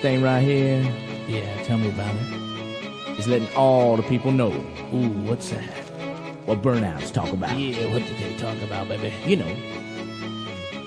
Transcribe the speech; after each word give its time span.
thing 0.00 0.22
right 0.22 0.40
here 0.42 0.82
Yeah, 1.28 1.62
tell 1.64 1.78
me 1.78 1.88
about 1.88 2.14
it. 2.14 3.12
it. 3.12 3.18
is 3.18 3.28
letting 3.28 3.48
all 3.54 3.96
the 3.96 4.02
people 4.04 4.32
know 4.32 4.52
Ooh, 4.94 5.08
what's 5.28 5.50
that? 5.50 5.62
what 6.46 6.62
burnouts 6.62 7.12
talk 7.12 7.32
about. 7.32 7.56
Yeah, 7.56 7.86
what 7.92 8.02
did 8.04 8.16
they 8.18 8.36
talk 8.36 8.60
about, 8.62 8.88
baby? 8.88 9.12
You 9.24 9.36
know, 9.36 9.54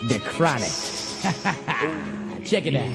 the 0.09 0.19
chronic. 0.19 0.67
Check 2.45 2.65
it 2.65 2.75
out. 2.75 2.91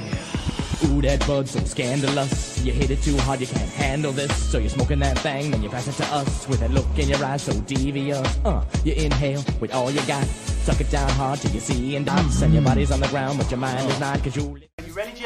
Ooh, 0.91 1.01
that 1.01 1.25
bud's 1.27 1.53
so 1.53 1.61
scandalous. 1.61 2.63
You 2.63 2.73
hit 2.73 2.91
it 2.91 3.01
too 3.01 3.17
hard, 3.19 3.41
you 3.41 3.47
can't 3.47 3.71
handle 3.71 4.13
this. 4.13 4.35
So 4.51 4.59
you're 4.59 4.69
smoking 4.69 4.99
that 4.99 5.19
thing, 5.21 5.51
then 5.51 5.63
you 5.63 5.71
pass 5.71 5.89
it 5.89 5.93
to 6.03 6.05
us 6.15 6.47
with 6.49 6.61
that 6.61 6.71
look 6.73 6.87
in 6.99 7.09
your 7.09 7.25
eyes 7.25 7.43
so 7.43 7.59
devious. 7.63 8.39
Uh, 8.45 8.63
you 8.85 8.93
inhale 8.93 9.43
with 9.61 9.73
all 9.73 9.91
you 9.91 10.03
got. 10.07 10.27
Suck 10.27 10.81
it 10.83 10.91
down 10.91 11.09
hard 11.11 11.39
till 11.41 11.53
you 11.53 11.61
see 11.61 11.97
and 11.97 12.05
dots. 12.05 12.43
And 12.43 12.53
your 12.53 12.63
body's 12.63 12.91
on 12.91 13.01
the 13.01 13.09
ground, 13.09 13.39
but 13.39 13.51
your 13.51 13.59
mind 13.59 13.89
is 13.91 13.99
not, 14.01 14.23
cause 14.23 14.37
you. 14.37 14.68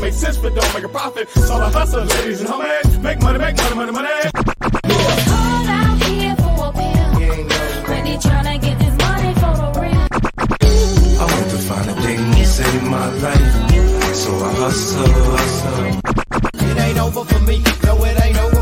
Don't 0.00 0.08
make 0.08 0.14
sense, 0.14 0.38
but 0.38 0.54
don't 0.54 0.74
make 0.74 0.84
a 0.84 0.88
profit. 0.88 1.28
So 1.28 1.54
I 1.54 1.70
hustle, 1.70 2.04
ladies 2.04 2.40
and 2.40 2.48
homies. 2.48 3.02
Make 3.02 3.20
money, 3.20 3.38
make 3.38 3.56
money, 3.56 3.74
money, 3.76 3.92
money. 3.92 4.08
I 11.22 11.26
want 11.32 11.50
to 11.50 11.58
find 11.68 11.90
a 11.90 11.94
thing 12.00 12.32
to 12.32 12.46
save 12.46 12.82
my 12.84 13.08
life. 13.24 14.14
So 14.14 14.30
I 14.38 14.52
hustle, 14.54 15.06
hustle. 15.36 16.00
It 16.70 16.78
ain't 16.78 16.98
over 16.98 17.24
for 17.24 17.40
me. 17.40 17.62
No, 17.84 18.04
it 18.04 18.24
ain't 18.24 18.38
over 18.38 18.59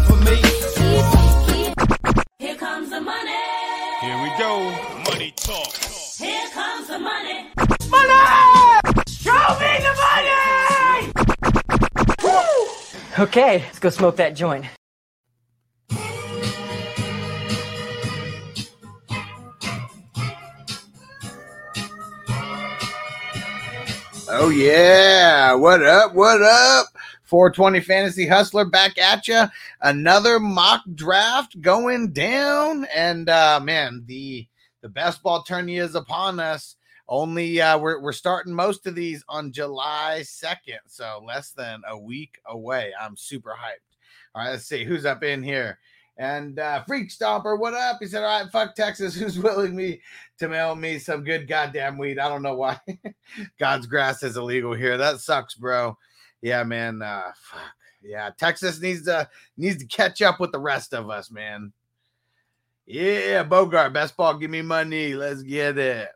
Okay, 13.18 13.64
let's 13.64 13.80
go 13.80 13.90
smoke 13.90 14.14
that 14.14 14.36
joint. 14.36 14.64
Oh 24.30 24.50
yeah, 24.50 25.52
what 25.54 25.82
up? 25.82 26.14
What 26.14 26.42
up? 26.42 26.86
420 27.24 27.80
Fantasy 27.80 28.24
Hustler 28.24 28.66
back 28.66 28.96
at 28.98 29.26
you. 29.26 29.46
Another 29.80 30.38
mock 30.38 30.82
draft 30.94 31.60
going 31.60 32.12
down, 32.12 32.86
and 32.94 33.28
uh, 33.28 33.58
man, 33.60 34.04
the 34.06 34.46
the 34.80 34.88
best 34.88 35.24
ball 35.24 35.42
tourney 35.42 35.78
is 35.78 35.96
upon 35.96 36.38
us. 36.38 36.76
Only 37.08 37.60
uh, 37.60 37.78
we're 37.78 38.00
we're 38.00 38.12
starting 38.12 38.52
most 38.52 38.86
of 38.86 38.94
these 38.94 39.24
on 39.28 39.50
July 39.50 40.20
2nd, 40.22 40.78
so 40.86 41.22
less 41.26 41.50
than 41.52 41.82
a 41.88 41.98
week 41.98 42.38
away. 42.46 42.92
I'm 43.00 43.16
super 43.16 43.50
hyped. 43.50 43.96
All 44.34 44.42
right, 44.42 44.50
let's 44.50 44.66
see 44.66 44.84
who's 44.84 45.06
up 45.06 45.22
in 45.22 45.42
here. 45.42 45.78
And 46.18 46.58
uh, 46.58 46.82
Freak 46.84 47.10
Stomper, 47.10 47.58
what 47.58 47.74
up? 47.74 47.98
He 48.00 48.06
said, 48.06 48.24
All 48.24 48.42
right, 48.42 48.50
fuck 48.50 48.74
Texas. 48.74 49.14
Who's 49.18 49.38
willing 49.38 49.76
me 49.76 50.00
to 50.40 50.48
mail 50.48 50.74
me 50.74 50.98
some 50.98 51.22
good 51.22 51.46
goddamn 51.46 51.96
weed? 51.96 52.18
I 52.18 52.28
don't 52.28 52.42
know 52.42 52.56
why. 52.56 52.78
God's 53.58 53.86
grass 53.86 54.24
is 54.24 54.36
illegal 54.36 54.74
here. 54.74 54.98
That 54.98 55.20
sucks, 55.20 55.54
bro. 55.54 55.96
Yeah, 56.42 56.64
man. 56.64 57.02
Uh, 57.02 57.30
fuck. 57.40 57.60
Yeah, 58.02 58.30
Texas 58.36 58.80
needs 58.80 59.04
to 59.04 59.28
needs 59.56 59.78
to 59.78 59.86
catch 59.86 60.20
up 60.20 60.40
with 60.40 60.52
the 60.52 60.58
rest 60.58 60.92
of 60.92 61.08
us, 61.08 61.30
man. 61.30 61.72
Yeah, 62.86 63.44
Bogart, 63.44 63.92
best 63.92 64.16
ball. 64.16 64.34
Give 64.34 64.50
me 64.50 64.62
money. 64.62 65.14
Let's 65.14 65.42
get 65.42 65.78
it. 65.78 66.08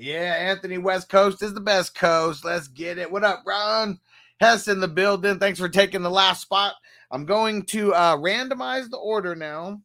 Yeah, 0.00 0.36
Anthony 0.38 0.78
West 0.78 1.08
Coast 1.08 1.42
is 1.42 1.52
the 1.54 1.60
best 1.60 1.92
coast. 1.96 2.44
Let's 2.44 2.68
get 2.68 2.98
it. 2.98 3.10
What 3.10 3.24
up, 3.24 3.42
Ron? 3.44 3.98
Hess 4.38 4.68
in 4.68 4.78
the 4.78 4.86
building. 4.86 5.40
Thanks 5.40 5.58
for 5.58 5.68
taking 5.68 6.02
the 6.02 6.10
last 6.10 6.40
spot. 6.40 6.74
I'm 7.10 7.24
going 7.24 7.64
to 7.64 7.92
uh, 7.92 8.16
randomize 8.16 8.88
the 8.88 8.96
order 8.96 9.34
now. 9.34 9.82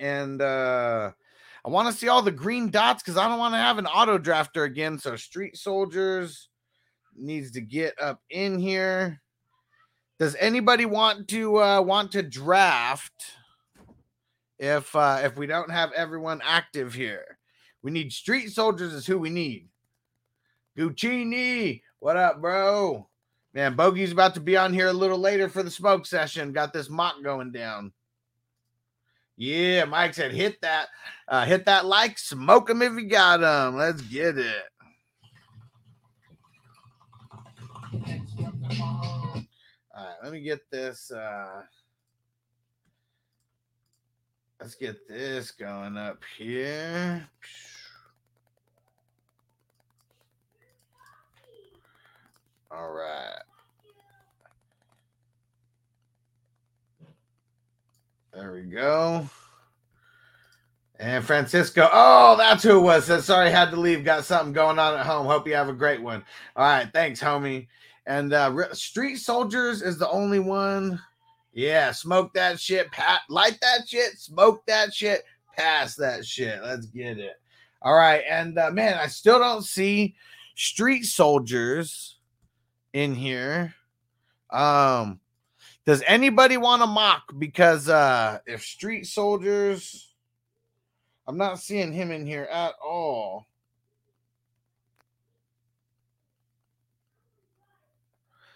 And 0.00 0.42
uh, 0.42 1.12
I 1.64 1.68
want 1.68 1.92
to 1.92 1.94
see 1.94 2.08
all 2.08 2.22
the 2.22 2.32
green 2.32 2.70
dots 2.70 3.04
because 3.04 3.16
I 3.16 3.28
don't 3.28 3.38
want 3.38 3.54
to 3.54 3.58
have 3.58 3.78
an 3.78 3.86
auto 3.86 4.18
drafter 4.18 4.64
again. 4.64 4.98
So 4.98 5.14
Street 5.14 5.56
Soldiers 5.56 6.48
needs 7.16 7.52
to 7.52 7.60
get 7.60 7.94
up 8.00 8.20
in 8.30 8.58
here. 8.58 9.22
Does 10.18 10.34
anybody 10.40 10.86
want 10.86 11.28
to 11.28 11.62
uh, 11.62 11.80
want 11.82 12.10
to 12.12 12.22
draft 12.22 13.12
if 14.58 14.96
uh, 14.96 15.20
if 15.22 15.36
we 15.36 15.46
don't 15.46 15.70
have 15.70 15.92
everyone 15.92 16.40
active 16.44 16.94
here? 16.94 17.38
We 17.82 17.90
need 17.90 18.12
Street 18.12 18.50
Soldiers 18.50 18.92
is 18.92 19.06
who 19.06 19.18
we 19.18 19.30
need. 19.30 19.68
Guccini, 20.78 21.82
what 21.98 22.16
up, 22.16 22.40
bro? 22.40 23.08
Man, 23.54 23.76
Bogey's 23.76 24.12
about 24.12 24.34
to 24.34 24.40
be 24.40 24.56
on 24.56 24.72
here 24.72 24.88
a 24.88 24.92
little 24.92 25.18
later 25.18 25.48
for 25.48 25.62
the 25.62 25.70
smoke 25.70 26.06
session. 26.06 26.52
Got 26.52 26.72
this 26.72 26.88
mock 26.88 27.22
going 27.22 27.52
down. 27.52 27.92
Yeah, 29.36 29.84
Mike 29.84 30.14
said 30.14 30.32
hit 30.32 30.60
that, 30.62 30.88
uh, 31.28 31.44
hit 31.44 31.66
that 31.66 31.84
like, 31.84 32.18
smoke 32.18 32.68
them 32.68 32.80
if 32.82 32.92
you 32.92 33.08
got 33.08 33.40
them. 33.40 33.76
Let's 33.76 34.00
get 34.02 34.38
it. 34.38 34.64
All 39.94 40.06
right, 40.06 40.16
let 40.22 40.32
me 40.32 40.40
get 40.40 40.60
this. 40.70 41.10
Uh, 41.10 41.62
let's 44.60 44.74
get 44.76 45.08
this 45.08 45.50
going 45.50 45.96
up 45.96 46.22
here. 46.38 47.28
All 52.74 52.90
right. 52.90 53.38
There 58.32 58.52
we 58.52 58.62
go. 58.62 59.28
And 60.98 61.22
Francisco. 61.22 61.88
Oh, 61.92 62.36
that's 62.38 62.62
who 62.62 62.78
it 62.78 62.82
was. 62.82 63.24
Sorry, 63.24 63.50
had 63.50 63.70
to 63.72 63.76
leave. 63.76 64.04
Got 64.04 64.24
something 64.24 64.54
going 64.54 64.78
on 64.78 64.98
at 64.98 65.04
home. 65.04 65.26
Hope 65.26 65.46
you 65.46 65.54
have 65.54 65.68
a 65.68 65.74
great 65.74 66.00
one. 66.00 66.24
All 66.56 66.64
right. 66.64 66.88
Thanks, 66.92 67.20
homie. 67.20 67.66
And 68.06 68.32
uh, 68.32 68.72
Street 68.72 69.16
Soldiers 69.16 69.82
is 69.82 69.98
the 69.98 70.08
only 70.08 70.38
one. 70.38 70.98
Yeah. 71.52 71.92
Smoke 71.92 72.32
that 72.34 72.58
shit. 72.58 72.90
Pat, 72.90 73.20
light 73.28 73.58
that 73.60 73.86
shit. 73.86 74.18
Smoke 74.18 74.64
that 74.66 74.94
shit. 74.94 75.24
Pass 75.54 75.94
that 75.96 76.24
shit. 76.24 76.62
Let's 76.62 76.86
get 76.86 77.18
it. 77.18 77.34
All 77.82 77.94
right. 77.94 78.22
And 78.26 78.58
uh, 78.58 78.70
man, 78.70 78.96
I 78.96 79.08
still 79.08 79.38
don't 79.38 79.64
see 79.64 80.14
Street 80.54 81.04
Soldiers 81.04 82.16
in 82.92 83.14
here. 83.14 83.74
Um, 84.50 85.20
does 85.84 86.02
anybody 86.06 86.56
want 86.56 86.82
to 86.82 86.86
mock? 86.86 87.32
Because 87.38 87.88
uh 87.88 88.38
if 88.46 88.62
Street 88.62 89.06
Soldiers, 89.06 90.14
I'm 91.26 91.36
not 91.36 91.58
seeing 91.58 91.92
him 91.92 92.10
in 92.10 92.24
here 92.26 92.48
at 92.50 92.74
all. 92.84 93.46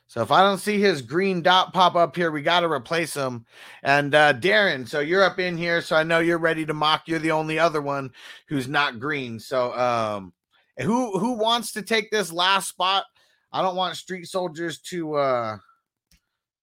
So 0.08 0.22
if 0.22 0.30
I 0.30 0.42
don't 0.42 0.58
see 0.58 0.80
his 0.80 1.02
green 1.02 1.42
dot 1.42 1.72
pop 1.74 1.96
up 1.96 2.14
here, 2.14 2.30
we 2.30 2.42
got 2.42 2.60
to 2.60 2.70
replace 2.70 3.12
him. 3.12 3.44
And 3.82 4.14
uh 4.14 4.34
Darren, 4.34 4.88
so 4.88 5.00
you're 5.00 5.24
up 5.24 5.40
in 5.40 5.56
here, 5.56 5.82
so 5.82 5.96
I 5.96 6.04
know 6.04 6.20
you're 6.20 6.38
ready 6.38 6.64
to 6.64 6.74
mock. 6.74 7.08
You're 7.08 7.18
the 7.18 7.32
only 7.32 7.58
other 7.58 7.82
one 7.82 8.12
who's 8.46 8.68
not 8.68 9.00
green. 9.00 9.40
So 9.40 9.76
um 9.76 10.32
who 10.78 11.18
who 11.18 11.32
wants 11.32 11.72
to 11.72 11.82
take 11.82 12.12
this 12.12 12.32
last 12.32 12.68
spot? 12.68 13.04
I 13.52 13.62
don't 13.62 13.76
want 13.76 13.96
Street 13.96 14.26
Soldiers 14.26 14.80
to 14.90 15.14
uh 15.14 15.56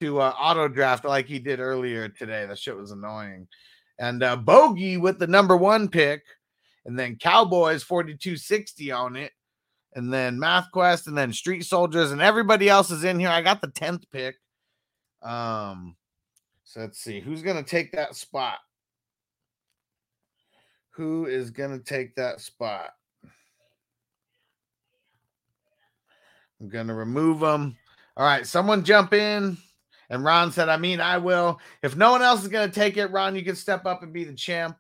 to 0.03 0.19
uh, 0.19 0.33
auto 0.38 0.68
draft 0.68 1.06
like 1.06 1.27
he 1.27 1.39
did 1.39 1.59
earlier 1.59 2.09
today. 2.09 2.45
That 2.45 2.59
shit 2.59 2.75
was 2.75 2.91
annoying. 2.91 3.47
And 4.00 4.21
uh, 4.21 4.35
Bogey 4.35 4.97
with 4.97 5.18
the 5.18 5.27
number 5.27 5.56
one 5.56 5.88
pick, 5.88 6.24
and 6.85 7.00
then 7.00 7.15
Cowboys 7.15 7.83
4260 7.83 8.91
on 8.91 9.15
it, 9.15 9.31
and 9.94 10.13
then 10.13 10.39
Math 10.39 10.71
Quest, 10.71 11.07
and 11.07 11.18
then 11.18 11.31
Street 11.31 11.63
Soldiers, 11.63 12.12
and 12.12 12.21
everybody 12.21 12.68
else 12.68 12.91
is 12.91 13.03
in 13.03 13.19
here. 13.19 13.30
I 13.30 13.41
got 13.41 13.62
the 13.62 13.68
10th 13.68 14.03
pick. 14.12 14.35
Um, 15.21 15.95
so 16.65 16.81
let's 16.81 17.00
see 17.00 17.21
who's 17.21 17.41
gonna 17.41 17.63
take 17.63 17.94
that 17.94 18.15
spot. 18.15 18.57
Who 20.95 21.27
is 21.27 21.50
gonna 21.51 21.80
take 21.80 22.15
that 22.15 22.41
spot? 22.41 22.91
I'm 26.63 26.69
gonna 26.69 26.95
remove 26.95 27.42
them. 27.42 27.75
All 28.15 28.25
right, 28.25 28.48
someone 28.48 28.86
jump 28.86 29.13
in. 29.13 29.57
And 30.10 30.24
Ron 30.24 30.51
said, 30.51 30.69
I 30.69 30.77
mean, 30.77 31.01
I 31.01 31.18
will. 31.18 31.60
If 31.81 31.95
no 31.98 32.12
one 32.12 32.21
else 32.21 32.42
is 32.44 32.48
gonna 32.48 32.71
take 32.71 32.98
it, 32.98 33.07
Ron, 33.07 33.36
you 33.36 33.44
can 33.44 33.56
step 33.56 33.86
up 33.86 34.01
and 34.01 34.13
be 34.13 34.24
the 34.24 34.33
champ. 34.33 34.77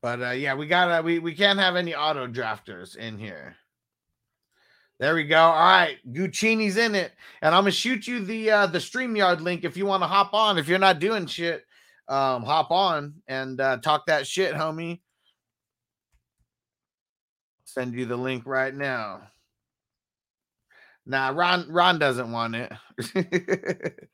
But 0.00 0.22
uh, 0.22 0.30
yeah, 0.30 0.54
we 0.54 0.68
gotta 0.68 1.02
we 1.02 1.18
we 1.18 1.34
can't 1.34 1.58
have 1.58 1.74
any 1.74 1.94
auto 1.94 2.28
drafters 2.28 2.96
in 2.96 3.18
here. 3.18 3.56
There 5.00 5.14
we 5.14 5.24
go. 5.24 5.40
All 5.40 5.52
right, 5.52 5.98
Guccini's 6.12 6.76
in 6.76 6.94
it, 6.94 7.12
and 7.42 7.52
I'm 7.54 7.62
gonna 7.62 7.72
shoot 7.72 8.06
you 8.06 8.20
the 8.20 8.50
uh, 8.50 8.66
the 8.66 8.78
Streamyard 8.78 9.40
link 9.40 9.64
if 9.64 9.76
you 9.76 9.86
want 9.86 10.04
to 10.04 10.06
hop 10.06 10.34
on. 10.34 10.58
If 10.58 10.68
you're 10.68 10.78
not 10.78 11.00
doing 11.00 11.26
shit, 11.26 11.64
um, 12.06 12.44
hop 12.44 12.70
on 12.70 13.14
and 13.26 13.60
uh, 13.60 13.78
talk 13.78 14.06
that 14.06 14.26
shit, 14.26 14.54
homie. 14.54 15.00
Send 17.76 17.92
you 17.92 18.06
the 18.06 18.16
link 18.16 18.44
right 18.46 18.74
now. 18.74 19.20
Nah, 21.04 21.28
Ron 21.28 21.70
Ron 21.70 21.98
doesn't 21.98 22.32
want 22.32 22.56
it. 22.56 22.72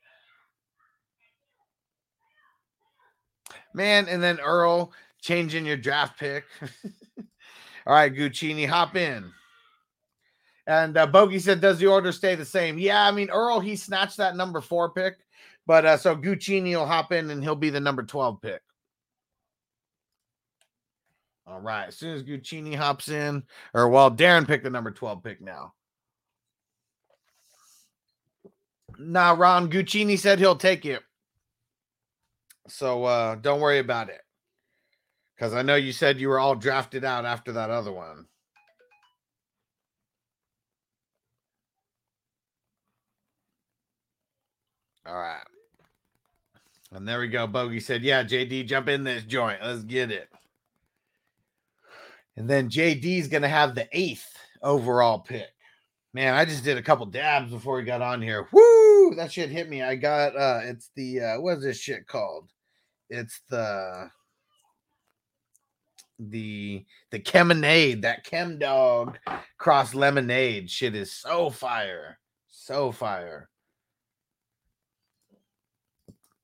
Man, 3.73 4.09
and 4.09 4.21
then 4.21 4.41
Earl 4.41 4.91
changing 5.21 5.65
your 5.65 5.77
draft 5.77 6.19
pick. 6.19 6.43
All 7.87 7.93
right, 7.93 8.13
Guccini, 8.13 8.67
hop 8.67 8.97
in. 8.97 9.31
And 10.67 10.97
uh, 10.97 11.07
Bogey 11.07 11.39
said, 11.39 11.61
"Does 11.61 11.79
the 11.79 11.87
order 11.87 12.11
stay 12.11 12.35
the 12.35 12.43
same?" 12.43 12.77
Yeah, 12.77 13.07
I 13.07 13.11
mean 13.11 13.29
Earl 13.29 13.61
he 13.61 13.77
snatched 13.77 14.17
that 14.17 14.35
number 14.35 14.59
four 14.59 14.89
pick, 14.89 15.19
but 15.65 15.85
uh, 15.85 15.95
so 15.95 16.17
Guccini 16.17 16.75
will 16.75 16.85
hop 16.85 17.13
in 17.13 17.31
and 17.31 17.41
he'll 17.41 17.55
be 17.55 17.69
the 17.69 17.79
number 17.79 18.03
twelve 18.03 18.41
pick. 18.41 18.61
All 21.45 21.59
right, 21.59 21.87
as 21.87 21.97
soon 21.97 22.15
as 22.15 22.23
Guccini 22.23 22.75
hops 22.75 23.09
in, 23.09 23.43
or 23.73 23.89
well, 23.89 24.09
Darren 24.09 24.47
picked 24.47 24.63
the 24.63 24.69
number 24.69 24.91
twelve 24.91 25.23
pick 25.23 25.41
now. 25.41 25.73
Nah, 28.97 29.35
Ron 29.37 29.69
Guccini 29.69 30.17
said 30.17 30.39
he'll 30.39 30.55
take 30.55 30.85
it, 30.85 31.01
so 32.67 33.03
uh, 33.03 33.35
don't 33.35 33.59
worry 33.59 33.79
about 33.79 34.09
it. 34.09 34.21
Because 35.35 35.53
I 35.53 35.63
know 35.63 35.75
you 35.75 35.91
said 35.91 36.19
you 36.19 36.29
were 36.29 36.39
all 36.39 36.55
drafted 36.55 37.03
out 37.03 37.25
after 37.25 37.51
that 37.53 37.69
other 37.69 37.91
one. 37.91 38.27
All 45.05 45.15
right. 45.15 45.43
And 46.93 47.07
there 47.07 47.19
we 47.19 47.27
go. 47.27 47.47
Bogey 47.47 47.79
said, 47.79 48.03
Yeah, 48.03 48.23
JD, 48.23 48.67
jump 48.67 48.87
in 48.87 49.03
this 49.03 49.23
joint. 49.23 49.59
Let's 49.61 49.83
get 49.83 50.11
it. 50.11 50.29
And 52.35 52.49
then 52.49 52.69
JD's 52.69 53.27
going 53.27 53.43
to 53.43 53.47
have 53.47 53.75
the 53.75 53.87
eighth 53.91 54.27
overall 54.61 55.19
pick. 55.19 55.49
Man, 56.13 56.33
I 56.35 56.45
just 56.45 56.63
did 56.63 56.77
a 56.77 56.81
couple 56.81 57.05
dabs 57.07 57.51
before 57.51 57.77
we 57.77 57.83
got 57.83 58.01
on 58.01 58.21
here. 58.21 58.47
Woo! 58.51 59.15
That 59.15 59.31
shit 59.31 59.49
hit 59.49 59.69
me. 59.69 59.81
I 59.81 59.95
got, 59.95 60.35
uh, 60.35 60.61
it's 60.63 60.91
the, 60.95 61.21
uh, 61.21 61.41
what 61.41 61.57
is 61.57 61.63
this 61.63 61.79
shit 61.79 62.07
called? 62.07 62.49
It's 63.09 63.41
the, 63.49 64.09
the 66.19 66.85
the 67.11 67.19
Cheminade, 67.19 68.03
that 68.03 68.23
Chem 68.23 68.59
Dog 68.59 69.17
cross 69.57 69.93
lemonade 69.93 70.69
shit 70.69 70.95
is 70.95 71.11
so 71.11 71.49
fire, 71.49 72.19
so 72.49 72.91
fire. 72.91 73.49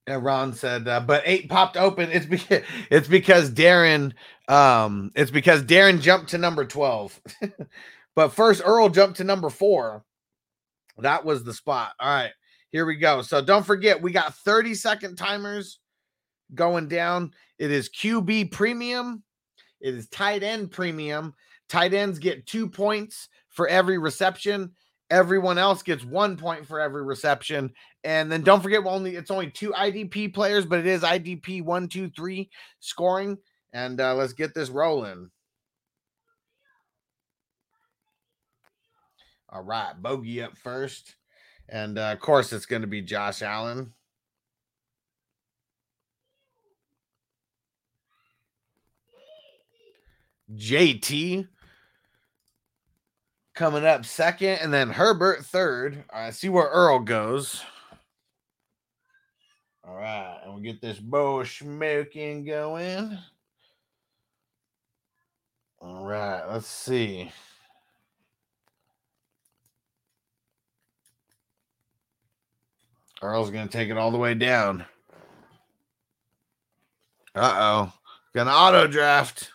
And 0.08 0.24
Ron 0.24 0.54
said, 0.54 0.88
uh, 0.88 1.02
but 1.02 1.22
eight 1.26 1.50
popped 1.50 1.78
open. 1.78 2.10
It's 2.12 2.26
because 2.26 2.64
it's 2.90 3.08
because 3.08 3.52
Darren, 3.52 4.14
um, 4.50 5.12
it's 5.16 5.32
because 5.32 5.64
Darren 5.64 6.02
jumped 6.02 6.32
to 6.32 6.38
number 6.38 6.66
twelve, 6.66 7.20
but 8.16 8.30
first 8.30 8.62
Earl 8.66 8.90
jumped 8.90 9.18
to 9.18 9.24
number 9.24 9.50
four. 9.50 10.04
That 10.98 11.24
was 11.24 11.44
the 11.44 11.54
spot. 11.54 11.92
All 12.00 12.10
right, 12.10 12.32
here 12.72 12.86
we 12.86 12.98
go. 12.98 13.22
So 13.22 13.42
don't 13.42 13.66
forget, 13.66 14.02
we 14.02 14.12
got 14.12 14.36
thirty 14.36 14.74
second 14.74 15.18
timers 15.18 15.80
going 16.56 16.88
down. 16.88 17.32
It 17.60 17.72
is 17.72 17.90
QB 17.90 18.52
premium. 18.52 19.24
It 19.80 19.94
is 19.94 20.10
tight 20.10 20.44
end 20.44 20.72
premium. 20.72 21.36
Tight 21.70 21.94
ends 21.94 22.20
get 22.20 22.48
two 22.48 22.68
points 22.68 23.30
for 23.50 23.68
every 23.68 23.98
reception. 23.98 24.72
Everyone 25.12 25.58
else 25.58 25.82
gets 25.84 26.04
one 26.04 26.38
point 26.38 26.68
for 26.68 26.80
every 26.80 27.04
reception. 27.04 27.72
And 28.04 28.32
then 28.32 28.42
don't 28.42 28.62
forget, 28.62 28.86
only 28.86 29.16
it's 29.16 29.32
only 29.32 29.50
two 29.50 29.72
IDP 29.72 30.34
players, 30.34 30.66
but 30.66 30.80
it 30.80 30.88
is 30.88 31.02
IDP 31.02 31.64
one, 31.64 31.88
two, 31.88 32.10
three 32.10 32.50
scoring. 32.80 33.38
And 33.74 34.00
uh, 34.02 34.16
let's 34.16 34.34
get 34.34 34.54
this 34.54 34.70
rolling. 34.70 35.30
All 39.50 39.64
right, 39.64 39.94
Bogey 40.00 40.44
up 40.44 40.58
first. 40.58 41.16
And 41.68 41.98
uh, 41.98 42.12
of 42.12 42.20
course, 42.20 42.54
it's 42.54 42.66
going 42.66 42.82
to 42.82 42.88
be 42.88 43.02
Josh 43.02 43.42
Allen. 43.42 43.94
JT 50.56 51.48
coming 53.54 53.86
up 53.86 54.06
second, 54.06 54.60
and 54.62 54.74
then 54.74 54.90
Herbert 54.90 55.46
third. 55.46 56.04
Right, 56.12 56.34
see 56.34 56.50
where 56.50 56.68
Earl 56.68 57.00
goes. 57.00 57.64
All 59.88 59.96
right, 59.96 60.40
and 60.44 60.56
we 60.56 60.62
get 60.62 60.82
this 60.82 61.00
bow 61.00 61.44
smoking 61.44 62.46
going. 62.46 63.18
All 65.82 66.06
right, 66.06 66.44
let's 66.52 66.68
see. 66.68 67.32
Earl's 73.22 73.50
gonna 73.50 73.68
take 73.68 73.90
it 73.90 73.98
all 73.98 74.12
the 74.12 74.18
way 74.18 74.34
down. 74.34 74.86
Uh 77.36 77.56
oh, 77.56 77.94
gonna 78.34 78.52
auto 78.52 78.88
draft. 78.88 79.52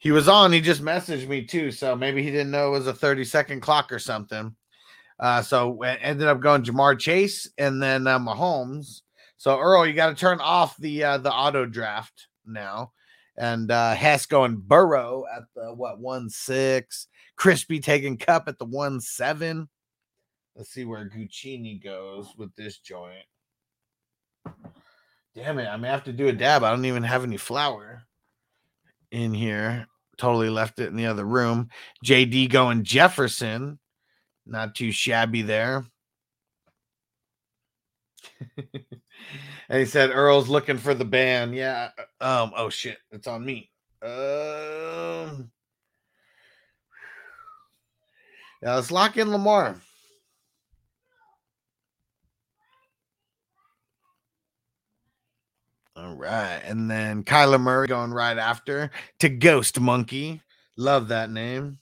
He 0.00 0.12
was 0.12 0.28
on. 0.28 0.52
He 0.52 0.60
just 0.60 0.82
messaged 0.82 1.26
me 1.26 1.44
too, 1.44 1.72
so 1.72 1.96
maybe 1.96 2.22
he 2.22 2.30
didn't 2.30 2.52
know 2.52 2.68
it 2.68 2.78
was 2.78 2.86
a 2.86 2.94
thirty 2.94 3.24
second 3.24 3.60
clock 3.60 3.92
or 3.92 3.98
something. 3.98 4.54
Uh, 5.18 5.42
so 5.42 5.82
ended 5.82 6.28
up 6.28 6.40
going 6.40 6.62
Jamar 6.62 6.98
Chase 6.98 7.50
and 7.58 7.82
then 7.82 8.06
uh, 8.06 8.18
Mahomes. 8.18 9.02
So 9.36 9.58
Earl, 9.58 9.86
you 9.86 9.92
got 9.92 10.10
to 10.10 10.14
turn 10.14 10.40
off 10.40 10.76
the 10.76 11.02
uh, 11.02 11.18
the 11.18 11.32
auto 11.32 11.66
draft 11.66 12.27
now, 12.48 12.92
and 13.36 13.70
uh, 13.70 13.94
Hess 13.94 14.26
going 14.26 14.56
Burrow 14.56 15.24
at 15.34 15.44
the 15.54 15.72
what 15.72 16.00
one 16.00 16.30
six, 16.30 17.08
Crispy 17.36 17.80
taking 17.80 18.16
Kupp 18.16 18.48
at 18.48 18.58
the 18.58 18.64
one 18.64 19.00
seven. 19.00 19.68
Let's 20.56 20.70
see 20.70 20.84
where 20.84 21.08
Guccini 21.08 21.82
goes 21.82 22.34
with 22.36 22.54
this 22.56 22.78
joint. 22.78 23.24
Damn 25.34 25.58
it! 25.58 25.68
I 25.68 25.76
may 25.76 25.88
have 25.88 26.04
to 26.04 26.12
do 26.12 26.28
a 26.28 26.32
dab. 26.32 26.64
I 26.64 26.70
don't 26.70 26.84
even 26.84 27.04
have 27.04 27.24
any 27.24 27.36
flour 27.36 28.02
in 29.10 29.32
here. 29.34 29.86
Totally 30.16 30.50
left 30.50 30.80
it 30.80 30.88
in 30.88 30.96
the 30.96 31.06
other 31.06 31.24
room. 31.24 31.68
JD 32.04 32.50
going 32.50 32.82
Jefferson. 32.82 33.78
Not 34.46 34.74
too 34.74 34.90
shabby 34.90 35.42
there. 35.42 35.84
and 39.68 39.78
he 39.80 39.84
said 39.84 40.10
Earl's 40.10 40.48
looking 40.48 40.78
for 40.78 40.94
the 40.94 41.04
band. 41.04 41.54
Yeah. 41.54 41.90
Um, 42.20 42.52
oh 42.56 42.70
shit, 42.70 42.98
it's 43.10 43.26
on 43.26 43.44
me. 43.44 43.70
Um 44.02 45.50
yeah, 48.62 48.74
let's 48.74 48.90
lock 48.90 49.16
in 49.16 49.30
Lamar. 49.30 49.76
All 55.96 56.14
right. 56.14 56.60
And 56.64 56.88
then 56.88 57.24
Kyler 57.24 57.60
Murray 57.60 57.88
going 57.88 58.12
right 58.12 58.38
after 58.38 58.90
to 59.18 59.28
Ghost 59.28 59.80
Monkey. 59.80 60.40
Love 60.76 61.08
that 61.08 61.28
name. 61.30 61.78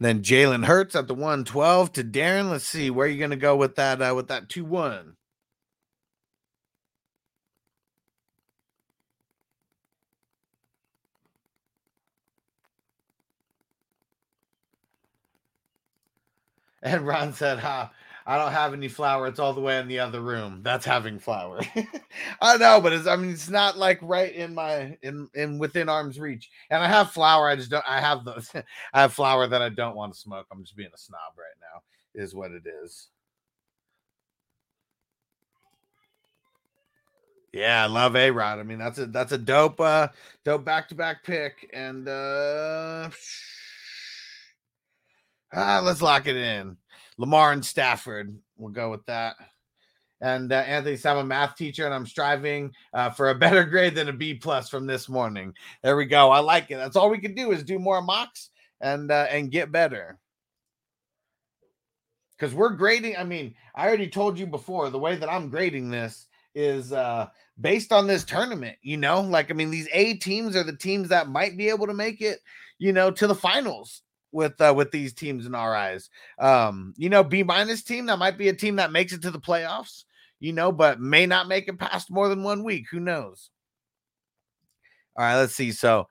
Then 0.00 0.22
Jalen 0.22 0.66
Hurts 0.66 0.94
at 0.94 1.08
the 1.08 1.14
112 1.14 1.92
to 1.94 2.04
Darren. 2.04 2.50
Let's 2.50 2.64
see 2.64 2.90
where 2.90 3.08
you're 3.08 3.18
going 3.18 3.30
to 3.30 3.36
go 3.36 3.56
with 3.56 3.74
that 3.76 4.00
uh, 4.00 4.14
with 4.14 4.28
that 4.28 4.48
2-1. 4.48 5.14
And 16.80 17.04
Ron 17.04 17.32
said, 17.32 17.58
"Ha, 17.58 17.90
I 18.28 18.36
don't 18.36 18.52
have 18.52 18.74
any 18.74 18.88
flour. 18.88 19.26
It's 19.26 19.38
all 19.38 19.54
the 19.54 19.62
way 19.62 19.78
in 19.78 19.88
the 19.88 20.00
other 20.00 20.20
room. 20.20 20.60
That's 20.62 20.84
having 20.84 21.18
flour. 21.18 21.60
I 22.42 22.58
know, 22.58 22.78
but 22.78 22.92
it's 22.92 23.06
I 23.06 23.16
mean 23.16 23.30
it's 23.30 23.48
not 23.48 23.78
like 23.78 23.98
right 24.02 24.34
in 24.34 24.54
my 24.54 24.98
in 25.00 25.30
in 25.32 25.58
within 25.58 25.88
arm's 25.88 26.20
reach. 26.20 26.50
And 26.68 26.82
I 26.82 26.88
have 26.88 27.10
flour. 27.10 27.48
I 27.48 27.56
just 27.56 27.70
don't. 27.70 27.84
I 27.88 28.00
have 28.00 28.26
the 28.26 28.64
I 28.92 29.00
have 29.00 29.14
flour 29.14 29.46
that 29.46 29.62
I 29.62 29.70
don't 29.70 29.96
want 29.96 30.12
to 30.12 30.20
smoke. 30.20 30.46
I'm 30.52 30.62
just 30.62 30.76
being 30.76 30.90
a 30.94 30.98
snob 30.98 31.38
right 31.38 31.56
now. 31.58 31.80
Is 32.22 32.34
what 32.34 32.50
it 32.50 32.64
is. 32.84 33.08
Yeah, 37.54 37.84
I 37.84 37.86
love 37.86 38.14
A 38.14 38.30
Rod. 38.30 38.58
I 38.58 38.62
mean, 38.62 38.78
that's 38.78 38.98
a 38.98 39.06
that's 39.06 39.32
a 39.32 39.38
dope 39.38 39.80
uh 39.80 40.08
dope 40.44 40.66
back 40.66 40.90
to 40.90 40.94
back 40.94 41.24
pick. 41.24 41.70
And 41.72 42.06
uh 42.06 43.08
ah, 45.54 45.80
let's 45.82 46.02
lock 46.02 46.26
it 46.26 46.36
in. 46.36 46.76
Lamar 47.18 47.52
and 47.52 47.64
Stafford. 47.64 48.36
We'll 48.56 48.72
go 48.72 48.90
with 48.90 49.04
that. 49.06 49.36
And 50.20 50.52
uh, 50.52 50.56
Anthony 50.56 50.96
said, 50.96 51.12
I'm 51.12 51.18
a 51.18 51.24
math 51.24 51.56
teacher 51.56 51.84
and 51.84 51.94
I'm 51.94 52.06
striving 52.06 52.72
uh, 52.92 53.10
for 53.10 53.30
a 53.30 53.34
better 53.34 53.64
grade 53.64 53.94
than 53.94 54.08
a 54.08 54.12
B 54.12 54.34
plus 54.34 54.68
from 54.68 54.86
this 54.86 55.08
morning. 55.08 55.52
There 55.82 55.96
we 55.96 56.06
go. 56.06 56.30
I 56.30 56.40
like 56.40 56.70
it. 56.70 56.76
That's 56.76 56.96
all 56.96 57.10
we 57.10 57.18
can 57.18 57.34
do 57.34 57.52
is 57.52 57.62
do 57.62 57.78
more 57.78 58.02
mocks 58.02 58.50
and 58.80 59.10
uh, 59.10 59.26
and 59.30 59.50
get 59.50 59.70
better. 59.70 60.18
Because 62.36 62.54
we're 62.54 62.70
grading. 62.70 63.16
I 63.16 63.24
mean, 63.24 63.54
I 63.74 63.86
already 63.86 64.08
told 64.08 64.38
you 64.38 64.46
before 64.46 64.90
the 64.90 64.98
way 64.98 65.16
that 65.16 65.30
I'm 65.30 65.50
grading 65.50 65.90
this 65.90 66.26
is 66.54 66.92
uh 66.92 67.26
based 67.60 67.92
on 67.92 68.06
this 68.06 68.24
tournament, 68.24 68.76
you 68.82 68.96
know, 68.96 69.20
like 69.20 69.50
I 69.50 69.54
mean, 69.54 69.70
these 69.70 69.88
A 69.92 70.14
teams 70.14 70.56
are 70.56 70.64
the 70.64 70.76
teams 70.76 71.08
that 71.10 71.28
might 71.28 71.56
be 71.56 71.68
able 71.68 71.86
to 71.86 71.94
make 71.94 72.20
it, 72.20 72.40
you 72.78 72.92
know, 72.92 73.10
to 73.10 73.26
the 73.26 73.34
finals 73.34 74.02
with 74.32 74.60
uh 74.60 74.72
with 74.76 74.90
these 74.90 75.12
teams 75.12 75.46
in 75.46 75.54
our 75.54 75.74
eyes. 75.74 76.10
Um, 76.38 76.94
you 76.96 77.08
know, 77.08 77.24
B 77.24 77.42
minus 77.42 77.82
team 77.82 78.06
that 78.06 78.18
might 78.18 78.38
be 78.38 78.48
a 78.48 78.52
team 78.52 78.76
that 78.76 78.92
makes 78.92 79.12
it 79.12 79.22
to 79.22 79.30
the 79.30 79.40
playoffs, 79.40 80.04
you 80.40 80.52
know, 80.52 80.72
but 80.72 81.00
may 81.00 81.26
not 81.26 81.48
make 81.48 81.68
it 81.68 81.78
past 81.78 82.10
more 82.10 82.28
than 82.28 82.42
one 82.42 82.64
week. 82.64 82.86
Who 82.90 83.00
knows? 83.00 83.50
All 85.16 85.24
right, 85.24 85.36
let's 85.36 85.54
see. 85.54 85.72
So 85.72 86.08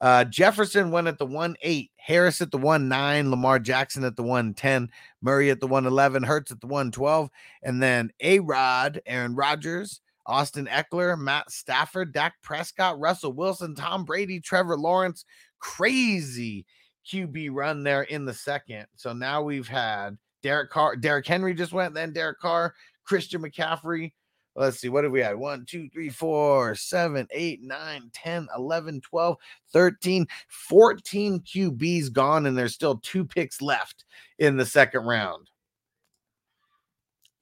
uh 0.00 0.24
Jefferson 0.24 0.90
went 0.90 1.08
at 1.08 1.18
the 1.18 1.26
1 1.26 1.56
8, 1.62 1.90
Harris 1.96 2.40
at 2.40 2.50
the 2.50 2.58
1 2.58 2.88
9, 2.88 3.30
Lamar 3.30 3.58
Jackson 3.58 4.04
at 4.04 4.16
the 4.16 4.22
1 4.22 4.54
10, 4.54 4.90
Murray 5.22 5.50
at 5.50 5.60
the 5.60 5.66
1 5.66 5.86
11, 5.86 6.22
Hurts 6.22 6.52
at 6.52 6.60
the 6.60 6.66
1 6.66 6.90
12, 6.90 7.30
and 7.62 7.82
then 7.82 8.10
A 8.20 8.38
Rod, 8.40 9.00
Aaron 9.06 9.34
Rodgers, 9.34 10.00
Austin 10.26 10.66
Ekeler, 10.66 11.18
Matt 11.18 11.50
Stafford, 11.50 12.12
Dak 12.12 12.34
Prescott, 12.42 12.98
Russell 12.98 13.32
Wilson, 13.32 13.74
Tom 13.74 14.04
Brady, 14.04 14.40
Trevor 14.40 14.76
Lawrence. 14.76 15.24
Crazy 15.58 16.66
QB 17.10 17.50
run 17.52 17.82
there 17.82 18.02
in 18.02 18.24
the 18.24 18.34
second. 18.34 18.86
So 18.96 19.12
now 19.12 19.42
we've 19.42 19.68
had 19.68 20.16
Derek 20.42 20.70
Carr, 20.70 20.96
Derrick 20.96 21.26
Henry 21.26 21.54
just 21.54 21.72
went, 21.72 21.94
then 21.94 22.12
Derek 22.12 22.38
Carr, 22.40 22.74
Christian 23.04 23.42
McCaffrey. 23.42 24.12
Let's 24.54 24.78
see, 24.78 24.88
what 24.88 25.04
have 25.04 25.12
we 25.12 25.20
had? 25.20 25.36
1, 25.36 25.66
2, 25.66 25.90
3, 25.90 26.08
4, 26.08 26.74
7, 26.74 27.28
8, 27.30 27.62
9, 27.62 28.10
10, 28.12 28.48
11, 28.56 29.00
12, 29.02 29.36
13, 29.72 30.26
14 30.48 31.40
QBs 31.40 32.12
gone, 32.12 32.46
and 32.46 32.56
there's 32.56 32.72
still 32.72 32.96
two 32.96 33.24
picks 33.24 33.60
left 33.60 34.04
in 34.38 34.56
the 34.56 34.64
second 34.64 35.04
round. 35.04 35.50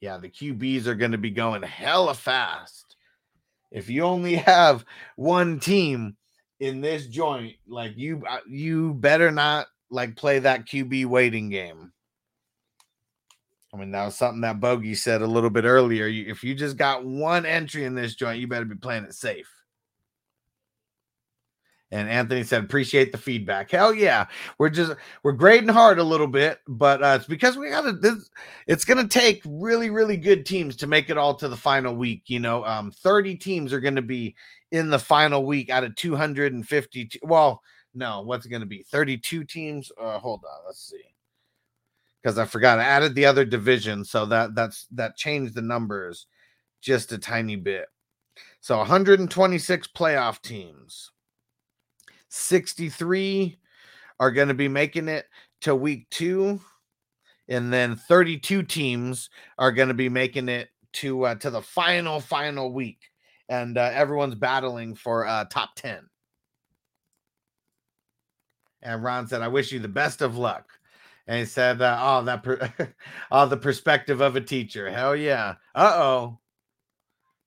Yeah, 0.01 0.19
the 0.19 0.29
QBs 0.29 0.87
are 0.87 0.97
going 0.97 1.13
to 1.13 1.19
be 1.19 1.31
going 1.31 1.63
hella 1.63 2.15
fast. 2.15 2.97
If 3.71 3.89
you 3.89 4.03
only 4.03 4.35
have 4.35 4.85
one 5.17 5.61
team 5.61 6.17
in 6.65 6.81
this 6.81 7.07
joint, 7.07 7.55
like 7.67 7.97
you, 7.97 8.23
uh, 8.29 8.39
you 8.49 8.95
better 8.95 9.31
not 9.31 9.67
like 9.91 10.17
play 10.17 10.39
that 10.39 10.67
QB 10.67 11.07
waiting 11.07 11.51
game. 11.51 11.93
I 13.73 13.77
mean, 13.77 13.91
that 13.91 14.05
was 14.05 14.17
something 14.17 14.41
that 14.43 14.61
Bogey 14.61 14.95
said 14.95 15.21
a 15.21 15.27
little 15.27 15.51
bit 15.51 15.65
earlier. 15.65 16.07
If 16.07 16.45
you 16.45 16.55
just 16.55 16.77
got 16.77 17.05
one 17.05 17.45
entry 17.45 17.85
in 17.85 17.95
this 17.95 18.15
joint, 18.15 18.41
you 18.41 18.47
better 18.47 18.65
be 18.65 18.77
playing 18.77 19.05
it 19.05 19.15
safe. 19.15 19.51
And 21.91 22.09
Anthony 22.09 22.43
said, 22.43 22.65
appreciate 22.65 23.13
the 23.13 23.19
feedback. 23.19 23.71
Hell 23.71 23.95
yeah. 23.95 24.27
We're 24.59 24.71
just 24.71 24.95
we're 25.23 25.33
grading 25.33 25.69
hard 25.69 25.99
a 25.99 26.05
little 26.05 26.27
bit, 26.27 26.59
but 26.67 27.03
uh, 27.03 27.19
it's 27.21 27.27
because 27.27 27.57
we 27.57 27.71
gotta 27.71 27.93
this 27.93 28.31
it's 28.67 28.85
gonna 28.85 29.07
take 29.07 29.43
really, 29.45 29.91
really 29.91 30.17
good 30.17 30.45
teams 30.45 30.75
to 30.77 30.89
make 30.89 31.09
it 31.11 31.19
all 31.19 31.35
to 31.35 31.49
the 31.49 31.57
final 31.57 31.95
week. 31.95 32.23
You 32.27 32.41
know, 32.41 32.65
um, 32.65 32.91
30 32.91 33.37
teams 33.37 33.73
are 33.73 33.81
gonna 33.81 34.03
be 34.03 34.35
in 34.75 34.91
the 34.91 34.99
final 34.99 35.47
week 35.47 35.71
out 35.71 35.85
of 35.85 35.95
250. 35.95 37.05
te- 37.07 37.21
Well, 37.23 37.63
no, 37.95 38.23
what's 38.23 38.45
it 38.45 38.51
gonna 38.51 38.67
be? 38.67 38.83
32 38.83 39.45
teams? 39.45 39.93
Uh 40.01 40.19
hold 40.19 40.43
on, 40.45 40.67
let's 40.67 40.89
see. 40.91 41.15
Because 42.23 42.39
I 42.39 42.45
forgot 42.45 42.81
I 42.81 42.85
added 42.85 43.15
the 43.15 43.27
other 43.27 43.45
division, 43.45 44.05
so 44.05 44.27
that 44.27 44.55
that's 44.55 44.87
that 44.93 45.17
changed 45.17 45.55
the 45.55 45.63
numbers 45.63 46.27
just 46.81 47.13
a 47.13 47.19
tiny 47.19 47.57
bit. 47.57 47.87
So 48.61 48.77
126 48.79 49.89
playoff 49.89 50.43
teams. 50.43 51.13
63 52.29 53.59
are 54.19 54.31
going 54.33 54.49
to 54.49 54.55
be 54.55 54.69
making 54.69 55.09
it 55.09 55.27
to 55.61 55.75
week 55.75 56.09
two 56.11 56.61
and 57.49 57.73
then 57.73 57.95
32 57.97 58.63
teams 58.65 59.31
are 59.59 59.71
going 59.73 59.89
to 59.89 59.95
be 59.95 60.09
making 60.09 60.49
it 60.49 60.69
to 60.95 61.25
uh, 61.27 61.35
to 61.37 61.51
the 61.51 61.63
final 61.63 62.21
final 62.21 62.73
week 62.73 62.99
and 63.49 63.79
uh, 63.79 63.91
everyone's 63.93 64.35
battling 64.35 64.95
for 64.95 65.27
uh, 65.27 65.45
top 65.47 65.75
10 65.77 66.09
and 68.83 69.03
ron 69.03 69.27
said 69.27 69.43
i 69.43 69.49
wish 69.49 69.73
you 69.73 69.79
the 69.79 69.89
best 69.89 70.23
of 70.23 70.37
luck 70.37 70.67
and 71.27 71.39
he 71.39 71.45
said 71.45 71.81
uh, 71.81 71.99
oh 72.01 72.25
that 72.25 72.43
per- 72.43 72.73
oh 73.31 73.47
the 73.47 73.57
perspective 73.57 74.21
of 74.21 74.37
a 74.37 74.41
teacher 74.41 74.91
hell 74.91 75.15
yeah 75.17 75.55
uh-oh 75.75 76.39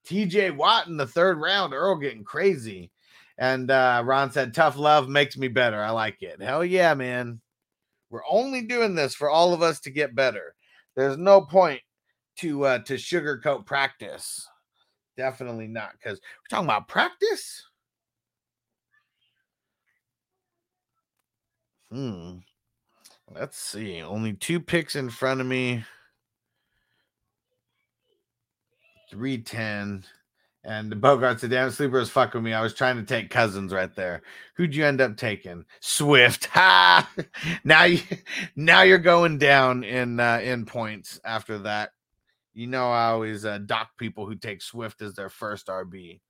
tj 0.07 0.55
watt 0.55 0.87
in 0.87 0.97
the 0.97 1.07
third 1.07 1.39
round 1.39 1.73
earl 1.73 1.95
getting 1.95 2.23
crazy 2.23 2.91
and 3.37 3.69
uh, 3.69 4.01
Ron 4.03 4.31
said, 4.31 4.53
tough 4.53 4.77
love 4.77 5.09
makes 5.09 5.37
me 5.37 5.47
better. 5.47 5.81
I 5.81 5.91
like 5.91 6.21
it. 6.23 6.41
Hell 6.41 6.65
yeah, 6.65 6.93
man. 6.95 7.39
We're 8.09 8.25
only 8.27 8.63
doing 8.63 8.95
this 8.95 9.13
for 9.13 9.29
all 9.29 9.53
of 9.53 9.61
us 9.61 9.79
to 9.81 9.91
get 9.91 10.15
better. 10.15 10.55
There's 10.95 11.17
no 11.17 11.41
point 11.41 11.81
to 12.37 12.65
uh 12.65 12.79
to 12.79 12.93
sugarcoat 12.95 13.65
practice. 13.65 14.47
Definitely 15.17 15.67
not, 15.67 15.93
because 15.93 16.19
we're 16.19 16.47
talking 16.49 16.67
about 16.67 16.87
practice. 16.87 17.65
Hmm. 21.91 22.37
Let's 23.33 23.57
see. 23.57 24.01
Only 24.01 24.33
two 24.33 24.59
picks 24.59 24.95
in 24.95 25.09
front 25.09 25.41
of 25.41 25.47
me. 25.47 25.83
310. 29.11 30.05
And 30.63 30.99
Bogart 30.99 31.39
said, 31.39 31.51
damn 31.51 31.71
sleeper 31.71 31.97
was 31.99 32.09
fucking 32.09 32.43
me. 32.43 32.53
I 32.53 32.61
was 32.61 32.73
trying 32.73 32.97
to 32.97 33.03
take 33.03 33.29
cousins 33.29 33.73
right 33.73 33.93
there. 33.95 34.21
Who'd 34.55 34.75
you 34.75 34.85
end 34.85 34.99
up 34.99 35.15
taking? 35.17 35.65
Swift. 35.79 36.49
Ha! 36.57 37.09
now 37.63 37.83
you 37.83 38.01
now 38.55 38.81
you're 38.81 38.97
going 38.97 39.37
down 39.37 39.83
in 39.83 40.19
uh, 40.19 40.39
in 40.43 40.65
points 40.65 41.19
after 41.23 41.59
that. 41.59 41.91
You 42.57 42.65
know 42.65 42.89
I 42.89 43.09
always 43.09 43.45
uh, 43.45 43.59
dock 43.59 43.89
people 43.99 44.25
who 44.25 44.33
take 44.33 44.63
Swift 44.63 45.03
as 45.03 45.13
their 45.13 45.29
first 45.29 45.67
RB. 45.67 46.21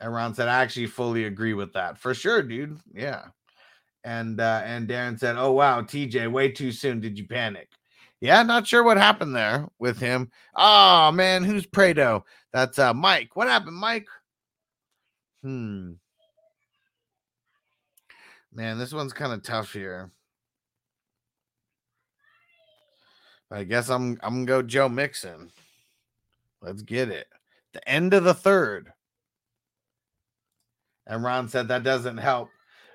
And 0.00 0.10
Ron 0.10 0.32
said, 0.32 0.48
I 0.48 0.62
actually 0.62 0.86
fully 0.86 1.24
agree 1.24 1.52
with 1.52 1.74
that. 1.74 1.98
For 1.98 2.14
sure, 2.14 2.42
dude. 2.42 2.80
Yeah. 2.94 3.24
And 4.04 4.40
uh, 4.40 4.62
and 4.64 4.88
Darren 4.88 5.18
said, 5.18 5.36
Oh 5.36 5.52
wow, 5.52 5.82
TJ, 5.82 6.32
way 6.32 6.50
too 6.50 6.72
soon. 6.72 6.98
Did 6.98 7.18
you 7.18 7.26
panic? 7.26 7.68
Yeah, 8.22 8.42
not 8.42 8.66
sure 8.66 8.82
what 8.82 8.96
happened 8.96 9.36
there 9.36 9.68
with 9.78 10.00
him. 10.00 10.30
Oh 10.54 11.12
man, 11.12 11.44
who's 11.44 11.66
Prado? 11.66 12.24
That's 12.54 12.78
uh 12.78 12.94
Mike. 12.94 13.36
What 13.36 13.48
happened, 13.48 13.76
Mike? 13.76 14.06
Hmm. 15.42 15.92
Man, 18.50 18.78
this 18.78 18.94
one's 18.94 19.12
kind 19.12 19.34
of 19.34 19.42
tough 19.42 19.74
here. 19.74 20.10
I 23.50 23.64
guess 23.64 23.88
I'm 23.88 24.18
I'm 24.22 24.44
gonna 24.44 24.46
go 24.46 24.62
Joe 24.62 24.88
Mixon. 24.88 25.50
Let's 26.60 26.82
get 26.82 27.08
it. 27.10 27.28
The 27.72 27.88
end 27.88 28.14
of 28.14 28.24
the 28.24 28.34
third. 28.34 28.92
And 31.06 31.22
Ron 31.22 31.48
said 31.48 31.68
that 31.68 31.84
doesn't 31.84 32.16
help 32.16 32.48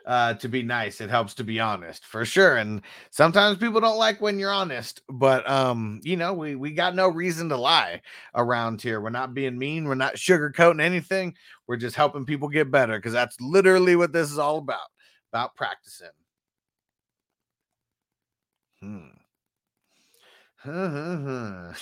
uh, 0.05 0.33
to 0.35 0.49
be 0.49 0.63
nice. 0.63 0.99
It 0.99 1.09
helps 1.09 1.33
to 1.35 1.43
be 1.43 1.59
honest 1.59 2.05
for 2.05 2.25
sure. 2.25 2.57
And 2.57 2.81
sometimes 3.11 3.57
people 3.57 3.79
don't 3.79 3.97
like 3.97 4.19
when 4.19 4.39
you're 4.39 4.51
honest, 4.51 5.01
but 5.07 5.49
um, 5.49 6.01
you 6.03 6.17
know, 6.17 6.33
we 6.33 6.55
we 6.55 6.71
got 6.71 6.95
no 6.95 7.07
reason 7.07 7.47
to 7.49 7.57
lie 7.57 8.01
around 8.35 8.81
here. 8.81 8.99
We're 8.99 9.09
not 9.09 9.33
being 9.33 9.57
mean. 9.57 9.85
We're 9.85 9.95
not 9.95 10.15
sugarcoating 10.15 10.81
anything. 10.81 11.35
We're 11.67 11.77
just 11.77 11.95
helping 11.95 12.25
people 12.25 12.49
get 12.49 12.71
better 12.71 12.97
because 12.97 13.13
that's 13.13 13.39
literally 13.39 13.95
what 13.95 14.11
this 14.11 14.31
is 14.31 14.39
all 14.39 14.57
about. 14.57 14.79
About 15.31 15.55
practicing. 15.55 16.09
Hmm. 18.81 19.20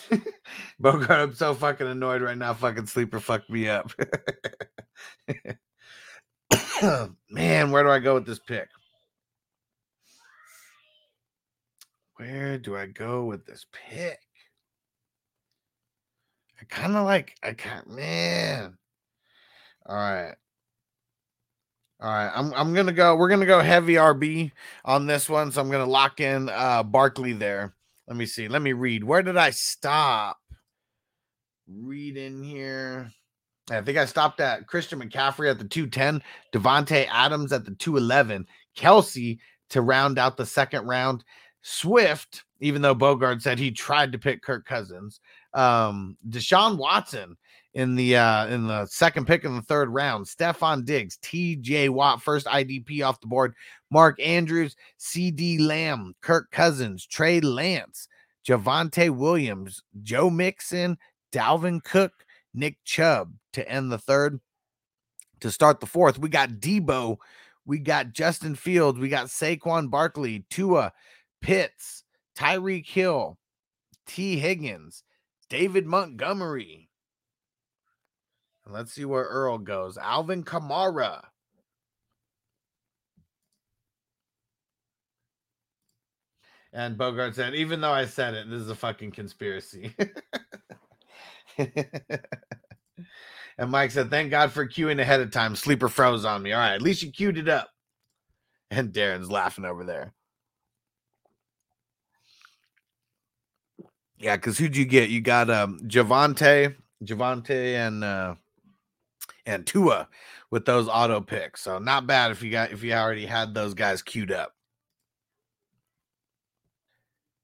Bogart, 0.79 1.09
I'm 1.09 1.33
so 1.33 1.53
fucking 1.53 1.87
annoyed 1.87 2.21
right 2.21 2.37
now. 2.37 2.53
Fucking 2.53 2.85
sleeper 2.87 3.19
fucked 3.19 3.49
me 3.49 3.67
up. 3.67 3.91
Man, 7.29 7.71
where 7.71 7.83
do 7.83 7.89
I 7.89 7.99
go 7.99 8.13
with 8.13 8.25
this 8.25 8.39
pick? 8.39 8.69
where 12.19 12.57
do 12.57 12.75
I 12.75 12.85
go 12.85 13.23
with 13.23 13.45
this 13.45 13.65
pick? 13.71 14.19
I 16.59 16.65
kind 16.65 16.97
of 16.97 17.05
like, 17.05 17.35
I 17.41 17.53
can't, 17.53 17.89
man. 17.89 18.77
All 19.85 19.95
right. 19.95 20.35
All 22.01 22.09
right. 22.09 22.29
I'm, 22.35 22.53
I'm 22.53 22.73
to 22.87 22.91
go, 22.91 23.15
we're 23.15 23.29
to 23.39 23.45
go 23.45 23.61
heavy 23.61 23.93
RB 23.93 24.51
on 24.83 25.07
this 25.07 25.29
one. 25.29 25.53
So 25.53 25.61
I'm 25.61 25.69
to 25.85 25.89
lock 25.89 26.19
in 26.19 26.49
uh, 26.49 26.83
Barkley 26.83 27.31
there. 27.31 27.73
Let 28.09 28.17
me 28.17 28.25
see. 28.25 28.47
Let 28.47 28.63
me 28.63 28.73
read. 28.73 29.03
Where 29.03 29.21
did 29.21 29.37
I 29.37 29.51
stop? 29.51 30.37
Read 31.67 32.17
in 32.17 32.43
here. 32.43 33.11
I 33.69 33.81
think 33.81 33.99
I 33.99 34.05
stopped 34.05 34.41
at 34.41 34.65
Christian 34.65 34.99
McCaffrey 34.99 35.47
at 35.47 35.59
the 35.59 35.67
210, 35.67 36.23
Davante 36.51 37.07
Adams 37.11 37.53
at 37.53 37.65
the 37.65 37.75
211, 37.75 38.47
Kelce 38.75 39.37
to 39.69 39.81
round 39.81 40.17
out 40.17 40.37
the 40.37 40.45
second 40.45 40.87
round, 40.87 41.23
Swift, 41.61 42.45
even 42.61 42.81
though 42.81 42.95
Bogart 42.95 43.43
said 43.43 43.59
he 43.59 43.69
tried 43.69 44.11
to 44.11 44.17
pick 44.17 44.41
Kirk 44.41 44.65
Cousins, 44.65 45.19
um, 45.53 46.17
Deshaun 46.27 46.77
Watson 46.77 47.37
in 47.79 47.95
the 47.95 48.17
uh 48.17 48.45
in 48.47 48.67
the 48.67 48.85
second 48.87 49.25
pick 49.25 49.45
in 49.45 49.55
the 49.55 49.61
third 49.61 49.87
round, 49.89 50.25
Stefon 50.25 50.83
Diggs, 50.83 51.17
TJ 51.23 51.89
Watt, 51.89 52.21
first 52.21 52.45
IDP 52.45 53.07
off 53.07 53.21
the 53.21 53.27
board, 53.27 53.53
Mark 53.89 54.19
Andrews, 54.19 54.75
CeeDee 54.99 55.61
Lamb, 55.61 56.13
Kirk 56.21 56.51
Cousins, 56.51 57.05
Trey 57.05 57.39
Lance, 57.39 58.09
Javonte 58.45 59.09
Williams, 59.09 59.81
Joe 60.03 60.29
Mixon, 60.29 60.97
Dalvin 61.31 61.81
Cook, 61.81 62.11
Nick 62.53 62.77
Chubb 62.83 63.33
to 63.53 63.67
end 63.67 63.91
the 63.91 63.97
third. 63.97 64.41
To 65.39 65.49
start 65.49 65.79
the 65.79 65.85
fourth, 65.85 66.19
we 66.19 66.27
got 66.27 66.49
Deebo, 66.49 67.15
we 67.65 67.79
got 67.79 68.11
Justin 68.11 68.55
Fields, 68.55 68.99
we 68.99 69.07
got 69.07 69.27
Saquon 69.27 69.89
Barkley, 69.89 70.43
Tua, 70.49 70.91
Pitts, 71.39 72.03
Tyreek 72.37 72.85
Hill, 72.85 73.37
Tee 74.05 74.37
Higgins, 74.37 75.05
David 75.49 75.85
Montgomery. 75.85 76.88
And 78.69 78.77
let's 78.77 78.93
see 78.93 79.03
where 79.03 79.23
Earl 79.23 79.57
goes. 79.57 79.97
Alvin 79.97 80.43
Kamara. 80.43 81.23
And 86.71 86.95
Bogart 86.95 87.33
said, 87.33 87.55
even 87.55 87.81
though 87.81 87.91
I 87.91 88.05
said 88.05 88.35
it, 88.35 88.47
this 88.47 88.61
is 88.61 88.69
a 88.69 88.75
fucking 88.75 89.09
conspiracy. 89.09 89.95
and 91.57 91.71
Mike 93.71 93.89
said, 93.89 94.11
thank 94.11 94.29
God 94.29 94.51
for 94.51 94.67
queuing 94.67 95.01
ahead 95.01 95.19
of 95.19 95.31
time. 95.31 95.55
Sleeper 95.55 95.89
froze 95.89 96.23
on 96.23 96.43
me. 96.43 96.53
All 96.53 96.59
right, 96.59 96.75
at 96.75 96.83
least 96.83 97.01
you 97.01 97.11
queued 97.11 97.39
it 97.39 97.49
up. 97.49 97.71
And 98.69 98.93
Darren's 98.93 99.31
laughing 99.31 99.65
over 99.65 99.83
there. 99.83 100.13
Yeah, 104.19 104.35
because 104.35 104.59
who'd 104.59 104.77
you 104.77 104.85
get? 104.85 105.09
You 105.09 105.21
got 105.21 105.49
um 105.49 105.79
Javonte, 105.85 106.75
Javonte, 107.03 107.73
and 107.73 108.03
uh 108.03 108.35
and 109.45 109.65
Tua 109.65 110.07
with 110.51 110.65
those 110.65 110.87
auto 110.87 111.21
picks. 111.21 111.61
So 111.61 111.79
not 111.79 112.07
bad 112.07 112.31
if 112.31 112.41
you 112.41 112.51
got 112.51 112.71
if 112.71 112.83
you 112.83 112.93
already 112.93 113.25
had 113.25 113.53
those 113.53 113.73
guys 113.73 114.01
queued 114.01 114.31
up. 114.31 114.53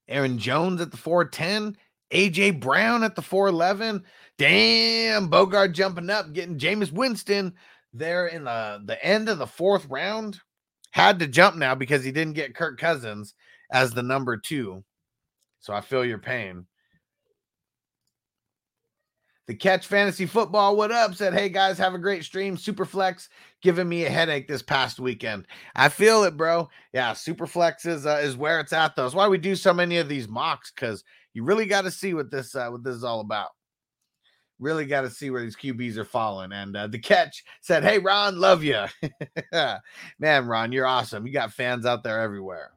Aaron 0.07 0.37
Jones 0.37 0.81
at 0.81 0.91
the 0.91 0.97
410, 0.97 1.77
AJ 2.11 2.59
Brown 2.59 3.03
at 3.03 3.15
the 3.15 3.21
411. 3.21 4.03
Damn, 4.37 5.27
Bogart 5.29 5.71
jumping 5.71 6.09
up, 6.09 6.33
getting 6.33 6.59
Jameis 6.59 6.91
Winston 6.91 7.53
there 7.93 8.27
in 8.27 8.43
the, 8.43 8.81
the 8.85 9.03
end 9.03 9.29
of 9.29 9.39
the 9.39 9.47
fourth 9.47 9.87
round. 9.89 10.39
Had 10.91 11.19
to 11.19 11.27
jump 11.27 11.55
now 11.55 11.75
because 11.75 12.03
he 12.03 12.11
didn't 12.11 12.35
get 12.35 12.55
Kirk 12.55 12.79
Cousins 12.79 13.33
as 13.71 13.91
the 13.91 14.03
number 14.03 14.37
two. 14.37 14.83
So 15.59 15.73
I 15.73 15.81
feel 15.81 16.05
your 16.05 16.19
pain. 16.19 16.67
The 19.47 19.53
Catch 19.53 19.85
Fantasy 19.85 20.25
Football, 20.25 20.75
what 20.75 20.91
up? 20.91 21.13
Said, 21.13 21.33
hey 21.35 21.49
guys, 21.49 21.77
have 21.77 21.93
a 21.93 21.99
great 21.99 22.23
stream. 22.23 22.57
Superflex 22.57 23.29
giving 23.61 23.87
me 23.87 24.05
a 24.05 24.09
headache 24.09 24.47
this 24.47 24.63
past 24.63 24.99
weekend. 24.99 25.45
I 25.75 25.89
feel 25.89 26.23
it, 26.23 26.35
bro. 26.35 26.67
Yeah, 26.93 27.11
Superflex 27.11 27.85
is 27.85 28.07
uh, 28.07 28.21
is 28.23 28.35
where 28.35 28.59
it's 28.59 28.73
at, 28.73 28.95
though. 28.95 29.03
That's 29.03 29.13
why 29.13 29.27
we 29.27 29.37
do 29.37 29.55
so 29.55 29.71
many 29.71 29.97
of 29.97 30.09
these 30.09 30.27
mocks 30.27 30.71
because 30.71 31.03
you 31.33 31.43
really 31.43 31.67
got 31.67 31.83
to 31.83 31.91
see 31.91 32.15
what 32.15 32.31
this 32.31 32.55
uh, 32.55 32.69
what 32.69 32.83
this 32.83 32.95
is 32.95 33.03
all 33.03 33.19
about. 33.19 33.49
Really 34.57 34.87
got 34.87 35.01
to 35.01 35.11
see 35.11 35.29
where 35.29 35.43
these 35.43 35.57
QBs 35.57 35.97
are 35.97 36.05
falling. 36.05 36.51
And 36.51 36.75
uh, 36.75 36.87
the 36.87 36.97
Catch 36.97 37.43
said, 37.61 37.83
hey 37.83 37.99
Ron, 37.99 38.39
love 38.39 38.63
you, 38.63 38.85
man. 40.17 40.47
Ron, 40.47 40.71
you're 40.71 40.87
awesome. 40.87 41.27
You 41.27 41.33
got 41.33 41.53
fans 41.53 41.85
out 41.85 42.01
there 42.01 42.19
everywhere. 42.19 42.71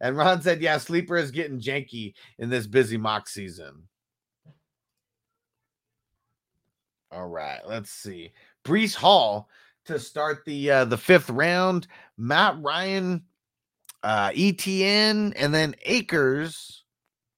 And 0.00 0.16
Ron 0.16 0.40
said, 0.40 0.62
yeah, 0.62 0.78
sleeper 0.78 1.16
is 1.16 1.30
getting 1.30 1.60
janky 1.60 2.14
in 2.38 2.48
this 2.48 2.66
busy 2.66 2.96
mock 2.96 3.28
season. 3.28 3.88
All 7.12 7.28
right, 7.28 7.60
let's 7.66 7.90
see. 7.90 8.32
Breece 8.64 8.94
Hall 8.94 9.48
to 9.84 9.98
start 9.98 10.44
the 10.46 10.70
uh, 10.70 10.84
the 10.86 10.96
fifth 10.96 11.28
round. 11.28 11.86
Matt 12.16 12.56
Ryan, 12.62 13.22
uh, 14.02 14.30
ETN, 14.30 15.34
and 15.36 15.52
then 15.52 15.74
Akers 15.84 16.84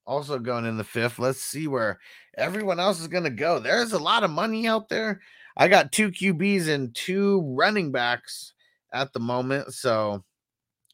also 0.06 0.38
going 0.38 0.64
in 0.64 0.76
the 0.76 0.84
fifth. 0.84 1.18
Let's 1.18 1.40
see 1.40 1.66
where 1.66 1.98
everyone 2.36 2.78
else 2.78 3.00
is 3.00 3.08
going 3.08 3.24
to 3.24 3.30
go. 3.30 3.58
There's 3.58 3.92
a 3.92 3.98
lot 3.98 4.22
of 4.22 4.30
money 4.30 4.68
out 4.68 4.88
there. 4.88 5.20
I 5.56 5.66
got 5.66 5.90
two 5.90 6.10
QBs 6.10 6.68
and 6.68 6.94
two 6.94 7.40
running 7.56 7.90
backs 7.90 8.52
at 8.92 9.12
the 9.12 9.20
moment, 9.20 9.74
so 9.74 10.22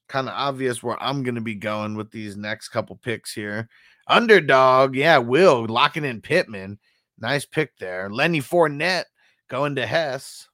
kind 0.08 0.26
of 0.26 0.34
obvious 0.34 0.82
where 0.82 1.00
I'm 1.02 1.22
going 1.22 1.34
to 1.34 1.40
be 1.42 1.54
going 1.54 1.96
with 1.96 2.10
these 2.10 2.36
next 2.36 2.68
couple 2.70 2.96
picks 2.96 3.32
here. 3.32 3.68
Underdog, 4.06 4.96
yeah, 4.96 5.18
Will 5.18 5.66
locking 5.66 6.04
in 6.04 6.22
Pittman. 6.22 6.78
Nice 7.20 7.44
pick 7.44 7.76
there. 7.78 8.08
Lenny 8.10 8.40
Fournette 8.40 9.04
going 9.48 9.74
to 9.76 9.86
Hess. 9.86 10.48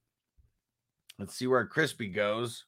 Let's 1.19 1.35
see 1.35 1.47
where 1.47 1.67
Crispy 1.67 2.09
goes. 2.09 2.65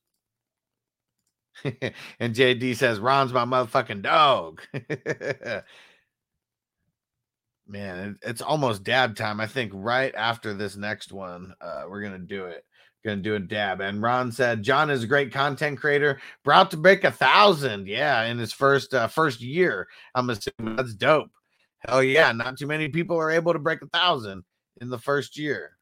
and 1.65 2.35
JD 2.35 2.77
says, 2.77 3.01
Ron's 3.01 3.33
my 3.33 3.45
motherfucking 3.45 4.03
dog. 4.03 4.63
Man, 7.67 7.99
it, 8.23 8.29
it's 8.29 8.41
almost 8.41 8.85
dab 8.85 9.17
time. 9.17 9.41
I 9.41 9.47
think 9.47 9.73
right 9.75 10.15
after 10.15 10.55
this 10.55 10.77
next 10.77 11.13
one, 11.13 11.53
uh, 11.61 11.83
we're 11.89 12.01
going 12.01 12.13
to 12.13 12.19
do 12.19 12.47
it. 12.47 12.65
Going 13.05 13.19
to 13.19 13.23
do 13.23 13.35
a 13.37 13.41
dab. 13.41 13.81
And 13.81 14.03
Ron 14.03 14.33
said, 14.33 14.63
John 14.63 14.91
is 14.91 15.05
a 15.05 15.07
great 15.07 15.33
content 15.33 15.79
creator, 15.79 16.21
brought 16.45 16.71
to 16.73 16.77
break 16.77 17.05
a 17.05 17.13
thousand. 17.13 17.87
Yeah, 17.87 18.25
in 18.25 18.39
his 18.39 18.53
first 18.53 18.93
uh, 18.93 19.07
first 19.07 19.41
year. 19.41 19.87
I'm 20.15 20.31
assuming 20.31 20.77
that's 20.77 20.95
dope. 20.95 21.31
Hell 21.87 22.03
yeah, 22.03 22.33
not 22.33 22.59
too 22.59 22.67
many 22.67 22.89
people 22.89 23.17
are 23.19 23.31
able 23.31 23.53
to 23.53 23.59
break 23.59 23.83
a 23.83 23.87
thousand 23.89 24.45
in 24.81 24.91
the 24.91 24.99
first 24.99 25.39
year. 25.39 25.73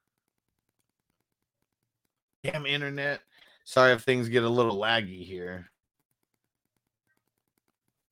Damn 2.44 2.66
internet. 2.66 3.20
Sorry 3.64 3.92
if 3.92 4.02
things 4.02 4.28
get 4.28 4.44
a 4.44 4.48
little 4.48 4.76
laggy 4.76 5.24
here. 5.24 5.70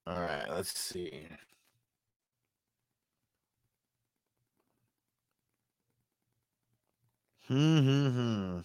All 0.07 0.21
right, 0.21 0.49
let's 0.51 0.79
see. 0.79 1.27
Hmm, 7.47 7.79
hmm, 7.79 8.09
hmm. 8.09 8.61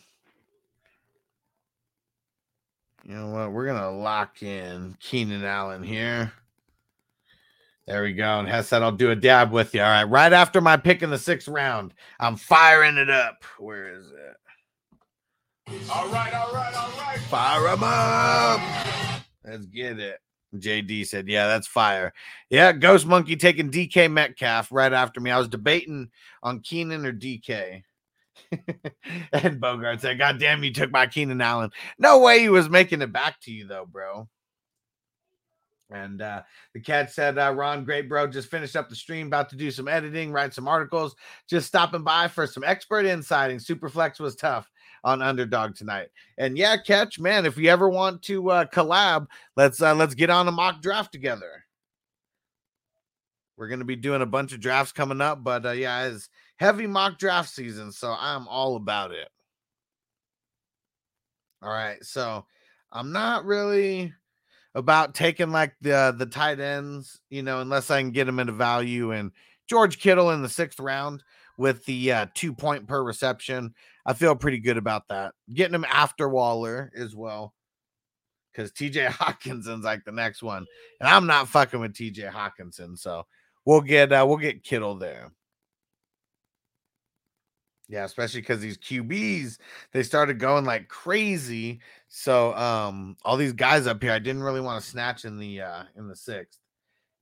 You 3.04 3.16
know 3.16 3.28
what? 3.28 3.52
We're 3.52 3.66
gonna 3.66 3.92
lock 3.92 4.42
in 4.44 4.96
Keenan 5.00 5.44
Allen 5.44 5.84
here. 5.84 6.32
There 7.90 8.04
we 8.04 8.14
go. 8.14 8.38
And 8.38 8.48
Hess 8.48 8.68
said, 8.68 8.84
I'll 8.84 8.92
do 8.92 9.10
a 9.10 9.16
dab 9.16 9.52
with 9.52 9.74
you. 9.74 9.82
All 9.82 9.90
right. 9.90 10.04
Right 10.04 10.32
after 10.32 10.62
my 10.62 10.78
pick 10.78 11.02
in 11.02 11.10
the 11.10 11.18
sixth 11.18 11.48
round, 11.48 11.96
I'm 12.20 12.36
firing 12.36 12.98
it 12.98 13.10
up. 13.10 13.44
Where 13.58 13.92
is 13.96 14.12
it? 14.12 15.82
All 15.92 16.08
right, 16.10 16.32
all 16.36 16.54
right, 16.54 16.74
all 16.76 16.92
right. 17.00 17.20
Fire 17.22 17.64
them 17.64 17.84
up. 17.84 19.24
Let's 19.44 19.66
get 19.66 20.00
it. 20.00 20.20
JD 20.56 21.08
said, 21.08 21.28
Yeah, 21.28 21.48
that's 21.48 21.66
fire. 21.66 22.14
Yeah, 22.52 22.74
Ghost 22.74 23.08
Monkey 23.08 23.36
taking 23.36 23.72
DK 23.72 24.12
Metcalf 24.12 24.72
right 24.72 24.94
after 24.94 25.20
me. 25.20 25.32
I 25.32 25.40
was 25.40 25.48
debating 25.48 26.10
on 26.44 26.60
Keenan 26.60 27.08
or 27.08 27.14
DK. 27.14 27.82
and 29.34 29.60
Bogart 29.60 30.02
said, 30.02 30.20
God 30.20 30.40
damn, 30.40 30.64
you 30.64 30.72
took 30.72 30.92
my 30.92 31.08
Keenan 31.08 31.42
Allen. 31.42 31.72
No 31.98 32.20
way 32.20 32.40
he 32.40 32.50
was 32.50 32.70
making 32.70 33.02
it 33.02 33.12
back 33.12 33.42
to 33.42 33.52
you, 33.52 33.66
though, 33.66 33.88
bro. 33.88 34.30
And 35.92 36.22
uh, 36.22 36.44
the 36.74 36.80
cat 36.80 37.12
said, 37.12 37.40
uh, 37.40 37.52
Ron, 37.56 37.84
great 37.84 38.08
bro. 38.08 38.28
Just 38.28 38.52
finished 38.52 38.76
up 38.76 38.90
the 38.90 38.96
stream, 38.96 39.28
about 39.28 39.50
to 39.50 39.56
do 39.56 39.72
some 39.72 39.88
editing, 39.88 40.32
write 40.32 40.54
some 40.54 40.68
articles. 40.68 41.16
Just 41.48 41.68
stopping 41.68 42.04
by 42.04 42.28
for 42.28 42.46
some 42.46 42.64
expert 42.64 43.06
insighting. 43.06 43.58
Superflex 43.58 44.20
was 44.20 44.36
tough 44.36 44.70
on 45.04 45.22
underdog 45.22 45.76
tonight. 45.76 46.10
And 46.38 46.58
yeah, 46.58 46.78
catch, 46.78 47.20
man, 47.20 47.46
if 47.46 47.58
you 47.58 47.70
ever 47.70 47.90
want 47.90 48.22
to 48.24 48.52
uh, 48.52 48.66
collab, 48.66 49.28
let's 49.56 49.82
uh, 49.82 49.96
let's 49.96 50.14
get 50.14 50.30
on 50.30 50.48
a 50.48 50.52
mock 50.52 50.82
draft 50.82 51.12
together. 51.12 51.66
We're 53.58 53.68
gonna 53.68 53.86
be 53.86 53.96
doing 53.96 54.22
a 54.22 54.28
bunch 54.28 54.54
of 54.54 54.60
drafts 54.60 54.94
coming 54.94 55.22
up, 55.22 55.44
but 55.44 55.66
uh, 55.66 55.72
yeah, 55.72 56.08
it's 56.08 56.30
heavy 56.58 56.88
mock 56.88 57.18
draft 57.18 57.50
season, 57.50 57.92
so 57.92 58.16
I'm 58.18 58.48
all 58.48 58.76
about 58.76 59.12
it. 59.12 59.28
All 61.62 61.72
right, 61.72 62.02
so 62.06 62.46
I'm 62.92 63.12
not 63.12 63.44
really 63.44 64.14
about 64.76 65.16
taking 65.16 65.52
like 65.52 65.74
the 65.82 66.14
the 66.18 66.26
tight 66.26 66.60
ends, 66.60 67.20
you 67.30 67.44
know, 67.44 67.62
unless 67.62 67.90
I 67.90 68.02
can 68.02 68.12
get 68.12 68.28
him 68.28 68.40
into 68.40 68.54
value 68.54 69.12
and 69.12 69.32
George 69.68 70.00
Kittle 70.00 70.32
in 70.32 70.42
the 70.42 70.50
sixth 70.50 70.80
round 70.80 71.24
with 71.58 71.86
the 71.86 72.12
uh, 72.12 72.26
two 72.34 72.54
point 72.54 72.88
per 72.88 73.04
reception. 73.04 73.74
I 74.06 74.14
feel 74.14 74.36
pretty 74.36 74.60
good 74.60 74.78
about 74.78 75.08
that. 75.10 75.34
Getting 75.54 75.76
him 75.76 75.86
after 75.86 76.28
Waller 76.28 76.92
as 76.96 77.16
well. 77.16 77.54
Because 78.52 78.72
TJ 78.72 79.08
Hockenson's 79.10 79.84
like 79.84 80.04
the 80.06 80.12
next 80.12 80.42
one. 80.42 80.66
And 81.00 81.10
I'm 81.10 81.28
not 81.28 81.48
fucking 81.48 81.80
with 81.80 81.94
TJ 81.94 82.32
Hockenson. 82.32 82.98
So 82.98 83.26
we'll 83.66 83.82
get 83.82 84.12
uh 84.12 84.26
we'll 84.28 84.38
get 84.38 84.64
Kittle 84.64 84.96
there. 84.96 85.32
Yeah, 87.90 88.06
especially 88.06 88.42
because 88.42 88.62
these 88.62 88.78
QBs 88.78 89.58
they 89.92 90.04
started 90.04 90.40
going 90.40 90.64
like 90.64 90.88
crazy. 90.88 91.82
So 92.08 92.54
um 92.54 93.18
all 93.26 93.36
these 93.36 93.52
guys 93.54 93.88
up 93.88 94.02
here, 94.02 94.12
I 94.12 94.20
didn't 94.20 94.44
really 94.44 94.62
want 94.62 94.82
to 94.82 94.90
snatch 94.90 95.26
in 95.26 95.38
the 95.38 95.62
uh 95.62 95.84
in 95.98 96.08
the 96.08 96.16
sixth. 96.16 96.60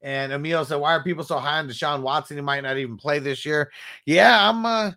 And 0.02 0.34
Emil 0.34 0.66
said, 0.66 0.76
Why 0.76 0.94
are 0.94 1.04
people 1.04 1.24
so 1.24 1.40
high 1.40 1.60
on 1.60 1.70
Deshaun 1.70 2.02
Watson? 2.02 2.38
He 2.38 2.42
might 2.42 2.62
not 2.62 2.78
even 2.78 2.98
play 2.98 3.20
this 3.20 3.46
year. 3.46 3.72
Yeah, 4.06 4.50
I'm 4.50 4.66
uh 4.66 4.92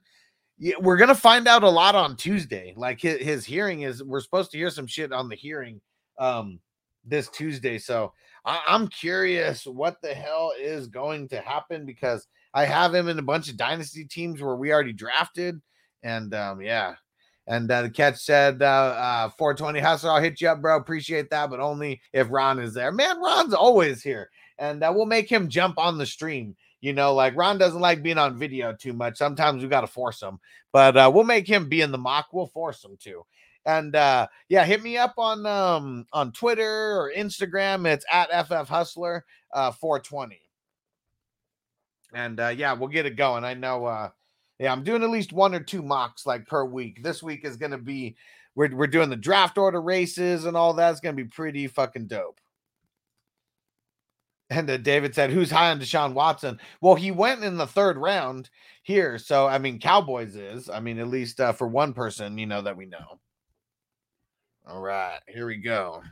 yeah, 0.58 0.74
we're 0.80 0.96
gonna 0.96 1.14
find 1.14 1.46
out 1.46 1.62
a 1.62 1.70
lot 1.70 1.94
on 1.94 2.16
Tuesday. 2.16 2.74
Like 2.76 3.00
his, 3.00 3.20
his 3.20 3.44
hearing 3.44 3.82
is 3.82 4.02
we're 4.02 4.20
supposed 4.20 4.50
to 4.50 4.58
hear 4.58 4.70
some 4.70 4.88
shit 4.88 5.12
on 5.12 5.28
the 5.28 5.36
hearing 5.36 5.80
um 6.18 6.58
this 7.04 7.28
Tuesday. 7.28 7.78
So 7.78 8.12
I, 8.44 8.60
I'm 8.66 8.88
curious 8.88 9.66
what 9.66 10.02
the 10.02 10.14
hell 10.14 10.52
is 10.58 10.88
going 10.88 11.28
to 11.28 11.40
happen 11.40 11.86
because 11.86 12.26
I 12.52 12.64
have 12.64 12.94
him 12.94 13.08
in 13.08 13.18
a 13.18 13.22
bunch 13.22 13.48
of 13.48 13.56
dynasty 13.56 14.04
teams 14.04 14.40
where 14.40 14.56
we 14.56 14.72
already 14.72 14.92
drafted. 14.92 15.60
And 16.02 16.34
um, 16.34 16.60
yeah. 16.60 16.94
And 17.46 17.70
uh, 17.70 17.82
the 17.82 17.90
catch 17.90 18.18
said, 18.18 18.62
uh, 18.62 18.64
uh, 18.64 19.28
420 19.30 19.80
hustle, 19.80 20.10
I'll 20.10 20.22
hit 20.22 20.40
you 20.40 20.48
up, 20.48 20.60
bro. 20.60 20.76
Appreciate 20.76 21.30
that, 21.30 21.50
but 21.50 21.58
only 21.58 22.00
if 22.12 22.30
Ron 22.30 22.60
is 22.60 22.74
there. 22.74 22.92
Man, 22.92 23.20
Ron's 23.20 23.54
always 23.54 24.02
here. 24.02 24.30
And 24.58 24.84
uh, 24.84 24.92
we'll 24.94 25.06
make 25.06 25.28
him 25.28 25.48
jump 25.48 25.78
on 25.78 25.98
the 25.98 26.06
stream. 26.06 26.56
You 26.80 26.92
know, 26.92 27.12
like 27.14 27.36
Ron 27.36 27.58
doesn't 27.58 27.80
like 27.80 28.02
being 28.02 28.18
on 28.18 28.38
video 28.38 28.72
too 28.72 28.92
much. 28.92 29.18
Sometimes 29.18 29.62
we 29.62 29.68
got 29.68 29.82
to 29.82 29.86
force 29.86 30.22
him, 30.22 30.38
but 30.72 30.96
uh, 30.96 31.10
we'll 31.12 31.24
make 31.24 31.46
him 31.46 31.68
be 31.68 31.82
in 31.82 31.92
the 31.92 31.98
mock. 31.98 32.28
We'll 32.32 32.46
force 32.46 32.82
him 32.84 32.96
to. 33.00 33.22
And 33.66 33.94
uh, 33.94 34.28
yeah, 34.48 34.64
hit 34.64 34.82
me 34.82 34.96
up 34.96 35.14
on 35.18 35.44
um, 35.44 36.06
on 36.12 36.32
Twitter 36.32 36.98
or 36.98 37.12
Instagram. 37.14 37.86
It's 37.86 38.06
at 38.10 38.46
FF 38.46 38.68
Hustler 38.68 39.26
uh, 39.52 39.72
420 39.72 40.39
and 42.14 42.40
uh, 42.40 42.48
yeah, 42.48 42.72
we'll 42.72 42.88
get 42.88 43.06
it 43.06 43.16
going. 43.16 43.44
I 43.44 43.54
know. 43.54 43.86
Uh, 43.86 44.10
yeah, 44.58 44.72
I'm 44.72 44.84
doing 44.84 45.02
at 45.02 45.10
least 45.10 45.32
one 45.32 45.54
or 45.54 45.60
two 45.60 45.82
mocks 45.82 46.26
like 46.26 46.46
per 46.46 46.64
week. 46.64 47.02
This 47.02 47.22
week 47.22 47.44
is 47.44 47.56
gonna 47.56 47.78
be 47.78 48.16
we're 48.54 48.74
we're 48.74 48.86
doing 48.86 49.10
the 49.10 49.16
draft 49.16 49.58
order 49.58 49.80
races 49.80 50.44
and 50.44 50.56
all 50.56 50.74
that's 50.74 51.00
gonna 51.00 51.16
be 51.16 51.24
pretty 51.24 51.66
fucking 51.66 52.08
dope. 52.08 52.40
And 54.50 54.68
uh, 54.68 54.76
David 54.78 55.14
said, 55.14 55.30
"Who's 55.30 55.50
high 55.50 55.70
on 55.70 55.80
Deshaun 55.80 56.12
Watson?" 56.12 56.58
Well, 56.80 56.96
he 56.96 57.10
went 57.10 57.44
in 57.44 57.56
the 57.56 57.66
third 57.66 57.96
round 57.96 58.50
here, 58.82 59.16
so 59.16 59.46
I 59.46 59.58
mean, 59.58 59.78
Cowboys 59.78 60.34
is. 60.34 60.68
I 60.68 60.80
mean, 60.80 60.98
at 60.98 61.08
least 61.08 61.40
uh, 61.40 61.52
for 61.52 61.68
one 61.68 61.92
person, 61.92 62.36
you 62.36 62.46
know 62.46 62.60
that 62.60 62.76
we 62.76 62.86
know. 62.86 63.20
All 64.66 64.80
right, 64.80 65.20
here 65.28 65.46
we 65.46 65.56
go. 65.56 66.02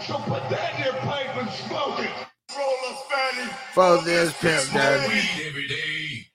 So 0.00 0.14
put 0.14 0.48
that 0.50 0.74
in 0.78 0.84
your 0.84 0.94
pipe 0.94 1.36
and 1.36 1.50
smoke 1.50 2.00
it. 2.00 2.10
Roll 2.50 2.74
us, 2.88 3.02
fatty. 3.08 3.48
For 3.72 4.02
this 4.04 4.32
pimp 4.40 4.72
daddy. 4.72 6.26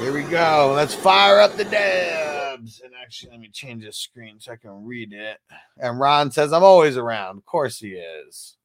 Here 0.00 0.12
we 0.12 0.22
go. 0.22 0.72
Let's 0.76 0.94
fire 0.94 1.40
up 1.40 1.56
the 1.56 1.64
dabs. 1.64 2.80
And 2.84 2.92
actually, 3.00 3.30
let 3.32 3.40
me 3.40 3.48
change 3.52 3.84
this 3.84 3.96
screen 3.96 4.38
so 4.38 4.52
I 4.52 4.56
can 4.56 4.84
read 4.84 5.12
it. 5.12 5.38
And 5.78 5.98
Ron 5.98 6.30
says, 6.30 6.52
I'm 6.52 6.62
always 6.62 6.96
around. 6.96 7.38
Of 7.38 7.46
course 7.46 7.78
he 7.78 7.92
is. 7.92 8.56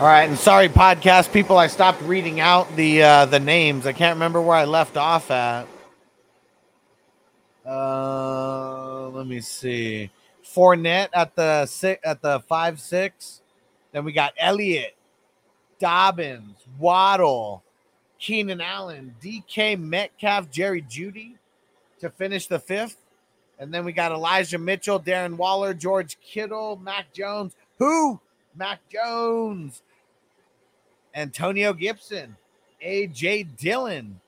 All 0.00 0.06
right, 0.06 0.26
and 0.26 0.38
sorry, 0.38 0.70
podcast 0.70 1.30
people, 1.30 1.58
I 1.58 1.66
stopped 1.66 2.00
reading 2.00 2.40
out 2.40 2.74
the 2.74 3.02
uh, 3.02 3.26
the 3.26 3.38
names. 3.38 3.84
I 3.84 3.92
can't 3.92 4.16
remember 4.16 4.40
where 4.40 4.56
I 4.56 4.64
left 4.64 4.96
off 4.96 5.30
at. 5.30 5.66
Uh, 7.66 9.10
let 9.10 9.26
me 9.26 9.42
see. 9.42 10.10
Fournette 10.54 11.08
at 11.12 11.34
the 11.36 11.66
six 11.66 12.00
at 12.04 12.22
the 12.22 12.40
five 12.40 12.80
six. 12.80 13.42
Then 13.92 14.04
we 14.04 14.12
got 14.12 14.34
Elliott, 14.38 14.96
Dobbins, 15.78 16.56
Waddle, 16.78 17.62
Keenan 18.18 18.60
Allen, 18.60 19.14
DK 19.22 19.78
Metcalf, 19.78 20.50
Jerry 20.50 20.82
Jeudy 20.82 21.34
to 22.00 22.10
finish 22.10 22.46
the 22.46 22.58
fifth. 22.58 22.96
And 23.58 23.74
then 23.74 23.84
we 23.84 23.92
got 23.92 24.12
Elijah 24.12 24.58
Mitchell, 24.58 25.00
Darren 25.00 25.36
Waller, 25.36 25.74
George 25.74 26.18
Kittle, 26.20 26.76
Mac 26.76 27.12
Jones. 27.12 27.54
Who? 27.78 28.20
Mac 28.54 28.80
Jones. 28.90 29.82
Antonio 31.14 31.72
Gibson, 31.72 32.36
AJ 32.84 33.56
Dillon, 33.56 34.20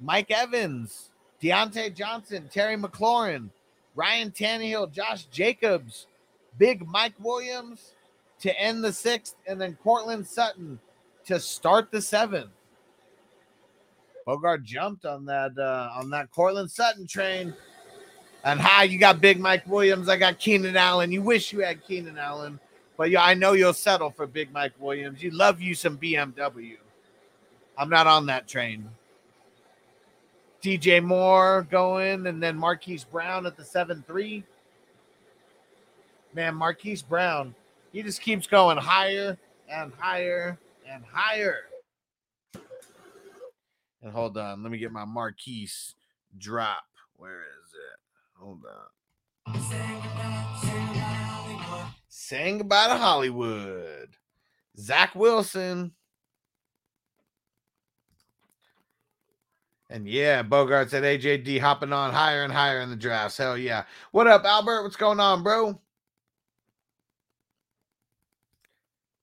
Mike 0.00 0.30
Evans, 0.30 1.10
Diontae 1.40 1.94
Johnson, 1.94 2.48
Terry 2.52 2.76
McLaurin, 2.76 3.50
Ryan 3.94 4.30
Tannehill, 4.30 4.92
Josh 4.92 5.24
Jacobs, 5.24 6.06
Big 6.58 6.86
Mike 6.86 7.14
Williams 7.18 7.92
to 8.40 8.60
end 8.60 8.82
the 8.82 8.92
sixth, 8.92 9.36
and 9.46 9.60
then 9.60 9.78
Courtland 9.82 10.26
Sutton 10.26 10.78
to 11.26 11.40
start 11.40 11.90
the 11.90 12.02
seventh. 12.02 12.50
Bogart 14.26 14.62
jumped 14.64 15.04
on 15.04 15.26
that 15.26 15.58
uh, 15.58 15.90
on 15.94 16.10
that 16.10 16.30
Courtland 16.30 16.70
Sutton 16.70 17.06
train. 17.06 17.54
And 18.42 18.60
hi, 18.60 18.84
you 18.84 18.98
got 18.98 19.20
Big 19.20 19.38
Mike 19.40 19.66
Williams. 19.66 20.08
I 20.08 20.16
got 20.16 20.38
Keenan 20.38 20.76
Allen. 20.76 21.12
You 21.12 21.22
wish 21.22 21.52
you 21.52 21.60
had 21.60 21.84
Keenan 21.86 22.18
Allen, 22.18 22.58
but 22.96 23.10
yeah, 23.10 23.22
I 23.22 23.34
know 23.34 23.52
you'll 23.52 23.72
settle 23.72 24.10
for 24.10 24.26
Big 24.26 24.52
Mike 24.52 24.74
Williams. 24.78 25.22
You 25.22 25.30
love 25.30 25.60
you 25.60 25.74
some 25.74 25.96
BMW. 25.98 26.76
I'm 27.76 27.88
not 27.88 28.06
on 28.06 28.26
that 28.26 28.46
train. 28.46 28.88
DJ 30.64 31.04
Moore 31.04 31.66
going, 31.70 32.26
and 32.26 32.42
then 32.42 32.56
Marquise 32.56 33.04
Brown 33.04 33.44
at 33.44 33.54
the 33.54 33.62
7 33.62 34.02
3. 34.06 34.42
Man, 36.32 36.54
Marquise 36.54 37.02
Brown, 37.02 37.54
he 37.92 38.02
just 38.02 38.22
keeps 38.22 38.46
going 38.46 38.78
higher 38.78 39.36
and 39.68 39.92
higher 39.98 40.58
and 40.90 41.04
higher. 41.04 41.64
And 44.00 44.10
hold 44.10 44.38
on, 44.38 44.62
let 44.62 44.72
me 44.72 44.78
get 44.78 44.90
my 44.90 45.04
Marquise 45.04 45.96
drop. 46.38 46.84
Where 47.16 47.42
is 47.42 47.74
it? 47.74 47.98
Hold 48.42 48.62
on. 48.64 49.60
Saying 52.08 52.56
goodbye 52.56 52.86
to 52.88 52.96
Hollywood. 52.96 54.16
Zach 54.78 55.14
Wilson. 55.14 55.92
And 59.94 60.08
yeah, 60.08 60.42
Bogart 60.42 60.90
said 60.90 61.04
AJD 61.04 61.60
hopping 61.60 61.92
on 61.92 62.12
higher 62.12 62.42
and 62.42 62.52
higher 62.52 62.80
in 62.80 62.90
the 62.90 62.96
drafts. 62.96 63.36
Hell 63.36 63.56
yeah. 63.56 63.84
What 64.10 64.26
up, 64.26 64.44
Albert? 64.44 64.82
What's 64.82 64.96
going 64.96 65.20
on, 65.20 65.44
bro? 65.44 65.80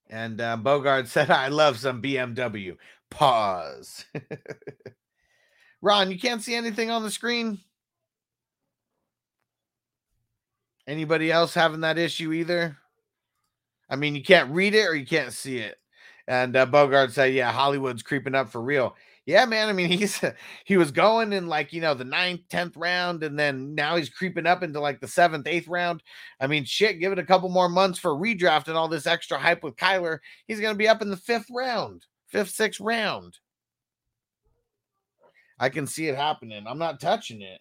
And 0.08 0.40
uh, 0.40 0.56
Bogart 0.56 1.08
said, 1.08 1.30
I 1.30 1.48
love 1.48 1.78
some 1.78 2.00
BMW. 2.00 2.78
Pause. 3.10 4.06
Ron, 5.82 6.10
you 6.10 6.18
can't 6.18 6.40
see 6.40 6.54
anything 6.54 6.90
on 6.90 7.02
the 7.02 7.10
screen? 7.10 7.58
Anybody 10.86 11.30
else 11.30 11.52
having 11.52 11.80
that 11.82 11.98
issue 11.98 12.32
either? 12.32 12.78
I 13.90 13.96
mean, 13.96 14.14
you 14.14 14.22
can't 14.22 14.54
read 14.54 14.74
it 14.74 14.86
or 14.86 14.94
you 14.94 15.04
can't 15.04 15.34
see 15.34 15.58
it. 15.58 15.76
And 16.26 16.56
uh, 16.56 16.64
Bogart 16.64 17.12
said, 17.12 17.34
Yeah, 17.34 17.52
Hollywood's 17.52 18.02
creeping 18.02 18.34
up 18.34 18.48
for 18.48 18.62
real 18.62 18.96
yeah, 19.24 19.44
man. 19.44 19.68
I 19.68 19.72
mean, 19.72 19.88
he's 19.88 20.20
he 20.64 20.76
was 20.76 20.90
going 20.90 21.32
in 21.32 21.46
like 21.46 21.72
you 21.72 21.80
know 21.80 21.94
the 21.94 22.04
ninth, 22.04 22.40
tenth 22.48 22.76
round, 22.76 23.22
and 23.22 23.38
then 23.38 23.74
now 23.74 23.96
he's 23.96 24.10
creeping 24.10 24.46
up 24.46 24.62
into 24.62 24.80
like 24.80 25.00
the 25.00 25.08
seventh, 25.08 25.46
eighth 25.46 25.68
round. 25.68 26.02
I 26.40 26.46
mean, 26.46 26.64
shit, 26.64 27.00
give 27.00 27.12
it 27.12 27.18
a 27.18 27.24
couple 27.24 27.48
more 27.48 27.68
months 27.68 27.98
for 27.98 28.10
redraft 28.10 28.68
and 28.68 28.76
all 28.76 28.88
this 28.88 29.06
extra 29.06 29.38
hype 29.38 29.62
with 29.62 29.76
Kyler. 29.76 30.18
He's 30.46 30.60
gonna 30.60 30.74
be 30.76 30.88
up 30.88 31.02
in 31.02 31.10
the 31.10 31.16
fifth 31.16 31.46
round, 31.50 32.04
fifth, 32.28 32.50
sixth 32.50 32.80
round. 32.80 33.38
I 35.58 35.68
can 35.68 35.86
see 35.86 36.08
it 36.08 36.16
happening. 36.16 36.64
I'm 36.66 36.78
not 36.78 36.98
touching 36.98 37.42
it. 37.42 37.60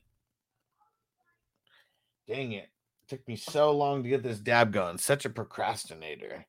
Dang 2.28 2.54
it. 2.54 2.64
it 2.64 2.70
took 3.10 3.28
me 3.28 3.36
so 3.36 3.72
long 3.72 4.02
to 4.02 4.10
get 4.10 4.24
this 4.24 4.40
dab 4.40 4.74
going. 4.74 4.98
Such 4.98 5.26
a 5.26 5.30
procrastinator. 5.30 6.46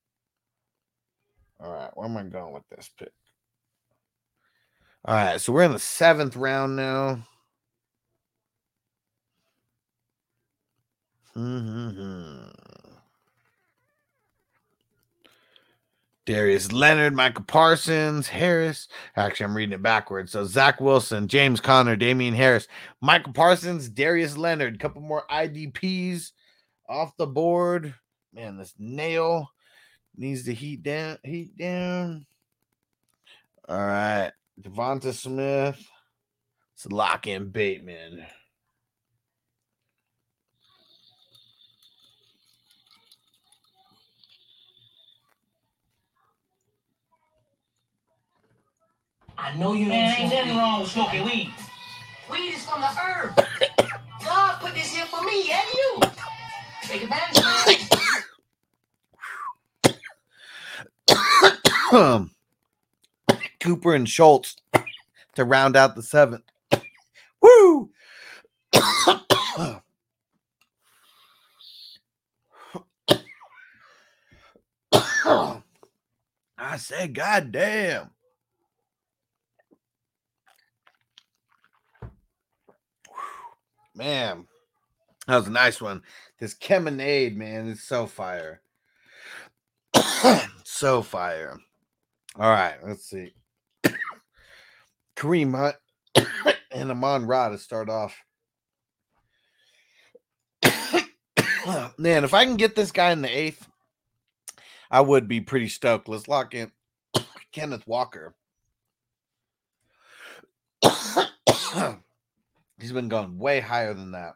All 1.60 1.70
right, 1.70 1.90
where 1.94 2.06
am 2.06 2.16
I 2.16 2.22
going 2.24 2.54
with 2.54 2.66
this 2.70 2.90
pick? 2.98 3.12
All 5.04 5.14
right, 5.14 5.40
so 5.40 5.52
we're 5.52 5.64
in 5.64 5.72
the 5.72 5.78
seventh 5.78 6.36
round 6.36 6.76
now. 6.76 7.18
Mm-hmm. 11.36 12.50
Darius 16.24 16.70
Leonard, 16.70 17.16
Michael 17.16 17.44
Parsons, 17.44 18.28
Harris. 18.28 18.86
Actually, 19.16 19.44
I'm 19.44 19.56
reading 19.56 19.72
it 19.72 19.82
backwards. 19.82 20.30
So 20.30 20.44
Zach 20.44 20.80
Wilson, 20.80 21.26
James 21.26 21.60
Conner, 21.60 21.96
Damien 21.96 22.34
Harris, 22.34 22.68
Michael 23.00 23.32
Parsons, 23.32 23.88
Darius 23.88 24.36
Leonard. 24.36 24.78
Couple 24.78 25.02
more 25.02 25.24
IDPs. 25.30 26.30
off 26.88 27.16
the 27.16 27.26
board. 27.26 27.94
Man, 28.32 28.56
this 28.56 28.74
nail 28.78 29.50
needs 30.16 30.44
to 30.44 30.54
heat 30.54 30.84
down. 30.84 31.18
Heat 31.24 31.56
down. 31.56 32.24
All 33.68 33.78
right, 33.78 34.30
Devonta 34.62 35.12
Smith. 35.12 35.88
Let's 36.74 36.92
lock 36.92 37.26
in 37.26 37.50
Bateman. 37.50 38.24
I 49.36 49.54
know 49.56 49.72
you 49.72 49.86
Man, 49.86 50.20
ain't 50.20 50.32
nothing 50.32 50.56
wrong 50.56 50.80
with 50.80 50.90
smoking 50.90 51.24
weed. 51.24 51.52
Weed 52.30 52.54
is 52.54 52.64
from 52.64 52.80
the 52.80 52.86
herb. 52.86 53.34
God 54.24 54.60
put 54.60 54.74
this 54.74 54.94
here 54.94 55.06
for 55.06 55.22
me 55.24 55.50
and 55.50 55.66
you. 55.74 56.00
Take 56.84 57.02
advantage, 57.02 57.42
man. 61.92 61.92
Um, 61.92 62.30
Cooper 63.62 63.94
and 63.94 64.08
Schultz 64.08 64.56
to 65.36 65.44
round 65.44 65.76
out 65.76 65.94
the 65.94 66.02
seventh. 66.02 66.42
Woo! 67.40 67.90
I 68.74 69.80
said, 76.76 77.14
God 77.14 77.52
damn. 77.52 78.10
Man, 83.94 84.48
that 85.28 85.36
was 85.36 85.46
a 85.46 85.50
nice 85.50 85.80
one. 85.80 86.02
This 86.40 86.54
Cheminade, 86.54 87.36
man, 87.36 87.68
is 87.68 87.84
so 87.84 88.06
fire. 88.06 88.60
so 90.64 91.02
fire. 91.02 91.60
All 92.36 92.50
right, 92.50 92.76
let's 92.84 93.04
see. 93.04 93.34
Kareem 95.16 95.54
Hunt 95.54 95.76
and 96.70 96.90
Amon 96.90 97.26
Ra 97.26 97.48
to 97.48 97.58
start 97.58 97.88
off. 97.88 98.16
Man, 101.98 102.24
if 102.24 102.34
I 102.34 102.44
can 102.44 102.56
get 102.56 102.74
this 102.74 102.92
guy 102.92 103.12
in 103.12 103.22
the 103.22 103.28
eighth, 103.28 103.68
I 104.90 105.00
would 105.00 105.28
be 105.28 105.40
pretty 105.40 105.68
stoked. 105.68 106.08
Let's 106.08 106.28
lock 106.28 106.54
in 106.54 106.70
Kenneth 107.52 107.86
Walker. 107.86 108.34
He's 112.78 112.92
been 112.92 113.08
going 113.08 113.38
way 113.38 113.60
higher 113.60 113.94
than 113.94 114.12
that. 114.12 114.34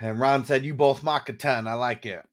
And 0.00 0.18
Ron 0.18 0.44
said, 0.44 0.64
You 0.64 0.74
both 0.74 1.02
mock 1.02 1.28
a 1.28 1.32
ton. 1.32 1.68
I 1.68 1.74
like 1.74 2.06
it. 2.06 2.24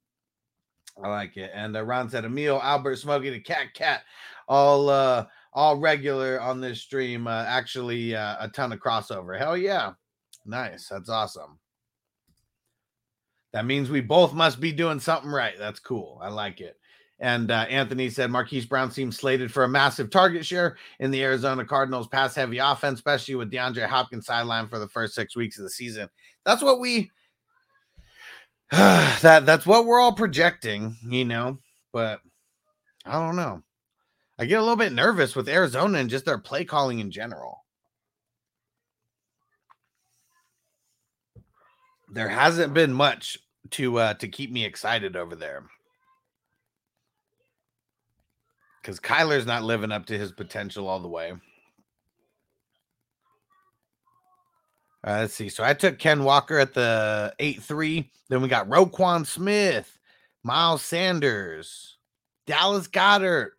I 1.02 1.08
like 1.08 1.36
it. 1.36 1.50
And 1.54 1.76
uh, 1.76 1.84
Ron 1.84 2.08
said, 2.08 2.24
Emil, 2.24 2.60
Albert, 2.60 2.96
Smokey, 2.96 3.30
the 3.30 3.40
cat, 3.40 3.72
cat, 3.74 4.02
all 4.48 4.88
uh 4.88 5.26
all 5.52 5.76
regular 5.76 6.40
on 6.40 6.60
this 6.60 6.80
stream. 6.80 7.26
Uh, 7.26 7.44
actually, 7.46 8.14
uh, 8.14 8.36
a 8.40 8.48
ton 8.48 8.72
of 8.72 8.80
crossover. 8.80 9.38
Hell 9.38 9.56
yeah. 9.56 9.92
Nice. 10.44 10.88
That's 10.88 11.08
awesome. 11.08 11.58
That 13.52 13.64
means 13.64 13.90
we 13.90 14.00
both 14.00 14.34
must 14.34 14.60
be 14.60 14.72
doing 14.72 15.00
something 15.00 15.30
right. 15.30 15.54
That's 15.58 15.80
cool. 15.80 16.20
I 16.22 16.28
like 16.28 16.60
it. 16.60 16.78
And 17.20 17.50
uh, 17.50 17.66
Anthony 17.68 18.10
said 18.10 18.30
Marquise 18.30 18.66
Brown 18.66 18.92
seems 18.92 19.16
slated 19.16 19.52
for 19.52 19.64
a 19.64 19.68
massive 19.68 20.10
target 20.10 20.46
share 20.46 20.76
in 21.00 21.10
the 21.10 21.24
Arizona 21.24 21.64
Cardinals 21.64 22.06
pass 22.06 22.34
heavy 22.34 22.58
offense, 22.58 23.00
especially 23.00 23.34
with 23.34 23.50
DeAndre 23.50 23.86
Hopkins 23.86 24.26
sideline 24.26 24.68
for 24.68 24.78
the 24.78 24.88
first 24.88 25.14
six 25.14 25.34
weeks 25.34 25.58
of 25.58 25.64
the 25.64 25.70
season. 25.70 26.08
That's 26.44 26.62
what 26.62 26.78
we 26.78 27.10
that 28.70 29.44
that's 29.44 29.66
what 29.66 29.86
we're 29.86 30.00
all 30.00 30.12
projecting, 30.12 30.96
you 31.08 31.24
know. 31.24 31.58
But 31.92 32.20
I 33.04 33.12
don't 33.12 33.36
know. 33.36 33.62
I 34.38 34.46
get 34.46 34.58
a 34.58 34.62
little 34.62 34.76
bit 34.76 34.92
nervous 34.92 35.34
with 35.34 35.48
Arizona 35.48 35.98
and 35.98 36.08
just 36.08 36.24
their 36.24 36.38
play 36.38 36.64
calling 36.64 37.00
in 37.00 37.10
general. 37.10 37.64
There 42.10 42.28
hasn't 42.28 42.72
been 42.72 42.92
much 42.92 43.38
to 43.70 43.98
uh 43.98 44.14
to 44.14 44.28
keep 44.28 44.50
me 44.50 44.64
excited 44.64 45.16
over 45.16 45.34
there. 45.34 45.64
Because 48.80 49.00
Kyler's 49.00 49.44
not 49.44 49.64
living 49.64 49.92
up 49.92 50.06
to 50.06 50.16
his 50.16 50.32
potential 50.32 50.88
all 50.88 51.00
the 51.00 51.08
way. 51.08 51.32
Uh, 55.06 55.20
let's 55.20 55.34
see. 55.34 55.48
So 55.48 55.62
I 55.62 55.74
took 55.74 55.98
Ken 55.98 56.24
Walker 56.24 56.58
at 56.58 56.74
the 56.74 57.34
8 57.38 57.62
3. 57.62 58.10
Then 58.28 58.40
we 58.40 58.48
got 58.48 58.68
Roquan 58.68 59.26
Smith, 59.26 59.98
Miles 60.42 60.82
Sanders, 60.82 61.98
Dallas 62.46 62.88
Goedert, 62.88 63.57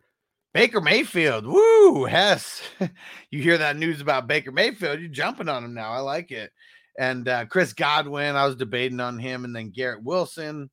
Baker 0.52 0.80
Mayfield. 0.80 1.46
Woo, 1.46 2.04
Hess. 2.04 2.62
you 3.30 3.42
hear 3.42 3.58
that 3.58 3.76
news 3.76 4.00
about 4.00 4.26
Baker 4.26 4.52
Mayfield, 4.52 5.00
you're 5.00 5.08
jumping 5.08 5.48
on 5.48 5.64
him 5.64 5.74
now. 5.74 5.92
I 5.92 5.98
like 5.98 6.32
it. 6.32 6.50
And 6.98 7.28
uh, 7.28 7.46
Chris 7.46 7.72
Godwin, 7.72 8.36
I 8.36 8.46
was 8.46 8.56
debating 8.56 9.00
on 9.00 9.18
him. 9.18 9.44
And 9.44 9.54
then 9.54 9.70
Garrett 9.70 10.02
Wilson. 10.02 10.70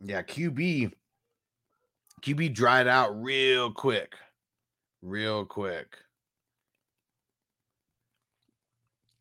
Yeah, 0.00 0.22
QB. 0.22 0.92
QB 2.22 2.54
dried 2.54 2.86
out 2.86 3.20
real 3.20 3.72
quick. 3.72 4.14
Real 5.02 5.44
quick. 5.44 5.96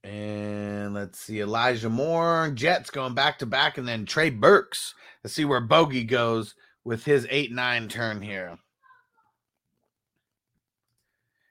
And 0.03 0.93
let's 0.93 1.19
see, 1.19 1.41
Elijah 1.41 1.89
Moore, 1.89 2.49
Jets 2.53 2.89
going 2.89 3.13
back 3.13 3.39
to 3.39 3.45
back, 3.45 3.77
and 3.77 3.85
then 3.85 4.05
Trey 4.05 4.29
Burks. 4.29 4.93
Let's 5.21 5.33
see 5.33 5.43
where 5.43 5.59
Bogey 5.59 6.05
goes 6.05 6.55
with 6.87 7.03
his 7.03 7.27
8 7.29 7.51
9 7.51 7.89
turn 7.89 8.21
here. 8.21 8.57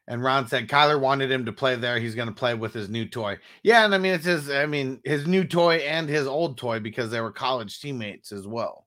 And 0.09 0.25
Ron 0.25 0.49
said 0.49 0.67
Kyler 0.67 0.99
wanted 0.99 1.31
him 1.31 1.45
to 1.45 1.53
play 1.53 1.77
there. 1.77 1.99
He's 1.99 2.15
going 2.15 2.29
to 2.29 2.35
play 2.35 2.55
with 2.55 2.73
his 2.73 2.89
new 2.89 3.05
toy. 3.05 3.37
Yeah, 3.63 3.85
and 3.85 3.95
I 3.95 3.99
mean 3.99 4.15
it's 4.15 4.25
his 4.25 4.49
I 4.49 4.65
mean 4.65 4.99
his 5.05 5.27
new 5.27 5.45
toy 5.45 5.77
and 5.77 6.09
his 6.09 6.27
old 6.27 6.57
toy 6.57 6.81
because 6.81 7.11
they 7.11 7.21
were 7.21 7.33
college 7.33 7.79
teammates 7.81 8.33
as 8.33 8.47
well. 8.47 8.87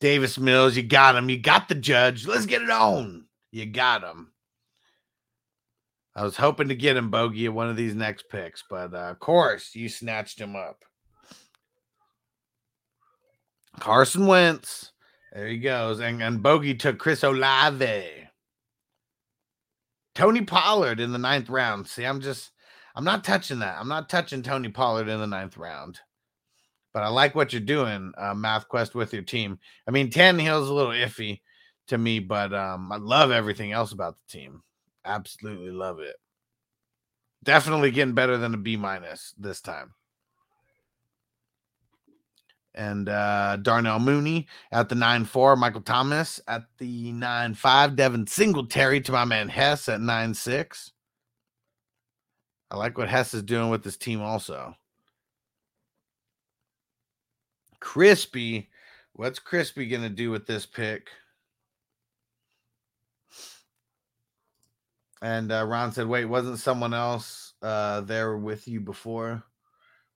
Davis 0.00 0.36
Mills, 0.36 0.76
you 0.76 0.82
got 0.82 1.16
him. 1.16 1.30
You 1.30 1.38
got 1.38 1.68
the 1.68 1.76
judge. 1.76 2.26
Let's 2.26 2.44
get 2.44 2.60
it 2.60 2.70
on. 2.70 3.24
You 3.52 3.64
got 3.64 4.02
him. 4.02 4.32
I 6.14 6.24
was 6.24 6.36
hoping 6.36 6.68
to 6.68 6.74
get 6.74 6.98
him 6.98 7.10
bogey 7.10 7.46
at 7.46 7.54
one 7.54 7.70
of 7.70 7.76
these 7.76 7.94
next 7.94 8.28
picks, 8.28 8.62
but 8.68 8.92
uh, 8.92 9.10
of 9.10 9.18
course 9.18 9.74
you 9.74 9.88
snatched 9.88 10.38
him 10.38 10.56
up. 10.56 10.84
Carson 13.80 14.26
Wentz. 14.26 14.92
There 15.32 15.48
he 15.48 15.58
goes. 15.58 16.00
And, 16.00 16.22
and 16.22 16.42
Bogey 16.42 16.74
took 16.74 16.98
Chris 16.98 17.22
Olave. 17.22 18.04
Tony 20.14 20.42
Pollard 20.42 21.00
in 21.00 21.12
the 21.12 21.18
ninth 21.18 21.48
round. 21.48 21.88
See, 21.88 22.04
I'm 22.04 22.20
just, 22.20 22.52
I'm 22.94 23.04
not 23.04 23.24
touching 23.24 23.58
that. 23.58 23.76
I'm 23.78 23.88
not 23.88 24.08
touching 24.08 24.42
Tony 24.42 24.68
Pollard 24.68 25.08
in 25.08 25.18
the 25.18 25.26
ninth 25.26 25.56
round. 25.56 25.98
But 26.92 27.02
I 27.02 27.08
like 27.08 27.34
what 27.34 27.52
you're 27.52 27.60
doing, 27.60 28.12
uh, 28.16 28.34
Math 28.34 28.68
Quest, 28.68 28.94
with 28.94 29.12
your 29.12 29.22
team. 29.22 29.58
I 29.88 29.90
mean, 29.90 30.10
Tannehill's 30.10 30.68
a 30.68 30.72
little 30.72 30.92
iffy 30.92 31.40
to 31.88 31.98
me, 31.98 32.20
but 32.20 32.54
um, 32.54 32.92
I 32.92 32.96
love 32.98 33.32
everything 33.32 33.72
else 33.72 33.90
about 33.90 34.14
the 34.14 34.38
team. 34.38 34.62
Absolutely 35.04 35.72
love 35.72 35.98
it. 35.98 36.14
Definitely 37.42 37.90
getting 37.90 38.14
better 38.14 38.38
than 38.38 38.54
a 38.54 38.56
B 38.56 38.76
minus 38.76 39.34
this 39.36 39.60
time 39.60 39.94
and 42.74 43.08
uh, 43.08 43.56
Darnell 43.56 43.98
Mooney 43.98 44.46
at 44.72 44.88
the 44.88 44.94
9 44.94 45.24
4, 45.24 45.56
Michael 45.56 45.80
Thomas 45.80 46.40
at 46.48 46.64
the 46.78 47.12
9 47.12 47.54
5, 47.54 47.96
Devin 47.96 48.26
Singletary 48.26 49.00
to 49.02 49.12
my 49.12 49.24
man 49.24 49.48
Hess 49.48 49.88
at 49.88 50.00
9 50.00 50.34
6. 50.34 50.92
I 52.70 52.76
like 52.76 52.98
what 52.98 53.08
Hess 53.08 53.34
is 53.34 53.42
doing 53.42 53.70
with 53.70 53.84
this 53.84 53.96
team 53.96 54.20
also. 54.20 54.74
Crispy, 57.80 58.70
what's 59.12 59.38
Crispy 59.38 59.86
going 59.86 60.02
to 60.02 60.08
do 60.08 60.30
with 60.30 60.46
this 60.46 60.66
pick? 60.66 61.08
And 65.22 65.52
uh, 65.52 65.64
Ron 65.66 65.92
said, 65.92 66.06
wait, 66.06 66.26
wasn't 66.26 66.58
someone 66.58 66.92
else 66.92 67.54
uh, 67.62 68.02
there 68.02 68.36
with 68.36 68.68
you 68.68 68.80
before? 68.80 69.42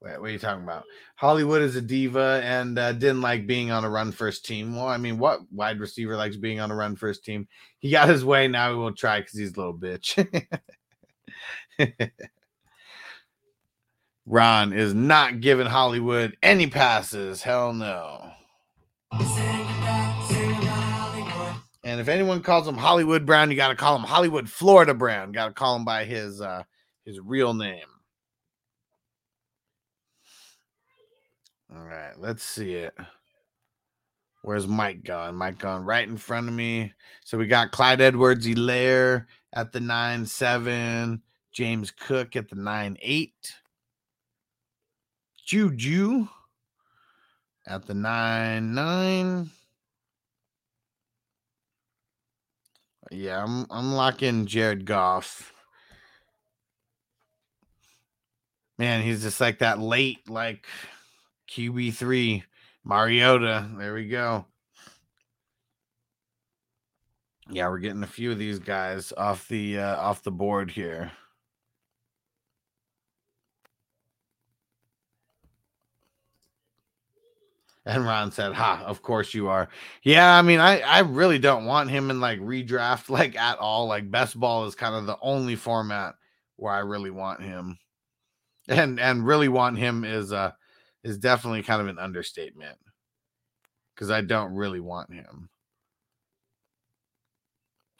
What 0.00 0.20
are 0.20 0.28
you 0.28 0.38
talking 0.38 0.62
about? 0.62 0.84
Hollywood 1.16 1.60
is 1.60 1.74
a 1.74 1.82
diva 1.82 2.40
and 2.44 2.78
uh, 2.78 2.92
didn't 2.92 3.20
like 3.20 3.48
being 3.48 3.72
on 3.72 3.84
a 3.84 3.90
run 3.90 4.12
first 4.12 4.44
team. 4.44 4.76
Well, 4.76 4.86
I 4.86 4.96
mean, 4.96 5.18
what 5.18 5.40
wide 5.50 5.80
receiver 5.80 6.16
likes 6.16 6.36
being 6.36 6.60
on 6.60 6.70
a 6.70 6.76
run 6.76 6.94
first 6.94 7.24
team? 7.24 7.48
He 7.80 7.90
got 7.90 8.08
his 8.08 8.24
way. 8.24 8.46
Now 8.46 8.70
he 8.70 8.76
will 8.76 8.92
try 8.92 9.20
because 9.20 9.36
he's 9.36 9.54
a 9.54 9.58
little 9.58 9.74
bitch. 9.74 10.50
Ron 14.26 14.72
is 14.72 14.94
not 14.94 15.40
giving 15.40 15.66
Hollywood 15.66 16.36
any 16.42 16.68
passes. 16.68 17.42
Hell 17.42 17.72
no. 17.72 18.30
And 21.82 22.00
if 22.00 22.08
anyone 22.08 22.42
calls 22.42 22.68
him 22.68 22.76
Hollywood 22.76 23.24
Brown, 23.24 23.50
you 23.50 23.56
got 23.56 23.68
to 23.68 23.74
call 23.74 23.96
him 23.96 24.02
Hollywood 24.02 24.48
Florida 24.48 24.92
Brown. 24.92 25.32
Got 25.32 25.46
to 25.46 25.54
call 25.54 25.74
him 25.74 25.84
by 25.84 26.04
his 26.04 26.40
uh 26.40 26.62
his 27.04 27.18
real 27.18 27.54
name. 27.54 27.86
All 31.74 31.84
right, 31.84 32.18
let's 32.18 32.42
see 32.42 32.74
it. 32.74 32.94
Where's 34.42 34.66
Mike 34.66 35.04
going? 35.04 35.34
Mike 35.34 35.58
going 35.58 35.84
right 35.84 36.08
in 36.08 36.16
front 36.16 36.48
of 36.48 36.54
me. 36.54 36.94
So 37.24 37.36
we 37.36 37.46
got 37.46 37.72
Clyde 37.72 38.00
Edwards 38.00 38.46
Helaire 38.46 39.26
at 39.52 39.72
the 39.72 39.80
9 39.80 40.24
7, 40.24 41.22
James 41.52 41.90
Cook 41.90 42.36
at 42.36 42.48
the 42.48 42.56
9 42.56 42.96
8, 43.02 43.54
Juju 45.44 46.28
at 47.66 47.86
the 47.86 47.94
9 47.94 48.74
9. 48.74 49.50
Yeah, 53.10 53.42
I'm 53.42 53.66
I'm 53.70 53.92
locking 53.92 54.46
Jared 54.46 54.84
Goff. 54.84 55.52
Man, 58.78 59.02
he's 59.02 59.22
just 59.22 59.40
like 59.40 59.58
that 59.58 59.80
late, 59.80 60.28
like 60.30 60.66
QB 61.48 61.94
three, 61.94 62.44
Mariota. 62.84 63.68
There 63.78 63.94
we 63.94 64.08
go. 64.08 64.46
Yeah, 67.50 67.68
we're 67.68 67.78
getting 67.78 68.02
a 68.02 68.06
few 68.06 68.30
of 68.30 68.38
these 68.38 68.58
guys 68.58 69.12
off 69.16 69.48
the 69.48 69.78
uh, 69.78 69.96
off 69.96 70.22
the 70.22 70.30
board 70.30 70.70
here. 70.70 71.10
And 77.86 78.04
Ron 78.04 78.30
said, 78.30 78.52
"Ha, 78.52 78.82
of 78.84 79.00
course 79.00 79.32
you 79.32 79.48
are." 79.48 79.70
Yeah, 80.02 80.36
I 80.36 80.42
mean, 80.42 80.60
I 80.60 80.80
I 80.80 80.98
really 81.00 81.38
don't 81.38 81.64
want 81.64 81.88
him 81.88 82.10
in 82.10 82.20
like 82.20 82.38
redraft 82.40 83.08
like 83.10 83.34
at 83.36 83.58
all. 83.58 83.86
Like 83.86 84.10
best 84.10 84.38
ball 84.38 84.66
is 84.66 84.74
kind 84.74 84.94
of 84.94 85.06
the 85.06 85.18
only 85.22 85.56
format 85.56 86.14
where 86.56 86.74
I 86.74 86.80
really 86.80 87.10
want 87.10 87.40
him. 87.42 87.78
And 88.68 89.00
and 89.00 89.26
really 89.26 89.48
want 89.48 89.78
him 89.78 90.04
is 90.04 90.32
uh 90.34 90.52
is 91.04 91.18
definitely 91.18 91.62
kind 91.62 91.80
of 91.80 91.88
an 91.88 91.98
understatement. 91.98 92.78
Cuz 93.96 94.10
I 94.10 94.20
don't 94.20 94.54
really 94.54 94.80
want 94.80 95.12
him. 95.12 95.48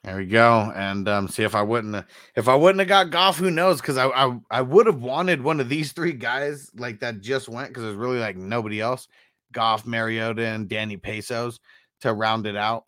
There 0.05 0.17
we 0.17 0.27
go. 0.27 0.73
And 0.75 1.09
um 1.09 1.29
see 1.29 1.43
if 1.43 1.55
I 1.55 1.63
wouldn't 1.63 2.07
if 2.37 2.49
I 2.49 2.55
wouldn't 2.55 2.79
have 2.81 2.89
got 2.89 3.11
Goff, 3.11 3.37
who 3.39 3.51
knows? 3.51 3.81
Because 3.81 3.97
I, 3.97 4.07
I 4.07 4.39
I 4.51 4.63
would 4.63 4.87
have 4.87 5.03
wanted 5.03 5.43
one 5.43 5.61
of 5.61 5.69
these 5.69 5.93
three 5.93 6.13
guys 6.13 6.71
like 6.77 7.01
that 7.01 7.21
just 7.21 7.49
went 7.49 7.69
because 7.69 7.83
there's 7.83 7.97
really 7.97 8.19
like 8.19 8.37
nobody 8.37 8.81
else. 8.81 9.09
Goff, 9.53 9.87
Mariota, 9.87 10.47
and 10.47 10.69
Danny 10.69 10.97
Pesos 10.97 11.59
to 12.03 12.13
round 12.13 12.47
it 12.47 12.57
out. 12.57 12.85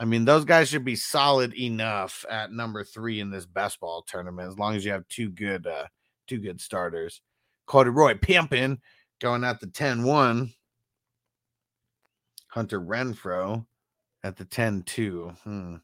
I 0.00 0.04
mean, 0.04 0.24
those 0.24 0.44
guys 0.44 0.68
should 0.68 0.84
be 0.84 0.96
solid 0.96 1.54
enough 1.58 2.24
at 2.30 2.52
number 2.52 2.84
three 2.84 3.20
in 3.20 3.30
this 3.30 3.46
best 3.46 3.80
ball 3.80 4.02
tournament, 4.02 4.48
as 4.48 4.58
long 4.58 4.76
as 4.76 4.84
you 4.84 4.92
have 4.92 5.08
two 5.08 5.30
good 5.30 5.66
uh 5.66 5.86
two 6.28 6.38
good 6.38 6.60
starters. 6.60 7.20
Corduroy 7.66 8.14
Pimpin 8.14 8.78
going 9.20 9.44
at 9.44 9.60
the 9.60 9.66
10-1. 9.66 10.52
Hunter 12.48 12.80
Renfrow 12.80 13.66
at 14.24 14.36
the 14.36 14.44
10-2. 14.44 15.36
Hmm. 15.38 15.76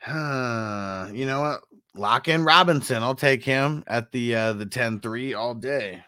Huh. 0.00 1.08
You 1.12 1.26
know 1.26 1.40
what? 1.40 1.60
Lock 1.94 2.28
in 2.28 2.44
Robinson. 2.44 3.02
I'll 3.02 3.14
take 3.16 3.42
him 3.42 3.82
at 3.88 4.12
the 4.12 4.34
uh 4.36 4.52
the 4.52 4.66
10-3 4.66 5.36
all 5.36 5.54
day. 5.54 6.04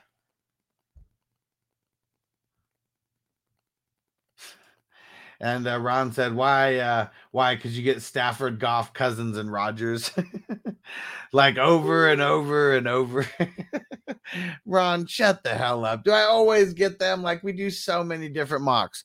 And 5.42 5.66
uh, 5.66 5.80
Ron 5.80 6.12
said, 6.12 6.34
"Why? 6.36 6.76
Uh, 6.76 7.08
why? 7.32 7.56
Because 7.56 7.76
you 7.76 7.82
get 7.82 8.00
Stafford, 8.00 8.60
Goff, 8.60 8.92
Cousins, 8.94 9.36
and 9.36 9.52
Rodgers, 9.52 10.12
like 11.32 11.58
over 11.58 12.08
and 12.08 12.22
over 12.22 12.76
and 12.76 12.86
over." 12.86 13.26
Ron, 14.64 15.04
shut 15.06 15.42
the 15.42 15.50
hell 15.50 15.84
up. 15.84 16.04
Do 16.04 16.12
I 16.12 16.22
always 16.22 16.72
get 16.74 17.00
them? 17.00 17.22
Like 17.24 17.42
we 17.42 17.52
do 17.52 17.70
so 17.70 18.04
many 18.04 18.28
different 18.28 18.62
mocks. 18.62 19.02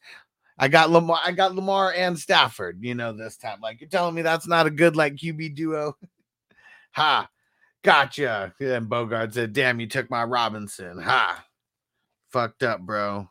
I 0.60 0.68
got 0.68 0.92
Lamar, 0.92 1.20
I 1.26 1.32
got 1.32 1.56
Lamar 1.56 1.92
and 1.92 2.18
Stafford. 2.18 2.78
You 2.82 2.94
know 2.94 3.14
this 3.14 3.38
time. 3.38 3.60
Like 3.60 3.82
you're 3.82 3.90
telling 3.90 4.14
me 4.14 4.22
that's 4.22 4.48
not 4.48 4.68
a 4.68 4.72
good 4.72 4.96
like 4.96 5.16
QB 5.16 5.56
duo. 5.56 5.98
ha, 6.92 7.28
gotcha. 7.84 8.54
And 8.60 8.88
Bogart 8.88 9.34
said, 9.34 9.54
"Damn, 9.54 9.80
you 9.80 9.88
took 9.88 10.12
my 10.12 10.24
Robinson." 10.24 11.02
Ha, 11.02 11.44
fucked 12.30 12.62
up, 12.62 12.82
bro 12.82 13.28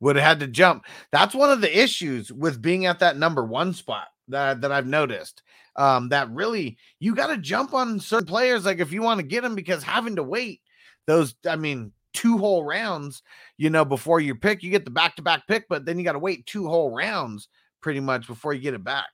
would 0.00 0.16
have 0.16 0.24
had 0.24 0.40
to 0.40 0.46
jump. 0.46 0.84
That's 1.12 1.34
one 1.34 1.50
of 1.50 1.60
the 1.60 1.78
issues 1.78 2.32
with 2.32 2.62
being 2.62 2.86
at 2.86 3.00
that 3.00 3.16
number 3.16 3.44
one 3.44 3.72
spot 3.72 4.08
that, 4.28 4.60
that 4.60 4.72
I've 4.72 4.86
noticed. 4.86 5.42
Um, 5.76 6.08
that 6.08 6.28
really 6.30 6.76
you 6.98 7.14
got 7.14 7.28
to 7.28 7.36
jump 7.36 7.72
on 7.72 8.00
certain 8.00 8.26
players, 8.26 8.64
like 8.64 8.80
if 8.80 8.92
you 8.92 9.00
want 9.00 9.20
to 9.20 9.26
get 9.26 9.42
them, 9.42 9.54
because 9.54 9.82
having 9.82 10.16
to 10.16 10.24
wait 10.24 10.60
those, 11.06 11.36
I 11.48 11.54
mean, 11.54 11.92
two 12.14 12.36
whole 12.36 12.64
rounds, 12.64 13.22
you 13.58 13.70
know, 13.70 13.84
before 13.84 14.18
you 14.18 14.34
pick, 14.34 14.64
you 14.64 14.70
get 14.70 14.84
the 14.84 14.90
back 14.90 15.14
to 15.16 15.22
back 15.22 15.46
pick, 15.46 15.66
but 15.68 15.84
then 15.84 15.96
you 15.96 16.04
got 16.04 16.12
to 16.12 16.18
wait 16.18 16.46
two 16.46 16.66
whole 16.66 16.90
rounds 16.90 17.48
pretty 17.80 18.00
much 18.00 18.26
before 18.26 18.52
you 18.52 18.60
get 18.60 18.74
it 18.74 18.82
back. 18.82 19.06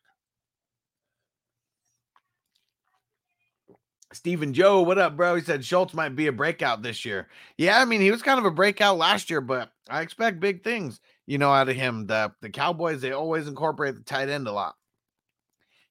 Stephen 4.15 4.55
Joe, 4.55 4.83
what 4.83 4.99
up, 4.99 5.17
bro? 5.17 5.35
He 5.37 5.43
said 5.43 5.65
Schultz 5.65 5.95
might 5.95 6.17
be 6.17 6.29
a 6.29 6.33
breakout 6.33 6.83
this 6.83 7.05
year. 7.05 7.29
Yeah, 7.59 7.81
I 7.81 7.85
mean, 7.85 8.01
he 8.01 8.11
was 8.11 8.23
kind 8.23 8.39
of 8.39 8.45
a 8.45 8.51
breakout 8.51 8.97
last 8.97 9.29
year, 9.29 9.41
but 9.41 9.71
I 9.89 10.03
expect 10.03 10.41
big 10.41 10.63
things, 10.63 11.01
you 11.27 11.39
know, 11.39 11.53
out 11.53 11.69
of 11.69 11.77
him. 11.77 12.07
The 12.07 12.33
the 12.41 12.51
Cowboys, 12.51 13.01
they 13.01 13.13
always 13.13 13.49
incorporate 13.49 13.97
the 13.97 14.03
tight 14.03 14.29
end 14.29 14.47
a 14.47 14.53
lot. 14.53 14.77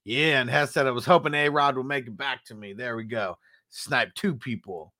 Yeah, 0.03 0.41
and 0.41 0.49
Hess 0.49 0.71
said 0.71 0.87
I 0.87 0.91
was 0.91 1.05
hoping 1.05 1.33
A 1.33 1.49
Rod 1.49 1.77
would 1.77 1.85
make 1.85 2.07
it 2.07 2.17
back 2.17 2.43
to 2.45 2.55
me. 2.55 2.73
There 2.73 2.95
we 2.95 3.03
go. 3.03 3.37
Snipe 3.69 4.13
two 4.15 4.35
people. 4.35 4.93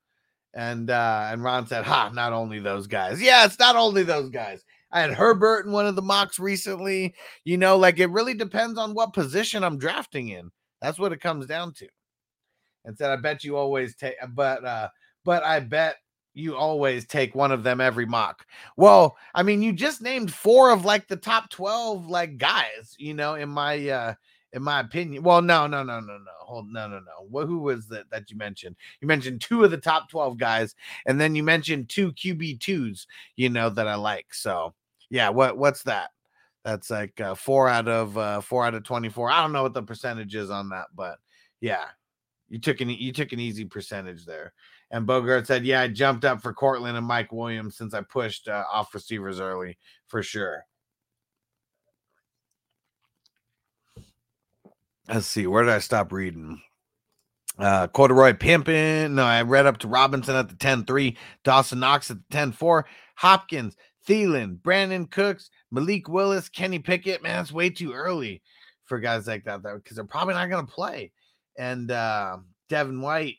And 0.53 0.89
uh 0.89 1.29
and 1.31 1.43
Ron 1.43 1.67
said, 1.67 1.83
Ha, 1.85 2.11
not 2.13 2.33
only 2.33 2.59
those 2.59 2.87
guys. 2.87 3.21
Yeah, 3.21 3.45
it's 3.45 3.59
not 3.59 3.75
only 3.75 4.03
those 4.03 4.29
guys. 4.29 4.63
I 4.91 5.01
had 5.01 5.13
Herbert 5.13 5.65
in 5.65 5.71
one 5.71 5.87
of 5.87 5.95
the 5.95 6.01
mocks 6.01 6.39
recently. 6.39 7.15
You 7.43 7.57
know, 7.57 7.77
like 7.77 7.99
it 7.99 8.11
really 8.11 8.35
depends 8.35 8.77
on 8.77 8.93
what 8.93 9.13
position 9.13 9.63
I'm 9.63 9.79
drafting 9.79 10.29
in. 10.29 10.51
That's 10.81 10.99
what 10.99 11.11
it 11.11 11.21
comes 11.21 11.47
down 11.47 11.73
to 11.75 11.87
and 12.85 12.97
said, 12.97 13.11
I 13.11 13.15
bet 13.17 13.43
you 13.43 13.57
always 13.57 13.95
take, 13.95 14.15
but, 14.33 14.63
uh, 14.63 14.89
but 15.23 15.43
I 15.43 15.59
bet 15.59 15.97
you 16.33 16.55
always 16.55 17.05
take 17.05 17.35
one 17.35 17.51
of 17.51 17.63
them 17.63 17.79
every 17.79 18.05
mock. 18.05 18.45
Well, 18.75 19.17
I 19.35 19.43
mean, 19.43 19.61
you 19.61 19.71
just 19.71 20.01
named 20.01 20.33
four 20.33 20.71
of 20.71 20.85
like 20.85 21.07
the 21.07 21.15
top 21.15 21.49
12 21.49 22.07
like 22.07 22.37
guys, 22.37 22.95
you 22.97 23.13
know, 23.13 23.35
in 23.35 23.49
my, 23.49 23.87
uh, 23.87 24.13
in 24.53 24.63
my 24.63 24.79
opinion. 24.79 25.23
Well, 25.23 25.41
no, 25.41 25.67
no, 25.67 25.83
no, 25.83 25.99
no, 25.99 26.17
no. 26.17 26.31
Hold 26.39 26.71
no, 26.71 26.87
no, 26.87 26.99
no. 26.99 27.25
What 27.27 27.47
who 27.47 27.59
was 27.59 27.87
that 27.87 28.09
that 28.11 28.29
you 28.29 28.37
mentioned? 28.37 28.75
You 29.01 29.07
mentioned 29.07 29.41
two 29.41 29.63
of 29.63 29.71
the 29.71 29.77
top 29.77 30.09
12 30.09 30.37
guys, 30.37 30.75
and 31.05 31.19
then 31.19 31.35
you 31.35 31.43
mentioned 31.43 31.89
two 31.89 32.11
QB2s, 32.13 33.05
you 33.35 33.49
know, 33.49 33.69
that 33.71 33.87
I 33.87 33.95
like. 33.95 34.33
So 34.33 34.73
yeah, 35.09 35.29
what 35.29 35.57
what's 35.57 35.83
that? 35.83 36.11
That's 36.63 36.89
like 36.89 37.19
uh, 37.19 37.35
four 37.35 37.67
out 37.67 37.87
of 37.87 38.17
uh, 38.17 38.41
four 38.41 38.65
out 38.65 38.75
of 38.75 38.83
24. 38.83 39.31
I 39.31 39.41
don't 39.41 39.51
know 39.51 39.63
what 39.63 39.73
the 39.73 39.83
percentage 39.83 40.35
is 40.35 40.49
on 40.49 40.69
that, 40.69 40.85
but 40.95 41.17
yeah, 41.59 41.85
you 42.53 42.59
took 42.59 42.81
an 42.81 42.89
you 42.89 43.11
took 43.11 43.31
an 43.31 43.39
easy 43.39 43.65
percentage 43.65 44.27
there. 44.27 44.53
And 44.91 45.07
Bogart 45.07 45.47
said, 45.47 45.65
"Yeah, 45.65 45.81
I 45.81 45.87
jumped 45.87 46.23
up 46.23 46.39
for 46.39 46.53
Courtland 46.53 46.95
and 46.95 47.05
Mike 47.05 47.31
Williams 47.31 47.75
since 47.75 47.95
I 47.95 48.01
pushed 48.01 48.47
uh, 48.47 48.63
off 48.71 48.93
receivers 48.93 49.39
early 49.39 49.79
for 50.07 50.21
sure." 50.21 50.63
Let's 55.07 55.25
see, 55.25 55.47
where 55.47 55.63
did 55.63 55.73
I 55.73 55.79
stop 55.79 56.11
reading? 56.11 56.61
Uh 57.57 57.87
Corduroy 57.87 58.33
Pimpin. 58.33 59.13
No, 59.13 59.23
I 59.23 59.41
read 59.41 59.65
up 59.65 59.79
to 59.79 59.87
Robinson 59.87 60.35
at 60.35 60.47
the 60.47 60.55
10-3, 60.55 61.17
Dawson 61.43 61.79
Knox 61.79 62.11
at 62.11 62.17
the 62.29 62.37
10-4, 62.37 62.83
Hopkins, 63.15 63.75
Thielen, 64.07 64.59
Brandin 64.61 65.09
Cooks, 65.09 65.49
Malik 65.71 66.07
Willis, 66.07 66.49
Kenny 66.49 66.77
Pickett. 66.77 67.23
Man, 67.23 67.41
it's 67.41 67.51
way 67.51 67.71
too 67.71 67.93
early 67.93 68.43
for 68.85 68.99
guys 68.99 69.25
like 69.25 69.45
that, 69.45 69.63
though, 69.63 69.77
because 69.77 69.95
they're 69.95 70.05
probably 70.05 70.35
not 70.35 70.51
going 70.51 70.67
to 70.67 70.71
play 70.71 71.11
and 71.57 71.91
uh, 71.91 72.37
Devin 72.69 73.01
White, 73.01 73.37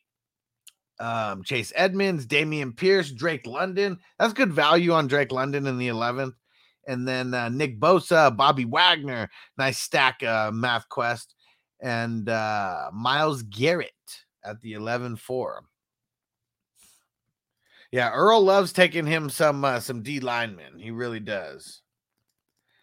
um, 1.01 1.43
Chase 1.43 1.73
Edmonds, 1.75 2.27
Dameon 2.27 2.77
Pierce, 2.77 3.11
Drake 3.11 3.47
London. 3.47 3.99
That's 4.19 4.33
good 4.33 4.53
value 4.53 4.93
on 4.93 5.07
Drake 5.07 5.33
London 5.33 5.67
in 5.67 5.79
the 5.79 5.89
11th. 5.89 6.35
And 6.87 7.09
then 7.09 7.33
uh, 7.33 7.49
Nick 7.49 7.81
Bosa, 7.81 8.37
Bobby 8.37 8.65
Wagner, 8.65 9.31
nice 9.57 9.79
stack 9.79 10.23
uh, 10.23 10.51
Math 10.53 10.89
Quest, 10.89 11.35
and 11.81 12.29
uh, 12.29 12.91
Myles 12.93 13.43
Garrett 13.43 13.93
at 14.45 14.61
the 14.61 14.75
11 14.75 15.17
4. 15.17 15.65
Yeah, 17.91 18.11
Earl 18.13 18.43
loves 18.43 18.73
taking 18.73 19.07
him 19.07 19.31
some 19.31 19.65
uh, 19.65 19.79
some 19.79 20.03
D 20.03 20.19
linemen. 20.21 20.79
He 20.79 20.91
really 20.91 21.21
does. 21.21 21.83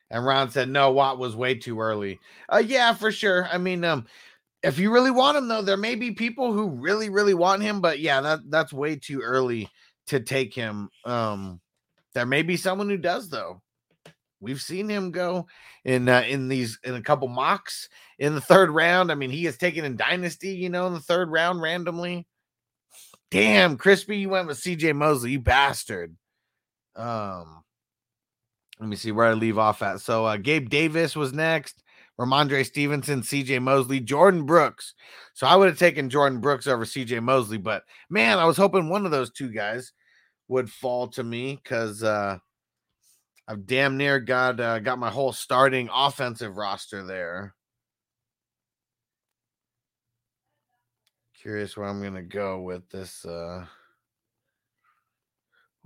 And 0.10 0.26
Ron 0.26 0.49
said, 0.49 0.70
no, 0.70 0.91
Watt 0.91 1.18
was 1.18 1.36
way 1.36 1.56
too 1.56 1.80
early. 1.80 2.20
Uh, 2.49 2.62
yeah, 2.66 2.93
for 2.93 3.12
sure. 3.12 3.47
I 3.47 3.58
mean, 3.58 3.84
um, 3.86 4.06
if 4.64 4.78
you 4.78 4.91
really 4.91 5.12
want 5.12 5.38
him 5.38 5.47
though, 5.47 5.62
there 5.62 5.78
may 5.78 5.95
be 5.95 6.12
people 6.12 6.53
who 6.53 6.70
really, 6.70 7.09
really 7.09 7.34
want 7.34 7.62
him, 7.62 7.82
but 7.82 7.99
yeah, 7.99 8.22
that 8.22 8.39
that's 8.49 8.74
way 8.74 8.95
too 8.95 9.22
early 9.22 9.70
to 10.07 10.20
take 10.20 10.53
him. 10.53 10.89
Um, 11.05 11.59
there 12.14 12.26
may 12.26 12.41
be 12.41 12.57
someone 12.57 12.89
who 12.89 12.97
does 12.97 13.30
though. 13.30 13.62
We've 14.39 14.62
seen 14.62 14.89
him 14.89 15.12
go 15.12 15.47
in 15.86 16.09
uh, 16.09 16.24
in 16.28 16.47
these 16.47 16.80
in 16.84 16.95
a 16.95 17.01
couple 17.01 17.28
mocks 17.28 17.89
in 18.20 18.36
the 18.36 18.41
third 18.41 18.72
round. 18.72 19.12
I 19.12 19.16
mean, 19.16 19.30
he 19.30 19.45
is 19.45 19.57
taken 19.57 19.86
in 19.86 19.95
dynasty, 19.95 20.49
you 20.49 20.70
know, 20.70 20.88
in 20.88 20.93
the 20.93 20.99
third 20.99 21.30
round 21.30 21.62
randomly. 21.62 22.28
Damn, 23.30 23.78
crispy, 23.78 24.18
you 24.18 24.30
went 24.30 24.47
with 24.47 24.59
CJ 24.59 24.95
Mosley, 24.95 25.32
you 25.32 25.39
bastard. 25.39 26.16
Um, 26.95 27.64
let 28.80 28.89
me 28.89 28.95
see 28.95 29.12
where 29.12 29.28
I 29.28 29.34
leave 29.34 29.57
off 29.57 29.82
at. 29.82 30.01
So 30.01 30.26
uh, 30.26 30.38
Gabe 30.38 30.70
Davis 30.70 31.16
was 31.16 31.32
next. 31.32 31.81
Rhamondre 32.20 32.66
Stevenson, 32.66 33.22
CJ 33.22 33.62
Mosley, 33.62 33.99
Jordyn 33.99 34.45
Brooks. 34.45 34.93
So 35.34 35.47
I 35.47 35.55
would 35.55 35.70
have 35.70 35.80
taken 35.80 36.09
Jordyn 36.09 36.41
Brooks 36.41 36.68
over 36.68 36.86
CJ 36.86 37.22
Mosley, 37.24 37.57
but 37.57 37.84
man, 38.09 38.38
I 38.38 38.45
was 38.45 38.57
hoping 38.57 38.89
one 38.89 39.05
of 39.05 39.12
those 39.12 39.32
two 39.32 39.49
guys 39.49 39.91
would 40.47 40.70
fall 40.70 41.07
to 41.07 41.24
me 41.24 41.59
because 41.64 42.03
uh, 42.03 42.38
I've 43.47 43.66
damn 43.66 43.97
near 43.97 44.20
got 44.20 44.59
uh, 44.59 44.80
got 44.80 44.99
my 44.99 45.09
whole 45.09 45.32
starting 45.32 45.89
offensive 45.93 46.57
roster 46.57 47.03
there. 47.03 47.55
Curious 51.41 51.76
where 51.76 51.88
I'm 51.88 52.03
gonna 52.03 52.22
go 52.22 52.62
with 52.62 52.88
this 52.89 53.26
uh 53.26 53.66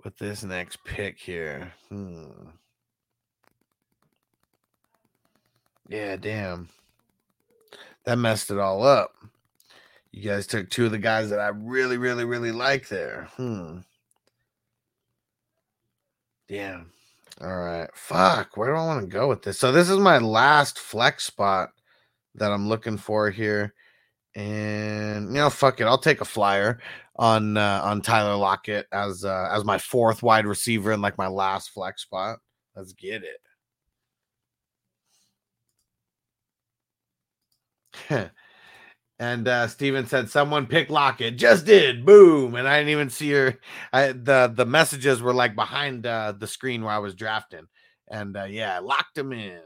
with 0.04 0.18
this 0.18 0.44
next 0.44 0.84
pick 0.84 1.18
here. 1.18 1.72
Hmm. 1.90 2.50
Yeah, 5.88 6.16
damn. 6.16 6.70
That 8.06 8.18
messed 8.18 8.52
it 8.52 8.60
all 8.60 8.84
up. 8.84 9.12
You 10.12 10.30
guys 10.30 10.48
took 10.48 10.70
two 10.70 10.86
of 10.86 10.92
the 10.92 10.98
guys 10.98 11.30
that 11.30 11.40
I 11.40 11.50
really, 11.50 11.98
really, 11.98 12.24
really 12.24 12.52
like 12.52 12.88
there. 12.88 13.28
Hmm. 13.36 13.80
Damn. 16.48 16.92
All 17.42 17.58
right. 17.58 17.90
Fuck. 17.94 18.56
Where 18.56 18.70
do 18.70 18.76
I 18.78 18.86
want 18.86 19.02
to 19.02 19.08
go 19.08 19.28
with 19.28 19.42
this? 19.44 19.60
So 19.60 19.72
this 19.72 19.90
is 19.90 19.98
my 19.98 20.20
last 20.20 20.80
flex 20.80 21.26
spot 21.26 21.70
that 22.36 22.52
I'm 22.52 22.70
looking 22.70 22.98
for 22.98 23.30
here. 23.30 23.74
And 24.36 25.28
you 25.28 25.34
know, 25.34 25.50
fuck 25.50 25.82
it. 25.82 25.86
I'll 25.86 25.98
take 25.98 26.22
a 26.22 26.26
flyer 26.26 26.80
on 27.18 27.58
uh, 27.58 27.82
on 27.84 28.02
Tyler 28.02 28.36
Lockett 28.36 28.88
as 28.92 29.24
uh, 29.24 29.50
as 29.52 29.64
my 29.64 29.78
fourth 29.78 30.22
wide 30.24 30.46
receiver 30.46 30.92
in 30.92 31.02
like 31.02 31.18
my 31.18 31.28
last 31.28 31.72
flex 31.72 32.04
spot. 32.04 32.40
Let's 32.76 32.94
get 32.94 33.24
it. 33.24 33.40
and 39.20 39.48
uh 39.48 39.68
Steven 39.68 40.08
said 40.08 40.30
someone 40.30 40.68
pick 40.68 40.90
Lockett. 40.90 41.38
Just 41.38 41.66
did. 41.66 42.06
Boom. 42.06 42.56
And 42.56 42.68
I 42.68 42.80
didn't 42.80 42.92
even 42.92 43.10
see 43.10 43.32
her. 43.32 43.60
I 43.94 44.08
the 44.08 44.52
the 44.54 44.66
messages 44.66 45.22
were 45.22 45.34
like 45.34 45.56
behind 45.56 46.06
uh 46.06 46.34
the 46.38 46.48
screen 46.48 46.84
where 46.84 46.94
I 46.94 47.00
was 47.00 47.16
drafting. 47.16 47.68
And 48.10 48.36
uh 48.38 48.46
yeah, 48.46 48.80
locked 48.80 49.18
him 49.18 49.32
in. 49.32 49.62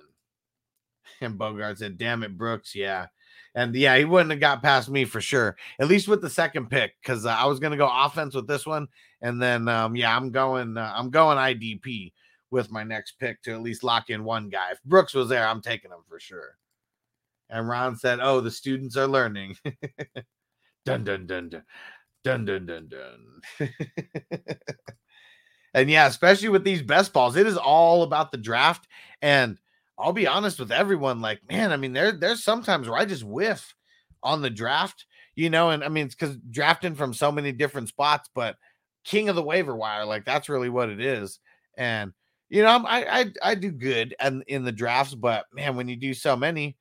And 1.22 1.38
Bogart 1.38 1.80
said, 1.80 1.98
damn 1.98 2.24
it, 2.24 2.38
Brooks. 2.38 2.74
Yeah. 2.74 3.08
And 3.56 3.76
yeah, 3.76 3.98
he 3.98 4.06
wouldn't 4.06 4.32
have 4.32 4.40
got 4.40 4.62
past 4.62 4.90
me 4.90 5.06
for 5.06 5.20
sure, 5.20 5.58
at 5.80 5.88
least 5.88 6.08
with 6.08 6.22
the 6.22 6.30
second 6.30 6.70
pick, 6.70 6.94
because 7.02 7.26
uh, 7.26 7.30
I 7.30 7.46
was 7.46 7.60
going 7.60 7.72
to 7.72 7.78
go 7.78 7.90
offense 7.92 8.36
with 8.36 8.48
this 8.48 8.66
one, 8.66 8.88
and 9.22 9.42
then 9.42 9.68
um, 9.68 9.96
yeah, 9.96 10.16
I'm 10.16 10.32
going 10.32 10.78
uh, 10.78 10.94
I'm 10.96 11.10
going 11.10 11.38
IDP 11.38 12.14
with 12.52 12.72
my 12.72 12.84
next 12.84 13.14
pick 13.20 13.42
to 13.44 13.52
at 13.52 13.62
least 13.62 13.84
lock 13.84 14.10
in 14.10 14.24
one 14.24 14.50
guy. 14.50 14.72
If 14.72 14.84
Brooks 14.84 15.14
was 15.14 15.30
there, 15.30 15.48
I'm 15.48 15.62
taking 15.62 15.92
him 15.92 16.04
for 16.08 16.20
sure. 16.20 16.58
And 17.50 17.68
Ron 17.68 17.96
said, 17.96 18.20
"Oh, 18.22 18.42
the 18.42 18.52
students 18.52 18.96
are 18.96 19.08
learning." 19.08 19.56
dun 20.86 21.04
dun 21.04 21.26
dun 21.28 21.50
dun 21.50 21.64
dun 22.24 22.46
dun 22.46 22.66
dun 22.66 22.90
dun. 22.90 23.70
and 25.74 25.90
yeah, 25.90 26.08
especially 26.08 26.50
with 26.50 26.64
these 26.64 26.82
best 26.82 27.14
balls, 27.14 27.36
it 27.36 27.48
is 27.48 27.58
all 27.58 28.04
about 28.04 28.32
the 28.32 28.38
draft 28.38 28.88
and 29.22 29.60
I'll 30.00 30.14
be 30.14 30.28
honest 30.28 30.60
with 30.60 30.72
everyone. 30.72 31.20
Like, 31.22 31.42
man, 31.50 31.72
I 31.72 31.78
mean, 31.78 31.94
there 31.94 32.12
there's 32.14 32.44
sometimes 32.44 32.88
where 32.88 32.98
I 32.98 33.06
just 33.06 33.24
whiff 33.24 33.76
on 34.24 34.42
the 34.42 34.50
draft, 34.50 35.06
you 35.36 35.50
know, 35.50 35.72
and 35.72 35.84
I 35.84 35.90
mean, 35.90 36.06
it's 36.06 36.16
because 36.16 36.38
drafting 36.50 36.96
from 36.96 37.14
so 37.14 37.32
many 37.32 37.52
different 37.52 37.90
spots, 37.90 38.30
but 38.34 38.56
king 39.04 39.30
of 39.30 39.36
the 39.36 39.44
waiver 39.44 39.76
wire, 39.76 40.06
like 40.06 40.26
that's 40.26 40.50
really 40.50 40.70
what 40.70 40.90
it 40.90 41.02
is. 41.02 41.40
And 41.78 42.14
you 42.50 42.64
know, 42.64 42.84
I 42.88 43.20
I 43.20 43.26
I 43.44 43.56
do 43.56 43.72
good 43.72 44.16
and 44.20 44.44
in 44.48 44.64
the 44.64 44.72
drafts, 44.72 45.16
but 45.16 45.46
man, 45.54 45.76
when 45.76 45.90
you 45.90 45.98
do 45.98 46.14
so 46.14 46.36
many, 46.36 46.78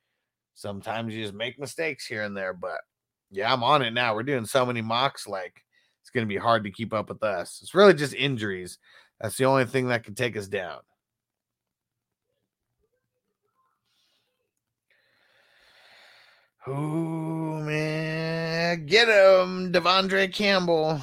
sometimes 0.58 1.14
you 1.14 1.22
just 1.22 1.34
make 1.34 1.56
mistakes 1.58 2.04
here 2.04 2.24
and 2.24 2.36
there. 2.36 2.52
But 2.52 2.80
yeah, 3.30 3.52
I'm 3.52 3.62
on 3.62 3.82
it 3.82 3.92
now. 3.92 4.14
We're 4.14 4.24
doing 4.24 4.44
so 4.44 4.66
many 4.66 4.82
mocks, 4.82 5.28
like 5.28 5.64
it's 6.02 6.10
gonna 6.10 6.26
be 6.26 6.36
hard 6.36 6.64
to 6.64 6.70
keep 6.70 6.92
up 6.92 7.08
with 7.08 7.22
us. 7.22 7.60
It's 7.62 7.74
really 7.74 7.94
just 7.94 8.14
injuries. 8.14 8.78
That's 9.20 9.36
the 9.36 9.44
only 9.44 9.66
thing 9.66 9.88
that 9.88 10.04
can 10.04 10.14
take 10.14 10.36
us 10.36 10.48
down. 10.48 10.80
Oh 16.66 17.60
man, 17.62 18.84
get 18.86 19.08
him, 19.08 19.72
De'Vondre 19.72 20.32
Campbell. 20.32 21.00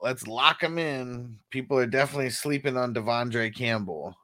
Let's 0.00 0.26
lock 0.26 0.62
him 0.62 0.78
in. 0.78 1.38
People 1.50 1.78
are 1.78 1.86
definitely 1.86 2.30
sleeping 2.30 2.76
on 2.76 2.94
De'Vondre 2.94 3.54
Campbell. 3.54 4.16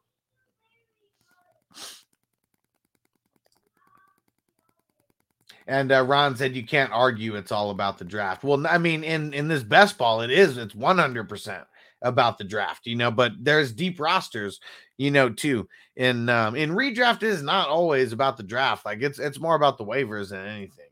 And 5.72 5.90
uh, 5.90 6.02
Ron 6.02 6.36
said 6.36 6.54
you 6.54 6.66
can't 6.66 6.92
argue 6.92 7.34
it's 7.34 7.50
all 7.50 7.70
about 7.70 7.96
the 7.96 8.04
draft. 8.04 8.44
Well, 8.44 8.66
I 8.66 8.76
mean, 8.76 9.02
in 9.02 9.32
in 9.32 9.48
this 9.48 9.62
best 9.62 9.96
ball, 9.96 10.20
it 10.20 10.30
is. 10.30 10.58
It's 10.58 10.74
one 10.74 10.98
hundred 10.98 11.30
percent 11.30 11.64
about 12.02 12.36
the 12.36 12.44
draft, 12.44 12.86
you 12.86 12.94
know. 12.94 13.10
But 13.10 13.32
there's 13.40 13.72
deep 13.72 13.98
rosters, 13.98 14.60
you 14.98 15.10
know, 15.10 15.30
too. 15.30 15.66
In 15.96 16.28
um, 16.28 16.56
in 16.56 16.72
redraft 16.72 17.22
is 17.22 17.42
not 17.42 17.70
always 17.70 18.12
about 18.12 18.36
the 18.36 18.42
draft. 18.42 18.84
Like 18.84 19.00
it's 19.00 19.18
it's 19.18 19.40
more 19.40 19.54
about 19.54 19.78
the 19.78 19.86
waivers 19.86 20.28
than 20.28 20.44
anything. 20.46 20.90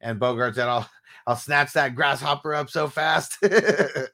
And 0.00 0.20
Bogart 0.20 0.54
said, 0.54 0.68
"I'll 0.68 0.88
I'll 1.26 1.34
snatch 1.34 1.72
that 1.72 1.96
grasshopper 1.96 2.54
up 2.54 2.70
so 2.70 2.86
fast." 2.86 3.38
there 3.42 4.08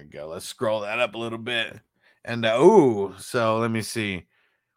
we 0.00 0.06
go. 0.10 0.26
Let's 0.26 0.46
scroll 0.46 0.80
that 0.80 0.98
up 0.98 1.14
a 1.14 1.18
little 1.18 1.38
bit. 1.38 1.78
And 2.24 2.44
uh, 2.44 2.58
ooh, 2.60 3.14
so 3.18 3.58
let 3.58 3.70
me 3.70 3.82
see. 3.82 4.26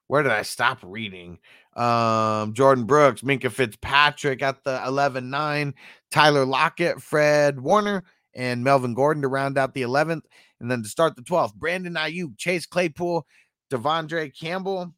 Where 0.07 0.23
did 0.23 0.31
I 0.31 0.41
stop 0.41 0.79
reading? 0.83 1.39
Um, 1.75 2.53
Jordyn 2.53 2.87
Brooks, 2.87 3.21
Minkah 3.21 3.51
Fitzpatrick 3.51 4.41
at 4.41 4.63
the 4.63 4.81
11 4.85 5.29
9, 5.29 5.73
Tyler 6.11 6.45
Lockett, 6.45 7.01
Fred 7.01 7.59
Warner, 7.59 8.03
and 8.33 8.63
Melvin 8.63 8.93
Gordon 8.93 9.21
to 9.23 9.27
round 9.27 9.57
out 9.57 9.73
the 9.73 9.81
11th. 9.83 10.23
And 10.59 10.71
then 10.71 10.81
to 10.83 10.89
start 10.89 11.15
the 11.15 11.21
12th, 11.21 11.53
Brandon 11.55 11.93
Aiyuk, 11.93 12.37
Chase 12.37 12.65
Claypool, 12.65 13.27
De'Vondre 13.71 14.31
Campbell, 14.37 14.93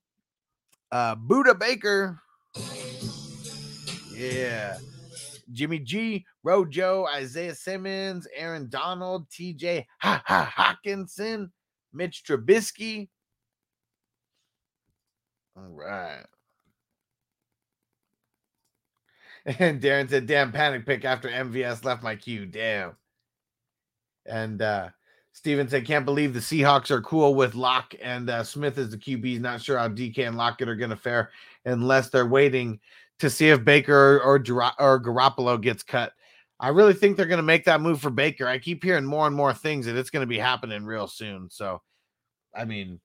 uh, 0.91 1.16
Budda 1.16 1.60
Baker. 1.60 2.20
Yeah. 4.14 4.78
Jimmy 5.51 5.80
G, 5.80 6.26
Rojo, 6.43 7.05
Isaiah 7.07 7.55
Simmons, 7.55 8.28
Aaron 8.36 8.70
Donald, 8.70 9.28
TJ 9.30 9.86
ha- 9.99 10.22
ha- 10.26 10.78
Hockenson, 10.86 11.49
Mitch 11.93 12.24
Trubisky. 12.24 13.10
All 15.60 15.70
right. 15.72 16.24
And 19.45 19.82
Darren 19.82 20.10
said, 20.10 20.28
damn 20.28 20.51
panic 20.51 20.86
pick 20.86 21.05
after 21.05 21.30
MVS 21.30 21.86
left 21.86 22.03
my 22.03 22.16
queue. 22.16 22.45
Damn. 22.45 22.91
And 24.26 24.62
uh 24.62 24.89
Steven 25.32 25.70
said, 25.70 25.86
can't 25.86 26.05
believe 26.05 26.34
the 26.34 26.39
Seahawks 26.39 26.91
are 26.91 27.01
cool 27.01 27.36
with 27.36 27.55
Lock 27.55 27.93
and 28.01 28.30
uh, 28.30 28.43
Smith 28.43 28.78
as 28.78 28.89
the 28.89 28.97
QBs. 28.97 29.39
Not 29.39 29.62
sure 29.62 29.78
how 29.78 29.88
DK 29.88 30.28
and 30.28 30.36
Lockett 30.36 30.68
are 30.68 30.76
going 30.76 30.89
to 30.89 30.97
fare 30.97 31.32
unless 31.66 32.10
they're 32.10 32.28
waiting 32.28 32.80
to 33.20 33.30
see 33.30 33.49
if 33.49 33.64
Baker 33.64 34.18
or, 34.18 34.36
or, 34.36 34.72
or 34.80 35.01
Garoppolo 35.01 35.62
gets 35.62 35.84
cut. 35.84 36.12
I 36.60 36.70
really 36.70 36.93
think 36.93 37.16
they're 37.16 37.26
going 37.26 37.38
to 37.38 37.43
make 37.43 37.64
that 37.66 37.80
move 37.80 38.01
for 38.01 38.10
Baker. 38.10 38.47
I 38.47 38.57
keep 38.60 38.84
hearing 38.84 39.05
more 39.05 39.28
and 39.28 39.36
more 39.36 39.53
things 39.53 39.86
that 39.86 39.95
it's 39.95 40.10
going 40.10 40.24
to 40.24 40.28
be 40.28 40.39
happening 40.39 40.84
real 40.84 41.07
soon. 41.07 41.49
So, 41.49 41.82
I 42.53 42.66
mean, 42.66 42.99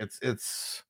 it's 0.00 0.18
it's 0.20 0.82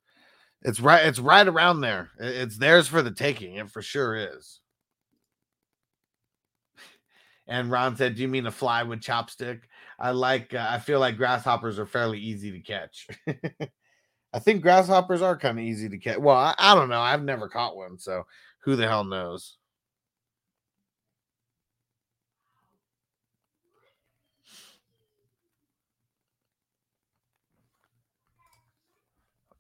it's 0.65 0.81
right 0.81 1.05
it's 1.05 1.19
right 1.19 1.47
around 1.47 1.81
there. 1.81 2.11
It's 2.19 2.59
theirs 2.59 2.89
for 2.89 3.03
the 3.03 3.11
taking. 3.11 3.57
It 3.57 3.71
for 3.71 3.83
sure 3.83 4.17
is. 4.17 4.61
And 7.47 7.71
Ron 7.71 7.97
said, 7.97 8.15
"Do 8.15 8.23
you 8.23 8.29
mean 8.29 8.47
a 8.47 8.51
fly 8.53 8.83
with 8.83 9.01
chopstick?" 9.01 9.63
I 9.99 10.11
like. 10.13 10.55
Uh, 10.55 10.67
I 10.71 10.79
feel 10.79 11.01
like 11.01 11.17
grasshoppers 11.17 11.79
are 11.79 11.87
fairly 11.87 12.19
easy 12.19 12.53
to 12.53 12.61
catch. 12.61 13.09
I 14.33 14.39
think 14.39 14.63
grasshoppers 14.63 15.21
are 15.23 15.37
kind 15.37 15.59
of 15.59 15.65
easy 15.65 15.89
to 15.89 15.99
catch. 15.99 16.19
Well, 16.19 16.37
I, 16.37 16.55
I 16.59 16.75
don't 16.75 16.89
know. 16.89 17.01
I've 17.01 17.25
never 17.25 17.49
caught 17.49 17.77
one, 17.77 17.99
so 17.99 18.25
who 18.65 18.77
the 18.77 18.89
hell 18.89 19.05
knows? 19.05 19.59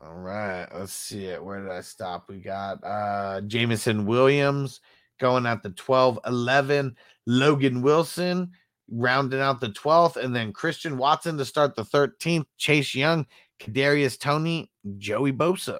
All 0.04 0.14
right, 0.14 0.66
let's 0.74 0.92
see 0.92 1.26
it. 1.26 1.42
Where 1.42 1.60
did 1.60 1.70
I 1.70 1.80
stop? 1.80 2.28
We 2.28 2.38
got 2.38 2.82
uh 2.82 3.40
Jameson 3.42 4.04
Williams 4.04 4.80
going 5.20 5.46
at 5.46 5.62
the 5.62 5.70
12 5.70 6.18
11. 6.26 6.96
Logan 7.26 7.82
Wilson 7.82 8.50
rounding 8.90 9.40
out 9.40 9.60
the 9.60 9.68
12th, 9.68 10.16
and 10.16 10.34
then 10.34 10.52
Christian 10.52 10.98
Watson 10.98 11.38
to 11.38 11.44
start 11.44 11.76
the 11.76 11.84
13th, 11.84 12.46
Chase 12.58 12.96
Young, 12.96 13.26
Kadarius 13.60 14.18
Toney, 14.18 14.72
Joey 14.98 15.32
Bosa 15.32 15.78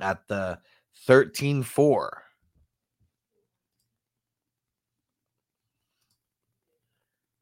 at 0.00 0.26
the 0.26 0.58
13 1.06 1.62
4. 1.62 2.22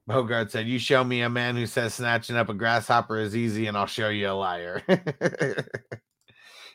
Bogart 0.06 0.52
said, 0.52 0.66
You 0.68 0.78
show 0.78 1.02
me 1.02 1.22
a 1.22 1.28
man 1.28 1.56
who 1.56 1.66
says 1.66 1.94
snatching 1.94 2.36
up 2.36 2.48
a 2.48 2.54
grasshopper 2.54 3.18
is 3.18 3.34
easy, 3.36 3.66
and 3.66 3.76
I'll 3.76 3.86
show 3.86 4.08
you 4.08 4.30
a 4.30 4.32
liar. 4.32 4.82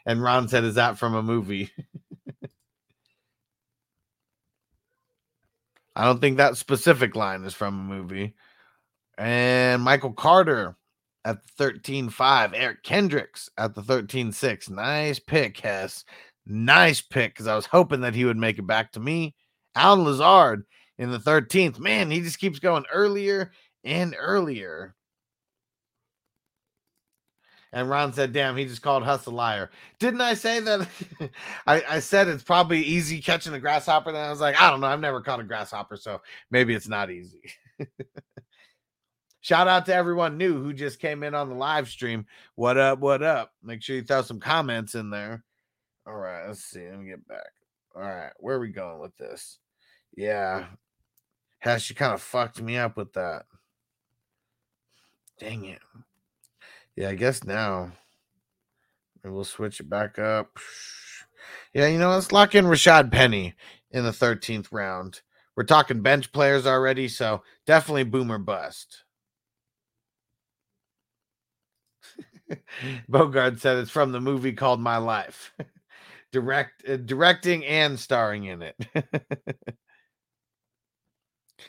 and 0.05 0.21
Ron 0.21 0.47
said, 0.47 0.63
Is 0.63 0.75
that 0.75 0.97
from 0.97 1.15
a 1.15 1.23
movie? 1.23 1.71
I 5.95 6.05
don't 6.05 6.19
think 6.19 6.37
that 6.37 6.57
specific 6.57 7.15
line 7.15 7.43
is 7.43 7.53
from 7.53 7.79
a 7.79 7.83
movie. 7.83 8.33
And 9.17 9.81
Michael 9.81 10.13
Carter 10.13 10.75
at 11.25 11.41
the 11.43 11.49
13 11.57 12.09
5. 12.09 12.53
Eric 12.53 12.83
Kendricks 12.83 13.49
at 13.57 13.75
the 13.75 13.83
13 13.83 14.31
6. 14.31 14.69
Nice 14.69 15.19
pick, 15.19 15.57
Hess. 15.57 16.05
Nice 16.45 17.01
pick 17.01 17.33
because 17.33 17.47
I 17.47 17.55
was 17.55 17.65
hoping 17.65 18.01
that 18.01 18.15
he 18.15 18.25
would 18.25 18.37
make 18.37 18.57
it 18.57 18.67
back 18.67 18.91
to 18.93 18.99
me. 18.99 19.35
Allen 19.75 20.03
Lazard 20.03 20.65
in 21.01 21.09
the 21.09 21.17
13th. 21.17 21.79
Man, 21.79 22.11
he 22.11 22.21
just 22.21 22.37
keeps 22.37 22.59
going 22.59 22.85
earlier 22.93 23.51
and 23.83 24.15
earlier. 24.17 24.93
And 27.73 27.89
Ron 27.89 28.13
said, 28.13 28.33
damn, 28.33 28.55
he 28.55 28.65
just 28.65 28.83
called 28.83 29.01
Huss 29.01 29.25
a 29.25 29.31
liar. 29.31 29.71
Didn't 29.97 30.21
I 30.21 30.35
say 30.35 30.59
that? 30.59 30.87
I, 31.67 31.83
I 31.89 31.99
said 32.01 32.27
it's 32.27 32.43
probably 32.43 32.83
easy 32.83 33.19
catching 33.19 33.53
a 33.53 33.59
grasshopper. 33.59 34.11
Then 34.11 34.23
I 34.23 34.29
was 34.29 34.41
like, 34.41 34.61
I 34.61 34.69
don't 34.69 34.79
know. 34.79 34.87
I've 34.87 34.99
never 34.99 35.21
caught 35.21 35.39
a 35.39 35.43
grasshopper, 35.43 35.97
so 35.97 36.21
maybe 36.51 36.75
it's 36.75 36.87
not 36.87 37.09
easy. 37.09 37.41
Shout 39.41 39.67
out 39.67 39.87
to 39.87 39.95
everyone 39.95 40.37
new 40.37 40.61
who 40.61 40.71
just 40.71 40.99
came 40.99 41.23
in 41.23 41.33
on 41.33 41.49
the 41.49 41.55
live 41.55 41.89
stream. 41.89 42.27
What 42.53 42.77
up? 42.77 42.99
What 42.99 43.23
up? 43.23 43.53
Make 43.63 43.81
sure 43.81 43.95
you 43.95 44.03
throw 44.03 44.21
some 44.21 44.39
comments 44.39 44.93
in 44.93 45.09
there. 45.09 45.43
All 46.05 46.13
right, 46.13 46.45
let's 46.45 46.63
see. 46.63 46.87
Let 46.87 46.99
me 46.99 47.09
get 47.09 47.27
back. 47.27 47.49
All 47.95 48.03
right, 48.03 48.33
where 48.37 48.57
are 48.57 48.59
we 48.59 48.69
going 48.69 48.99
with 48.99 49.17
this? 49.17 49.57
Yeah, 50.15 50.65
Hess, 51.61 51.83
she 51.83 51.93
kind 51.93 52.13
of 52.13 52.21
fucked 52.21 52.59
me 52.59 52.75
up 52.77 52.97
with 52.97 53.13
that. 53.13 53.45
Dang 55.39 55.65
it. 55.65 55.79
Yeah, 56.95 57.09
I 57.09 57.15
guess 57.15 57.43
now 57.43 57.91
maybe 59.23 59.33
we'll 59.33 59.43
switch 59.43 59.79
it 59.79 59.89
back 59.89 60.19
up. 60.19 60.57
Yeah, 61.73 61.87
you 61.87 61.97
know, 61.97 62.09
let's 62.11 62.33
lock 62.33 62.53
in 62.53 62.65
Rashad 62.65 63.11
Penny 63.11 63.55
in 63.91 64.03
the 64.03 64.11
13th 64.11 64.67
round. 64.71 65.21
We're 65.55 65.63
talking 65.63 66.01
bench 66.01 66.31
players 66.33 66.67
already, 66.67 67.07
so 67.07 67.43
definitely 67.65 68.03
boomer 68.03 68.37
bust. 68.37 69.03
Bogart 73.09 73.59
said 73.59 73.77
it's 73.77 73.89
from 73.89 74.11
the 74.11 74.19
movie 74.19 74.53
called 74.53 74.81
My 74.81 74.97
Life. 74.97 75.53
Direct 76.31 76.87
uh, 76.87 76.97
directing 76.97 77.65
and 77.65 77.99
starring 77.99 78.45
in 78.45 78.61
it. 78.61 78.75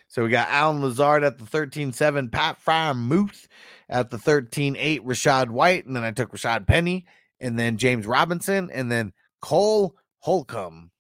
so 0.09 0.25
we 0.25 0.31
got 0.31 0.49
Allen 0.51 0.83
Lazard 0.83 1.25
at 1.25 1.39
the 1.39 1.45
13-7, 1.45 2.31
Pat 2.31 2.59
Freiermuth 2.65 3.47
at 3.89 4.11
the 4.11 4.17
13-8, 4.17 5.01
Rachaad 5.01 5.51
White, 5.51 5.87
and 5.87 5.97
then 5.97 6.05
I 6.05 6.11
took 6.11 6.33
Rashad 6.33 6.67
Penny, 6.67 7.07
and 7.41 7.59
then 7.59 7.77
James 7.77 8.07
Robinson, 8.07 8.71
and 8.73 8.91
then 8.91 9.13
Cole 9.41 9.97
Holcomb, 10.21 10.91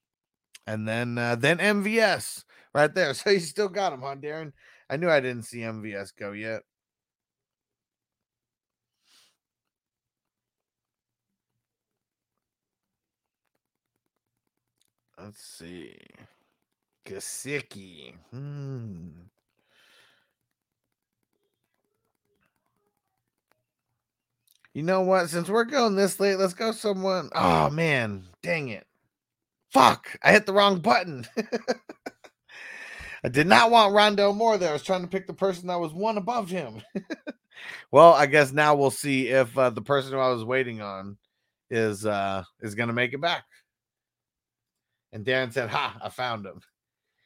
and 0.66 0.86
then 0.86 1.16
uh, 1.18 1.36
then 1.36 1.58
MVS 1.58 2.44
right 2.74 2.94
there. 2.94 3.14
So 3.14 3.30
you 3.30 3.40
still 3.40 3.68
got 3.68 3.92
him, 3.92 4.02
huh, 4.02 4.16
Darren? 4.16 4.52
I 4.90 4.96
knew 4.96 5.08
I 5.08 5.20
didn't 5.20 5.44
see 5.44 5.58
MVS 5.60 6.12
go 6.18 6.32
yet. 6.32 6.62
Let's 15.18 15.40
see. 15.40 15.94
Kasicki. 17.04 18.14
Hmm. 18.30 19.08
You 24.74 24.82
know 24.82 25.02
what? 25.02 25.28
Since 25.28 25.48
we're 25.48 25.64
going 25.64 25.96
this 25.96 26.18
late, 26.18 26.36
let's 26.36 26.54
go 26.54 26.72
someone. 26.72 27.28
Oh 27.34 27.68
man, 27.70 28.24
dang 28.42 28.68
it. 28.68 28.86
Fuck. 29.70 30.16
I 30.22 30.32
hit 30.32 30.46
the 30.46 30.52
wrong 30.52 30.80
button. 30.80 31.26
I 33.24 33.28
did 33.28 33.46
not 33.46 33.70
want 33.70 33.94
Rondo 33.94 34.32
Moore 34.32 34.58
there. 34.58 34.70
I 34.70 34.72
was 34.72 34.82
trying 34.82 35.02
to 35.02 35.08
pick 35.08 35.26
the 35.26 35.34
person 35.34 35.68
that 35.68 35.78
was 35.78 35.92
one 35.92 36.18
above 36.18 36.50
him. 36.50 36.82
well, 37.92 38.12
I 38.14 38.26
guess 38.26 38.52
now 38.52 38.74
we'll 38.74 38.90
see 38.90 39.28
if 39.28 39.56
uh, 39.56 39.70
the 39.70 39.82
person 39.82 40.12
who 40.12 40.18
I 40.18 40.30
was 40.30 40.44
waiting 40.44 40.80
on 40.80 41.16
is 41.70 42.04
uh 42.04 42.44
is 42.60 42.74
gonna 42.74 42.92
make 42.92 43.12
it 43.12 43.20
back. 43.20 43.44
And 45.12 45.24
Darren 45.24 45.52
said, 45.52 45.68
Ha, 45.68 45.98
I 46.02 46.08
found 46.08 46.46
him. 46.46 46.60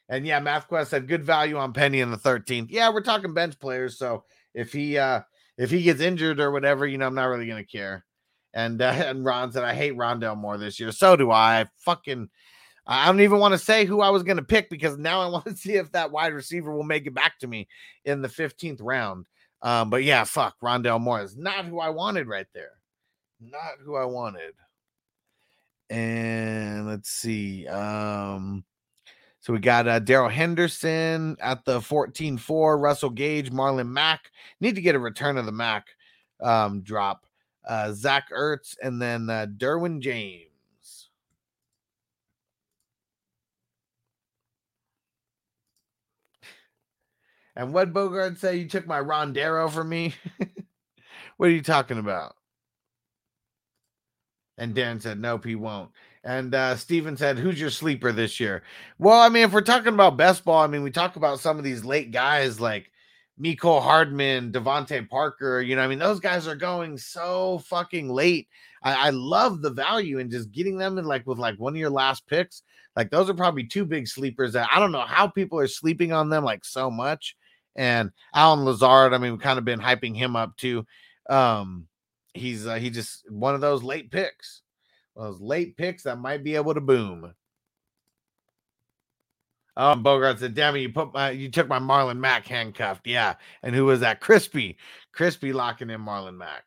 And 0.09 0.25
yeah, 0.25 0.39
MathQuest 0.39 0.87
said 0.87 1.07
good 1.07 1.23
value 1.23 1.57
on 1.57 1.73
Penny 1.73 1.99
in 1.99 2.11
the 2.11 2.17
13th. 2.17 2.67
Yeah, 2.69 2.89
we're 2.89 3.01
talking 3.01 3.33
bench 3.33 3.59
players. 3.59 3.97
So 3.97 4.23
if 4.53 4.71
he 4.71 4.97
uh 4.97 5.21
if 5.57 5.69
he 5.69 5.81
gets 5.81 6.01
injured 6.01 6.39
or 6.39 6.51
whatever, 6.51 6.85
you 6.85 6.97
know, 6.97 7.07
I'm 7.07 7.15
not 7.15 7.25
really 7.25 7.47
gonna 7.47 7.65
care. 7.65 8.05
And 8.53 8.81
uh, 8.81 8.85
and 9.05 9.25
Ron 9.25 9.51
said, 9.51 9.63
I 9.63 9.73
hate 9.73 9.97
Rondell 9.97 10.37
more 10.37 10.57
this 10.57 10.79
year. 10.79 10.91
So 10.91 11.15
do 11.15 11.31
I. 11.31 11.61
I 11.61 11.65
fucking 11.79 12.29
I 12.89 13.05
don't 13.07 13.19
even 13.19 13.39
want 13.39 13.53
to 13.53 13.57
say 13.57 13.83
who 13.83 14.01
I 14.01 14.09
was 14.09 14.23
gonna 14.23 14.43
pick 14.43 14.69
because 14.69 14.97
now 14.97 15.21
I 15.21 15.27
want 15.29 15.45
to 15.45 15.55
see 15.55 15.73
if 15.73 15.91
that 15.91 16.11
wide 16.11 16.33
receiver 16.33 16.73
will 16.75 16.83
make 16.83 17.05
it 17.05 17.13
back 17.13 17.39
to 17.39 17.47
me 17.47 17.67
in 18.05 18.21
the 18.21 18.29
15th 18.29 18.79
round. 18.81 19.25
Um, 19.61 19.89
but 19.89 20.03
yeah, 20.03 20.23
fuck, 20.23 20.55
Rondale 20.63 21.01
Moore 21.01 21.21
is 21.21 21.35
not 21.35 21.65
who 21.65 21.79
I 21.79 21.89
wanted 21.89 22.27
right 22.27 22.45
there. 22.53 22.71
Not 23.41 23.79
who 23.83 23.95
I 23.95 24.05
wanted 24.05 24.53
and 25.89 26.87
let's 26.87 27.09
see. 27.09 27.67
Um, 27.67 28.63
so 29.47 29.53
we 29.53 29.59
got 29.59 29.87
uh, 29.87 29.99
Darrell 29.99 30.27
Henderson 30.27 31.37
at 31.39 31.63
the 31.63 31.79
14 31.79 32.37
4, 32.37 32.77
Russell 32.77 33.09
Gage, 33.09 33.49
Marlon 33.49 33.87
Mack. 33.87 34.29
Need 34.59 34.75
to 34.75 34.81
get 34.81 34.93
a 34.93 34.99
return 34.99 35.37
of 35.37 35.45
the 35.45 35.53
Mack 35.53 35.87
um, 36.43 36.81
drop. 36.81 37.25
Uh, 37.65 37.93
Zach 37.93 38.29
Ertz, 38.29 38.75
and 38.83 39.01
then 39.01 39.29
uh, 39.29 39.45
Derwin 39.45 40.01
James. 40.01 41.07
And 47.55 47.73
what 47.73 47.93
Bogart 47.93 48.37
say? 48.39 48.57
You 48.57 48.67
took 48.67 48.85
my 48.85 48.99
Rondero 48.99 49.71
from 49.71 49.87
me? 49.87 50.13
what 51.37 51.47
are 51.47 51.53
you 51.53 51.63
talking 51.63 51.99
about? 51.99 52.35
And 54.57 54.75
Dan 54.75 54.99
said, 54.99 55.21
Nope, 55.21 55.45
he 55.45 55.55
won't. 55.55 55.91
And 56.27 56.53
uh, 56.53 56.75
Steven 56.75 57.15
said, 57.15 57.39
Who's 57.39 57.57
your 57.57 57.69
sleeper 57.69 58.11
this 58.11 58.37
year? 58.37 58.61
Well, 58.99 59.17
I 59.17 59.29
mean, 59.29 59.43
if 59.43 59.53
we're 59.53 59.61
talking 59.61 59.93
about 59.93 60.17
best 60.17 60.43
ball, 60.43 60.61
I 60.61 60.67
mean, 60.67 60.83
we 60.83 60.91
talk 60.91 61.15
about 61.15 61.39
some 61.39 61.57
of 61.57 61.63
these 61.63 61.85
late 61.85 62.11
guys 62.11 62.59
like 62.59 62.91
Miko 63.37 63.79
Hardman, 63.79 64.51
DeVante 64.51 65.07
Parker. 65.07 65.61
You 65.61 65.77
know, 65.77 65.83
I 65.83 65.87
mean, 65.87 65.99
those 65.99 66.19
guys 66.19 66.45
are 66.45 66.55
going 66.55 66.97
so 66.97 67.59
fucking 67.59 68.09
late. 68.09 68.49
I, 68.83 69.07
I 69.07 69.09
love 69.11 69.61
the 69.61 69.69
value 69.69 70.19
in 70.19 70.29
just 70.29 70.51
getting 70.51 70.77
them 70.77 70.97
in 70.97 71.05
like 71.05 71.25
with 71.25 71.37
like 71.37 71.57
one 71.59 71.71
of 71.71 71.79
your 71.79 71.89
last 71.89 72.27
picks. 72.27 72.61
Like, 72.97 73.09
those 73.09 73.29
are 73.29 73.33
probably 73.33 73.63
two 73.63 73.85
big 73.85 74.05
sleepers 74.05 74.51
that 74.51 74.67
I 74.69 74.81
don't 74.81 74.91
know 74.91 75.05
how 75.07 75.27
people 75.29 75.59
are 75.59 75.67
sleeping 75.67 76.11
on 76.11 76.27
them 76.27 76.43
like 76.43 76.65
so 76.65 76.91
much. 76.91 77.37
And 77.77 78.11
Allen 78.35 78.65
Lazard, 78.65 79.13
I 79.13 79.17
mean, 79.17 79.31
we've 79.31 79.41
kind 79.41 79.59
of 79.59 79.63
been 79.63 79.79
hyping 79.79 80.17
him 80.17 80.35
up 80.35 80.57
too. 80.57 80.85
Um, 81.29 81.87
he's 82.33 82.67
uh, 82.67 82.75
he 82.75 82.89
just 82.89 83.31
one 83.31 83.55
of 83.55 83.61
those 83.61 83.81
late 83.81 84.11
picks, 84.11 84.61
those 85.17 85.41
late 85.41 85.75
picks 85.77 86.03
that 86.03 86.19
might 86.19 86.43
be 86.43 86.55
able 86.55 86.73
to 86.73 86.81
boom. 86.81 87.33
Um, 89.75 90.01
Bogart 90.01 90.39
said, 90.39 90.55
"Damn 90.55 90.75
it, 90.75 90.79
you 90.79 90.89
put 90.89 91.13
my 91.13 91.31
you 91.31 91.49
took 91.49 91.67
my 91.67 91.79
Marlon 91.79 92.17
Mack 92.17 92.47
handcuffed." 92.47 93.05
Yeah, 93.05 93.35
and 93.61 93.75
who 93.75 93.85
was 93.85 93.99
that? 93.99 94.21
Crispy, 94.21 94.77
Crispy 95.11 95.53
locking 95.53 95.89
in 95.89 96.01
Marlon 96.01 96.35
Mack. 96.35 96.63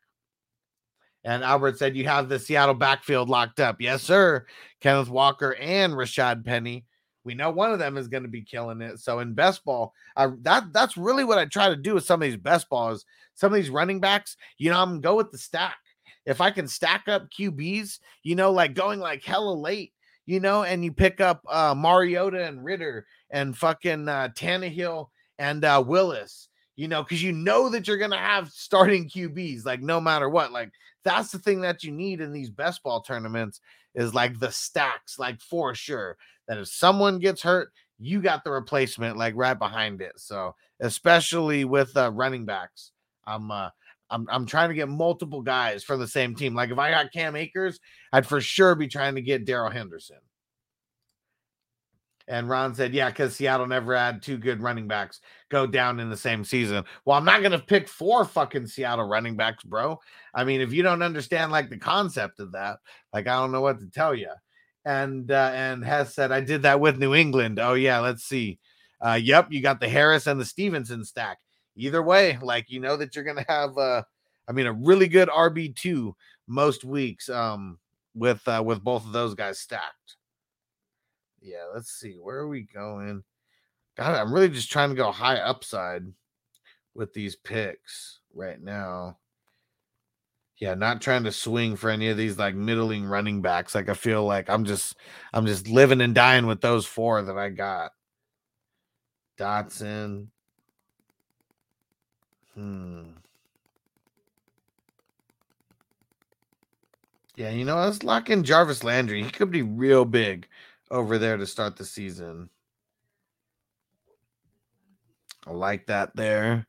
And 1.23 1.43
Albert 1.43 1.77
said, 1.77 1.95
"You 1.95 2.05
have 2.05 2.29
the 2.29 2.39
Seattle 2.39 2.73
backfield 2.73 3.29
locked 3.29 3.59
up." 3.59 3.81
Yes, 3.81 4.01
sir. 4.01 4.45
Kenneth 4.79 5.09
Walker 5.09 5.55
and 5.55 5.93
Rashad 5.93 6.45
Penny. 6.45 6.85
We 7.23 7.35
know 7.35 7.51
one 7.51 7.71
of 7.71 7.79
them 7.79 7.97
is 7.97 8.07
going 8.07 8.23
to 8.23 8.29
be 8.29 8.43
killing 8.43 8.81
it. 8.81 8.99
So 8.99 9.19
in 9.19 9.33
best 9.33 9.63
ball, 9.63 9.93
uh, 10.15 10.31
that 10.41 10.73
that's 10.73 10.97
really 10.97 11.23
what 11.23 11.37
I 11.37 11.45
try 11.45 11.69
to 11.69 11.75
do 11.75 11.93
with 11.93 12.05
some 12.05 12.21
of 12.21 12.25
these 12.25 12.37
best 12.37 12.69
balls. 12.69 13.05
Some 13.35 13.51
of 13.51 13.57
these 13.57 13.69
running 13.69 13.99
backs, 13.99 14.37
you 14.57 14.71
know, 14.71 14.81
I'm 14.81 15.01
go 15.01 15.15
with 15.15 15.31
the 15.31 15.37
stack. 15.37 15.75
If 16.25 16.41
I 16.41 16.51
can 16.51 16.67
stack 16.67 17.07
up 17.07 17.29
QBs, 17.31 17.99
you 18.23 18.35
know, 18.35 18.51
like 18.51 18.73
going 18.73 18.99
like 18.99 19.23
hella 19.23 19.53
late, 19.53 19.93
you 20.25 20.39
know, 20.39 20.63
and 20.63 20.83
you 20.83 20.91
pick 20.91 21.19
up 21.21 21.41
uh 21.47 21.73
Mariota 21.75 22.45
and 22.45 22.63
Ridder 22.63 23.05
and 23.29 23.57
fucking 23.57 24.07
uh 24.07 24.29
Tannehill 24.35 25.09
and 25.39 25.65
uh 25.65 25.83
Willis, 25.85 26.49
you 26.75 26.87
know, 26.87 27.03
because 27.03 27.23
you 27.23 27.31
know 27.31 27.69
that 27.69 27.87
you're 27.87 27.97
gonna 27.97 28.17
have 28.17 28.49
starting 28.49 29.09
QBs, 29.09 29.65
like 29.65 29.81
no 29.81 29.99
matter 29.99 30.29
what. 30.29 30.51
Like 30.51 30.71
that's 31.03 31.31
the 31.31 31.39
thing 31.39 31.61
that 31.61 31.83
you 31.83 31.91
need 31.91 32.21
in 32.21 32.31
these 32.31 32.49
best 32.49 32.83
ball 32.83 33.01
tournaments 33.01 33.59
is 33.95 34.13
like 34.13 34.39
the 34.39 34.51
stacks, 34.51 35.19
like 35.19 35.41
for 35.41 35.75
sure 35.75 36.17
that 36.47 36.57
if 36.57 36.67
someone 36.67 37.19
gets 37.19 37.41
hurt, 37.41 37.71
you 37.99 38.21
got 38.21 38.43
the 38.43 38.51
replacement 38.51 39.17
like 39.17 39.33
right 39.35 39.57
behind 39.57 40.01
it. 40.01 40.13
So 40.17 40.55
especially 40.79 41.65
with 41.65 41.95
uh, 41.95 42.11
running 42.11 42.45
backs, 42.45 42.91
I'm 43.25 43.51
uh, 43.51 43.69
I'm 44.11 44.27
I'm 44.29 44.45
trying 44.45 44.69
to 44.69 44.75
get 44.75 44.89
multiple 44.89 45.41
guys 45.41 45.83
from 45.83 45.99
the 45.99 46.07
same 46.07 46.35
team. 46.35 46.53
Like 46.53 46.69
if 46.69 46.77
I 46.77 46.91
got 46.91 47.11
Cam 47.11 47.35
Akers, 47.35 47.79
I'd 48.11 48.27
for 48.27 48.41
sure 48.41 48.75
be 48.75 48.87
trying 48.87 49.15
to 49.15 49.21
get 49.21 49.45
Darrell 49.45 49.71
Henderson. 49.71 50.17
And 52.27 52.47
Ron 52.47 52.75
said, 52.75 52.93
yeah, 52.93 53.09
because 53.09 53.35
Seattle 53.35 53.67
never 53.67 53.97
had 53.97 54.21
two 54.21 54.37
good 54.37 54.61
running 54.61 54.87
backs 54.87 55.19
go 55.49 55.65
down 55.65 55.99
in 55.99 56.09
the 56.09 56.15
same 56.15 56.45
season. 56.45 56.83
Well, 57.03 57.17
I'm 57.17 57.25
not 57.25 57.41
going 57.41 57.51
to 57.51 57.59
pick 57.59 57.89
four 57.89 58.23
fucking 58.23 58.67
Seattle 58.67 59.05
running 59.05 59.35
backs, 59.35 59.63
bro. 59.63 59.99
I 60.33 60.43
mean, 60.43 60.61
if 60.61 60.71
you 60.71 60.81
don't 60.83 61.01
understand 61.01 61.51
like 61.51 61.69
the 61.69 61.77
concept 61.77 62.39
of 62.39 62.53
that, 62.53 62.77
like 63.11 63.27
I 63.27 63.35
don't 63.37 63.51
know 63.51 63.61
what 63.61 63.79
to 63.79 63.87
tell 63.87 64.15
you. 64.15 64.29
And 64.85 65.29
uh, 65.29 65.51
and 65.53 65.83
Hess 65.83 66.15
said, 66.15 66.31
I 66.31 66.41
did 66.41 66.61
that 66.61 66.79
with 66.79 66.99
New 66.99 67.13
England. 67.13 67.59
Oh, 67.59 67.73
yeah, 67.73 67.99
let's 67.99 68.23
see. 68.23 68.59
Uh, 69.05 69.19
yep, 69.21 69.47
you 69.49 69.61
got 69.61 69.79
the 69.79 69.89
Harris 69.89 70.27
and 70.27 70.39
the 70.39 70.45
Stevenson 70.45 71.03
stack. 71.03 71.37
Either 71.81 72.03
way, 72.03 72.37
like 72.43 72.69
you 72.69 72.79
know 72.79 72.95
that 72.95 73.15
you're 73.15 73.25
to 73.25 73.45
have, 73.47 73.75
uh, 73.75 74.03
I 74.47 74.51
mean, 74.51 74.67
a 74.67 74.73
really 74.73 75.07
good 75.07 75.29
RB 75.29 75.75
two 75.75 76.15
most 76.47 76.83
weeks 76.83 77.27
um, 77.27 77.79
with 78.13 78.47
uh, 78.47 78.61
with 78.63 78.83
both 78.83 79.03
of 79.03 79.13
those 79.13 79.33
guys 79.33 79.59
stacked. 79.59 80.17
Yeah, 81.41 81.63
let's 81.73 81.91
see. 81.91 82.17
Where 82.21 82.37
are 82.37 82.47
we 82.47 82.61
going? 82.61 83.23
God, 83.97 84.15
I'm 84.15 84.31
really 84.31 84.49
just 84.49 84.71
trying 84.71 84.89
to 84.89 84.95
go 84.95 85.11
high 85.11 85.37
upside 85.37 86.03
with 86.93 87.13
these 87.13 87.35
picks 87.35 88.19
right 88.31 88.61
now. 88.61 89.17
Yeah, 90.57 90.75
not 90.75 91.01
trying 91.01 91.23
to 91.23 91.31
swing 91.31 91.75
for 91.75 91.89
any 91.89 92.09
of 92.09 92.17
these 92.17 92.37
like 92.37 92.53
middling 92.53 93.05
running 93.05 93.41
backs. 93.41 93.73
Like 93.73 93.89
I 93.89 93.95
feel 93.95 94.23
like 94.23 94.51
I'm 94.51 94.65
just 94.65 94.95
I'm 95.33 95.47
just 95.47 95.67
living 95.67 96.01
and 96.01 96.13
dying 96.13 96.45
with 96.45 96.61
those 96.61 96.85
four 96.85 97.23
that 97.23 97.37
I 97.39 97.49
got. 97.49 97.91
Dotson. 99.39 100.27
Hmm. 102.55 103.11
Yeah, 107.35 107.49
you 107.51 107.65
know, 107.65 107.77
let's 107.77 108.03
lock 108.03 108.29
in 108.29 108.43
Jarvis 108.43 108.83
Landry. 108.83 109.23
He 109.23 109.31
could 109.31 109.51
be 109.51 109.61
real 109.61 110.05
big 110.05 110.47
over 110.89 111.17
there 111.17 111.37
to 111.37 111.45
start 111.47 111.77
the 111.77 111.85
season. 111.85 112.49
I 115.47 115.51
like 115.51 115.87
that 115.87 116.15
there. 116.15 116.67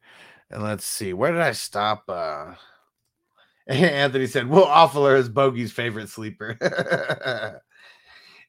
And 0.50 0.62
let's 0.62 0.84
see, 0.84 1.12
where 1.12 1.32
did 1.32 1.40
I 1.40 1.52
stop? 1.52 2.04
Uh 2.08 2.54
Anthony 3.66 4.26
said, 4.26 4.48
Will 4.48 4.66
Offler 4.66 5.16
is 5.16 5.28
Bogey's 5.28 5.72
favorite 5.72 6.08
sleeper. 6.08 6.58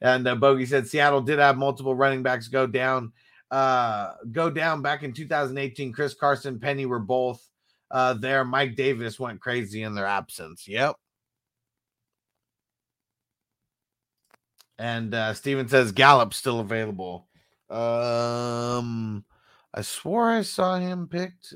and 0.01 0.27
uh, 0.27 0.35
Bogey 0.35 0.65
said 0.65 0.87
Seattle 0.87 1.21
did 1.21 1.39
have 1.39 1.57
multiple 1.57 1.93
running 1.95 2.23
backs 2.23 2.47
go 2.47 2.65
down. 2.65 3.13
Uh, 3.53 4.15
go 4.31 4.49
down 4.49 4.81
back 4.81 5.03
in 5.03 5.13
2018. 5.13 5.93
Chris 5.93 6.15
Carson, 6.15 6.59
Penny 6.59 6.87
were 6.87 6.97
both 6.97 7.47
uh, 7.91 8.15
there. 8.15 8.43
Mike 8.43 8.75
Davis 8.75 9.19
went 9.19 9.39
crazy 9.39 9.83
in 9.83 9.93
their 9.93 10.07
absence. 10.07 10.67
Yep. 10.67 10.95
And 14.79 15.13
uh, 15.13 15.35
Steven 15.35 15.67
says 15.67 15.91
Gallup's 15.91 16.37
still 16.37 16.61
available. 16.61 17.27
Um, 17.69 19.23
I 19.71 19.83
swore 19.83 20.31
I 20.31 20.41
saw 20.41 20.79
him 20.79 21.07
picked. 21.07 21.53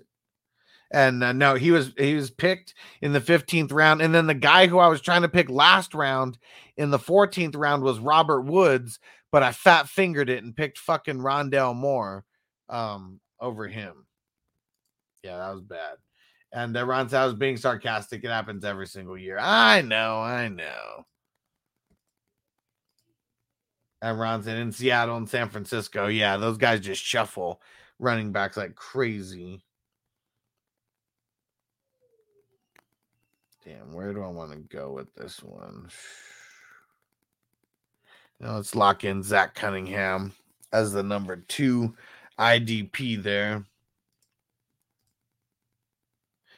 And 0.92 1.24
uh, 1.24 1.34
no, 1.34 1.56
he 1.56 1.72
was 1.72 1.94
he 1.98 2.14
was 2.14 2.30
picked 2.30 2.76
in 3.02 3.12
the 3.12 3.20
15th 3.20 3.74
round. 3.74 4.04
And 4.04 4.14
then 4.14 4.28
the 4.28 4.36
guy 4.36 4.68
who 4.68 4.78
I 4.78 4.88
was 4.88 5.02
trying 5.02 5.24
to 5.24 5.30
pick 5.30 5.50
last 5.50 5.96
round 5.96 6.38
in 6.78 6.92
the 6.92 7.00
14th 7.00 7.58
round 7.58 7.82
was 7.82 8.00
Robert 8.00 8.42
Woods, 8.42 9.00
but 9.32 9.44
I 9.44 9.52
fat 9.52 9.90
fingered 9.90 10.30
it 10.30 10.44
and 10.44 10.56
picked 10.56 10.78
fucking 10.78 11.20
Rondale 11.20 11.76
Moore 11.76 12.26
um 12.70 13.20
over 13.40 13.68
him. 13.68 14.06
Yeah, 15.24 15.38
that 15.38 15.54
was 15.54 15.62
bad. 15.62 15.96
And 16.54 16.76
uh, 16.78 16.86
Ron 16.86 17.10
said 17.10 17.22
I 17.22 17.26
was 17.26 17.36
being 17.36 17.58
sarcastic. 17.58 18.24
It 18.24 18.30
happens 18.30 18.64
every 18.64 18.88
single 18.88 19.18
year. 19.18 19.38
I 19.40 19.82
know, 19.82 20.20
I 20.22 20.48
know. 20.48 21.06
And 24.02 24.20
Ron 24.20 24.44
said 24.44 24.58
in 24.58 24.72
Seattle 24.72 25.18
and 25.18 25.28
San 25.28 25.50
Francisco, 25.50 26.08
yeah, 26.08 26.38
those 26.38 26.58
guys 26.58 26.80
just 26.80 27.04
shuffle 27.04 27.62
running 28.00 28.32
backs 28.32 28.56
like 28.56 28.76
crazy. 28.76 29.64
Damn, 33.66 33.94
where 33.94 34.14
do 34.14 34.22
I 34.24 34.28
want 34.28 34.52
to 34.52 34.60
go 34.60 34.94
with 34.94 35.14
this 35.16 35.44
one? 35.44 35.90
Let's 38.40 38.76
lock 38.76 39.04
in 39.04 39.24
Zach 39.24 39.56
Cunningham 39.56 40.34
as 40.72 40.92
the 40.92 41.04
number 41.04 41.38
two 41.48 41.96
IDP 42.40 43.22
there. 43.22 43.66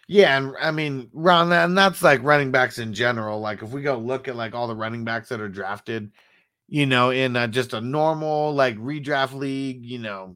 Yeah, 0.07 0.37
and 0.37 0.55
I 0.59 0.71
mean, 0.71 1.09
Ron, 1.13 1.51
and 1.53 1.77
that's 1.77 2.01
like 2.01 2.23
running 2.23 2.51
backs 2.51 2.79
in 2.79 2.93
general. 2.93 3.39
Like, 3.39 3.61
if 3.61 3.69
we 3.69 3.83
go 3.83 3.97
look 3.97 4.27
at 4.27 4.35
like 4.35 4.55
all 4.55 4.67
the 4.67 4.75
running 4.75 5.05
backs 5.05 5.29
that 5.29 5.39
are 5.39 5.47
drafted, 5.47 6.11
you 6.67 6.85
know, 6.87 7.11
in 7.11 7.35
uh, 7.35 7.47
just 7.47 7.73
a 7.73 7.81
normal 7.81 8.53
like 8.53 8.75
redraft 8.77 9.33
league, 9.33 9.85
you 9.85 9.99
know, 9.99 10.35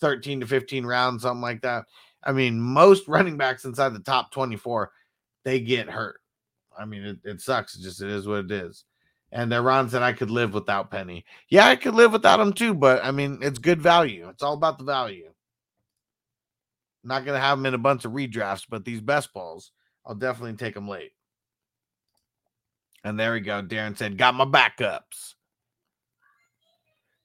13 0.00 0.40
to 0.40 0.46
15 0.46 0.84
rounds, 0.84 1.22
something 1.22 1.40
like 1.40 1.62
that. 1.62 1.84
I 2.22 2.32
mean, 2.32 2.60
most 2.60 3.08
running 3.08 3.38
backs 3.38 3.64
inside 3.64 3.94
the 3.94 4.00
top 4.00 4.30
24, 4.30 4.92
they 5.44 5.60
get 5.60 5.88
hurt. 5.88 6.20
I 6.78 6.84
mean, 6.84 7.02
it, 7.02 7.18
it 7.24 7.40
sucks. 7.40 7.76
It 7.76 7.82
just 7.82 8.02
it 8.02 8.10
is 8.10 8.28
what 8.28 8.44
it 8.44 8.50
is. 8.52 8.84
And 9.30 9.52
uh, 9.52 9.88
said 9.88 10.02
I 10.02 10.14
could 10.14 10.30
live 10.30 10.54
without 10.54 10.90
Penny. 10.90 11.24
Yeah, 11.50 11.66
I 11.66 11.76
could 11.76 11.94
live 11.94 12.12
without 12.12 12.40
him 12.40 12.52
too, 12.52 12.72
but 12.72 13.04
I 13.04 13.10
mean, 13.10 13.40
it's 13.42 13.58
good 13.58 13.80
value. 13.80 14.28
It's 14.30 14.42
all 14.42 14.54
about 14.54 14.78
the 14.78 14.84
value. 14.84 15.30
Not 17.04 17.24
going 17.24 17.36
to 17.36 17.40
have 17.40 17.58
him 17.58 17.66
in 17.66 17.74
a 17.74 17.78
bunch 17.78 18.04
of 18.04 18.12
redrafts, 18.12 18.66
but 18.68 18.84
these 18.84 19.00
best 19.00 19.32
balls, 19.32 19.70
I'll 20.06 20.14
definitely 20.14 20.56
take 20.56 20.74
them 20.74 20.88
late. 20.88 21.12
And 23.04 23.18
there 23.18 23.32
we 23.32 23.40
go. 23.40 23.62
Darren 23.62 23.96
said, 23.96 24.18
Got 24.18 24.34
my 24.34 24.44
backups. 24.44 25.34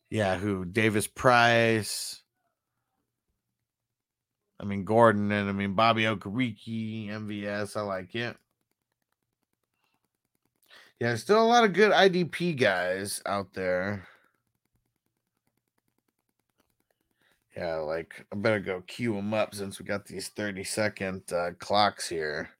Yeah, 0.09 0.37
who? 0.37 0.65
Davis 0.65 1.07
Price. 1.07 2.21
I 4.59 4.65
mean, 4.65 4.83
Gordon 4.85 5.31
and 5.31 5.49
I 5.49 5.51
mean, 5.51 5.73
Bobby 5.73 6.03
Okereke, 6.03 7.09
MVS. 7.09 7.75
I 7.75 7.81
like 7.81 8.13
it. 8.15 8.37
Yeah, 11.03 11.09
there's 11.09 11.21
still 11.23 11.43
a 11.43 11.45
lot 11.45 11.65
of 11.65 11.73
good 11.73 11.91
IDP 11.91 12.57
guys 12.57 13.21
out 13.25 13.53
there. 13.53 14.07
Yeah, 17.57 17.75
like 17.79 18.25
I 18.31 18.37
better 18.37 18.61
go 18.61 18.81
queue 18.87 19.13
them 19.13 19.33
up 19.33 19.53
since 19.53 19.79
we 19.79 19.85
got 19.85 20.05
these 20.05 20.29
30 20.29 20.63
second 20.63 21.23
uh, 21.33 21.51
clocks 21.59 22.07
here. 22.07 22.51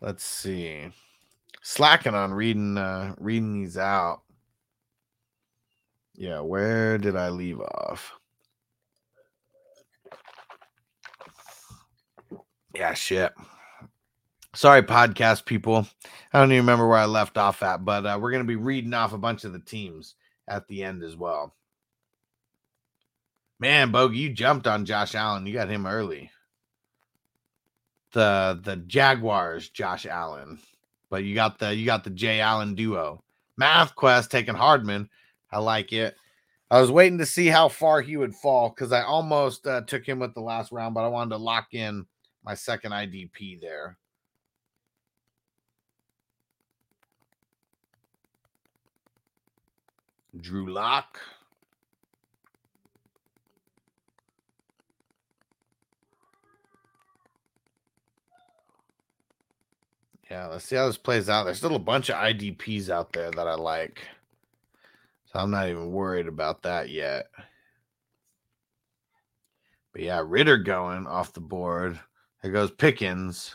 Let's 0.00 0.24
see. 0.24 0.88
Slacking 1.62 2.14
on 2.14 2.32
reading 2.34 2.78
uh 2.78 3.14
reading 3.18 3.54
these 3.54 3.76
out. 3.78 4.22
Yeah, 6.16 6.40
where 6.40 6.98
did 6.98 7.16
I 7.16 7.28
leave 7.30 7.60
off? 7.60 8.19
Yeah, 12.74 12.94
shit. 12.94 13.32
Sorry, 14.54 14.82
podcast 14.82 15.44
people. 15.44 15.86
I 16.32 16.40
don't 16.40 16.52
even 16.52 16.64
remember 16.64 16.88
where 16.88 16.98
I 16.98 17.04
left 17.04 17.38
off 17.38 17.62
at, 17.62 17.84
but 17.84 18.04
uh, 18.04 18.18
we're 18.20 18.32
going 18.32 18.42
to 18.42 18.48
be 18.48 18.56
reading 18.56 18.94
off 18.94 19.12
a 19.12 19.18
bunch 19.18 19.44
of 19.44 19.52
the 19.52 19.60
teams 19.60 20.14
at 20.48 20.66
the 20.66 20.82
end 20.82 21.02
as 21.02 21.16
well. 21.16 21.54
Man, 23.60 23.92
Bogey, 23.92 24.18
you 24.18 24.30
jumped 24.30 24.66
on 24.66 24.86
Josh 24.86 25.14
Allen. 25.14 25.46
You 25.46 25.52
got 25.52 25.68
him 25.68 25.86
early. 25.86 26.30
The 28.12 28.58
the 28.64 28.76
Jaguars, 28.76 29.68
Josh 29.68 30.04
Allen, 30.06 30.58
but 31.10 31.22
you 31.22 31.34
got 31.34 31.58
the 31.60 31.74
you 31.74 31.86
got 31.86 32.02
the 32.02 32.10
Jay 32.10 32.40
Allen 32.40 32.74
duo. 32.74 33.22
Math 33.56 33.94
Quest 33.94 34.30
taking 34.30 34.54
Hardman. 34.54 35.08
I 35.52 35.58
like 35.58 35.92
it. 35.92 36.16
I 36.70 36.80
was 36.80 36.90
waiting 36.90 37.18
to 37.18 37.26
see 37.26 37.48
how 37.48 37.68
far 37.68 38.00
he 38.00 38.16
would 38.16 38.34
fall 38.34 38.70
because 38.70 38.90
I 38.90 39.02
almost 39.02 39.66
uh, 39.66 39.82
took 39.82 40.06
him 40.06 40.18
with 40.18 40.34
the 40.34 40.40
last 40.40 40.72
round, 40.72 40.94
but 40.94 41.04
I 41.04 41.08
wanted 41.08 41.30
to 41.30 41.36
lock 41.36 41.74
in 41.74 42.06
my 42.44 42.54
second 42.54 42.92
IDP 42.92 43.60
there. 43.60 43.96
Drew 50.40 50.72
Lock. 50.72 51.18
Yeah, 60.30 60.46
let's 60.46 60.64
see 60.64 60.76
how 60.76 60.86
this 60.86 60.96
plays 60.96 61.28
out. 61.28 61.44
There's 61.44 61.58
still 61.58 61.74
a 61.74 61.80
bunch 61.80 62.08
of 62.08 62.14
IDPs 62.14 62.88
out 62.88 63.12
there 63.12 63.32
that 63.32 63.48
I 63.48 63.54
like. 63.54 64.00
So 65.32 65.40
I'm 65.40 65.50
not 65.50 65.68
even 65.68 65.90
worried 65.90 66.28
about 66.28 66.62
that 66.62 66.88
yet. 66.88 67.26
But 69.92 70.02
yeah, 70.02 70.22
Ridder 70.24 70.58
going 70.58 71.08
off 71.08 71.32
the 71.32 71.40
board. 71.40 71.98
There 72.42 72.52
goes 72.52 72.70
Pickens. 72.70 73.54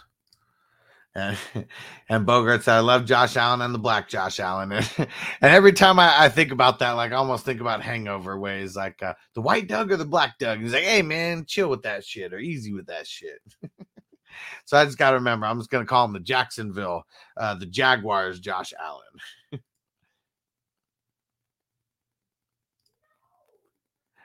And, 1.15 1.37
and 2.09 2.25
Bogart 2.25 2.63
said, 2.63 2.75
I 2.75 2.79
love 2.79 3.05
Josh 3.05 3.37
Allen 3.37 3.61
and 3.61 3.73
the 3.73 3.79
black 3.79 4.09
Josh 4.09 4.39
Allen. 4.39 4.71
and 4.97 5.07
every 5.41 5.73
time 5.73 5.99
I, 5.99 6.25
I 6.25 6.29
think 6.29 6.51
about 6.51 6.79
that, 6.79 6.91
like 6.91 7.11
I 7.11 7.15
almost 7.15 7.45
think 7.45 7.61
about 7.61 7.81
hangover 7.81 8.37
ways, 8.39 8.75
like 8.75 9.01
uh, 9.01 9.13
the 9.33 9.41
white 9.41 9.67
Doug 9.67 9.91
or 9.91 9.97
the 9.97 10.05
black 10.05 10.37
Doug. 10.37 10.59
He's 10.59 10.73
like, 10.73 10.83
hey, 10.83 11.01
man, 11.01 11.45
chill 11.45 11.69
with 11.69 11.83
that 11.83 12.05
shit 12.05 12.33
or 12.33 12.39
easy 12.39 12.73
with 12.73 12.87
that 12.87 13.07
shit. 13.07 13.39
so 14.65 14.77
I 14.77 14.85
just 14.85 14.97
got 14.97 15.11
to 15.11 15.17
remember, 15.17 15.45
I'm 15.45 15.59
just 15.59 15.69
going 15.69 15.83
to 15.83 15.89
call 15.89 16.05
him 16.05 16.13
the 16.13 16.19
Jacksonville, 16.19 17.03
uh, 17.37 17.55
the 17.55 17.65
Jaguars, 17.65 18.39
Josh 18.39 18.73
Allen. 18.79 19.61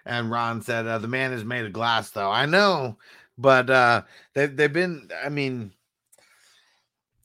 and 0.07 0.31
Ron 0.31 0.61
said, 0.61 0.87
uh, 0.87 0.99
the 0.99 1.09
man 1.09 1.33
is 1.33 1.45
made 1.45 1.65
of 1.65 1.73
glass, 1.73 2.11
though. 2.11 2.31
I 2.31 2.47
know, 2.47 2.99
but 3.41 3.71
uh, 3.71 4.03
they, 4.35 4.47
they've 4.47 4.73
been, 4.73 5.09
I 5.25 5.31
mean, 5.31 5.73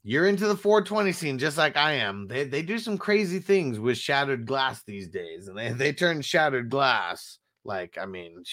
you're 0.03 0.27
into 0.27 0.47
the 0.47 0.55
420 0.55 1.11
scene 1.11 1.37
just 1.37 1.57
like 1.57 1.75
I 1.75 1.93
am. 1.93 2.27
They 2.27 2.43
they 2.43 2.61
do 2.61 2.77
some 2.77 2.97
crazy 2.97 3.39
things 3.39 3.79
with 3.79 3.97
shattered 3.97 4.45
glass 4.45 4.83
these 4.83 5.07
days, 5.07 5.47
and 5.47 5.57
they 5.57 5.71
they 5.71 5.93
turn 5.93 6.21
shattered 6.21 6.69
glass 6.69 7.39
like 7.63 7.97
I 7.99 8.05
mean 8.05 8.43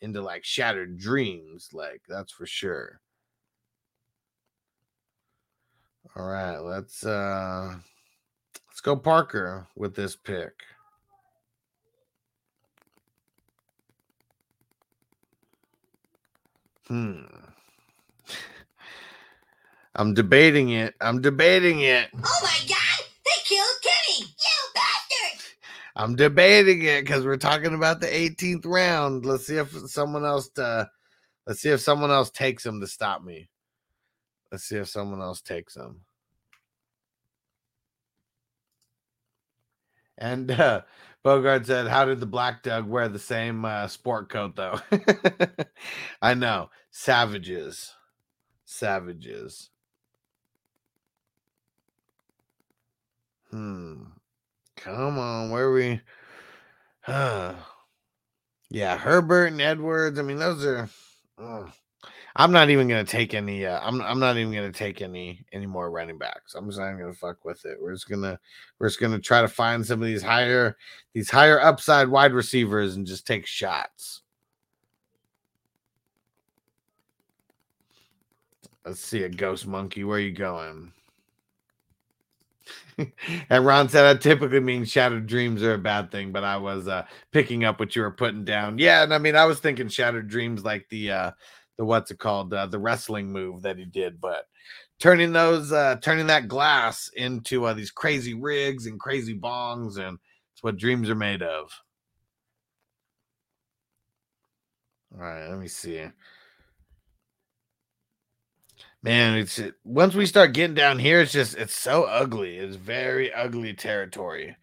into 0.00 0.22
like 0.22 0.44
shattered 0.44 0.96
dreams, 0.96 1.70
like 1.72 2.02
that's 2.08 2.32
for 2.32 2.46
sure. 2.46 3.00
All 6.14 6.26
right, 6.26 6.58
let's 6.58 7.04
uh 7.04 7.74
let's 8.68 8.80
go 8.80 8.94
Parker 8.96 9.66
with 9.74 9.96
this 9.96 10.14
pick. 10.14 10.52
Hmm. 16.88 17.22
I'm 19.96 20.12
debating 20.14 20.70
it. 20.70 20.94
I'm 21.00 21.20
debating 21.20 21.80
it. 21.80 22.08
Oh 22.14 22.40
my 22.42 22.58
god! 22.68 23.06
They 23.24 23.30
killed 23.44 23.66
Kenny! 23.82 24.26
You 24.28 24.72
bastard! 24.74 25.42
I'm 25.96 26.14
debating 26.14 26.82
it 26.82 27.02
because 27.02 27.24
we're 27.24 27.38
talking 27.38 27.74
about 27.74 28.00
the 28.00 28.06
18th 28.06 28.66
round. 28.66 29.24
Let's 29.24 29.46
see 29.46 29.56
if 29.56 29.70
someone 29.88 30.24
else 30.24 30.50
uh 30.58 30.84
let's 31.46 31.60
see 31.60 31.70
if 31.70 31.80
someone 31.80 32.10
else 32.10 32.30
takes 32.30 32.64
him 32.64 32.80
to 32.80 32.86
stop 32.86 33.24
me. 33.24 33.48
Let's 34.52 34.64
see 34.64 34.76
if 34.76 34.88
someone 34.88 35.22
else 35.22 35.40
takes 35.40 35.74
him. 35.74 36.02
And 40.18 40.50
uh 40.50 40.82
Bogart 41.26 41.66
said, 41.66 41.88
How 41.88 42.04
did 42.04 42.20
the 42.20 42.26
Black 42.26 42.62
Dog 42.62 42.86
wear 42.86 43.08
the 43.08 43.18
same 43.18 43.64
uh, 43.64 43.88
sport 43.88 44.28
coat 44.28 44.54
though? 44.54 44.78
I 46.22 46.34
know. 46.34 46.70
Savages. 46.92 47.96
Savages. 48.64 49.70
Hmm. 53.50 54.04
Come 54.76 55.18
on, 55.18 55.50
where 55.50 55.72
we? 55.72 56.00
Uh, 57.08 57.54
yeah, 58.70 58.96
Herbert 58.96 59.46
and 59.46 59.60
Edwards. 59.60 60.20
I 60.20 60.22
mean, 60.22 60.38
those 60.38 60.64
are. 60.64 60.88
ugh. 61.38 61.72
I'm 62.38 62.52
not 62.52 62.68
even 62.68 62.86
gonna 62.86 63.04
take 63.04 63.32
any. 63.32 63.64
Uh, 63.64 63.80
I'm 63.82 64.02
I'm 64.02 64.18
not 64.18 64.36
even 64.36 64.52
gonna 64.52 64.70
take 64.70 65.00
any 65.00 65.44
any 65.52 65.64
more 65.64 65.90
running 65.90 66.18
backs. 66.18 66.54
I'm 66.54 66.66
just 66.66 66.78
not 66.78 66.92
gonna 66.92 67.14
fuck 67.14 67.44
with 67.46 67.64
it. 67.64 67.78
We're 67.80 67.94
just 67.94 68.08
gonna 68.10 68.38
we're 68.78 68.88
just 68.88 69.00
gonna 69.00 69.18
try 69.18 69.40
to 69.40 69.48
find 69.48 69.84
some 69.84 70.02
of 70.02 70.06
these 70.06 70.22
higher 70.22 70.76
these 71.14 71.30
higher 71.30 71.58
upside 71.58 72.08
wide 72.08 72.34
receivers 72.34 72.96
and 72.96 73.06
just 73.06 73.26
take 73.26 73.46
shots. 73.46 74.20
Let's 78.84 79.00
see 79.00 79.22
a 79.22 79.30
ghost 79.30 79.66
monkey. 79.66 80.04
Where 80.04 80.18
are 80.18 80.20
you 80.20 80.32
going? 80.32 80.92
and 83.48 83.64
Ron 83.64 83.88
said, 83.88 84.04
"I 84.04 84.18
typically 84.18 84.60
mean 84.60 84.84
shattered 84.84 85.26
dreams 85.26 85.62
are 85.62 85.74
a 85.74 85.78
bad 85.78 86.10
thing, 86.10 86.32
but 86.32 86.44
I 86.44 86.58
was 86.58 86.86
uh, 86.86 87.06
picking 87.32 87.64
up 87.64 87.80
what 87.80 87.96
you 87.96 88.02
were 88.02 88.10
putting 88.10 88.44
down. 88.44 88.78
Yeah, 88.78 89.02
and 89.04 89.14
I 89.14 89.18
mean, 89.18 89.36
I 89.36 89.46
was 89.46 89.58
thinking 89.58 89.88
shattered 89.88 90.28
dreams 90.28 90.64
like 90.64 90.86
the 90.90 91.10
uh, 91.10 91.30
the 91.78 91.84
what's 91.84 92.10
it 92.10 92.18
called, 92.18 92.52
uh, 92.52 92.66
the 92.66 92.78
wrestling 92.78 93.32
move 93.32 93.62
that 93.62 93.78
he 93.78 93.84
did, 93.84 94.20
but 94.20 94.46
turning 94.98 95.32
those, 95.32 95.72
uh, 95.72 95.96
turning 96.02 96.26
that 96.28 96.48
glass 96.48 97.10
into 97.14 97.64
uh, 97.66 97.74
these 97.74 97.90
crazy 97.90 98.34
rigs 98.34 98.86
and 98.86 99.00
crazy 99.00 99.38
bongs, 99.38 99.98
and 99.98 100.18
it's 100.54 100.62
what 100.62 100.76
dreams 100.76 101.10
are 101.10 101.14
made 101.14 101.42
of. 101.42 101.70
All 105.14 105.20
right, 105.22 105.48
let 105.48 105.58
me 105.58 105.68
see. 105.68 106.04
Man, 109.02 109.38
it's 109.38 109.60
once 109.84 110.14
we 110.14 110.26
start 110.26 110.52
getting 110.52 110.74
down 110.74 110.98
here, 110.98 111.20
it's 111.20 111.32
just 111.32 111.56
it's 111.56 111.74
so 111.76 112.04
ugly. 112.04 112.56
It's 112.56 112.76
very 112.76 113.32
ugly 113.32 113.72
territory 113.72 114.56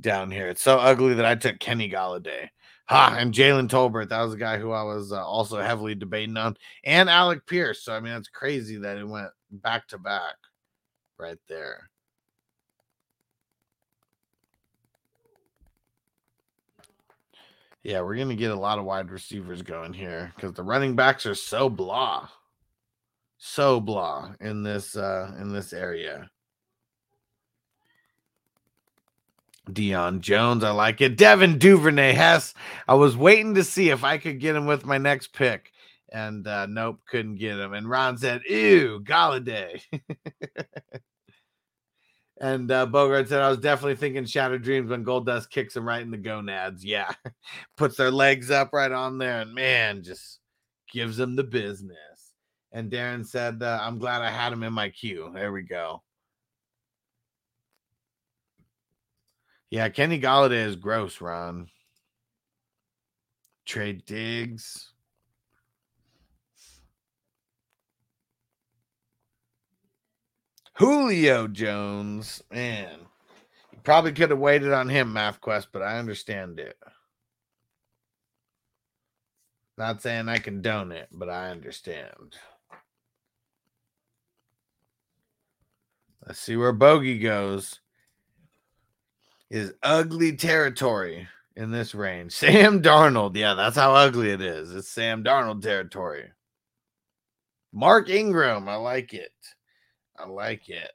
down 0.00 0.30
here. 0.30 0.48
It's 0.48 0.62
so 0.62 0.78
ugly 0.78 1.14
that 1.14 1.24
I 1.26 1.34
took 1.34 1.58
Kenny 1.58 1.90
Golladay. 1.90 2.48
Ha, 2.88 3.16
and 3.18 3.34
Jalen 3.34 3.68
Tolbert. 3.68 4.08
That 4.08 4.22
was 4.22 4.32
the 4.32 4.38
guy 4.38 4.58
who 4.58 4.72
I 4.72 4.82
was 4.82 5.12
uh, 5.12 5.22
also 5.22 5.60
heavily 5.60 5.94
debating 5.94 6.38
on, 6.38 6.56
and 6.84 7.10
Alec 7.10 7.46
Pierce. 7.46 7.82
So 7.82 7.92
I 7.94 8.00
mean, 8.00 8.14
that's 8.14 8.28
crazy 8.28 8.78
that 8.78 8.96
it 8.96 9.06
went 9.06 9.28
back 9.50 9.86
to 9.88 9.98
back 9.98 10.36
right 11.18 11.38
there. 11.48 11.90
Yeah, 17.82 18.00
we're 18.00 18.16
gonna 18.16 18.34
get 18.34 18.50
a 18.52 18.56
lot 18.58 18.78
of 18.78 18.86
wide 18.86 19.10
receivers 19.10 19.62
going 19.62 19.92
here 19.92 20.32
because 20.34 20.54
the 20.54 20.62
running 20.62 20.96
backs 20.96 21.26
are 21.26 21.34
so 21.34 21.68
blah, 21.68 22.28
so 23.36 23.80
blah 23.80 24.32
in 24.40 24.62
this 24.62 24.96
uh 24.96 25.34
in 25.38 25.52
this 25.52 25.72
area. 25.74 26.30
Deion 29.72 30.20
Jones, 30.20 30.64
I 30.64 30.70
like 30.70 31.00
it. 31.00 31.16
Devin 31.16 31.58
Duvernay 31.58 32.12
Hess. 32.12 32.54
I 32.86 32.94
was 32.94 33.16
waiting 33.16 33.54
to 33.54 33.64
see 33.64 33.90
if 33.90 34.04
I 34.04 34.18
could 34.18 34.40
get 34.40 34.56
him 34.56 34.66
with 34.66 34.86
my 34.86 34.98
next 34.98 35.32
pick, 35.32 35.72
and 36.10 36.46
uh, 36.46 36.66
nope, 36.66 37.00
couldn't 37.08 37.36
get 37.36 37.58
him. 37.58 37.74
And 37.74 37.88
Ron 37.88 38.18
said, 38.18 38.42
"Ew, 38.48 39.00
Golladay." 39.04 39.82
and 42.40 42.70
uh, 42.70 42.86
Bogart 42.86 43.28
said, 43.28 43.42
"I 43.42 43.50
was 43.50 43.58
definitely 43.58 43.96
thinking 43.96 44.24
Shattered 44.24 44.62
Dreams 44.62 44.90
when 44.90 45.04
Goldust 45.04 45.50
kicks 45.50 45.76
him 45.76 45.86
right 45.86 46.02
in 46.02 46.10
the 46.10 46.16
gonads. 46.16 46.84
Yeah, 46.84 47.12
puts 47.76 47.96
their 47.96 48.10
legs 48.10 48.50
up 48.50 48.72
right 48.72 48.92
on 48.92 49.18
there, 49.18 49.40
and 49.40 49.54
man, 49.54 50.02
just 50.02 50.40
gives 50.92 51.16
them 51.16 51.36
the 51.36 51.44
business." 51.44 51.96
And 52.72 52.90
Darren 52.90 53.26
said, 53.26 53.62
uh, 53.62 53.78
"I'm 53.82 53.98
glad 53.98 54.22
I 54.22 54.30
had 54.30 54.52
him 54.52 54.62
in 54.62 54.72
my 54.72 54.90
queue." 54.90 55.30
There 55.34 55.52
we 55.52 55.62
go. 55.62 56.02
Yeah, 59.70 59.88
Kenny 59.90 60.18
Golladay 60.18 60.64
is 60.64 60.76
gross, 60.76 61.20
Ron. 61.20 61.68
Trade 63.66 64.04
Diggs. 64.06 64.92
Julio 70.74 71.48
Jones. 71.48 72.42
Man, 72.50 73.00
you 73.72 73.78
probably 73.84 74.12
could 74.12 74.30
have 74.30 74.38
waited 74.38 74.72
on 74.72 74.88
him, 74.88 75.12
MathQuest, 75.12 75.66
but 75.72 75.82
I 75.82 75.98
understand 75.98 76.60
it. 76.60 76.78
Not 79.76 80.00
saying 80.00 80.28
I 80.28 80.38
condone 80.38 80.92
it, 80.92 81.08
but 81.12 81.28
I 81.28 81.50
understand. 81.50 82.36
Let's 86.26 86.40
see 86.40 86.56
where 86.56 86.72
Bogey 86.72 87.18
goes 87.18 87.80
is 89.50 89.72
ugly 89.82 90.36
territory 90.36 91.28
in 91.56 91.70
this 91.70 91.94
range. 91.94 92.32
Sam 92.36 92.82
Darnold. 92.82 93.36
Yeah, 93.36 93.54
that's 93.54 93.76
how 93.76 93.94
ugly 93.94 94.30
it 94.30 94.40
is. 94.40 94.74
It's 94.74 94.88
Sam 94.88 95.24
Darnold 95.24 95.62
territory. 95.62 96.30
Mark 97.72 98.08
Ingram. 98.08 98.68
I 98.68 98.76
like 98.76 99.14
it. 99.14 99.32
I 100.18 100.26
like 100.26 100.68
it. 100.68 100.90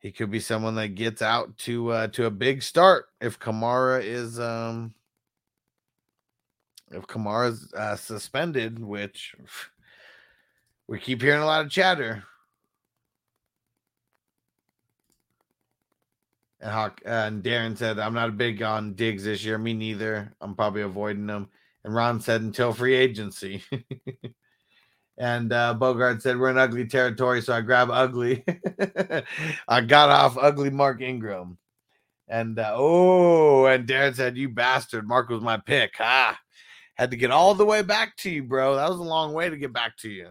He 0.00 0.12
could 0.12 0.30
be 0.30 0.40
someone 0.40 0.76
that 0.76 0.94
gets 0.94 1.22
out 1.22 1.56
to 1.58 1.90
uh, 1.90 2.06
to 2.08 2.26
a 2.26 2.30
big 2.30 2.62
start 2.62 3.06
if 3.20 3.38
Kamara 3.38 4.02
is 4.02 4.38
um 4.38 4.94
if 6.90 7.06
Kamara's 7.06 7.72
uh, 7.74 7.96
suspended, 7.96 8.78
which 8.78 9.34
we 10.86 10.98
keep 10.98 11.20
hearing 11.20 11.42
a 11.42 11.46
lot 11.46 11.64
of 11.64 11.70
chatter. 11.70 12.22
And 16.60 16.72
Hawk 16.72 17.00
and 17.04 17.42
Darren 17.42 17.76
said, 17.76 17.98
"I'm 17.98 18.14
not 18.14 18.36
big 18.36 18.62
on 18.62 18.94
digs 18.94 19.24
this 19.24 19.44
year. 19.44 19.58
Me 19.58 19.74
neither. 19.74 20.34
I'm 20.40 20.54
probably 20.54 20.82
avoiding 20.82 21.26
them." 21.26 21.48
And 21.84 21.94
Ron 21.94 22.20
said, 22.20 22.40
"Until 22.42 22.72
free 22.72 22.94
agency." 22.94 23.62
and 25.18 25.52
uh, 25.52 25.74
Bogart 25.74 26.22
said, 26.22 26.38
"We're 26.38 26.50
in 26.50 26.58
ugly 26.58 26.86
territory, 26.86 27.42
so 27.42 27.52
I 27.52 27.60
grab 27.60 27.90
ugly." 27.90 28.44
I 29.68 29.80
got 29.82 30.10
off 30.10 30.36
ugly 30.36 30.70
Mark 30.70 31.00
Ingram. 31.00 31.58
And 32.26 32.58
uh, 32.58 32.72
oh, 32.74 33.66
and 33.66 33.86
Darren 33.86 34.14
said, 34.14 34.36
"You 34.36 34.48
bastard! 34.48 35.06
Mark 35.06 35.28
was 35.28 35.42
my 35.42 35.58
pick. 35.58 35.94
Ah, 36.00 36.38
had 36.94 37.10
to 37.12 37.16
get 37.16 37.30
all 37.30 37.54
the 37.54 37.64
way 37.64 37.82
back 37.82 38.16
to 38.18 38.30
you, 38.30 38.42
bro. 38.42 38.74
That 38.74 38.90
was 38.90 38.98
a 38.98 39.02
long 39.02 39.32
way 39.32 39.48
to 39.48 39.56
get 39.56 39.72
back 39.72 39.96
to 39.98 40.10
you." 40.10 40.30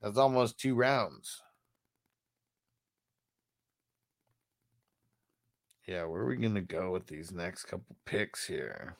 That's 0.00 0.18
almost 0.18 0.58
two 0.58 0.74
rounds. 0.74 1.42
Yeah, 5.86 6.04
where 6.04 6.22
are 6.22 6.26
we 6.26 6.36
gonna 6.36 6.60
go 6.62 6.90
with 6.92 7.06
these 7.06 7.30
next 7.32 7.64
couple 7.64 7.96
picks 8.04 8.46
here? 8.46 8.96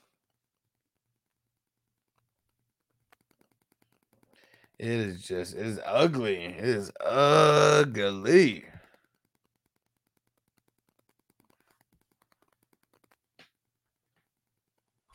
It 4.78 4.88
is 4.88 5.22
just 5.22 5.54
it 5.54 5.66
is 5.66 5.80
ugly. 5.84 6.44
It 6.44 6.64
is 6.64 6.92
ugly. 7.00 8.66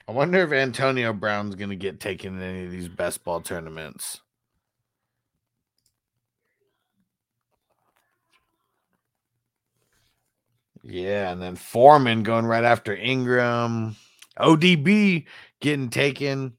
I 0.07 0.11
wonder 0.11 0.39
if 0.39 0.51
Antonio 0.51 1.13
Brown's 1.13 1.55
gonna 1.55 1.75
get 1.75 1.99
taken 2.01 2.37
in 2.37 2.43
any 2.43 2.65
of 2.65 2.71
these 2.71 2.89
best 2.89 3.23
ball 3.23 3.39
tournaments. 3.39 4.19
Yeah, 10.83 11.31
and 11.31 11.41
then 11.41 11.55
Foreman 11.55 12.23
going 12.23 12.45
right 12.45 12.63
after 12.63 12.95
Ingram. 12.95 13.95
ODB 14.39 15.25
getting 15.59 15.89
taken. 15.89 16.53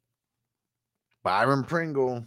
Byron 1.23 1.65
Pringle. 1.65 2.27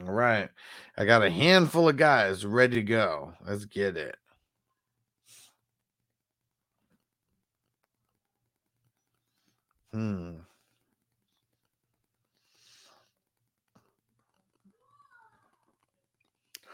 All 0.00 0.12
right. 0.12 0.50
I 0.98 1.04
got 1.04 1.22
a 1.22 1.30
handful 1.30 1.88
of 1.88 1.96
guys 1.96 2.44
ready 2.44 2.76
to 2.76 2.82
go. 2.82 3.32
Let's 3.46 3.64
get 3.64 3.96
it. 3.96 4.16
Hmm. 9.92 10.36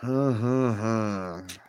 Huh, 0.00 0.32
huh, 0.32 0.72
huh. 0.74 1.61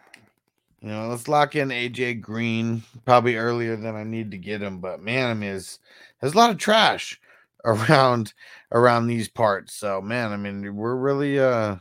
You 0.83 0.89
know, 0.89 1.07
let's 1.07 1.29
lock 1.29 1.55
in 1.55 1.69
AJ 1.69 2.19
Green 2.19 2.83
probably 3.05 3.37
earlier 3.37 3.77
than 3.77 3.95
I 3.95 4.03
need 4.03 4.31
to 4.31 4.37
get 4.37 4.61
him. 4.61 4.79
But 4.79 4.99
man, 4.99 5.29
I 5.29 5.33
mean, 5.33 5.51
there's, 5.51 5.79
a 6.21 6.27
lot 6.37 6.49
of 6.49 6.57
trash 6.57 7.21
around 7.65 8.33
around 8.73 9.07
these 9.07 9.29
parts. 9.29 9.73
So 9.73 10.01
man, 10.01 10.33
I 10.33 10.37
mean, 10.37 10.75
we're 10.75 10.97
really 10.97 11.39
uh 11.39 11.77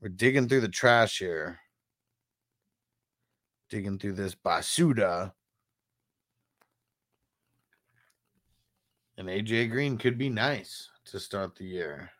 we're 0.00 0.08
digging 0.08 0.48
through 0.48 0.62
the 0.62 0.68
trash 0.68 1.20
here. 1.20 1.60
Digging 3.70 4.00
through 4.00 4.14
this 4.14 4.34
basuda. 4.34 5.32
And 9.16 9.28
AJ 9.28 9.70
Green 9.70 9.96
could 9.96 10.18
be 10.18 10.28
nice 10.28 10.90
to 11.04 11.20
start 11.20 11.54
the 11.54 11.64
year. 11.64 12.10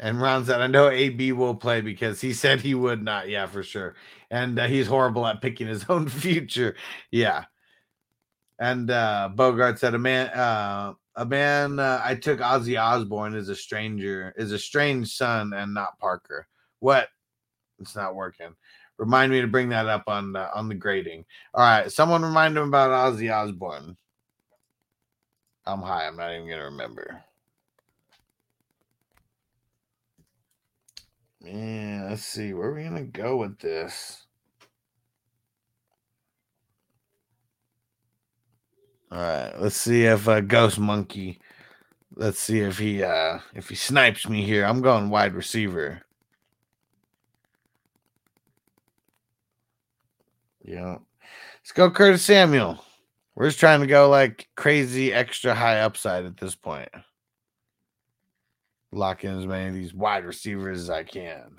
And 0.00 0.20
Ron 0.20 0.44
said, 0.44 0.60
I 0.60 0.68
know 0.68 0.88
AB 0.88 1.32
will 1.32 1.54
play 1.54 1.80
because 1.80 2.20
he 2.20 2.32
said 2.32 2.60
he 2.60 2.74
would 2.74 3.02
not. 3.02 3.28
Yeah, 3.28 3.46
for 3.46 3.62
sure. 3.62 3.94
And 4.30 4.58
uh, 4.58 4.66
he's 4.66 4.86
horrible 4.86 5.26
at 5.26 5.42
picking 5.42 5.66
his 5.66 5.84
own 5.88 6.08
future. 6.08 6.76
Yeah. 7.10 7.44
And 8.60 8.90
uh, 8.90 9.30
Bogart 9.34 9.78
said, 9.78 9.94
a 9.94 9.98
man, 9.98 10.28
uh, 10.28 10.94
a 11.16 11.24
man 11.24 11.78
uh, 11.78 12.00
I 12.04 12.14
took 12.14 12.40
Ozzy 12.40 12.80
Osbourne 12.80 13.34
is 13.34 13.48
a 13.48 13.56
stranger, 13.56 14.32
is 14.36 14.52
a 14.52 14.58
strange 14.58 15.14
son 15.14 15.52
and 15.52 15.74
not 15.74 15.98
Parker. 15.98 16.46
What? 16.80 17.08
It's 17.80 17.96
not 17.96 18.14
working. 18.14 18.54
Remind 18.98 19.30
me 19.30 19.40
to 19.40 19.46
bring 19.46 19.68
that 19.68 19.86
up 19.86 20.04
on 20.08 20.34
uh, 20.34 20.50
on 20.54 20.68
the 20.68 20.74
grading. 20.74 21.24
All 21.54 21.62
right, 21.62 21.90
someone 21.90 22.22
remind 22.22 22.56
him 22.56 22.66
about 22.66 23.14
Ozzy 23.14 23.32
Osbourne. 23.32 23.96
I'm 25.64 25.82
high. 25.82 26.08
I'm 26.08 26.16
not 26.16 26.32
even 26.32 26.48
gonna 26.48 26.64
remember. 26.64 27.22
Man, 31.40 32.08
let's 32.10 32.24
see. 32.24 32.52
Where 32.52 32.68
are 32.68 32.74
we 32.74 32.84
gonna 32.84 33.04
go 33.04 33.36
with 33.36 33.58
this? 33.58 34.26
All 39.10 39.18
right, 39.18 39.52
let's 39.60 39.76
see 39.76 40.04
if 40.04 40.28
uh, 40.28 40.40
Ghost 40.40 40.78
Monkey. 40.78 41.40
Let's 42.16 42.40
see 42.40 42.60
if 42.60 42.78
he 42.78 43.02
uh 43.02 43.38
if 43.54 43.68
he 43.68 43.74
snipes 43.76 44.28
me 44.28 44.44
here. 44.44 44.64
I'm 44.64 44.82
going 44.82 45.10
wide 45.10 45.34
receiver. 45.34 46.02
Yeah. 50.64 50.98
Let's 51.60 51.72
go 51.72 51.90
Curtis 51.90 52.24
Samuel. 52.24 52.84
We're 53.34 53.48
just 53.48 53.60
trying 53.60 53.80
to 53.80 53.86
go 53.86 54.08
like 54.10 54.48
crazy 54.56 55.12
extra 55.12 55.54
high 55.54 55.80
upside 55.80 56.24
at 56.26 56.36
this 56.36 56.54
point. 56.54 56.88
Lock 58.90 59.24
in 59.24 59.38
as 59.38 59.46
many 59.46 59.68
of 59.68 59.74
these 59.74 59.94
wide 59.94 60.24
receivers 60.24 60.80
as 60.80 60.90
I 60.90 61.04
can. 61.04 61.58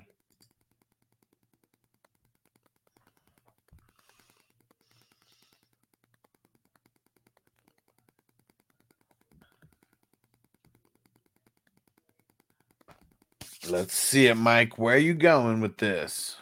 Let's 13.68 13.94
see 13.94 14.26
it, 14.26 14.36
Mike. 14.36 14.78
Where 14.78 14.96
are 14.96 14.98
you 14.98 15.14
going 15.14 15.60
with 15.60 15.76
this? 15.76 16.36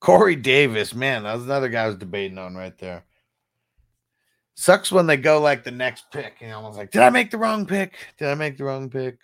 Corey 0.00 0.36
Davis, 0.36 0.94
man, 0.94 1.22
that 1.24 1.34
was 1.34 1.44
another 1.44 1.68
guy 1.68 1.84
I 1.84 1.86
was 1.86 1.96
debating 1.96 2.38
on 2.38 2.54
right 2.54 2.76
there. 2.78 3.04
Sucks 4.54 4.92
when 4.92 5.06
they 5.06 5.16
go 5.16 5.40
like 5.40 5.64
the 5.64 5.70
next 5.70 6.10
pick, 6.12 6.36
and 6.40 6.52
I 6.52 6.58
was 6.58 6.76
like, 6.76 6.90
did 6.90 7.02
I 7.02 7.10
make 7.10 7.30
the 7.30 7.38
wrong 7.38 7.66
pick? 7.66 7.94
Did 8.18 8.28
I 8.28 8.34
make 8.34 8.58
the 8.58 8.64
wrong 8.64 8.90
pick? 8.90 9.18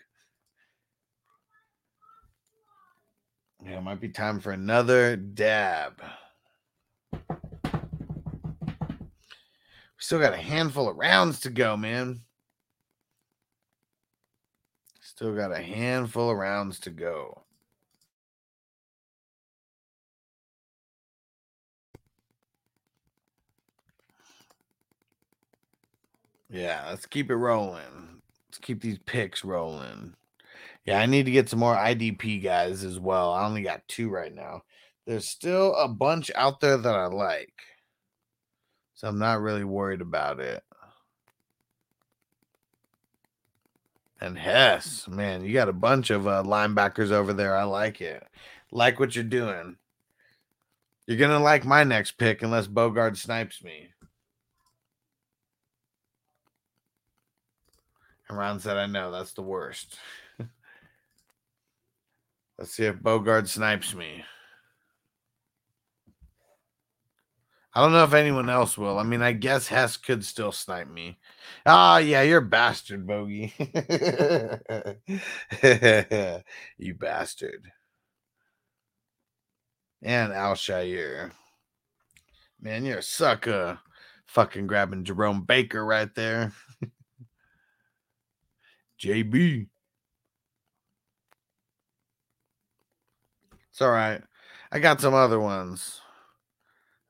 Yeah, 3.64 3.78
it 3.78 3.82
might 3.82 4.00
be 4.00 4.08
time 4.08 4.40
for 4.40 4.52
another 4.52 5.16
dab. 5.16 6.00
We 7.12 7.28
still 9.98 10.20
got 10.20 10.32
a 10.32 10.38
handful 10.38 10.88
of 10.88 10.96
rounds 10.96 11.40
to 11.40 11.50
go, 11.50 11.76
man. 11.76 12.20
Still 15.00 15.34
got 15.34 15.50
a 15.50 15.60
handful 15.60 16.30
of 16.30 16.36
rounds 16.38 16.78
to 16.80 16.90
go. 16.90 17.42
Yeah, 26.50 26.86
let's 26.88 27.04
keep 27.04 27.30
it 27.30 27.36
rolling. 27.36 28.22
Let's 28.48 28.58
keep 28.58 28.80
these 28.80 28.98
picks 29.00 29.44
rolling. 29.44 30.14
Yeah, 30.88 31.00
I 31.00 31.04
need 31.04 31.26
to 31.26 31.30
get 31.30 31.50
some 31.50 31.58
more 31.58 31.76
IDP 31.76 32.42
guys 32.42 32.82
as 32.82 32.98
well. 32.98 33.30
I 33.34 33.44
only 33.44 33.60
got 33.60 33.86
two 33.88 34.08
right 34.08 34.34
now. 34.34 34.62
There's 35.06 35.28
still 35.28 35.74
a 35.74 35.86
bunch 35.86 36.30
out 36.34 36.60
there 36.60 36.78
that 36.78 36.94
I 36.94 37.08
like. 37.08 37.52
So 38.94 39.06
I'm 39.06 39.18
not 39.18 39.42
really 39.42 39.64
worried 39.64 40.00
about 40.00 40.40
it. 40.40 40.64
And 44.18 44.38
Hess, 44.38 45.06
man, 45.06 45.44
you 45.44 45.52
got 45.52 45.68
a 45.68 45.74
bunch 45.74 46.08
of 46.08 46.26
uh, 46.26 46.42
linebackers 46.42 47.10
over 47.10 47.34
there. 47.34 47.54
I 47.54 47.64
like 47.64 48.00
it. 48.00 48.26
Like 48.72 48.98
what 48.98 49.14
you're 49.14 49.24
doing. 49.24 49.76
You're 51.06 51.18
going 51.18 51.32
to 51.32 51.38
like 51.38 51.66
my 51.66 51.84
next 51.84 52.12
pick 52.12 52.42
unless 52.42 52.66
Bogart 52.66 53.18
snipes 53.18 53.62
me. 53.62 53.90
And 58.30 58.38
Ron 58.38 58.58
said, 58.58 58.78
I 58.78 58.86
know 58.86 59.10
that's 59.10 59.34
the 59.34 59.42
worst. 59.42 59.98
Let's 62.58 62.72
see 62.72 62.84
if 62.84 63.00
Bogart 63.00 63.48
snipes 63.48 63.94
me. 63.94 64.24
I 67.72 67.82
don't 67.82 67.92
know 67.92 68.02
if 68.02 68.14
anyone 68.14 68.50
else 68.50 68.76
will. 68.76 68.98
I 68.98 69.04
mean, 69.04 69.22
I 69.22 69.30
guess 69.30 69.68
Hess 69.68 69.96
could 69.96 70.24
still 70.24 70.50
snipe 70.50 70.90
me. 70.90 71.18
Ah, 71.64 71.94
oh, 71.94 71.98
yeah, 71.98 72.22
you're 72.22 72.38
a 72.38 72.42
bastard, 72.42 73.06
Bogey. 73.06 73.54
you 76.76 76.94
bastard. 76.94 77.70
And 80.02 80.32
Alshire. 80.32 81.30
Man, 82.60 82.84
you're 82.84 82.98
a 82.98 83.02
sucker. 83.02 83.78
Fucking 84.26 84.66
grabbing 84.66 85.04
Jerome 85.04 85.42
Baker 85.42 85.84
right 85.84 86.12
there. 86.16 86.52
JB. 89.00 89.68
It's 93.78 93.82
all 93.84 93.92
right. 93.92 94.20
I 94.72 94.80
got 94.80 95.00
some 95.00 95.14
other 95.14 95.38
ones. 95.38 96.00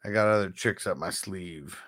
I 0.05 0.11
got 0.11 0.29
other 0.29 0.51
tricks 0.51 0.87
up 0.87 0.99
my 0.99 1.09
sleeve. 1.09 1.81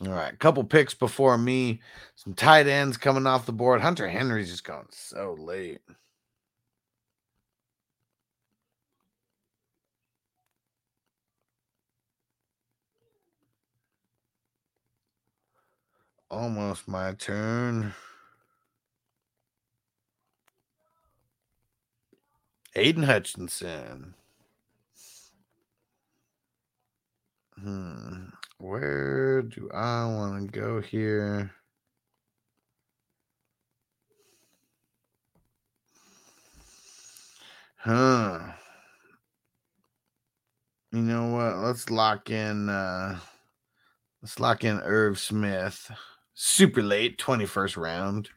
All 0.00 0.08
right, 0.08 0.32
a 0.32 0.36
couple 0.38 0.64
picks 0.64 0.94
before 0.94 1.36
me. 1.36 1.82
Some 2.14 2.32
tight 2.32 2.66
ends 2.66 2.96
coming 2.96 3.26
off 3.26 3.44
the 3.44 3.52
board. 3.52 3.82
Hunter 3.82 4.08
Henry's 4.08 4.50
just 4.50 4.64
going 4.64 4.86
so 4.88 5.36
late. 5.38 5.82
Almost 16.36 16.86
my 16.86 17.14
turn. 17.14 17.94
Aidan 22.74 23.04
Hutchinson. 23.04 24.14
Hmm. 27.58 28.26
Where 28.58 29.40
do 29.40 29.70
I 29.72 30.04
want 30.04 30.52
to 30.52 30.60
go 30.60 30.82
here? 30.82 31.52
Huh. 37.78 38.40
You 40.92 41.00
know 41.00 41.28
what? 41.28 41.56
Let's 41.64 41.88
lock 41.88 42.28
in 42.28 42.68
uh 42.68 43.20
let's 44.20 44.38
lock 44.38 44.64
in 44.64 44.80
Irv 44.80 45.18
Smith. 45.18 45.90
Super 46.38 46.82
late, 46.82 47.16
21st 47.16 47.78
round. 47.78 48.28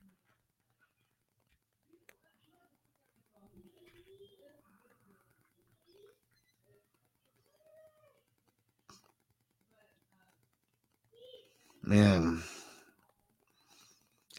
Man. 11.83 12.41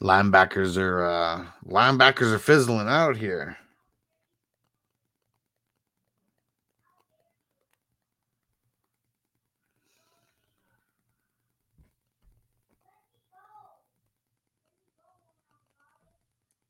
Linebackers 0.01 0.79
are 0.79 1.05
uh 1.05 1.45
linebackers 1.67 2.33
are 2.33 2.39
fizzling 2.39 2.89
out 2.89 3.19
here. 3.19 3.59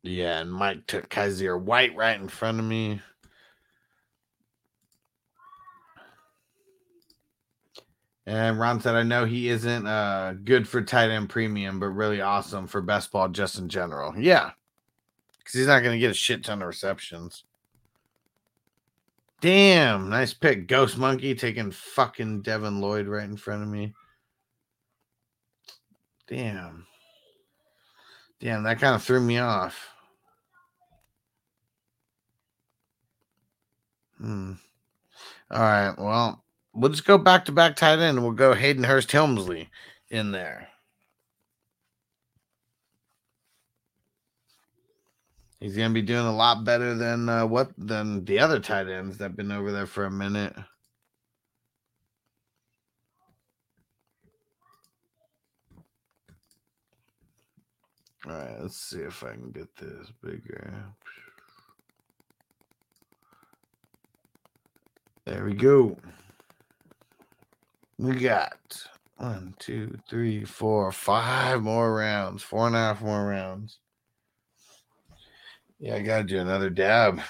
Yeah, 0.03 0.41
and 0.41 0.53
Mike 0.53 0.87
took 0.87 1.09
Kyzir 1.11 1.61
White 1.61 1.95
right 1.95 2.19
in 2.19 2.29
front 2.29 2.59
of 2.59 2.65
me. 2.65 3.01
And 8.27 8.59
Ron 8.61 8.81
said, 8.81 8.95
I 8.95 9.03
know 9.03 9.25
he 9.25 9.49
isn't 9.49 9.87
uh, 9.87 10.35
good 10.45 10.69
for 10.69 10.83
tight 10.83 11.11
end 11.11 11.29
premium, 11.29 11.81
but 11.81 11.89
really 11.89 12.21
awesome 12.21 12.67
for 12.67 12.81
best 12.81 13.11
ball 13.11 13.29
just 13.29 13.59
in 13.59 13.69
general. 13.69 14.15
Yeah. 14.17 14.53
Because 15.39 15.55
he's 15.55 15.67
not 15.67 15.81
going 15.81 15.95
to 15.95 15.99
get 15.99 16.13
a 16.13 16.15
shit 16.15 16.45
ton 16.45 16.63
of 16.63 16.69
receptions. 16.69 17.45
Damn. 19.41 20.11
Nice 20.11 20.33
pick. 20.33 20.69
Ghost 20.69 20.97
Monkey 20.97 21.35
taking 21.35 21.73
fucking 21.73 22.43
Devin 22.43 22.81
Lloyd 22.81 23.09
right 23.09 23.25
in 23.25 23.37
front 23.37 23.65
of 23.65 23.69
me. 23.69 23.95
Damn. 26.29 26.87
Damn, 28.41 28.63
that 28.63 28.81
kind 28.81 28.95
of 28.95 29.03
threw 29.03 29.21
me 29.21 29.39
off. 29.39 29.90
Hmm. 34.21 34.53
All 35.51 35.61
right. 35.61 35.95
Well, 35.99 36.45
we'll 36.75 36.91
just 36.91 37.07
go 37.07 37.19
back 37.19 37.47
to 37.47 37.53
back 37.53 37.77
tight 37.77 38.01
end. 38.01 38.23
We'll 38.23 38.33
go 38.33 38.55
Hayden 38.55 38.85
Hurst 38.85 39.13
Helmsley 39.13 39.71
in 40.11 40.33
there. 40.33 40.69
He's 45.61 45.77
gonna 45.77 45.95
be 45.95 46.03
doing 46.03 46.27
a 46.27 46.35
lot 46.37 46.65
better 46.65 46.95
than 46.95 47.29
uh, 47.29 47.47
what 47.47 47.73
than 47.79 48.25
the 48.25 48.39
other 48.41 48.61
tight 48.61 48.89
ends 48.89 49.19
that've 49.19 49.37
been 49.37 49.53
over 49.53 49.73
there 49.73 49.87
for 49.87 50.07
a 50.07 50.11
minute. 50.11 50.55
All 58.27 58.33
right, 58.33 58.61
let's 58.63 58.77
see 58.81 59.01
if 59.01 59.25
I 59.25 59.33
can 59.33 59.51
get 59.51 59.75
this 59.77 60.13
bigger. 60.23 60.85
There 65.31 65.45
we 65.45 65.55
go. 65.55 65.97
We 67.99 68.17
got 68.17 68.85
one, 69.19 69.55
two, 69.61 69.97
three, 70.09 70.45
four, 70.45 70.91
five 70.91 71.63
more 71.63 71.95
rounds, 71.95 72.43
four 72.43 72.67
and 72.67 72.75
a 72.75 72.81
half 72.81 73.01
more 73.01 73.29
rounds. 73.29 73.79
Yeah, 75.79 75.95
I 75.95 76.03
gotta 76.03 76.25
do 76.25 76.41
another 76.41 76.69
dab. 76.69 77.21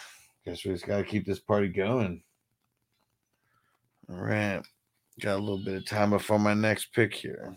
Guess 0.46 0.64
we 0.64 0.72
just 0.72 0.86
gotta 0.86 1.04
keep 1.04 1.26
this 1.26 1.40
party 1.40 1.68
going. 1.68 2.22
All 4.08 4.16
right. 4.16 4.62
Got 5.20 5.36
a 5.36 5.42
little 5.42 5.62
bit 5.62 5.74
of 5.74 5.84
time 5.84 6.08
before 6.08 6.38
my 6.38 6.54
next 6.54 6.94
pick 6.94 7.12
here. 7.12 7.54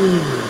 Hmm. 0.00 0.47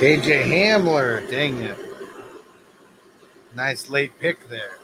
KJ 0.00 0.44
Hamler, 0.44 1.30
dang 1.30 1.58
it. 1.60 1.76
Nice 3.54 3.90
late 3.90 4.18
pick 4.18 4.48
there. 4.48 4.78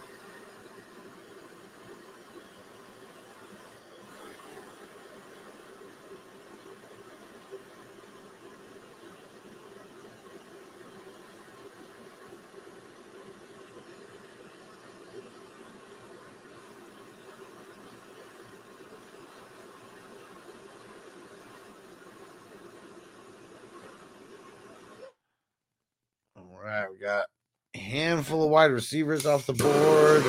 All 26.36 26.58
right, 26.62 26.90
we 26.90 26.98
got 26.98 27.26
a 27.74 27.78
handful 28.26 28.42
of 28.42 28.50
wide 28.50 28.72
receivers 28.72 29.24
off 29.24 29.46
the 29.46 29.52
board. 29.52 30.24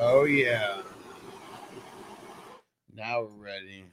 Oh 0.00 0.24
yeah. 0.24 0.82
Now 2.94 3.22
we're 3.22 3.44
ready. 3.44 3.84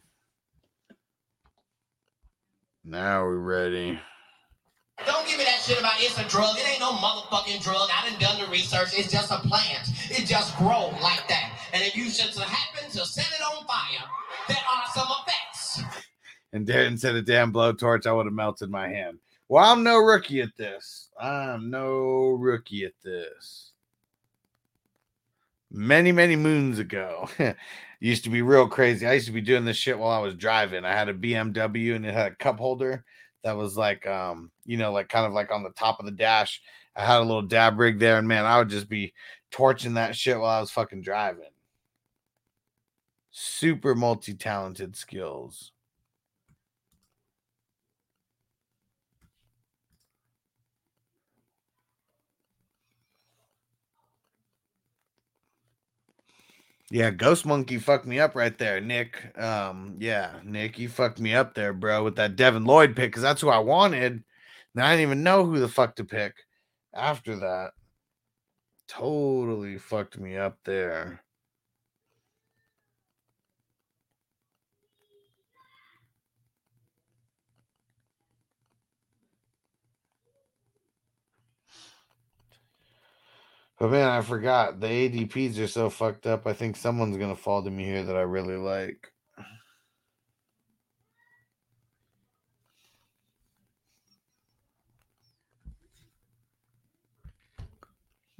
Now 2.88 3.24
we're 3.26 3.38
ready. 3.38 3.99
Don't 5.08 5.28
give 5.28 5.39
me 5.39 5.43
that 5.43 5.60
shit 5.64 5.80
about 5.80 5.93
it's 5.97 6.20
a 6.20 6.24
drug. 6.30 6.56
It 6.56 6.70
ain't 6.70 6.80
no 6.80 6.91
motherfucking 6.91 7.64
drug. 7.64 7.89
I 7.91 8.08
done 8.08 8.20
done 8.20 8.39
the 8.39 8.45
research. 8.51 8.89
It's 8.93 9.12
just 9.12 9.32
a 9.32 9.39
plant. 9.39 9.89
It 10.12 10.28
just 10.28 10.56
grows 10.58 10.93
like 11.01 11.28
that. 11.28 11.60
And 11.74 11.82
if 11.82 11.95
you 11.95 12.12
should 12.12 12.30
happen 12.38 12.91
to 12.91 12.99
set 12.99 13.26
it 13.26 13.41
on 13.41 13.66
fire, 13.66 14.06
there 14.47 14.58
are 14.58 14.84
some 14.93 15.08
effects. 15.20 15.82
Said 17.00 17.16
a 17.16 17.22
damn 17.22 17.54
blowtorch, 17.54 18.06
I 18.06 18.12
would 18.12 18.26
have 18.26 18.34
melted 18.34 18.70
my 18.70 18.88
hand. 18.88 19.20
Well, 19.48 19.64
I'm 19.64 19.84
no 19.84 19.98
rookie 19.98 20.41
at 20.41 20.56
this. 20.58 21.10
I'm 21.20 21.70
no 21.70 22.32
rookie 22.32 22.86
at 22.86 22.93
this. 23.04 23.72
Many, 25.72 26.12
many 26.12 26.36
moons 26.36 26.80
ago, 26.80 27.30
used 28.00 28.24
to 28.24 28.30
be 28.30 28.41
real 28.41 28.68
crazy. 28.68 29.06
I 29.06 29.14
used 29.14 29.28
to 29.28 29.32
be 29.32 29.41
doing 29.41 29.66
this 29.66 29.78
shit 29.78 29.98
while 29.98 30.12
I 30.12 30.20
was 30.20 30.36
driving. 30.36 30.86
I 30.86 30.93
had 30.93 31.10
a 31.10 31.14
BMW 31.14 31.96
and 31.96 32.06
it 32.06 32.14
had 32.14 32.32
a 32.32 32.36
cup 32.36 32.58
holder 32.58 33.04
that 33.43 33.56
was 33.56 33.78
like, 33.78 34.08
um, 34.08 34.52
you 34.66 34.78
know, 34.78 34.91
like 34.91 35.10
kind 35.10 35.26
of 35.26 35.34
like 35.34 35.52
on 35.52 35.64
the 35.64 35.70
top 35.72 36.00
of 36.00 36.06
the 36.06 36.12
dash. 36.12 36.62
I 36.96 37.06
had 37.06 37.20
a 37.20 37.24
little 37.24 37.41
dab 37.41 37.78
rig 37.78 38.00
there, 38.00 38.18
and 38.18 38.28
man, 38.28 38.46
I 38.46 38.58
would 38.58 38.70
just 38.70 38.88
be 38.88 39.14
torching 39.52 39.96
that 39.96 40.16
shit 40.16 40.39
while 40.39 40.50
I 40.50 40.62
was 40.62 40.72
fucking 40.72 41.02
driving. 41.02 41.43
Super 43.32 43.96
multi 43.96 44.34
talented 44.34 44.96
skills. 44.96 45.74
Yeah, 56.91 57.09
Ghost 57.09 57.45
Monkey 57.45 57.79
fucked 57.79 58.05
me 58.05 58.19
up 58.19 58.36
right 58.36 58.55
there, 58.57 58.79
Nick. 58.79 59.38
Um, 59.39 59.97
yeah, 59.99 60.39
Nick, 60.43 60.77
you 60.77 60.88
fucked 60.88 61.19
me 61.19 61.33
up 61.33 61.55
there, 61.55 61.73
bro, 61.73 62.03
with 62.03 62.15
that 62.17 62.36
Devin 62.36 62.65
Lloyd 62.65 62.95
pick 62.95 63.11
because 63.11 63.23
that's 63.23 63.41
who 63.41 63.49
I 63.49 63.59
wanted. 63.59 64.23
Now 64.75 64.86
I 64.88 64.91
didn't 64.91 65.03
even 65.03 65.23
know 65.23 65.45
who 65.45 65.59
the 65.59 65.67
fuck 65.67 65.95
to 65.95 66.03
pick 66.03 66.36
after 66.93 67.38
that. 67.38 67.71
Totally 68.88 69.77
fucked 69.79 70.19
me 70.19 70.38
up 70.38 70.59
there. 70.63 71.24
But 83.78 83.91
man, 83.91 84.07
I 84.07 84.21
forgot 84.21 84.80
the 84.80 84.88
ADPs 84.88 85.59
are 85.59 85.67
so 85.67 85.89
fucked 85.89 86.26
up. 86.28 86.47
I 86.47 86.53
think 86.53 86.78
someone's 86.78 87.17
gonna 87.17 87.36
fall 87.36 87.61
to 87.63 87.69
me 87.69 87.84
here 87.84 88.03
that 88.03 88.15
I 88.15 88.21
really 88.21 88.55
like. 88.55 89.11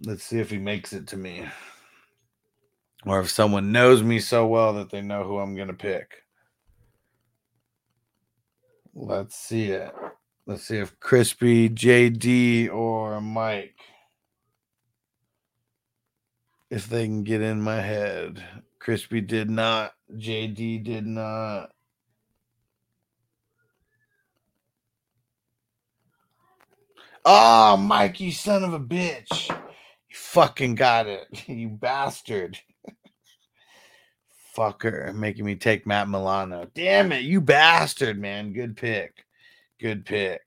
Let's 0.06 0.24
see 0.24 0.40
if 0.40 0.52
he 0.52 0.58
makes 0.58 0.94
it 0.94 1.08
to 1.08 1.18
me. 1.18 1.46
Or 3.06 3.20
if 3.20 3.30
someone 3.30 3.72
knows 3.72 4.04
me 4.04 4.20
so 4.20 4.48
well 4.48 4.74
that 4.74 4.90
they 4.90 5.02
know 5.02 5.24
who 5.24 5.40
I'm 5.40 5.56
gonna 5.56 5.74
pick. 5.74 6.24
Let's 8.94 9.36
see 9.36 9.72
it. 9.72 9.94
Let's 10.46 10.64
see 10.64 10.78
if 10.78 10.98
Crispy, 11.00 11.70
JD, 11.70 12.72
or 12.72 13.20
Mike 13.20 13.76
if 16.76 16.90
they 16.90 17.06
can 17.06 17.24
get 17.24 17.42
in 17.42 17.62
my 17.62 17.80
head. 17.80 18.44
Crispy 18.80 19.22
did 19.22 19.50
not. 19.50 19.94
JD 20.14 20.84
did 20.84 21.08
not. 21.08 21.72
Oh, 27.24 27.78
Mike, 27.78 28.20
you 28.20 28.34
son 28.34 28.66
of 28.66 28.74
a 28.74 28.80
bitch. 28.80 29.50
You 29.50 30.16
fucking 30.16 30.76
got 30.76 31.08
it. 31.08 31.28
You 31.48 31.70
bastard. 31.70 32.60
Fucker. 34.56 35.16
Making 35.16 35.46
me 35.46 35.56
take 35.56 35.88
Matt 35.88 36.10
Milano. 36.10 36.68
Damn 36.76 37.14
it. 37.14 37.24
You 37.24 37.40
bastard, 37.40 38.20
man. 38.20 38.52
Good 38.52 38.76
pick. 38.76 39.26
Good 39.80 40.06
pick. 40.06 40.42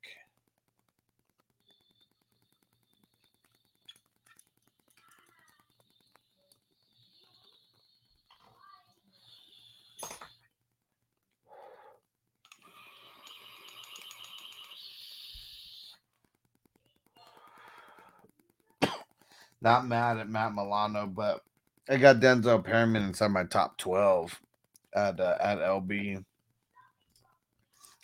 Not 19.61 19.87
mad 19.87 20.19
at 20.19 20.29
Matt 20.29 20.55
Milano, 20.55 21.07
but 21.07 21.43
I 21.89 21.97
got 21.97 22.21
Denzel 22.21 22.65
Perryman 22.65 23.03
inside 23.03 23.29
my 23.33 23.45
top 23.45 23.77
twelve 23.79 24.41
at 24.95 25.19
uh, 25.21 25.37
at 25.41 25.59
LB, 25.59 26.25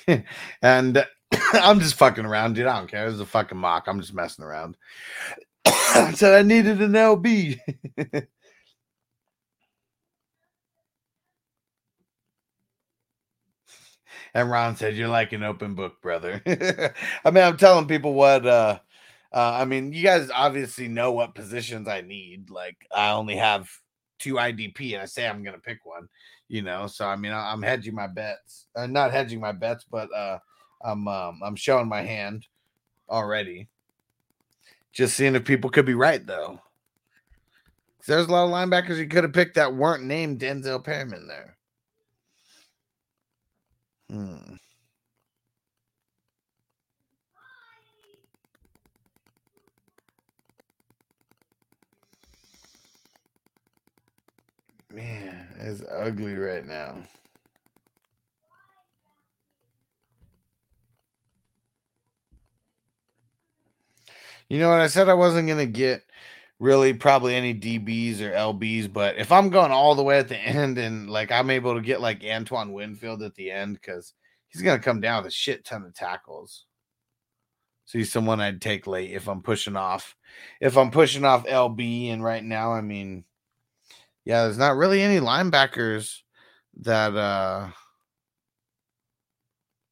and 0.62 1.06
I'm 1.54 1.80
just 1.80 1.94
fucking 1.96 2.24
around, 2.26 2.54
dude. 2.54 2.66
I 2.66 2.78
don't 2.78 2.90
care. 2.90 3.06
It's 3.06 3.20
a 3.20 3.26
fucking 3.26 3.58
mock. 3.58 3.84
I'm 3.86 4.00
just 4.00 4.14
messing 4.14 4.44
around. 4.44 4.76
I 5.66 6.12
said 6.14 6.34
I 6.34 6.42
needed 6.42 6.82
an 6.82 6.92
LB. 6.92 7.60
and 14.34 14.50
Ron 14.50 14.76
said, 14.76 14.96
"You're 14.96 15.08
like 15.08 15.32
an 15.32 15.44
open 15.44 15.74
book, 15.74 16.02
brother." 16.02 16.42
I 17.24 17.30
mean, 17.30 17.44
I'm 17.44 17.56
telling 17.56 17.86
people 17.88 18.14
what. 18.14 18.46
uh 18.46 18.78
uh, 19.34 19.58
I 19.60 19.64
mean, 19.64 19.92
you 19.92 20.02
guys 20.04 20.30
obviously 20.32 20.86
know 20.86 21.10
what 21.12 21.34
positions 21.34 21.88
I 21.88 22.02
need. 22.02 22.50
Like, 22.50 22.76
I 22.94 23.10
only 23.10 23.36
have 23.36 23.68
two 24.20 24.34
IDP, 24.34 24.92
and 24.94 25.02
I 25.02 25.06
say 25.06 25.28
I'm 25.28 25.42
gonna 25.42 25.58
pick 25.58 25.84
one. 25.84 26.08
You 26.48 26.62
know, 26.62 26.86
so 26.86 27.06
I 27.08 27.16
mean, 27.16 27.32
I- 27.32 27.52
I'm 27.52 27.62
hedging 27.62 27.94
my 27.94 28.06
bets. 28.06 28.66
Uh, 28.76 28.86
not 28.86 29.10
hedging 29.12 29.40
my 29.40 29.52
bets, 29.52 29.84
but 29.90 30.12
uh, 30.14 30.38
I'm 30.84 31.08
um, 31.08 31.40
I'm 31.42 31.56
showing 31.56 31.88
my 31.88 32.02
hand 32.02 32.46
already. 33.08 33.68
Just 34.92 35.16
seeing 35.16 35.34
if 35.34 35.44
people 35.44 35.70
could 35.70 35.86
be 35.86 35.94
right 35.94 36.24
though. 36.24 36.60
There's 38.06 38.26
a 38.26 38.30
lot 38.30 38.44
of 38.44 38.50
linebackers 38.50 38.98
you 38.98 39.08
could 39.08 39.24
have 39.24 39.32
picked 39.32 39.56
that 39.56 39.74
weren't 39.74 40.04
named 40.04 40.38
Denzel 40.38 40.84
Perryman 40.84 41.26
there. 41.26 41.56
Hmm. 44.10 44.54
Man, 54.94 55.48
it's 55.58 55.82
ugly 55.90 56.36
right 56.36 56.64
now. 56.64 56.94
You 64.48 64.60
know 64.60 64.70
what? 64.70 64.78
I 64.78 64.86
said 64.86 65.08
I 65.08 65.14
wasn't 65.14 65.48
going 65.48 65.58
to 65.58 65.66
get 65.66 66.04
really 66.60 66.92
probably 66.94 67.34
any 67.34 67.52
DBs 67.52 68.20
or 68.20 68.30
LBs, 68.30 68.92
but 68.92 69.16
if 69.16 69.32
I'm 69.32 69.50
going 69.50 69.72
all 69.72 69.96
the 69.96 70.04
way 70.04 70.16
at 70.18 70.28
the 70.28 70.36
end 70.38 70.78
and 70.78 71.10
like 71.10 71.32
I'm 71.32 71.50
able 71.50 71.74
to 71.74 71.80
get 71.80 72.00
like 72.00 72.22
Antoine 72.22 72.72
Winfield 72.72 73.24
at 73.24 73.34
the 73.34 73.50
end, 73.50 73.74
because 73.74 74.14
he's 74.46 74.62
going 74.62 74.78
to 74.78 74.84
come 74.84 75.00
down 75.00 75.24
with 75.24 75.32
a 75.32 75.34
shit 75.34 75.64
ton 75.64 75.82
of 75.82 75.92
tackles. 75.92 76.66
So 77.86 77.98
he's 77.98 78.12
someone 78.12 78.40
I'd 78.40 78.62
take 78.62 78.86
late 78.86 79.10
if 79.10 79.28
I'm 79.28 79.42
pushing 79.42 79.74
off. 79.74 80.14
If 80.60 80.78
I'm 80.78 80.92
pushing 80.92 81.24
off 81.24 81.46
LB, 81.46 82.12
and 82.12 82.22
right 82.22 82.44
now, 82.44 82.72
I 82.72 82.80
mean, 82.80 83.24
yeah, 84.24 84.44
there's 84.44 84.58
not 84.58 84.76
really 84.76 85.02
any 85.02 85.20
linebackers 85.20 86.20
that 86.80 87.14
uh 87.14 87.68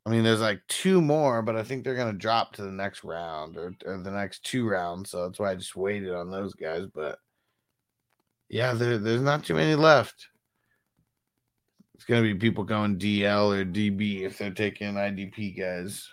I 0.04 0.10
mean 0.10 0.24
there's 0.24 0.40
like 0.40 0.60
two 0.68 1.00
more, 1.00 1.42
but 1.42 1.56
I 1.56 1.62
think 1.62 1.84
they're 1.84 1.94
gonna 1.94 2.12
drop 2.12 2.54
to 2.54 2.62
the 2.62 2.72
next 2.72 3.04
round 3.04 3.56
or, 3.56 3.74
or 3.84 3.98
the 3.98 4.10
next 4.10 4.44
two 4.44 4.68
rounds. 4.68 5.10
So 5.10 5.26
that's 5.26 5.38
why 5.38 5.52
I 5.52 5.54
just 5.54 5.76
waited 5.76 6.14
on 6.14 6.30
those 6.30 6.54
guys. 6.54 6.86
But 6.92 7.18
yeah, 8.48 8.74
there, 8.74 8.98
there's 8.98 9.22
not 9.22 9.44
too 9.44 9.54
many 9.54 9.74
left. 9.74 10.28
It's 11.94 12.04
gonna 12.04 12.22
be 12.22 12.34
people 12.34 12.64
going 12.64 12.98
DL 12.98 13.54
or 13.56 13.64
DB 13.64 14.22
if 14.22 14.38
they're 14.38 14.50
taking 14.50 14.94
IDP 14.94 15.56
guys. 15.56 16.08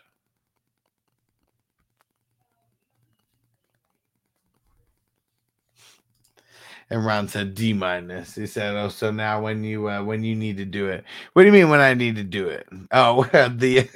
And 6.92 7.06
Ron 7.06 7.28
said 7.28 7.54
D 7.54 7.72
minus. 7.72 8.34
He 8.34 8.48
said, 8.48 8.76
"Oh, 8.76 8.90
so 8.90 9.12
now 9.12 9.42
when 9.42 9.64
you 9.64 9.88
uh, 9.88 10.04
when 10.04 10.24
you 10.24 10.36
need 10.36 10.58
to 10.58 10.66
do 10.66 10.88
it, 10.88 11.04
what 11.34 11.44
do 11.44 11.46
you 11.46 11.54
mean 11.54 11.70
when 11.70 11.82
I 11.82 11.94
need 11.94 12.16
to 12.16 12.24
do 12.24 12.48
it? 12.48 12.68
Oh, 12.92 13.24
the 13.32 13.88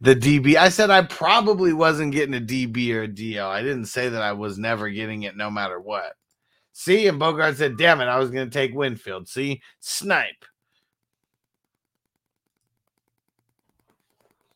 the 0.00 0.16
DB. 0.16 0.56
I 0.56 0.70
said 0.70 0.88
I 0.88 1.02
probably 1.02 1.74
wasn't 1.74 2.14
getting 2.14 2.34
a 2.34 2.40
DB 2.40 2.90
or 2.94 3.02
a 3.02 3.08
DL. 3.08 3.46
I 3.46 3.60
didn't 3.62 3.86
say 3.86 4.08
that 4.08 4.22
I 4.22 4.32
was 4.32 4.58
never 4.58 4.88
getting 4.88 5.24
it, 5.24 5.36
no 5.36 5.50
matter 5.50 5.78
what. 5.78 6.14
See, 6.72 7.06
and 7.06 7.18
Bogart 7.18 7.56
said, 7.58 7.76
"Damn 7.76 8.00
it, 8.00 8.06
I 8.06 8.18
was 8.18 8.30
going 8.30 8.48
to 8.48 8.58
take 8.58 8.74
Winfield." 8.74 9.28
See, 9.28 9.60
snipe. 9.80 10.44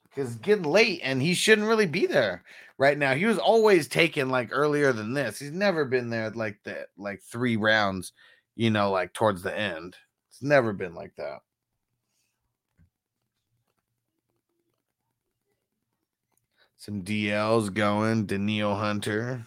Because 0.09 0.35
getting 0.37 0.65
late, 0.65 1.01
and 1.05 1.20
he 1.20 1.35
shouldn't 1.35 1.69
really 1.69 1.87
be 1.87 2.07
there 2.07 2.43
right 2.81 2.97
now. 2.97 3.15
He 3.15 3.27
was 3.27 3.39
always 3.39 3.86
taken 3.86 4.31
like 4.31 4.48
earlier 4.51 4.93
than 4.93 5.12
this. 5.12 5.39
He's 5.39 5.52
never 5.52 5.85
been 5.85 6.09
there 6.09 6.31
like 6.31 6.59
that, 6.65 6.86
like 6.97 7.20
three 7.20 7.57
rounds, 7.57 8.12
you 8.57 8.70
know, 8.70 8.90
like 8.90 9.12
towards 9.12 9.43
the 9.43 9.57
end. 9.57 9.97
It's 10.31 10.43
never 10.43 10.73
been 10.73 10.94
like 10.94 11.15
that. 11.16 11.40
Some 16.78 17.02
DLs 17.02 17.73
going. 17.73 18.24
Danielle 18.24 18.77
Hunter. 18.77 19.47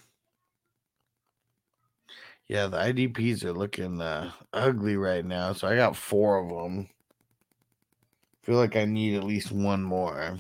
Yeah, 2.47 2.67
the 2.67 2.77
IDPs 2.77 3.43
are 3.43 3.53
looking 3.53 3.99
uh, 3.99 4.31
ugly 4.53 4.95
right 4.95 5.25
now. 5.25 5.53
So 5.53 5.67
I 5.67 5.75
got 5.75 5.95
four 5.95 6.37
of 6.37 6.49
them. 6.49 6.87
Feel 8.43 8.57
like 8.57 8.75
I 8.75 8.85
need 8.85 9.15
at 9.15 9.23
least 9.23 9.51
one 9.51 9.81
more. 9.81 10.37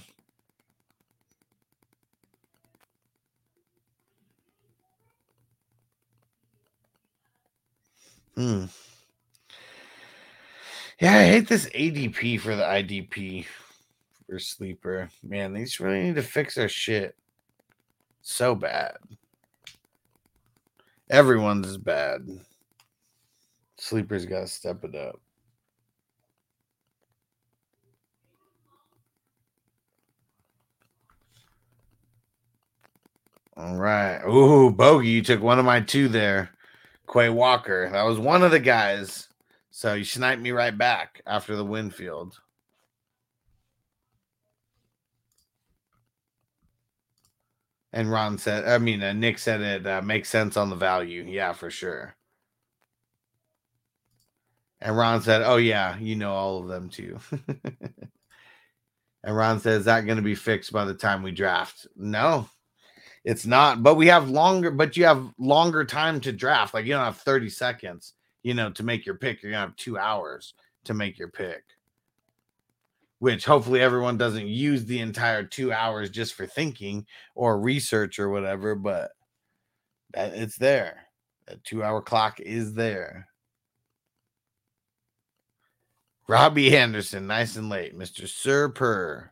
Hmm. 8.35 8.65
Yeah, 10.99 11.17
I 11.17 11.25
hate 11.25 11.47
this 11.47 11.67
ADP 11.69 12.39
for 12.39 12.55
the 12.55 12.63
IDP 12.63 13.45
for 14.27 14.39
sleeper. 14.39 15.09
Man, 15.21 15.53
they 15.53 15.63
just 15.63 15.79
really 15.79 16.01
need 16.01 16.15
to 16.15 16.21
fix 16.23 16.55
their 16.55 16.69
shit. 16.69 17.15
So 18.21 18.55
bad. 18.55 18.97
Everyone's 21.09 21.67
is 21.67 21.77
bad. 21.77 22.27
Sleepers 23.77 24.25
got 24.25 24.41
to 24.41 24.47
step 24.47 24.83
it 24.85 24.95
up. 24.95 25.19
All 33.55 33.75
right. 33.75 34.19
Ooh, 34.25 34.71
Bogey, 34.71 35.09
you 35.09 35.21
took 35.21 35.41
one 35.41 35.59
of 35.59 35.65
my 35.65 35.81
two 35.81 36.07
there. 36.07 36.49
Quay 37.11 37.29
Walker. 37.29 37.89
That 37.91 38.03
was 38.03 38.19
one 38.19 38.43
of 38.43 38.51
the 38.51 38.59
guys. 38.59 39.27
So 39.71 39.93
you 39.93 40.03
sniped 40.03 40.41
me 40.41 40.51
right 40.51 40.77
back 40.77 41.21
after 41.25 41.55
the 41.55 41.65
Winfield. 41.65 42.39
And 47.91 48.11
Ron 48.11 48.39
said, 48.39 48.65
I 48.65 48.79
mean, 48.79 49.03
uh, 49.03 49.13
Nick 49.13 49.37
said 49.37 49.61
it 49.61 49.85
uh, 49.85 50.01
makes 50.01 50.29
sense 50.29 50.57
on 50.57 50.69
the 50.69 50.75
value. 50.75 51.23
Yeah, 51.27 51.53
for 51.53 51.69
sure. 51.69 52.15
And 54.81 54.97
Ron 54.97 55.21
said, 55.21 55.43
Oh, 55.43 55.57
yeah, 55.57 55.97
you 55.99 56.15
know 56.15 56.33
all 56.33 56.59
of 56.59 56.67
them 56.67 56.89
too. 56.89 57.19
and 59.23 59.35
Ron 59.35 59.59
said, 59.59 59.79
Is 59.79 59.85
that 59.85 60.05
going 60.05 60.17
to 60.17 60.23
be 60.23 60.35
fixed 60.35 60.73
by 60.73 60.85
the 60.85 60.95
time 60.95 61.21
we 61.21 61.31
draft? 61.31 61.87
No, 61.95 62.49
it's 63.23 63.45
not. 63.45 63.83
But 63.83 63.95
we 63.95 64.07
have 64.07 64.29
longer, 64.29 64.71
but 64.71 64.97
you 64.97 65.05
have 65.05 65.33
longer 65.37 65.85
time 65.85 66.19
to 66.21 66.31
draft. 66.31 66.73
Like 66.73 66.85
you 66.85 66.93
don't 66.93 67.05
have 67.05 67.17
30 67.17 67.49
seconds, 67.49 68.13
you 68.43 68.53
know, 68.53 68.69
to 68.71 68.83
make 68.83 69.05
your 69.05 69.15
pick. 69.15 69.41
You're 69.41 69.51
to 69.53 69.57
have 69.57 69.75
two 69.75 69.97
hours 69.97 70.53
to 70.85 70.93
make 70.93 71.17
your 71.17 71.29
pick 71.29 71.63
which 73.23 73.45
hopefully 73.45 73.79
everyone 73.79 74.17
doesn't 74.17 74.47
use 74.47 74.83
the 74.83 74.99
entire 74.99 75.45
two 75.45 75.71
hours 75.71 76.09
just 76.09 76.33
for 76.33 76.45
thinking 76.45 77.05
or 77.35 77.57
research 77.57 78.19
or 78.19 78.27
whatever, 78.27 78.75
but 78.75 79.11
that 80.13 80.33
it's 80.33 80.57
there. 80.57 81.03
That 81.47 81.63
two 81.63 81.81
hour 81.81 82.01
clock 82.01 82.41
is 82.41 82.73
there. 82.73 83.29
Robbie 86.27 86.75
Anderson, 86.75 87.25
nice 87.25 87.55
and 87.55 87.69
late. 87.69 87.97
Mr. 87.97 88.27
Sir 88.27 88.67
Purr. 88.67 89.31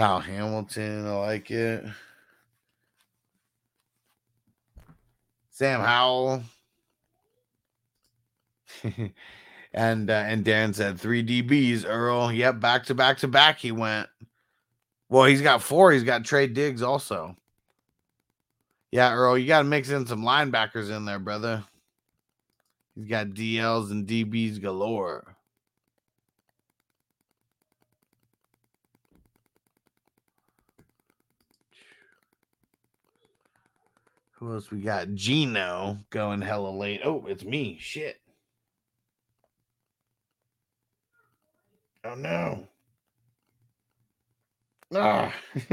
Kyle 0.00 0.18
Hamilton, 0.18 1.06
I 1.06 1.10
like 1.10 1.50
it. 1.50 1.84
Sam 5.50 5.80
Howell. 5.80 6.42
and 9.74 10.10
uh, 10.10 10.12
and 10.14 10.42
Dan 10.42 10.72
said 10.72 10.98
three 10.98 11.22
DBs. 11.22 11.84
Earl, 11.86 12.32
yep, 12.32 12.60
back 12.60 12.86
to 12.86 12.94
back 12.94 13.18
to 13.18 13.28
back. 13.28 13.58
He 13.58 13.72
went. 13.72 14.08
Well, 15.10 15.26
he's 15.26 15.42
got 15.42 15.60
four. 15.60 15.92
He's 15.92 16.02
got 16.02 16.24
Trey 16.24 16.46
Diggs 16.46 16.80
also. 16.80 17.36
Yeah, 18.90 19.12
Earl, 19.12 19.36
you 19.36 19.46
got 19.46 19.58
to 19.58 19.64
mix 19.64 19.90
in 19.90 20.06
some 20.06 20.22
linebackers 20.22 20.88
in 20.88 21.04
there, 21.04 21.18
brother. 21.18 21.62
He's 22.94 23.04
got 23.04 23.26
DLs 23.26 23.90
and 23.90 24.08
DBs 24.08 24.62
galore. 24.62 25.29
Who 34.40 34.54
else 34.54 34.70
we 34.70 34.80
got? 34.80 35.14
Gino 35.14 35.98
going 36.08 36.40
hella 36.40 36.70
late. 36.70 37.02
Oh, 37.04 37.26
it's 37.28 37.44
me. 37.44 37.76
Shit. 37.78 38.18
Oh 42.04 42.14
no. 42.14 42.66
Ah, 44.94 45.32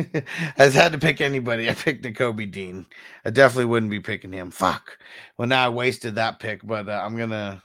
I 0.57 0.65
had 0.65 0.91
to 0.91 0.99
pick 0.99 1.21
anybody. 1.21 1.69
I 1.69 1.73
picked 1.73 2.03
the 2.03 2.11
Kobe 2.11 2.45
Dean. 2.45 2.85
I 3.25 3.31
definitely 3.31 3.65
wouldn't 3.65 3.89
be 3.89 3.99
picking 4.01 4.31
him. 4.33 4.51
Fuck. 4.51 4.97
Well, 5.37 5.47
now 5.47 5.65
I 5.65 5.69
wasted 5.69 6.15
that 6.15 6.39
pick, 6.39 6.61
but 6.65 6.89
uh, 6.89 7.01
I'm 7.03 7.17
gonna. 7.17 7.63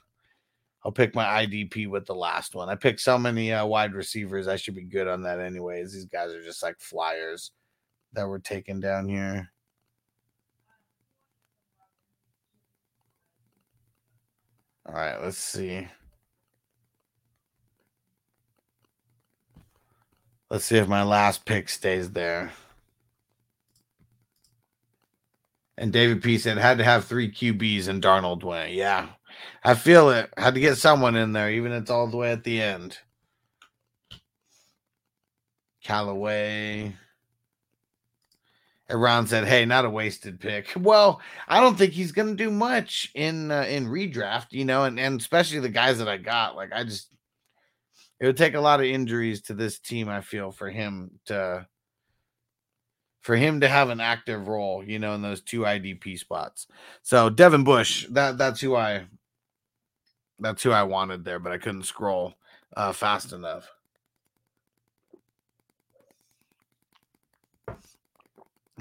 I'll 0.84 0.92
pick 0.92 1.14
my 1.14 1.44
IDP 1.46 1.88
with 1.90 2.06
the 2.06 2.14
last 2.14 2.54
one. 2.54 2.68
I 2.68 2.74
picked 2.76 3.00
so 3.00 3.18
many 3.18 3.52
uh, 3.52 3.66
wide 3.66 3.94
receivers. 3.94 4.48
I 4.48 4.56
should 4.56 4.74
be 4.74 4.84
good 4.84 5.08
on 5.08 5.22
that 5.24 5.40
anyways. 5.40 5.92
These 5.92 6.06
guys 6.06 6.32
are 6.32 6.42
just 6.42 6.62
like 6.62 6.80
flyers 6.80 7.52
that 8.14 8.26
were 8.26 8.40
taken 8.40 8.80
down 8.80 9.08
here. 9.08 9.51
All 14.86 14.94
right, 14.94 15.22
let's 15.22 15.38
see. 15.38 15.88
Let's 20.50 20.64
see 20.64 20.76
if 20.76 20.88
my 20.88 21.02
last 21.02 21.46
pick 21.46 21.68
stays 21.68 22.10
there. 22.10 22.52
And 25.78 25.92
David 25.92 26.22
P 26.22 26.36
said 26.36 26.59
had 26.59 26.78
to 26.78 26.84
have 26.84 27.04
three 27.04 27.32
QBs 27.32 27.88
and 27.88 28.02
Darnold 28.02 28.44
went. 28.44 28.72
Yeah, 28.72 29.09
I 29.64 29.74
feel 29.74 30.10
it. 30.10 30.30
Had 30.36 30.54
to 30.54 30.60
get 30.60 30.76
someone 30.76 31.16
in 31.16 31.32
there, 31.32 31.50
even 31.50 31.72
if 31.72 31.82
it's 31.82 31.90
all 31.90 32.06
the 32.06 32.16
way 32.16 32.32
at 32.32 32.44
the 32.44 32.60
end. 32.60 32.98
Callaway. 35.82 36.94
And 38.88 39.00
Ron 39.00 39.26
said, 39.26 39.44
"Hey, 39.44 39.64
not 39.64 39.84
a 39.84 39.90
wasted 39.90 40.40
pick." 40.40 40.72
Well, 40.76 41.20
I 41.48 41.60
don't 41.60 41.76
think 41.76 41.92
he's 41.92 42.12
going 42.12 42.28
to 42.28 42.44
do 42.44 42.50
much 42.50 43.10
in 43.14 43.50
uh, 43.50 43.62
in 43.68 43.86
redraft, 43.86 44.48
you 44.50 44.64
know, 44.64 44.84
and 44.84 44.98
and 44.98 45.20
especially 45.20 45.60
the 45.60 45.68
guys 45.68 45.98
that 45.98 46.09
I 46.09 46.16
got. 46.16 46.56
Like, 46.56 46.72
I 46.72 46.84
just 46.84 47.09
it 48.20 48.26
would 48.26 48.36
take 48.36 48.54
a 48.54 48.60
lot 48.60 48.80
of 48.80 48.86
injuries 48.86 49.42
to 49.42 49.54
this 49.54 49.78
team. 49.78 50.09
I 50.09 50.20
feel 50.20 50.52
for 50.52 50.70
him 50.70 51.10
to 51.26 51.66
for 53.22 53.36
him 53.36 53.60
to 53.60 53.68
have 53.68 53.88
an 53.88 54.00
active 54.00 54.48
role, 54.48 54.84
you 54.84 54.98
know, 54.98 55.14
in 55.14 55.22
those 55.22 55.40
two 55.40 55.60
IDP 55.60 56.18
spots. 56.18 56.66
So 57.02 57.30
Devin 57.30 57.64
Bush, 57.64 58.06
that 58.10 58.36
that's 58.36 58.60
who 58.60 58.76
I 58.76 59.06
that's 60.40 60.62
who 60.62 60.72
I 60.72 60.82
wanted 60.82 61.24
there, 61.24 61.38
but 61.38 61.52
I 61.52 61.59
couldn't 61.59 61.84
scroll 61.84 62.34
uh, 62.76 62.92
fast 62.92 63.32
enough. 63.32 63.70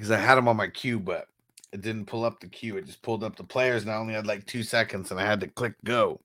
Because 0.01 0.09
I 0.09 0.17
had 0.17 0.33
them 0.33 0.47
on 0.47 0.57
my 0.57 0.65
queue, 0.65 0.99
but 0.99 1.27
it 1.71 1.81
didn't 1.81 2.07
pull 2.07 2.25
up 2.25 2.39
the 2.39 2.47
queue. 2.47 2.75
It 2.75 2.87
just 2.87 3.03
pulled 3.03 3.23
up 3.23 3.35
the 3.35 3.43
players, 3.43 3.83
and 3.83 3.91
I 3.91 3.97
only 3.97 4.15
had 4.15 4.25
like 4.25 4.47
two 4.47 4.63
seconds, 4.63 5.11
and 5.11 5.19
I 5.19 5.25
had 5.27 5.39
to 5.41 5.47
click 5.47 5.75
go. 5.85 6.19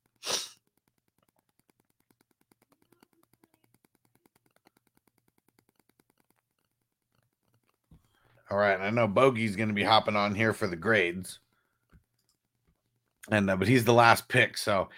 All 8.51 8.57
right, 8.57 8.81
I 8.81 8.89
know 8.89 9.07
Bogey's 9.07 9.57
going 9.57 9.69
to 9.69 9.74
be 9.74 9.82
hopping 9.82 10.16
on 10.16 10.35
here 10.35 10.55
for 10.55 10.66
the 10.66 10.74
grades, 10.74 11.39
and 13.31 13.51
uh, 13.51 13.57
but 13.57 13.69
he's 13.69 13.85
the 13.85 13.93
last 13.93 14.27
pick, 14.27 14.57
so 14.57 14.89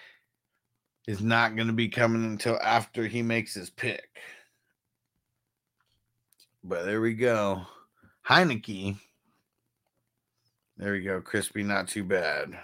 he's 1.05 1.19
not 1.19 1.57
going 1.57 1.67
to 1.67 1.73
be 1.73 1.89
coming 1.89 2.23
until 2.23 2.57
after 2.63 3.07
he 3.07 3.23
makes 3.23 3.53
his 3.53 3.69
pick. 3.69 4.07
But 6.63 6.85
there 6.85 7.01
we 7.01 7.13
go. 7.13 7.65
Heineke. 8.29 8.97
There 10.77 10.93
we 10.93 11.01
go. 11.01 11.21
Crispy, 11.21 11.63
not 11.63 11.87
too 11.87 12.03
bad. 12.03 12.57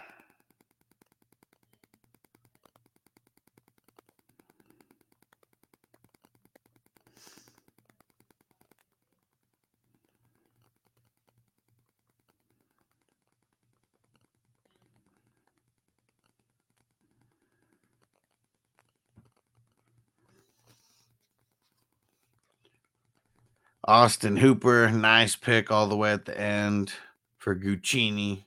Austin 23.87 24.35
Hooper, 24.35 24.89
nice 24.89 25.35
pick 25.35 25.71
all 25.71 25.87
the 25.87 25.95
way 25.95 26.11
at 26.11 26.25
the 26.25 26.39
end 26.39 26.91
for 27.37 27.55
Guccini. 27.55 28.43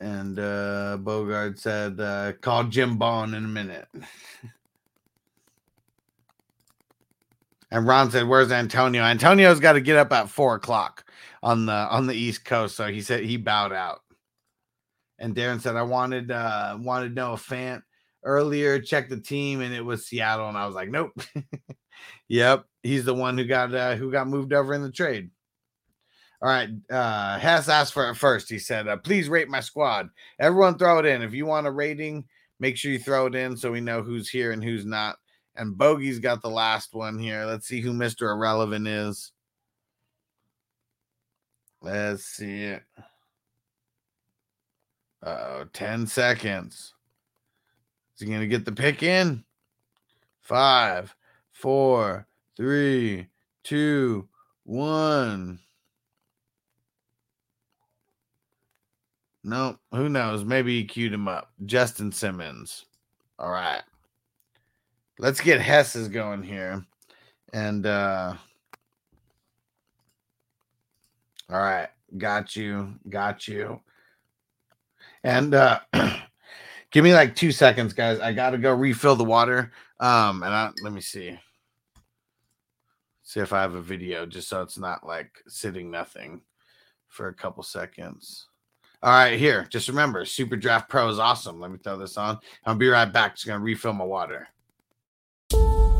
And 0.00 0.38
uh 0.38 0.96
Bogart 1.00 1.58
said, 1.58 2.00
uh, 2.00 2.32
call 2.40 2.64
Jim 2.64 2.98
Bond 2.98 3.34
in 3.34 3.44
a 3.44 3.48
minute. 3.48 3.86
and 7.70 7.86
Ron 7.86 8.10
said, 8.10 8.26
Where's 8.26 8.50
Antonio? 8.50 9.02
Antonio's 9.02 9.60
got 9.60 9.74
to 9.74 9.80
get 9.80 9.96
up 9.96 10.12
at 10.12 10.28
four 10.28 10.56
o'clock 10.56 11.04
on 11.42 11.66
the 11.66 11.72
on 11.72 12.08
the 12.08 12.14
East 12.14 12.44
Coast. 12.44 12.74
So 12.76 12.88
he 12.88 13.00
said 13.00 13.24
he 13.24 13.36
bowed 13.36 13.72
out. 13.72 14.00
And 15.20 15.34
Darren 15.34 15.60
said, 15.60 15.76
I 15.76 15.82
wanted 15.82 16.30
uh 16.32 16.78
wanted 16.80 17.14
Noah 17.14 17.36
Fant 17.36 17.82
earlier, 18.24 18.80
check 18.80 19.08
the 19.08 19.20
team, 19.20 19.60
and 19.60 19.72
it 19.72 19.84
was 19.84 20.06
Seattle. 20.06 20.48
And 20.48 20.58
I 20.58 20.66
was 20.66 20.74
like, 20.74 20.90
Nope. 20.90 21.12
yep 22.28 22.64
he's 22.88 23.04
the 23.04 23.14
one 23.14 23.36
who 23.36 23.44
got 23.44 23.74
uh, 23.74 23.94
who 23.96 24.10
got 24.10 24.28
moved 24.28 24.52
over 24.52 24.74
in 24.74 24.82
the 24.82 24.90
trade. 24.90 25.30
All 26.40 26.48
right, 26.48 26.70
uh, 26.90 27.38
Hess 27.38 27.68
asked 27.68 27.92
for 27.92 28.08
it 28.10 28.14
first. 28.14 28.48
He 28.48 28.58
said, 28.58 28.88
uh, 28.88 28.96
"Please 28.96 29.28
rate 29.28 29.48
my 29.48 29.60
squad. 29.60 30.08
Everyone, 30.38 30.78
throw 30.78 30.98
it 30.98 31.06
in. 31.06 31.22
If 31.22 31.34
you 31.34 31.46
want 31.46 31.66
a 31.66 31.70
rating, 31.70 32.24
make 32.60 32.76
sure 32.76 32.92
you 32.92 32.98
throw 32.98 33.26
it 33.26 33.34
in 33.34 33.56
so 33.56 33.72
we 33.72 33.80
know 33.80 34.02
who's 34.02 34.28
here 34.28 34.52
and 34.52 34.62
who's 34.62 34.86
not." 34.86 35.16
And 35.56 35.76
Bogey's 35.76 36.20
got 36.20 36.40
the 36.40 36.50
last 36.50 36.94
one 36.94 37.18
here. 37.18 37.44
Let's 37.44 37.66
see 37.66 37.80
who 37.80 37.92
Mister 37.92 38.30
Irrelevant 38.30 38.86
is. 38.86 39.32
Let's 41.80 42.24
see 42.24 42.64
it. 42.64 42.82
Oh, 45.22 45.64
10 45.72 46.06
seconds. 46.06 46.94
Is 48.14 48.20
he 48.20 48.26
going 48.26 48.40
to 48.40 48.46
get 48.46 48.64
the 48.64 48.72
pick 48.72 49.02
in? 49.02 49.44
Five, 50.40 51.14
four, 51.52 52.26
three, 52.58 53.28
two, 53.62 54.28
one. 54.64 55.60
No, 59.44 59.78
who 59.92 60.08
knows? 60.10 60.44
Maybe 60.44 60.78
he 60.78 60.84
queued 60.84 61.14
him 61.14 61.28
up. 61.28 61.52
Justin 61.64 62.12
Simmons. 62.12 62.84
All 63.38 63.50
right. 63.50 63.82
Let's 65.20 65.40
get 65.40 65.60
Hess's 65.60 66.08
going 66.08 66.42
here. 66.42 66.84
And 67.54 67.86
uh 67.86 68.34
all 71.50 71.58
right, 71.58 71.88
got 72.18 72.54
you, 72.54 72.94
got 73.08 73.48
you. 73.48 73.80
And 75.22 75.54
uh 75.54 75.80
give 76.90 77.04
me 77.04 77.14
like 77.14 77.34
two 77.36 77.52
seconds, 77.52 77.92
guys. 77.92 78.18
I 78.20 78.32
gotta 78.32 78.58
go 78.58 78.74
refill 78.74 79.16
the 79.16 79.24
water. 79.24 79.72
Um, 80.00 80.42
and 80.42 80.52
I 80.52 80.70
let 80.82 80.92
me 80.92 81.00
see. 81.00 81.38
See 83.28 83.40
if 83.40 83.52
I 83.52 83.60
have 83.60 83.74
a 83.74 83.82
video 83.82 84.24
just 84.24 84.48
so 84.48 84.62
it's 84.62 84.78
not 84.78 85.06
like 85.06 85.30
sitting 85.46 85.90
nothing 85.90 86.40
for 87.08 87.28
a 87.28 87.34
couple 87.34 87.62
seconds. 87.62 88.46
All 89.02 89.12
right, 89.12 89.38
here. 89.38 89.66
Just 89.68 89.86
remember, 89.86 90.24
Super 90.24 90.56
Draft 90.56 90.88
Pro 90.88 91.10
is 91.10 91.18
awesome. 91.18 91.60
Let 91.60 91.70
me 91.70 91.76
throw 91.76 91.98
this 91.98 92.16
on. 92.16 92.38
I'll 92.64 92.74
be 92.74 92.88
right 92.88 93.12
back. 93.12 93.34
Just 93.34 93.46
gonna 93.46 93.62
refill 93.62 93.92
my 93.92 94.06
water. 94.06 94.48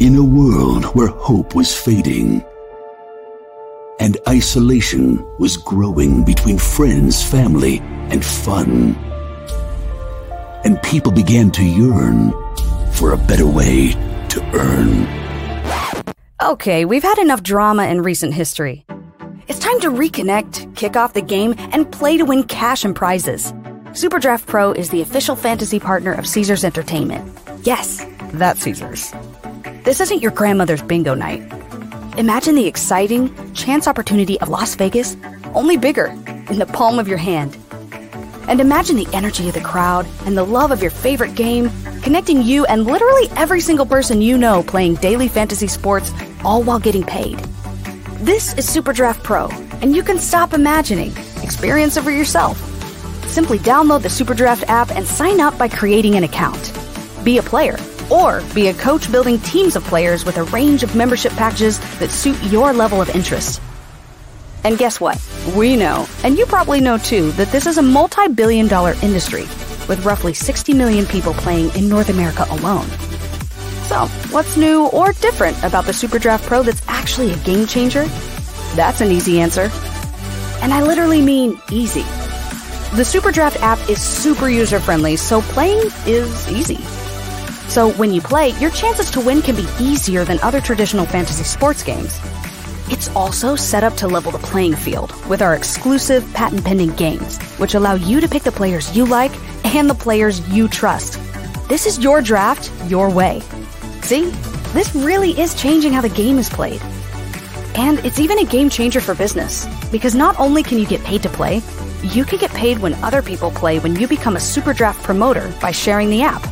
In 0.00 0.16
a 0.16 0.24
world 0.24 0.86
where 0.96 1.08
hope 1.08 1.54
was 1.54 1.78
fading 1.78 2.42
and 4.00 4.16
isolation 4.26 5.22
was 5.38 5.58
growing 5.58 6.24
between 6.24 6.56
friends, 6.56 7.22
family, 7.22 7.80
and 8.08 8.24
fun, 8.24 8.96
and 10.64 10.82
people 10.82 11.12
began 11.12 11.50
to 11.50 11.62
yearn 11.62 12.32
for 12.92 13.12
a 13.12 13.18
better 13.18 13.46
way 13.46 13.92
to 14.30 14.42
earn. 14.54 15.27
Okay, 16.48 16.86
we've 16.86 17.02
had 17.02 17.18
enough 17.18 17.42
drama 17.42 17.84
in 17.88 18.00
recent 18.00 18.32
history. 18.32 18.86
It's 19.48 19.58
time 19.58 19.80
to 19.80 19.90
reconnect, 19.90 20.74
kick 20.76 20.96
off 20.96 21.12
the 21.12 21.20
game, 21.20 21.54
and 21.58 21.92
play 21.92 22.16
to 22.16 22.24
win 22.24 22.42
cash 22.42 22.86
and 22.86 22.96
prizes. 22.96 23.52
Superdraft 23.92 24.46
Pro 24.46 24.72
is 24.72 24.88
the 24.88 25.02
official 25.02 25.36
fantasy 25.36 25.78
partner 25.78 26.14
of 26.14 26.26
Caesars 26.26 26.64
Entertainment. 26.64 27.38
Yes, 27.64 28.02
that's 28.32 28.62
Caesars. 28.62 29.12
This 29.84 30.00
isn't 30.00 30.22
your 30.22 30.30
grandmother's 30.30 30.80
bingo 30.80 31.12
night. 31.12 31.42
Imagine 32.16 32.54
the 32.54 32.66
exciting 32.66 33.52
chance 33.52 33.86
opportunity 33.86 34.40
of 34.40 34.48
Las 34.48 34.74
Vegas, 34.74 35.18
only 35.52 35.76
bigger, 35.76 36.06
in 36.48 36.58
the 36.58 36.70
palm 36.72 36.98
of 36.98 37.08
your 37.08 37.18
hand. 37.18 37.58
And 38.48 38.62
imagine 38.62 38.96
the 38.96 39.08
energy 39.12 39.48
of 39.48 39.54
the 39.54 39.60
crowd 39.60 40.06
and 40.24 40.34
the 40.34 40.46
love 40.46 40.70
of 40.70 40.80
your 40.80 40.90
favorite 40.90 41.34
game, 41.34 41.70
connecting 42.00 42.42
you 42.42 42.64
and 42.64 42.86
literally 42.86 43.28
every 43.36 43.60
single 43.60 43.84
person 43.84 44.22
you 44.22 44.38
know 44.38 44.62
playing 44.62 44.94
daily 44.94 45.28
fantasy 45.28 45.66
sports, 45.66 46.10
all 46.44 46.62
while 46.62 46.78
getting 46.78 47.02
paid. 47.02 47.38
This 48.20 48.54
is 48.54 48.68
Superdraft 48.68 49.22
Pro, 49.22 49.48
and 49.80 49.94
you 49.94 50.02
can 50.02 50.18
stop 50.18 50.52
imagining. 50.52 51.16
Experience 51.42 51.96
it 51.96 52.02
for 52.02 52.10
yourself. 52.10 52.58
Simply 53.28 53.58
download 53.58 54.02
the 54.02 54.08
Superdraft 54.08 54.64
app 54.68 54.90
and 54.90 55.06
sign 55.06 55.40
up 55.40 55.56
by 55.56 55.68
creating 55.68 56.16
an 56.16 56.24
account. 56.24 56.72
Be 57.24 57.38
a 57.38 57.42
player, 57.42 57.76
or 58.10 58.42
be 58.54 58.68
a 58.68 58.74
coach 58.74 59.10
building 59.12 59.38
teams 59.40 59.76
of 59.76 59.84
players 59.84 60.24
with 60.24 60.36
a 60.36 60.44
range 60.44 60.82
of 60.82 60.96
membership 60.96 61.32
packages 61.32 61.78
that 61.98 62.10
suit 62.10 62.42
your 62.44 62.72
level 62.72 63.00
of 63.00 63.08
interest. 63.10 63.60
And 64.64 64.76
guess 64.76 65.00
what? 65.00 65.22
We 65.56 65.76
know, 65.76 66.08
and 66.24 66.36
you 66.36 66.46
probably 66.46 66.80
know 66.80 66.98
too, 66.98 67.30
that 67.32 67.52
this 67.52 67.66
is 67.66 67.78
a 67.78 67.82
multi 67.82 68.28
billion 68.28 68.66
dollar 68.66 68.94
industry 69.02 69.42
with 69.88 70.04
roughly 70.04 70.34
60 70.34 70.74
million 70.74 71.06
people 71.06 71.32
playing 71.34 71.74
in 71.74 71.88
North 71.88 72.10
America 72.10 72.46
alone. 72.50 72.86
So, 73.88 74.06
what's 74.30 74.58
new 74.58 74.88
or 74.88 75.14
different 75.14 75.56
about 75.64 75.86
the 75.86 75.92
Superdraft 75.92 76.42
Pro 76.42 76.62
that's 76.62 76.82
actually 76.88 77.32
a 77.32 77.36
game 77.38 77.66
changer? 77.66 78.04
That's 78.76 79.00
an 79.00 79.10
easy 79.10 79.40
answer. 79.40 79.70
And 80.60 80.74
I 80.74 80.82
literally 80.82 81.22
mean 81.22 81.58
easy. 81.72 82.02
The 82.94 83.02
Superdraft 83.02 83.56
app 83.62 83.78
is 83.88 83.98
super 83.98 84.50
user 84.50 84.78
friendly, 84.78 85.16
so 85.16 85.40
playing 85.40 85.90
is 86.06 86.50
easy. 86.50 86.76
So 87.68 87.92
when 87.92 88.12
you 88.12 88.20
play, 88.20 88.50
your 88.58 88.68
chances 88.72 89.10
to 89.12 89.20
win 89.22 89.40
can 89.40 89.56
be 89.56 89.66
easier 89.80 90.22
than 90.22 90.38
other 90.40 90.60
traditional 90.60 91.06
fantasy 91.06 91.44
sports 91.44 91.82
games. 91.82 92.20
It's 92.90 93.08
also 93.16 93.56
set 93.56 93.84
up 93.84 93.94
to 93.94 94.06
level 94.06 94.32
the 94.32 94.38
playing 94.38 94.74
field 94.74 95.14
with 95.26 95.40
our 95.40 95.54
exclusive 95.54 96.30
patent 96.34 96.62
pending 96.62 96.90
games, 96.96 97.40
which 97.56 97.74
allow 97.74 97.94
you 97.94 98.20
to 98.20 98.28
pick 98.28 98.42
the 98.42 98.52
players 98.52 98.94
you 98.94 99.06
like 99.06 99.32
and 99.64 99.88
the 99.88 99.94
players 99.94 100.46
you 100.50 100.68
trust. 100.68 101.18
This 101.70 101.86
is 101.86 101.98
your 101.98 102.20
draft, 102.20 102.70
your 102.90 103.10
way. 103.10 103.42
See? 104.08 104.30
This 104.72 104.94
really 104.94 105.38
is 105.38 105.54
changing 105.54 105.92
how 105.92 106.00
the 106.00 106.08
game 106.08 106.38
is 106.38 106.48
played. 106.48 106.80
And 107.74 107.98
it's 108.06 108.18
even 108.18 108.38
a 108.38 108.44
game 108.44 108.70
changer 108.70 109.02
for 109.02 109.14
business, 109.14 109.66
because 109.92 110.14
not 110.14 110.40
only 110.40 110.62
can 110.62 110.78
you 110.78 110.86
get 110.86 111.04
paid 111.04 111.22
to 111.24 111.28
play, 111.28 111.60
you 112.02 112.24
can 112.24 112.38
get 112.38 112.50
paid 112.52 112.78
when 112.78 112.94
other 113.04 113.20
people 113.20 113.50
play 113.50 113.78
when 113.80 113.96
you 113.96 114.08
become 114.08 114.36
a 114.36 114.40
super 114.40 114.72
draft 114.72 115.02
promoter 115.02 115.52
by 115.60 115.72
sharing 115.72 116.08
the 116.08 116.22
app. 116.22 116.42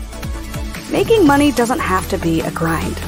Making 0.90 1.26
money 1.26 1.50
doesn't 1.50 1.78
have 1.78 2.06
to 2.10 2.18
be 2.18 2.42
a 2.42 2.50
grind. 2.50 3.00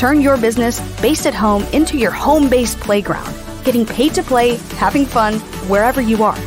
Turn 0.00 0.20
your 0.20 0.36
business 0.36 0.80
based 1.00 1.24
at 1.24 1.34
home 1.34 1.62
into 1.72 1.96
your 1.96 2.10
home 2.10 2.50
based 2.50 2.80
playground, 2.80 3.32
getting 3.64 3.86
paid 3.86 4.14
to 4.14 4.22
play, 4.24 4.56
having 4.78 5.06
fun 5.06 5.34
wherever 5.70 6.00
you 6.00 6.24
are. 6.24 6.40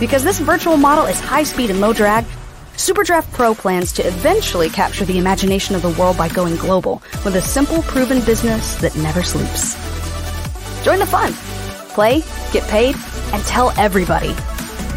Because 0.00 0.24
this 0.24 0.38
virtual 0.38 0.78
model 0.78 1.04
is 1.04 1.20
high 1.20 1.42
speed 1.42 1.68
and 1.68 1.82
low 1.82 1.92
drag, 1.92 2.24
Superdraft 2.76 3.32
Pro 3.32 3.54
plans 3.54 3.90
to 3.92 4.06
eventually 4.06 4.68
capture 4.68 5.06
the 5.06 5.16
imagination 5.16 5.74
of 5.74 5.80
the 5.80 5.90
world 5.92 6.18
by 6.18 6.28
going 6.28 6.56
global 6.56 7.02
with 7.24 7.36
a 7.36 7.40
simple, 7.40 7.80
proven 7.80 8.22
business 8.26 8.76
that 8.76 8.94
never 8.96 9.22
sleeps. 9.22 9.74
Join 10.84 10.98
the 10.98 11.06
fun. 11.06 11.32
Play, 11.94 12.22
get 12.52 12.68
paid, 12.68 12.94
and 13.32 13.42
tell 13.44 13.70
everybody. 13.78 14.32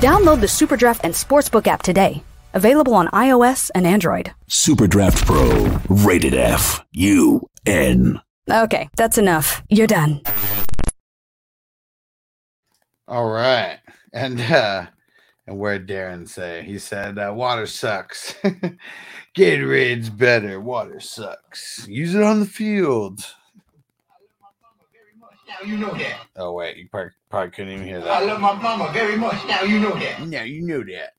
Download 0.02 0.42
the 0.42 0.48
Superdraft 0.48 1.02
and 1.06 1.14
Sportsbook 1.14 1.68
app 1.68 1.82
today. 1.82 2.22
Available 2.54 2.96
on 2.96 3.08
iOS 3.08 3.72
and 3.74 3.88
Android. 3.88 4.34
Superdraft 4.50 5.26
Pro, 5.26 5.80
rated 5.88 6.34
F, 6.34 6.84
U, 6.92 7.48
N. 7.66 8.20
Okay, 8.52 8.90
that's 8.98 9.18
enough. 9.18 9.64
You're 9.70 9.88
done. 9.88 10.22
All 13.08 13.30
right. 13.30 13.80
And 14.12 14.42
uh 14.42 14.88
and 15.50 15.58
where 15.58 15.80
Darren 15.80 16.30
say? 16.30 16.64
He 16.64 16.78
said 16.78 17.18
uh, 17.18 17.34
water 17.36 17.66
sucks. 17.66 18.36
Gatorade's 19.36 20.10
better. 20.12 20.62
Water 20.62 21.00
sucks. 21.00 21.88
Use 21.88 22.14
it 22.14 22.22
on 22.22 22.40
the 22.40 22.46
field. 22.46 23.20
I 24.12 24.22
love 24.22 24.30
my 24.40 24.50
mama 24.62 24.86
very 24.94 25.20
much. 25.20 25.34
Now 25.48 25.68
you 25.68 25.78
know 25.78 25.98
that. 25.98 26.28
Oh 26.36 26.54
wait, 26.54 26.78
you 26.78 26.88
probably, 26.88 27.12
probably 27.32 27.50
couldn't 27.50 27.74
even 27.74 27.86
hear 27.86 28.00
that. 28.00 28.08
I 28.08 28.24
love 28.26 28.40
my 28.40 28.54
mama 28.54 28.92
very 28.94 29.18
much. 29.18 29.44
Now 29.48 29.64
you 29.64 29.80
know 29.80 29.96
that. 29.96 30.22
Yeah, 30.28 30.44
you 30.44 30.62
knew 30.62 30.84
that. 30.86 31.16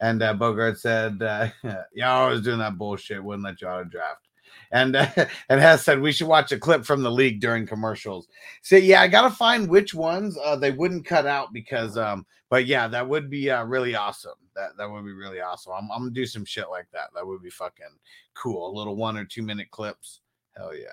And 0.00 0.22
uh, 0.22 0.34
Bogart 0.34 0.78
said, 0.78 1.20
uh, 1.20 1.48
"Y'all 1.92 2.26
always 2.26 2.42
doing 2.42 2.60
that 2.60 2.78
bullshit. 2.78 3.22
Wouldn't 3.22 3.44
let 3.44 3.60
you 3.60 3.66
auto 3.66 3.84
draft." 3.84 4.28
And 4.70 4.94
uh, 4.94 5.08
and 5.48 5.60
Hess 5.60 5.84
said 5.84 6.00
we 6.00 6.12
should 6.12 6.28
watch 6.28 6.52
a 6.52 6.60
clip 6.60 6.84
from 6.84 7.02
the 7.02 7.10
league 7.10 7.40
during 7.40 7.66
commercials. 7.66 8.28
So 8.62 8.76
yeah, 8.76 9.02
I 9.02 9.08
gotta 9.08 9.34
find 9.34 9.68
which 9.68 9.94
ones 9.94 10.38
uh, 10.44 10.54
they 10.54 10.70
wouldn't 10.70 11.06
cut 11.06 11.26
out 11.26 11.52
because, 11.52 11.96
um, 11.96 12.24
but 12.50 12.66
yeah, 12.66 12.88
that 12.88 13.08
would 13.08 13.28
be 13.30 13.50
uh, 13.50 13.64
really 13.64 13.94
awesome. 13.94 14.32
That 14.54 14.70
that 14.78 14.90
would 14.90 15.04
be 15.04 15.12
really 15.12 15.40
awesome. 15.40 15.72
I'm, 15.76 15.90
I'm 15.90 16.00
gonna 16.00 16.10
do 16.10 16.26
some 16.26 16.44
shit 16.44 16.70
like 16.70 16.86
that. 16.92 17.10
That 17.14 17.26
would 17.26 17.42
be 17.42 17.50
fucking 17.50 17.86
cool. 18.34 18.70
A 18.70 18.76
Little 18.76 18.96
one 18.96 19.16
or 19.16 19.24
two 19.24 19.42
minute 19.42 19.70
clips. 19.70 20.20
Hell 20.56 20.74
yeah. 20.74 20.88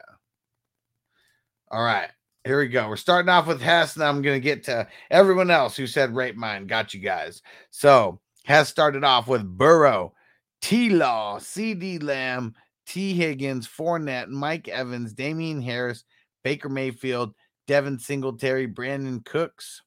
All 1.71 1.83
right. 1.83 2.09
Here 2.43 2.59
we 2.59 2.67
go. 2.67 2.87
We're 2.87 2.95
starting 2.95 3.29
off 3.29 3.47
with 3.47 3.59
Hess, 3.59 3.95
and 3.95 4.03
I'm 4.03 4.21
to 4.21 4.39
get 4.39 4.65
to 4.65 4.87
everyone 5.09 5.49
else 5.49 5.75
who 5.75 5.87
said 5.87 6.15
rape 6.15 6.35
mine. 6.35 6.67
Got 6.67 6.93
you 6.93 6.99
guys. 6.99 7.41
So 7.71 8.19
Hess 8.43 8.69
started 8.69 9.03
off 9.03 9.27
with 9.27 9.43
Burrow, 9.43 10.13
T 10.61 10.91
Law, 10.91 11.39
CeeDee 11.39 12.03
Lamb, 12.03 12.53
Tee 12.85 13.13
Higgins, 13.13 13.67
Fournette, 13.67 14.27
Mike 14.27 14.67
Evans, 14.67 15.13
Damien 15.13 15.59
Harris, 15.59 16.03
Baker 16.43 16.69
Mayfield, 16.69 17.33
Devin 17.65 17.97
Singletary, 17.97 18.67
Brandin 18.67 19.25
Cooks, 19.25 19.81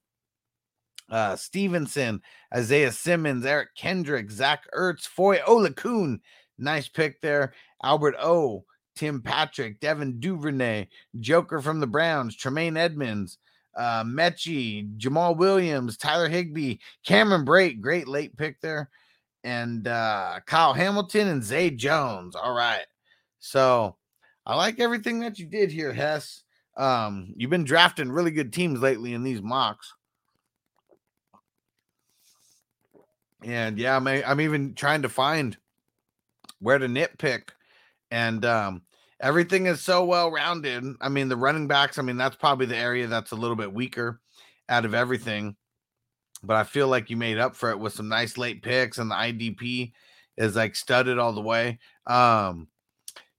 uh, 1.09 1.35
Stevenson, 1.35 2.21
Isaiah 2.55 2.91
Simmons, 2.91 3.45
Eric 3.45 3.69
Kendrick, 3.75 4.29
Zach 4.31 4.65
Ertz, 4.75 5.07
Foye 5.07 5.39
Oluokun. 5.39 6.19
Nice 6.57 6.87
pick 6.87 7.21
there. 7.21 7.53
Albert 7.83 8.15
O. 8.19 8.65
Tim 8.95 9.21
Patrick, 9.21 9.79
Devin 9.79 10.19
Duvernay, 10.19 10.87
Joker 11.21 11.61
from 11.61 11.79
the 11.79 11.87
Browns, 11.87 12.35
Tremaine 12.35 12.75
Edmunds, 12.75 13.37
uh, 13.77 14.03
Mechie, 14.03 14.93
Jamaal 14.97 15.37
Williams, 15.37 15.95
Tyler 15.95 16.27
Higbee, 16.27 16.79
Cameron 17.05 17.45
Brate, 17.45 17.79
great 17.79 18.09
late 18.09 18.35
pick 18.35 18.59
there, 18.59 18.89
and 19.45 19.87
uh, 19.87 20.41
Kyle 20.45 20.73
Hamilton 20.73 21.29
and 21.29 21.41
Zay 21.41 21.69
Jones. 21.69 22.35
All 22.35 22.53
right. 22.53 22.85
So 23.39 23.95
I 24.45 24.57
like 24.57 24.81
everything 24.81 25.21
that 25.21 25.39
you 25.39 25.45
did 25.45 25.71
here, 25.71 25.93
Hess. 25.93 26.43
Um, 26.75 27.33
you've 27.37 27.49
been 27.49 27.63
drafting 27.63 28.11
really 28.11 28.31
good 28.31 28.51
teams 28.51 28.81
lately 28.81 29.13
in 29.13 29.23
these 29.23 29.41
mocks. 29.41 29.93
And 33.43 33.77
yeah, 33.77 33.95
I'm, 33.95 34.41
even 34.41 34.73
trying 34.73 35.01
to 35.03 35.09
find 35.09 35.57
where 36.59 36.77
to 36.77 36.87
nitpick. 36.87 37.49
And 38.11 38.43
um, 38.43 38.81
everything 39.19 39.65
is 39.67 39.81
so 39.81 40.03
well 40.05 40.31
rounded. 40.31 40.83
I 41.01 41.09
mean, 41.09 41.29
the 41.29 41.37
running 41.37 41.67
backs, 41.67 41.97
I 41.97 42.01
mean, 42.01 42.17
that's 42.17 42.35
probably 42.35 42.65
the 42.65 42.77
area 42.77 43.07
that's 43.07 43.31
a 43.31 43.37
little 43.37 43.55
bit 43.55 43.73
weaker 43.73 44.19
out 44.67 44.85
of 44.85 44.93
everything. 44.93 45.55
But 46.43 46.55
I 46.55 46.63
feel 46.63 46.87
like 46.87 47.09
you 47.09 47.17
made 47.17 47.37
up 47.37 47.55
for 47.55 47.69
it 47.69 47.79
with 47.79 47.93
some 47.93 48.07
nice 48.07 48.37
late 48.37 48.61
picks, 48.61 48.97
and 48.97 49.11
the 49.11 49.15
IDP 49.15 49.91
is 50.37 50.55
like 50.55 50.75
studded 50.75 51.19
all 51.19 51.33
the 51.33 51.41
way. 51.41 51.79
Um, 52.07 52.69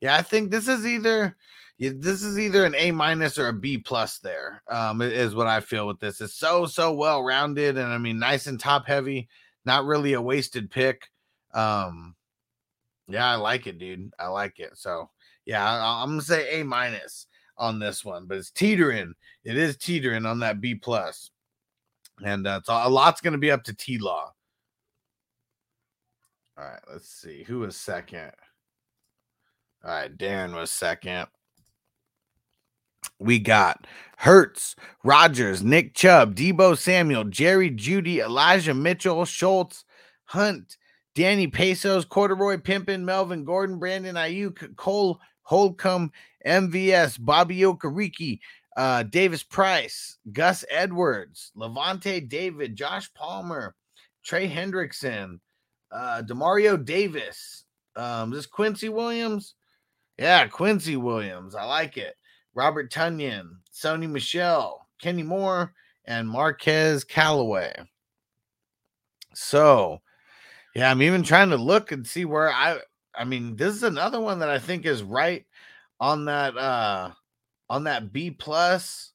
yeah, 0.01 0.17
I 0.17 0.23
think 0.23 0.51
this 0.51 0.69
is 0.69 0.87
either 0.87 1.37
this 1.79 2.23
is 2.23 2.39
either 2.39 2.67
an 2.67 2.75
A 2.77 2.91
minus 2.91 3.39
or 3.39 3.49
a 3.49 3.55
B 3.55 3.79
plus. 3.79 4.19
There 4.19 4.63
um, 4.69 5.01
is 5.01 5.35
what 5.35 5.47
I 5.47 5.61
feel 5.61 5.87
with 5.87 5.99
this. 5.99 6.21
It's 6.21 6.35
so 6.35 6.67
so 6.67 6.93
well 6.93 7.23
rounded, 7.23 7.79
and 7.79 7.91
I 7.91 7.97
mean 7.97 8.19
nice 8.19 8.47
and 8.47 8.61
top 8.61 8.87
heavy. 8.87 9.29
Not 9.65 9.85
really 9.85 10.15
a 10.15 10.23
wasted 10.23 10.71
pick. 10.71 11.09
Um, 11.53 12.15
yeah, 13.09 13.31
I 13.31 13.35
like 13.37 13.67
it, 13.67 13.79
dude. 13.79 14.13
I 14.19 14.29
like 14.29 14.59
it. 14.59 14.77
So 14.77 15.11
yeah, 15.45 15.65
I, 15.65 16.03
I'm 16.03 16.11
gonna 16.11 16.23
say 16.23 16.61
A 16.61 16.65
minus 16.65 17.27
on 17.57 17.79
this 17.79 18.05
one, 18.05 18.27
but 18.27 18.39
it's 18.39 18.51
teetering. 18.51 19.15
It 19.45 19.57
is 19.57 19.77
teetering 19.77 20.27
on 20.27 20.39
that 20.41 20.61
B 20.61 20.75
plus, 20.75 21.31
and 22.25 22.47
uh, 22.47 22.61
a 22.69 22.89
lot's 22.89 23.21
gonna 23.21 23.39
be 23.39 23.51
up 23.51 23.65
to 23.65 23.75
T 23.75 23.99
Law. 23.99 24.33
All 26.57 26.65
right, 26.65 26.81
let's 26.91 27.09
see 27.09 27.43
who 27.43 27.61
was 27.61 27.77
second. 27.77 28.33
All 29.85 29.91
right, 29.91 30.17
Darren 30.17 30.55
was 30.55 30.71
second. 30.71 31.27
We 33.21 33.39
got 33.39 33.87
Hurts, 34.17 34.75
Rodgers, 35.05 35.63
Nick 35.63 35.95
Chubb, 35.95 36.35
Deebo 36.35 36.77
Samuel, 36.77 37.25
Jerry 37.25 37.71
Jeudy, 37.71 38.19
Elijah 38.19 38.75
Mitchell, 38.75 39.25
Schultz, 39.25 39.85
Hunt, 40.25 40.77
Danny 41.15 41.47
Pesos, 41.47 42.05
Corduroy 42.05 42.57
Pimpin, 42.57 43.03
Melvin 43.03 43.45
Gordon, 43.45 43.79
Brandon 43.79 44.17
Aiyuk, 44.17 44.75
Cole 44.77 45.21
Holcomb, 45.43 46.11
MVS, 46.47 47.19
Bobby 47.21 47.59
Okereke, 47.61 48.41
uh, 48.77 49.03
Davis 49.03 49.43
Price, 49.43 50.19
Gus 50.33 50.65
Edwards, 50.71 51.53
Lavonte 51.57 52.27
David, 52.29 52.75
Josh 52.75 53.13
Palmer, 53.15 53.75
Trey 54.25 54.49
Hendrickson, 54.49 55.41
uh, 55.93 56.23
Demario 56.25 56.83
Davis. 56.83 57.65
Um, 57.97 58.31
this 58.31 58.47
Quincy 58.47 58.89
Williams. 58.89 59.55
Yeah, 60.19 60.47
Quincy 60.47 60.97
Williams. 60.97 61.55
I 61.55 61.65
like 61.65 61.97
it. 61.97 62.15
Robert 62.55 62.91
Tonyan, 62.93 63.49
Sony 63.73 64.09
Michel, 64.09 64.87
Kenny 65.01 65.23
Moore, 65.23 65.73
and 66.05 66.29
Marquez 66.29 67.05
Callaway. 67.05 67.73
So, 69.35 70.01
yeah, 70.75 70.91
I'm 70.91 71.03
even 71.03 71.23
trying 71.23 71.51
to 71.51 71.57
look 71.57 71.93
and 71.93 72.07
see 72.07 72.25
where 72.25 72.51
I 72.51 72.79
I 73.15 73.25
mean, 73.25 73.57
this 73.57 73.75
is 73.75 73.83
another 73.83 74.21
one 74.21 74.39
that 74.41 74.49
I 74.49 74.59
think 74.59 74.87
is 74.87 75.03
right 75.03 75.45
on 75.99 76.25
that 76.27 76.57
uh 76.57 77.11
on 77.69 77.85
that 77.85 78.13
B 78.13 78.31
plus, 78.31 79.13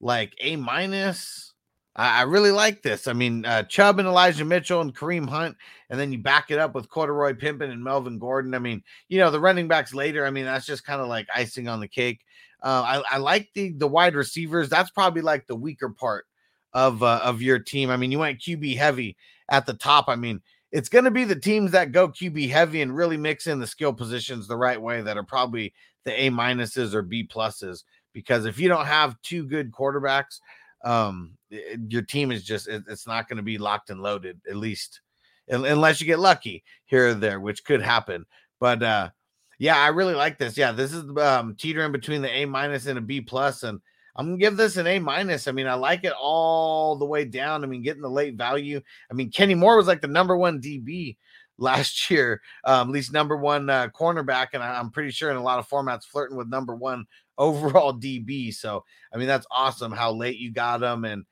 like 0.00 0.34
A 0.40 0.56
minus. 0.56 1.52
I, 1.96 2.20
I 2.20 2.22
really 2.22 2.50
like 2.50 2.82
this. 2.82 3.06
I 3.06 3.12
mean, 3.12 3.46
uh, 3.46 3.62
Chubb 3.64 3.98
and 3.98 4.08
Elijah 4.08 4.44
Mitchell 4.44 4.80
and 4.80 4.94
Kareem 4.94 5.28
Hunt, 5.28 5.56
and 5.88 5.98
then 5.98 6.12
you 6.12 6.18
back 6.18 6.50
it 6.50 6.58
up 6.58 6.74
with 6.74 6.88
Corduroy 6.88 7.32
Pimpin 7.34 7.70
and 7.70 7.82
Melvin 7.82 8.18
Gordon. 8.18 8.54
I 8.54 8.58
mean, 8.58 8.82
you 9.08 9.18
know, 9.18 9.30
the 9.30 9.40
running 9.40 9.68
backs 9.68 9.94
later. 9.94 10.26
I 10.26 10.30
mean, 10.30 10.44
that's 10.44 10.66
just 10.66 10.84
kind 10.84 11.00
of 11.00 11.08
like 11.08 11.26
icing 11.34 11.68
on 11.68 11.80
the 11.80 11.88
cake. 11.88 12.20
Uh, 12.64 13.02
I, 13.10 13.16
I 13.16 13.18
like 13.18 13.50
the 13.54 13.72
the 13.72 13.86
wide 13.86 14.14
receivers. 14.14 14.70
That's 14.70 14.90
probably 14.90 15.20
like 15.20 15.46
the 15.46 15.54
weaker 15.54 15.90
part 15.90 16.24
of 16.72 17.02
uh, 17.02 17.20
of 17.22 17.42
your 17.42 17.58
team. 17.58 17.90
I 17.90 17.96
mean, 17.98 18.10
you 18.10 18.18
went 18.18 18.40
QB 18.40 18.76
heavy 18.78 19.16
at 19.50 19.66
the 19.66 19.74
top. 19.74 20.08
I 20.08 20.16
mean, 20.16 20.40
it's 20.72 20.88
going 20.88 21.04
to 21.04 21.10
be 21.10 21.24
the 21.24 21.38
teams 21.38 21.70
that 21.72 21.92
go 21.92 22.08
QB 22.08 22.48
heavy 22.50 22.80
and 22.80 22.96
really 22.96 23.18
mix 23.18 23.46
in 23.46 23.60
the 23.60 23.66
skill 23.66 23.92
positions 23.92 24.48
the 24.48 24.56
right 24.56 24.80
way 24.80 25.02
that 25.02 25.18
are 25.18 25.22
probably 25.22 25.74
the 26.04 26.18
A 26.24 26.30
minuses 26.30 26.94
or 26.94 27.02
B 27.02 27.28
pluses. 27.30 27.84
Because 28.14 28.46
if 28.46 28.58
you 28.58 28.68
don't 28.68 28.86
have 28.86 29.20
two 29.22 29.44
good 29.44 29.70
quarterbacks, 29.70 30.40
um, 30.84 31.36
it- 31.50 31.80
your 31.88 32.02
team 32.02 32.32
is 32.32 32.44
just 32.44 32.66
it- 32.66 32.84
it's 32.88 33.06
not 33.06 33.28
going 33.28 33.36
to 33.36 33.42
be 33.42 33.58
locked 33.58 33.90
and 33.90 34.00
loaded 34.00 34.40
at 34.48 34.56
least 34.56 35.00
unless 35.48 36.00
you 36.00 36.06
get 36.06 36.18
lucky 36.18 36.64
here 36.86 37.08
or 37.08 37.14
there, 37.14 37.40
which 37.40 37.64
could 37.64 37.82
happen. 37.82 38.24
But 38.58 38.82
uh, 38.82 39.10
yeah, 39.58 39.78
I 39.78 39.88
really 39.88 40.14
like 40.14 40.38
this. 40.38 40.56
Yeah, 40.56 40.72
this 40.72 40.92
is 40.92 41.04
um, 41.18 41.54
teetering 41.56 41.92
between 41.92 42.22
the 42.22 42.30
A 42.30 42.44
minus 42.44 42.86
and 42.86 42.98
a 42.98 43.02
B 43.02 43.20
plus, 43.20 43.62
and 43.62 43.80
I'm 44.16 44.26
gonna 44.26 44.38
give 44.38 44.56
this 44.56 44.76
an 44.76 44.86
A 44.86 44.98
minus. 44.98 45.48
I 45.48 45.52
mean, 45.52 45.66
I 45.66 45.74
like 45.74 46.04
it 46.04 46.12
all 46.18 46.96
the 46.96 47.04
way 47.04 47.24
down. 47.24 47.64
I 47.64 47.66
mean, 47.66 47.82
getting 47.82 48.02
the 48.02 48.10
late 48.10 48.36
value. 48.36 48.80
I 49.10 49.14
mean, 49.14 49.30
Kenny 49.30 49.54
Moore 49.54 49.76
was 49.76 49.86
like 49.86 50.00
the 50.00 50.08
number 50.08 50.36
one 50.36 50.60
DB 50.60 51.16
last 51.58 52.10
year, 52.10 52.40
um, 52.64 52.88
at 52.88 52.92
least 52.92 53.12
number 53.12 53.36
one 53.36 53.70
uh, 53.70 53.88
cornerback, 53.88 54.48
and 54.54 54.62
I, 54.62 54.78
I'm 54.78 54.90
pretty 54.90 55.10
sure 55.10 55.30
in 55.30 55.36
a 55.36 55.42
lot 55.42 55.58
of 55.58 55.68
formats 55.68 56.04
flirting 56.04 56.36
with 56.36 56.48
number 56.48 56.74
one 56.74 57.06
overall 57.38 57.92
DB. 57.94 58.54
So, 58.54 58.84
I 59.12 59.18
mean, 59.18 59.28
that's 59.28 59.46
awesome 59.50 59.92
how 59.92 60.12
late 60.12 60.38
you 60.38 60.52
got 60.52 60.82
him 60.82 61.04
and. 61.04 61.24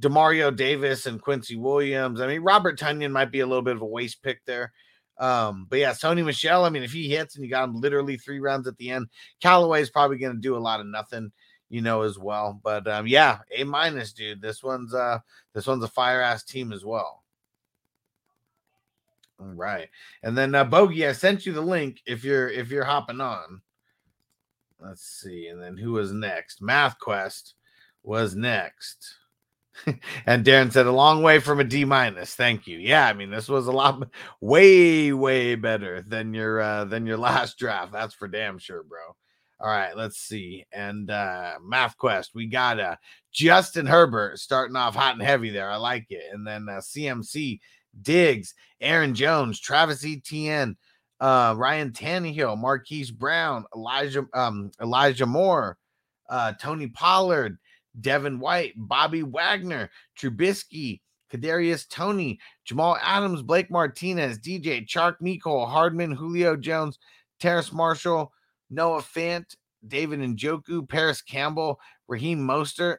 Demario 0.00 0.54
Davis 0.54 1.06
and 1.06 1.20
Quincy 1.20 1.56
Williams. 1.56 2.20
I 2.20 2.28
mean, 2.28 2.42
Robert 2.42 2.78
Tonyan 2.78 3.10
might 3.10 3.32
be 3.32 3.40
a 3.40 3.46
little 3.48 3.64
bit 3.64 3.74
of 3.74 3.82
a 3.82 3.84
waste 3.84 4.22
pick 4.22 4.44
there. 4.44 4.72
Um, 5.18 5.66
but 5.68 5.78
yeah, 5.80 5.90
Sony 5.90 6.24
Michel. 6.24 6.64
I 6.64 6.70
mean, 6.70 6.82
if 6.82 6.92
he 6.92 7.08
hits 7.08 7.34
and 7.34 7.44
you 7.44 7.50
got 7.50 7.64
him 7.64 7.80
literally 7.80 8.16
three 8.16 8.40
rounds 8.40 8.66
at 8.68 8.76
the 8.76 8.90
end, 8.90 9.08
Callaway 9.40 9.82
is 9.82 9.90
probably 9.90 10.18
going 10.18 10.34
to 10.34 10.40
do 10.40 10.56
a 10.56 10.58
lot 10.58 10.80
of 10.80 10.86
nothing, 10.86 11.32
you 11.68 11.82
know, 11.82 12.02
as 12.02 12.18
well. 12.18 12.60
But 12.62 12.86
um, 12.86 13.06
yeah, 13.06 13.38
A 13.56 13.64
minus, 13.64 14.12
dude. 14.12 14.40
This 14.40 14.62
one's 14.62 14.94
uh, 14.94 15.18
this 15.54 15.66
one's 15.66 15.84
a 15.84 15.88
fire 15.88 16.20
ass 16.20 16.44
team 16.44 16.72
as 16.72 16.84
well. 16.84 17.24
All 19.40 19.46
right, 19.46 19.88
and 20.22 20.36
then 20.36 20.54
uh, 20.54 20.64
Bogey, 20.64 21.06
I 21.06 21.12
sent 21.12 21.46
you 21.46 21.52
the 21.52 21.60
link 21.60 22.00
if 22.06 22.24
you're 22.24 22.48
if 22.48 22.70
you're 22.70 22.84
hopping 22.84 23.20
on. 23.20 23.60
Let's 24.80 25.02
see, 25.02 25.48
and 25.48 25.60
then 25.60 25.76
who 25.76 25.92
was 25.92 26.12
next? 26.12 26.62
Math 26.62 26.98
Quest 26.98 27.54
was 28.02 28.36
next. 28.36 29.17
And 30.26 30.44
Darren 30.44 30.72
said 30.72 30.86
a 30.86 30.92
long 30.92 31.22
way 31.22 31.38
from 31.38 31.60
a 31.60 31.64
D 31.64 31.84
minus. 31.84 32.34
Thank 32.34 32.66
you. 32.66 32.78
Yeah, 32.78 33.06
I 33.06 33.12
mean 33.12 33.30
this 33.30 33.48
was 33.48 33.66
a 33.66 33.72
lot 33.72 34.08
way 34.40 35.12
way 35.12 35.54
better 35.54 36.02
than 36.02 36.34
your 36.34 36.60
uh 36.60 36.84
than 36.84 37.06
your 37.06 37.16
last 37.28 37.58
draft. 37.58 37.92
That's 37.92 38.14
for 38.14 38.28
damn 38.28 38.58
sure, 38.58 38.82
bro. 38.82 39.16
All 39.60 39.68
right, 39.68 39.96
let's 39.96 40.18
see. 40.18 40.64
And 40.72 41.10
uh 41.10 41.54
Math 41.62 41.96
Quest, 41.96 42.32
we 42.34 42.46
got 42.46 42.80
uh 42.80 42.96
Justin 43.32 43.86
Herbert 43.86 44.38
starting 44.38 44.76
off 44.76 44.94
hot 44.94 45.14
and 45.14 45.22
heavy 45.22 45.50
there. 45.50 45.70
I 45.70 45.76
like 45.76 46.06
it. 46.10 46.24
And 46.32 46.46
then 46.46 46.66
uh, 46.68 46.78
CMC 46.78 47.60
Diggs, 48.02 48.54
Aaron 48.80 49.14
Jones, 49.14 49.60
Travis 49.60 50.04
Etienne, 50.04 50.76
uh 51.20 51.54
Ryan 51.56 51.90
Tannehill, 51.90 52.58
Marquise 52.58 53.10
Brown, 53.10 53.64
Elijah 53.74 54.26
um 54.34 54.70
Elijah 54.80 55.26
Moore, 55.26 55.76
uh 56.28 56.52
Tony 56.60 56.86
Pollard, 56.86 57.58
Devin 58.00 58.38
White, 58.38 58.74
Bobby 58.76 59.22
Wagner, 59.22 59.90
Trubisky, 60.18 61.00
Kadarius 61.32 61.88
Toney, 61.88 62.38
Jamal 62.64 62.96
Adams, 63.02 63.42
Blake 63.42 63.70
Martinez, 63.70 64.38
DJ 64.38 64.86
Chark, 64.86 65.16
Mecole 65.22 65.68
Hardman, 65.68 66.12
Julio 66.12 66.56
Jones, 66.56 66.98
Terrace 67.40 67.72
Marshall, 67.72 68.32
Noah 68.70 69.02
Fant, 69.02 69.54
David 69.86 70.20
Njoku, 70.20 70.88
Parris 70.88 71.22
Campbell, 71.22 71.78
Raheem 72.08 72.38
Mostert, 72.38 72.98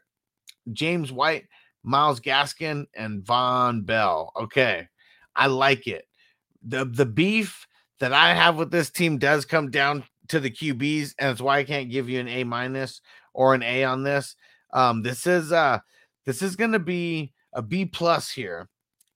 James 0.71 1.11
White, 1.11 1.45
Myles 1.83 2.19
Gaskin, 2.19 2.85
and 2.95 3.23
Vonn 3.23 3.85
Bell. 3.85 4.31
Okay, 4.35 4.87
I 5.35 5.47
like 5.47 5.87
it. 5.87 6.05
the 6.63 6.85
The 6.85 7.05
beef 7.05 7.67
that 7.99 8.13
I 8.13 8.33
have 8.33 8.55
with 8.55 8.71
this 8.71 8.89
team 8.89 9.17
does 9.17 9.45
come 9.45 9.71
down 9.71 10.03
to 10.29 10.39
the 10.39 10.51
QBs, 10.51 11.15
and 11.19 11.31
it's 11.31 11.41
why 11.41 11.59
I 11.59 11.63
can't 11.63 11.89
give 11.89 12.09
you 12.09 12.19
an 12.19 12.27
A 12.27 12.43
minus 12.43 13.01
or 13.33 13.53
an 13.53 13.63
A 13.63 13.83
on 13.83 14.03
this. 14.03 14.35
Um, 14.71 15.01
this 15.01 15.25
is 15.27 15.51
uh 15.51 15.79
this 16.25 16.41
is 16.41 16.55
gonna 16.55 16.79
be 16.79 17.33
a 17.53 17.61
B 17.61 17.85
plus 17.85 18.29
here. 18.29 18.69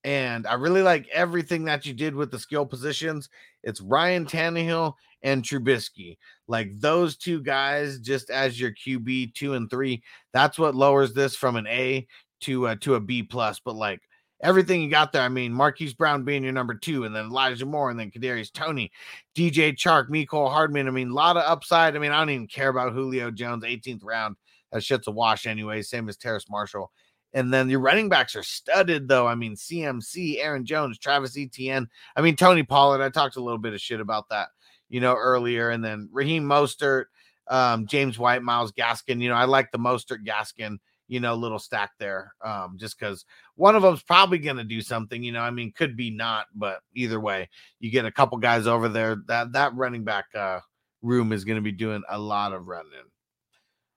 And 0.03 0.45
I 0.45 0.55
really 0.55 0.81
like 0.81 1.07
everything 1.13 1.63
that 1.65 1.85
you 1.85 1.93
did 1.93 2.13
with 2.13 2.29
the 2.29 2.39
skill 2.39 2.65
positions. 2.65 3.29
It's 3.63 3.79
Ryan 3.79 4.25
Tannehill 4.25 4.95
and 5.21 5.43
Trubisky. 5.43 6.17
Like 6.47 6.77
those 6.79 7.15
two 7.15 7.41
guys, 7.41 7.99
just 7.99 8.29
as 8.29 8.59
your 8.59 8.71
QB 8.71 9.33
two 9.33 9.53
and 9.53 9.69
three. 9.69 10.03
That's 10.33 10.59
what 10.59 10.75
lowers 10.75 11.13
this 11.13 11.35
from 11.35 11.55
an 11.55 11.67
A 11.67 12.05
to 12.41 12.67
uh, 12.67 12.75
to 12.81 12.95
a 12.95 12.99
B 12.99 13.23
plus. 13.23 13.59
But 13.63 13.75
like 13.75 14.01
everything 14.41 14.81
you 14.81 14.89
got 14.89 15.13
there, 15.13 15.21
I 15.21 15.29
mean, 15.29 15.53
Marquise 15.53 15.93
Brown 15.93 16.25
being 16.25 16.43
your 16.43 16.51
number 16.51 16.75
two, 16.75 17.05
and 17.05 17.15
then 17.15 17.25
Elijah 17.25 17.65
Moore, 17.65 17.89
and 17.89 17.99
then 17.99 18.11
Kadarius 18.11 18.51
Toney, 18.51 18.91
DJ 19.35 19.73
Chark, 19.73 20.09
Mecole 20.09 20.51
Hardman. 20.51 20.87
I 20.87 20.91
mean, 20.91 21.11
a 21.11 21.13
lot 21.13 21.37
of 21.37 21.43
upside. 21.43 21.95
I 21.95 21.99
mean, 21.99 22.11
I 22.11 22.19
don't 22.19 22.29
even 22.29 22.47
care 22.47 22.69
about 22.69 22.93
Julio 22.93 23.31
Jones, 23.31 23.63
18th 23.63 24.03
round. 24.03 24.35
That 24.73 24.83
shit's 24.83 25.07
a 25.07 25.11
wash 25.11 25.45
anyway. 25.45 25.83
Same 25.83 26.09
as 26.09 26.17
Terrace 26.17 26.49
Marshall. 26.49 26.91
And 27.33 27.53
then 27.53 27.69
your 27.69 27.79
running 27.79 28.09
backs 28.09 28.35
are 28.35 28.43
studded, 28.43 29.07
though. 29.07 29.27
I 29.27 29.35
mean, 29.35 29.55
CMC, 29.55 30.37
Aaron 30.39 30.65
Jones, 30.65 30.99
Travis 30.99 31.37
Etienne. 31.37 31.87
I 32.15 32.21
mean, 32.21 32.35
Tony 32.35 32.63
Pollard. 32.63 33.01
I 33.01 33.09
talked 33.09 33.37
a 33.37 33.43
little 33.43 33.59
bit 33.59 33.73
of 33.73 33.81
shit 33.81 33.99
about 33.99 34.29
that, 34.29 34.49
you 34.89 34.99
know, 34.99 35.15
earlier. 35.15 35.69
And 35.69 35.83
then 35.83 36.09
Raheem 36.11 36.43
Mostert, 36.43 37.05
um, 37.47 37.87
James 37.87 38.19
White, 38.19 38.43
Myles 38.43 38.71
Gaskin. 38.71 39.21
You 39.21 39.29
know, 39.29 39.35
I 39.35 39.45
like 39.45 39.71
the 39.71 39.79
Mostert 39.79 40.25
Gaskin, 40.25 40.77
you 41.07 41.19
know, 41.19 41.33
little 41.33 41.59
stack 41.59 41.91
there, 41.99 42.33
um, 42.45 42.77
just 42.79 42.99
because 42.99 43.25
one 43.55 43.75
of 43.75 43.81
them's 43.81 44.03
probably 44.03 44.37
going 44.37 44.57
to 44.57 44.63
do 44.63 44.81
something. 44.81 45.23
You 45.23 45.31
know, 45.31 45.41
I 45.41 45.49
mean, 45.49 45.73
could 45.75 45.97
be 45.97 46.11
not, 46.11 46.45
but 46.53 46.81
either 46.95 47.19
way, 47.19 47.49
you 47.79 47.89
get 47.89 48.05
a 48.05 48.11
couple 48.11 48.37
guys 48.37 48.67
over 48.67 48.89
there. 48.89 49.17
That 49.27 49.53
that 49.53 49.75
running 49.75 50.03
back 50.03 50.25
uh, 50.35 50.59
room 51.01 51.33
is 51.33 51.45
going 51.45 51.57
to 51.57 51.61
be 51.61 51.71
doing 51.71 52.03
a 52.09 52.19
lot 52.19 52.53
of 52.53 52.67
running. 52.67 53.09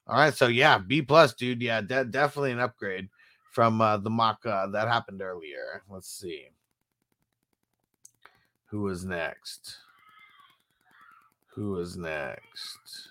All 0.06 0.16
right, 0.16 0.34
so 0.34 0.46
yeah, 0.46 0.78
B 0.78 1.02
plus, 1.02 1.34
dude. 1.34 1.62
Yeah, 1.62 1.80
de- 1.80 2.04
definitely 2.04 2.52
an 2.52 2.60
upgrade 2.60 3.08
from 3.50 3.80
uh, 3.80 3.96
the 3.96 4.10
mock 4.10 4.44
uh, 4.46 4.68
that 4.68 4.88
happened 4.88 5.22
earlier. 5.22 5.82
Let's 5.88 6.08
see. 6.08 6.48
Who 8.66 8.88
is 8.88 9.04
next? 9.04 9.76
Who 11.54 11.78
is 11.78 11.96
next? 11.96 13.08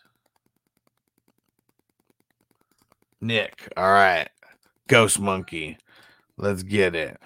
Nick. 3.20 3.68
All 3.76 3.92
right. 3.92 4.30
Ghost 4.88 5.20
Monkey. 5.20 5.78
Let's 6.38 6.64
get 6.64 6.96
it. 6.96 7.20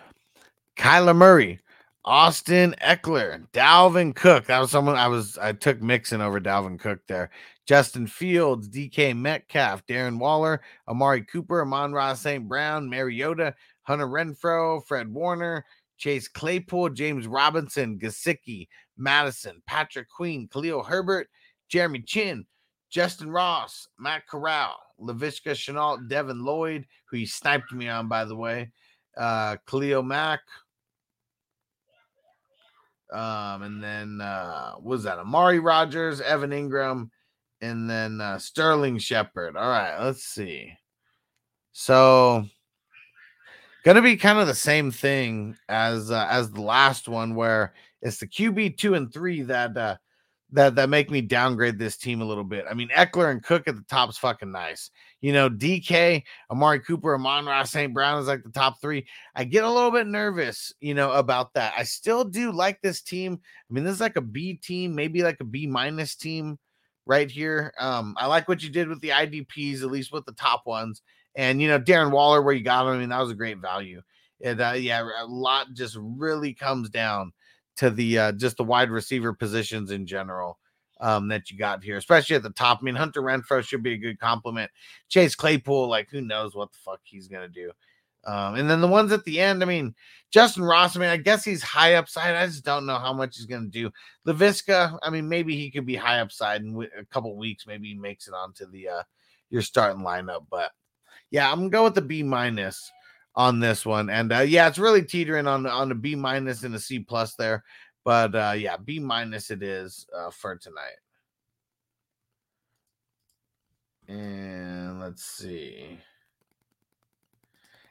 Kyler 0.78 1.16
Murray, 1.16 1.60
Austin 2.06 2.74
Ekeler, 2.82 3.46
Dalvin 3.52 4.16
Cook. 4.16 4.46
That 4.46 4.60
was 4.60 4.72
someone 4.72 4.96
I 4.96 5.08
was 5.08 5.38
I 5.38 5.52
took 5.52 5.82
Mixon 5.82 6.22
over 6.22 6.40
Dalvin 6.40 6.80
Cook 6.80 7.00
there. 7.08 7.32
Justin 7.70 8.08
Fields, 8.08 8.68
DK 8.68 9.16
Metcalf, 9.16 9.86
Darren 9.86 10.18
Waller, 10.18 10.60
Amari 10.88 11.22
Cooper, 11.22 11.62
Amon-Ra 11.62 12.16
St. 12.16 12.48
Brown, 12.48 12.90
Mariota, 12.90 13.54
Hunter 13.84 14.08
Renfrow, 14.08 14.84
Fred 14.88 15.14
Warner, 15.14 15.64
Chase 16.00 16.28
Claypool, 16.28 16.90
James 16.90 17.28
Robinson, 17.28 18.00
Gesicki, 18.00 18.68
Madison, 18.98 19.62
Patrick 19.68 20.10
Queen, 20.10 20.50
Khalil 20.52 20.82
Herbert, 20.82 21.28
Jeremy 21.68 22.02
Chinn, 22.02 22.44
Justin 22.90 23.30
Ross, 23.30 23.88
Matt 24.00 24.26
Corral, 24.26 24.76
Laviska 25.00 25.52
Shenault, 25.52 26.10
Devin 26.10 26.44
Lloyd, 26.44 26.88
who 27.06 27.18
he 27.18 27.28
sniped 27.28 27.72
me 27.72 27.88
on, 27.88 28.08
by 28.08 28.26
the 28.26 28.36
way, 28.36 28.72
uh, 29.16 29.58
Khalil 29.68 30.02
Mack, 30.02 30.40
um, 33.14 33.62
and 33.62 33.84
then 33.84 34.22
uh, 34.22 34.74
was 34.82 35.04
that 35.04 35.20
Amari 35.20 35.60
Rodgers, 35.60 36.20
Evan 36.20 36.50
Engram, 36.50 37.12
and 37.61 37.90
then 37.90 38.22
uh, 38.22 38.40
Sterling 38.40 38.98
Shepard. 38.98 39.56
All 39.56 39.69
right, 39.69 39.98
let's 39.99 40.23
see. 40.23 40.73
So, 41.72 42.45
gonna 43.84 44.02
be 44.02 44.18
kind 44.18 44.40
of 44.40 44.48
the 44.48 44.56
same 44.56 44.91
thing 44.91 45.56
as 45.68 46.11
uh, 46.11 46.27
as 46.30 46.52
the 46.52 46.61
last 46.61 47.07
one, 47.07 47.36
where 47.36 47.73
it's 48.02 48.18
the 48.18 48.27
QB 48.27 48.77
two 48.77 48.95
and 48.95 49.11
three 49.14 49.41
that 49.44 49.77
uh, 49.77 49.98
that 50.52 50.76
that 50.76 50.90
make 50.90 51.11
me 51.11 51.22
downgrade 51.22 51.77
this 51.77 51.98
team 51.98 52.22
a 52.22 52.26
little 52.26 52.44
bit. 52.44 52.65
I 52.69 52.73
mean, 52.73 52.90
Ekeler 52.90 53.31
and 53.31 53.44
Cook 53.44 53.68
at 53.68 53.76
the 53.76 53.86
top 53.90 54.10
is 54.10 54.18
fucking 54.18 54.52
nice. 54.52 54.90
You 55.22 55.34
know, 55.34 55.49
DK, 55.49 56.23
Amari 56.49 56.80
Cooper, 56.80 57.15
Amon-Ra 57.15 57.64
St. 57.64 57.94
Brown 57.94 58.22
is 58.22 58.27
like 58.27 58.44
the 58.44 58.52
top 58.52 58.81
three. 58.81 59.06
I 59.36 59.44
get 59.44 59.64
a 59.64 59.69
little 59.69 59.91
bit 59.91 60.07
nervous, 60.07 60.73
you 60.80 60.94
know, 60.94 61.11
about 61.11 61.53
that. 61.53 61.73
I 61.77 61.84
still 61.84 62.23
do 62.23 62.52
like 62.52 62.81
this 62.81 63.02
team. 63.02 63.40
I 63.69 63.73
mean, 63.73 63.84
this 63.84 63.95
is 63.95 64.02
like 64.02 64.15
a 64.15 64.22
B 64.22 64.53
team, 64.53 64.95
maybe 64.95 65.23
like 65.23 65.40
a 65.41 65.45
B 65.45 65.68
minus 65.68 66.15
team 66.15 66.57
right 67.10 67.30
here. 67.31 67.73
Um, 67.80 68.14
I 68.18 68.27
like 68.27 68.48
what 68.48 68.61
you 68.61 68.69
did 68.69 68.88
with 68.88 69.02
the 69.02 69.10
IDPs, 69.10 69.81
at 69.81 69.90
least 69.90 70.14
with 70.14 70.26
the 70.26 70.31
top 70.34 70.68
ones. 70.68 71.02
And 71.36 71.60
you 71.60 71.68
know, 71.68 71.80
Darren 71.80 72.11
Waller, 72.11 72.41
where 72.41 72.53
you 72.53 72.64
got 72.64 72.86
him, 72.86 72.94
I 72.94 72.98
mean, 72.99 73.10
that 73.10 73.19
was 73.19 73.31
a 73.31 73.36
great 73.36 73.57
value. 73.57 74.02
And 74.44 74.61
uh, 74.61 74.73
yeah, 74.77 75.10
a 75.19 75.26
lot 75.26 75.73
just 75.73 75.98
really 75.99 76.53
comes 76.53 76.90
down 76.90 77.34
to 77.77 77.90
the 77.90 78.19
uh, 78.19 78.31
just 78.34 78.57
the 78.57 78.64
wide 78.64 78.91
receiver 78.91 79.34
positions 79.34 79.90
in 79.90 80.06
general 80.06 80.60
um, 81.02 81.27
that 81.30 81.49
you 81.49 81.57
got 81.57 81.84
here, 81.84 81.98
especially 81.98 82.36
at 82.36 82.44
the 82.44 82.52
top. 82.52 82.77
I 82.80 82.84
mean, 82.84 82.95
Hunter 82.95 83.23
Renfrow 83.23 83.64
should 83.64 83.81
be 83.81 83.94
a 83.94 83.98
good 83.98 84.19
compliment. 84.19 84.69
Chase 85.10 85.34
Claypool, 85.34 85.88
like 85.90 86.10
who 86.11 86.22
knows 86.22 86.56
what 86.56 86.72
the 86.72 86.77
fuck 86.86 86.99
he's 87.03 87.27
gonna 87.27 87.49
do. 87.49 87.72
Um, 88.26 88.56
and 88.56 88.70
then 88.70 88.82
the 88.82 88.88
ones 88.88 89.12
at 89.12 89.24
the 89.24 89.40
end, 89.40 89.64
I 89.64 89.66
mean, 89.66 89.96
Justin 90.32 90.64
Ross, 90.64 90.96
I 90.96 91.00
mean, 91.00 91.10
I 91.10 91.18
guess 91.18 91.44
he's 91.44 91.64
high 91.64 91.96
upside. 91.96 92.36
I 92.36 92.46
just 92.46 92.66
don't 92.66 92.86
know 92.86 92.98
how 92.98 93.14
much 93.14 93.38
he's 93.38 93.46
going 93.46 93.64
to 93.64 93.70
do. 93.70 93.91
Laviska, 94.28 94.98
I 95.02 95.10
mean, 95.10 95.28
maybe 95.28 95.56
he 95.56 95.72
could 95.72 95.86
be 95.86 95.96
high 95.96 96.20
upside 96.20 96.62
in 96.62 96.88
a 96.98 97.06
couple 97.06 97.36
weeks. 97.36 97.66
Maybe 97.66 97.88
he 97.88 97.96
makes 97.96 98.28
it 98.28 98.34
onto 98.34 98.70
the 98.70 98.90
uh, 98.90 99.04
your 99.50 99.62
starting 99.62 100.04
lineup. 100.04 100.46
But 100.50 100.72
yeah, 101.32 101.50
I'm 101.50 101.60
going 101.60 101.72
to 101.72 101.76
go 101.76 101.84
with 101.86 101.96
the 101.96 102.02
B 102.02 102.22
minus 102.22 102.91
on 103.36 103.60
this 103.60 103.86
one. 103.86 104.10
And 104.10 104.32
uh, 104.32 104.40
yeah, 104.40 104.68
it's 104.68 104.78
really 104.78 105.04
teetering 105.04 105.48
on 105.48 105.66
on 105.66 105.90
the 105.90 105.96
B 105.96 106.16
minus 106.16 106.64
and 106.64 106.74
the 106.74 106.80
C 106.80 107.00
plus 107.00 107.36
there. 107.36 107.64
But 108.06 108.36
uh, 108.36 108.54
yeah, 108.56 108.78
B 108.78 109.00
minus 109.00 109.50
it 109.50 109.64
is 109.64 110.06
uh, 110.16 110.30
for 110.30 110.56
tonight. 110.56 110.98
And 114.08 115.00
let's 115.00 115.24
see. 115.24 116.00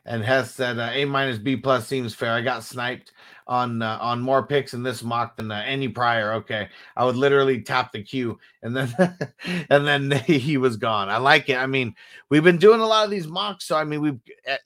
And 0.09 0.25
Hess 0.25 0.55
said 0.55 0.79
uh, 0.79 0.89
A 0.91 1.05
minus 1.05 1.37
B 1.37 1.55
plus 1.55 1.87
seems 1.87 2.15
fair. 2.15 2.33
I 2.33 2.41
got 2.41 2.65
sniped 2.65 3.13
on 3.47 3.83
uh, 3.83 3.99
on 4.01 4.23
more 4.23 4.43
picks 4.43 4.73
in 4.73 4.83
this 4.83 5.03
mock 5.03 5.37
than 5.37 5.51
uh, 5.51 5.63
any 5.67 5.87
prior. 5.87 6.33
Okay, 6.33 6.67
I 6.97 7.05
would 7.05 7.15
literally 7.15 7.61
tap 7.61 7.93
the 7.93 8.03
Q 8.03 8.39
and 8.63 8.75
then 8.75 8.95
and 9.69 9.87
then 9.87 10.11
he 10.27 10.57
was 10.57 10.79
gone. 10.79 11.11
I 11.11 11.19
like 11.19 11.51
it. 11.51 11.59
I 11.59 11.67
mean, 11.67 11.95
we've 12.31 12.43
been 12.43 12.57
doing 12.57 12.81
a 12.81 12.87
lot 12.87 13.05
of 13.05 13.11
these 13.11 13.27
mocks, 13.27 13.67
so 13.67 13.77
I 13.77 13.85
mean, 13.85 14.01
we've 14.01 14.19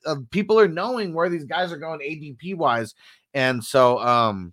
uh, 0.07 0.17
people 0.31 0.61
are 0.61 0.69
knowing 0.69 1.13
where 1.13 1.29
these 1.29 1.45
guys 1.45 1.73
are 1.73 1.77
going 1.77 1.99
ADP 1.99 2.55
wise, 2.55 2.95
and 3.35 3.65
so 3.65 3.99
um, 3.99 4.53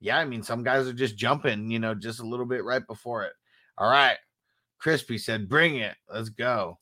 yeah, 0.00 0.18
I 0.18 0.24
mean, 0.24 0.42
some 0.42 0.64
guys 0.64 0.88
are 0.88 0.92
just 0.92 1.16
jumping, 1.16 1.70
you 1.70 1.78
know, 1.78 1.94
just 1.94 2.18
a 2.18 2.26
little 2.26 2.46
bit 2.46 2.64
right 2.64 2.84
before 2.84 3.22
it. 3.22 3.32
All 3.78 3.88
right, 3.88 4.16
Crispy 4.80 5.18
said, 5.18 5.48
"Bring 5.48 5.76
it, 5.76 5.94
let's 6.12 6.30
go." 6.30 6.80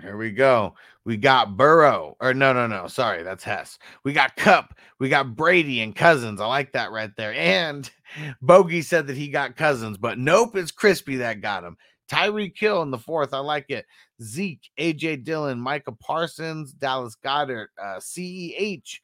Here 0.00 0.16
we 0.16 0.30
go. 0.30 0.74
We 1.04 1.16
got 1.16 1.56
Burrow, 1.56 2.16
or 2.20 2.34
no, 2.34 2.52
no, 2.52 2.66
no. 2.66 2.86
Sorry, 2.86 3.22
that's 3.22 3.44
Hess. 3.44 3.78
We 4.04 4.12
got 4.12 4.36
Kupp. 4.36 4.74
We 4.98 5.08
got 5.08 5.34
Brady 5.34 5.80
and 5.80 5.94
Cousins. 5.94 6.40
I 6.40 6.46
like 6.46 6.72
that 6.72 6.92
right 6.92 7.10
there. 7.16 7.34
And 7.34 7.90
Bogey 8.42 8.82
said 8.82 9.06
that 9.06 9.16
he 9.16 9.28
got 9.28 9.56
Cousins, 9.56 9.98
but 9.98 10.18
nope, 10.18 10.56
it's 10.56 10.70
Crispy 10.70 11.16
that 11.16 11.40
got 11.40 11.64
him. 11.64 11.76
Tyree 12.08 12.52
Hill 12.56 12.82
in 12.82 12.90
the 12.90 12.98
fourth. 12.98 13.32
I 13.32 13.38
like 13.38 13.66
it. 13.70 13.86
Zeke, 14.20 14.68
AJ 14.78 15.24
Dillon, 15.24 15.60
Micah 15.60 15.92
Parsons, 15.92 16.72
Dallas 16.72 17.16
Goedert, 17.24 17.68
uh, 17.80 18.00
CEH, 18.00 18.98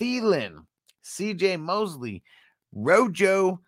Thielen, 0.00 0.64
CJ 1.04 1.60
Mosley, 1.60 2.22
Rojo, 2.72 3.60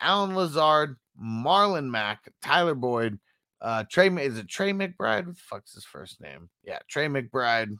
Allen 0.00 0.34
Lazard, 0.36 0.96
Marlon 1.20 1.90
Mack, 1.90 2.30
Tyler 2.42 2.74
Boyd, 2.74 3.18
uh, 3.64 3.84
Trey 3.90 4.08
is 4.22 4.36
it 4.36 4.48
Trey 4.48 4.72
McBride? 4.72 5.26
What 5.26 5.36
the 5.36 5.40
fuck's 5.40 5.74
his 5.74 5.86
first 5.86 6.20
name? 6.20 6.50
Yeah, 6.62 6.80
Trey 6.88 7.08
McBride. 7.08 7.70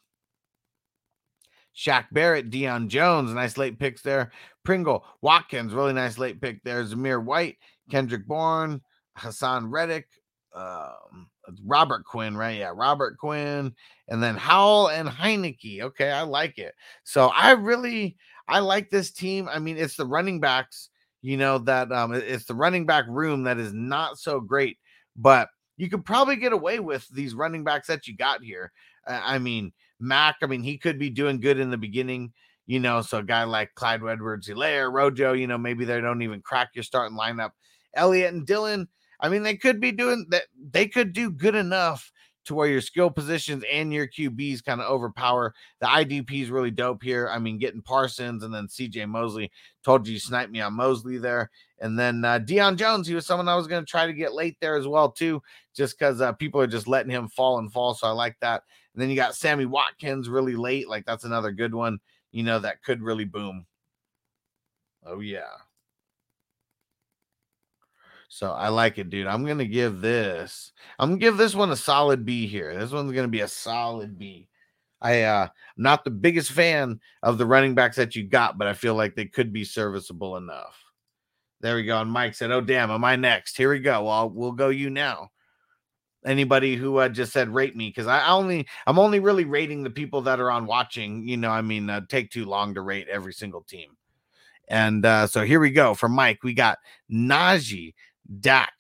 Shaq 1.77 2.07
Barrett, 2.13 2.51
Deion 2.51 2.89
Jones, 2.89 3.35
nice 3.35 3.59
late 3.59 3.79
picks 3.79 4.01
there. 4.01 4.31
Pringle, 4.65 5.05
Watkins, 5.21 5.75
really 5.75 5.93
nice 5.93 6.19
late 6.19 6.41
pick 6.41 6.63
there. 6.63 6.85
Zamir 6.85 7.23
White, 7.23 7.59
Kendrick 7.91 8.27
Bourne, 8.27 8.81
Haason 9.19 9.67
Reddick, 9.71 10.07
um, 10.55 11.29
Robert 11.67 12.05
Quinn, 12.05 12.37
right? 12.37 12.59
Yeah, 12.59 12.73
Robert 12.75 13.19
Quinn, 13.19 13.75
and 14.09 14.23
then 14.23 14.37
Howell 14.37 14.89
and 14.89 15.09
Heineke. 15.09 15.83
Okay, 15.83 16.11
I 16.11 16.23
like 16.23 16.59
it. 16.59 16.75
So 17.03 17.27
I 17.27 17.51
really 17.53 18.17
I 18.49 18.61
like 18.61 18.89
this 18.89 19.11
team. 19.11 19.49
I 19.51 19.59
mean, 19.59 19.77
it's 19.77 19.97
the 19.97 20.07
running 20.07 20.41
backs, 20.41 20.91
you 21.21 21.37
know, 21.37 21.59
that 21.59 21.93
um 21.93 22.15
it's 22.15 22.47
the 22.47 22.55
running 22.55 22.87
back 22.87 23.05
room 23.09 23.43
that 23.45 23.59
is 23.59 23.75
not 23.75 24.17
so 24.19 24.41
great, 24.41 24.79
but 25.17 25.49
you 25.77 25.91
could 25.91 26.05
probably 26.05 26.37
get 26.37 26.53
away 26.53 26.81
with 26.81 27.07
these 27.09 27.35
running 27.35 27.65
backs 27.65 27.89
that 27.89 28.07
you 28.07 28.17
got 28.17 28.43
here. 28.43 28.73
Uh, 29.07 29.21
I 29.23 29.39
mean, 29.39 29.73
Mac, 30.01 30.37
I 30.43 30.47
mean, 30.47 30.63
he 30.63 30.79
could 30.79 30.99
be 30.99 31.11
doing 31.11 31.41
good 31.41 31.59
in 31.59 31.71
the 31.71 31.79
beginning, 31.79 32.33
you 32.67 32.81
know. 32.81 33.03
So 33.03 33.19
a 33.19 33.23
guy 33.23 33.45
like 33.45 33.75
Clyde 33.75 34.03
Edwards 34.05 34.49
Helaire, 34.49 34.93
Rojo, 34.93 35.33
you 35.33 35.47
know, 35.47 35.59
maybe 35.59 35.85
they 35.85 36.01
don't 36.01 36.23
even 36.23 36.43
crack 36.43 36.71
your 36.75 36.85
starting 36.85 37.19
lineup. 37.19 37.51
Elliott 37.95 38.35
and 38.35 38.47
Dillon, 38.47 38.89
I 39.21 39.29
mean, 39.29 39.43
they 39.43 39.57
could 39.57 39.81
be 39.81 39.93
doing 39.93 40.27
that, 40.31 40.45
they 40.71 40.89
could 40.89 41.13
do 41.13 41.31
good 41.31 41.55
enough 41.55 42.11
to 42.45 42.55
where 42.55 42.69
your 42.69 42.81
skill 42.81 43.11
positions 43.11 43.65
and 43.71 43.93
your 43.93 44.07
QBs 44.07 44.65
kind 44.65 44.81
of 44.81 44.91
overpower. 44.91 45.55
The 45.81 45.87
IDP 45.87 46.43
is 46.43 46.51
really 46.51 46.71
dope 46.71 47.03
here. 47.03 47.29
I 47.31 47.39
mean, 47.39 47.59
getting 47.59 47.83
Parsons 47.83 48.43
and 48.43 48.55
then 48.55 48.67
CJ 48.67 49.09
Mosley. 49.09 49.51
Told 49.85 50.07
you 50.07 50.19
you 50.19 50.49
me 50.49 50.61
on 50.61 50.75
Mosley 50.75 51.19
there. 51.19 51.51
And 51.81 51.99
then 51.99 52.25
uh, 52.25 52.39
Deion 52.39 52.77
Jones, 52.77 53.07
he 53.07 53.15
was 53.15 53.27
someone 53.27 53.49
I 53.49 53.57
was 53.57 53.67
going 53.67 53.85
to 53.85 53.91
try 53.91 54.07
to 54.07 54.13
get 54.13 54.35
late 54.35 54.57
there 54.61 54.77
as 54.77 54.87
well, 54.87 55.11
too, 55.11 55.43
just 55.75 55.99
because 55.99 56.21
uh, 56.21 56.33
people 56.33 56.61
are 56.61 56.67
just 56.67 56.89
letting 56.89 57.11
him 57.11 57.29
fall 57.29 57.59
and 57.59 57.73
fall. 57.73 57.95
So 57.95 58.07
I 58.07 58.11
like 58.11 58.37
that. 58.41 58.63
And 58.95 59.03
then 59.03 59.11
you 59.11 59.17
got 59.17 59.35
Sammy 59.35 59.67
Watkins 59.67 60.29
really 60.29 60.55
late. 60.55 60.89
Like 60.89 61.05
that's 61.05 61.25
another 61.25 61.53
good 61.53 61.75
one, 61.75 61.99
you 62.31 62.43
know, 62.43 62.59
that 62.61 62.83
could 62.83 63.03
really 63.03 63.25
boom. 63.25 63.67
Oh, 65.05 65.21
yeah. 65.21 65.43
So 68.35 68.51
I 68.51 68.69
like 68.69 68.99
it, 68.99 69.11
dude. 69.11 69.29
I'm 69.29 69.47
gonna 69.47 69.65
give 69.65 70.01
this. 70.01 70.73
I'm 70.99 71.11
gonna 71.11 71.21
give 71.21 71.37
this 71.37 71.55
one 71.55 71.71
a 71.71 71.77
solid 71.77 72.25
B 72.25 72.49
here. 72.49 72.77
This 72.77 72.91
one's 72.91 73.13
gonna 73.13 73.29
be 73.29 73.43
a 73.43 73.49
solid 73.49 74.19
B. 74.19 74.49
I 75.01 75.23
uh 75.23 75.49
not 75.77 76.03
the 76.03 76.11
biggest 76.11 76.51
fan 76.51 76.99
of 77.23 77.39
the 77.39 77.47
running 77.47 77.77
backs 77.77 77.95
that 77.95 78.17
you 78.17 78.25
got, 78.25 78.59
but 78.59 78.67
I 78.67 78.73
feel 78.73 78.97
like 78.97 79.15
they 79.15 79.27
could 79.27 79.53
be 79.53 79.63
serviceable 79.63 80.37
enough. 80.37 80.77
There 81.61 81.77
we 81.77 81.85
go. 81.85 82.01
And 82.01 82.11
Mike 82.11 82.35
said, 82.35 82.51
"Oh 82.51 82.61
damn, 82.61 82.91
am 82.91 83.05
I 83.05 83.15
next?" 83.15 83.57
Here 83.57 83.71
we 83.71 83.79
go. 83.79 84.03
Well, 84.03 84.29
we'll 84.29 84.51
go 84.51 84.69
you 84.69 84.91
now. 84.91 85.31
Anybody 86.27 86.75
who 86.75 86.97
uh, 86.97 87.11
just 87.11 87.33
said 87.33 87.55
rate 87.55 87.77
me 87.77 87.89
because 87.89 88.09
I 88.09 88.27
only 88.27 88.67
I'm 88.89 88.99
only 88.99 89.21
really 89.21 89.45
rating 89.45 89.85
the 89.85 89.91
people 89.91 90.23
that 90.23 90.41
are 90.41 90.51
on 90.51 90.67
watching. 90.67 91.23
You 91.29 91.37
know, 91.37 91.51
I 91.51 91.63
mean, 91.63 91.89
uh, 91.89 92.01
take 92.09 92.33
too 92.33 92.47
long 92.47 92.75
to 92.75 92.81
rate 92.81 93.07
every 93.07 93.33
single 93.33 93.63
team. 93.63 93.91
And 94.67 95.07
uh, 95.07 95.29
so 95.29 95.45
here 95.45 95.61
we 95.61 95.71
go. 95.71 95.95
For 95.95 96.09
Mike, 96.09 96.43
we 96.43 96.55
got 96.55 96.79
Najee, 97.13 97.95
Dak, 98.41 98.73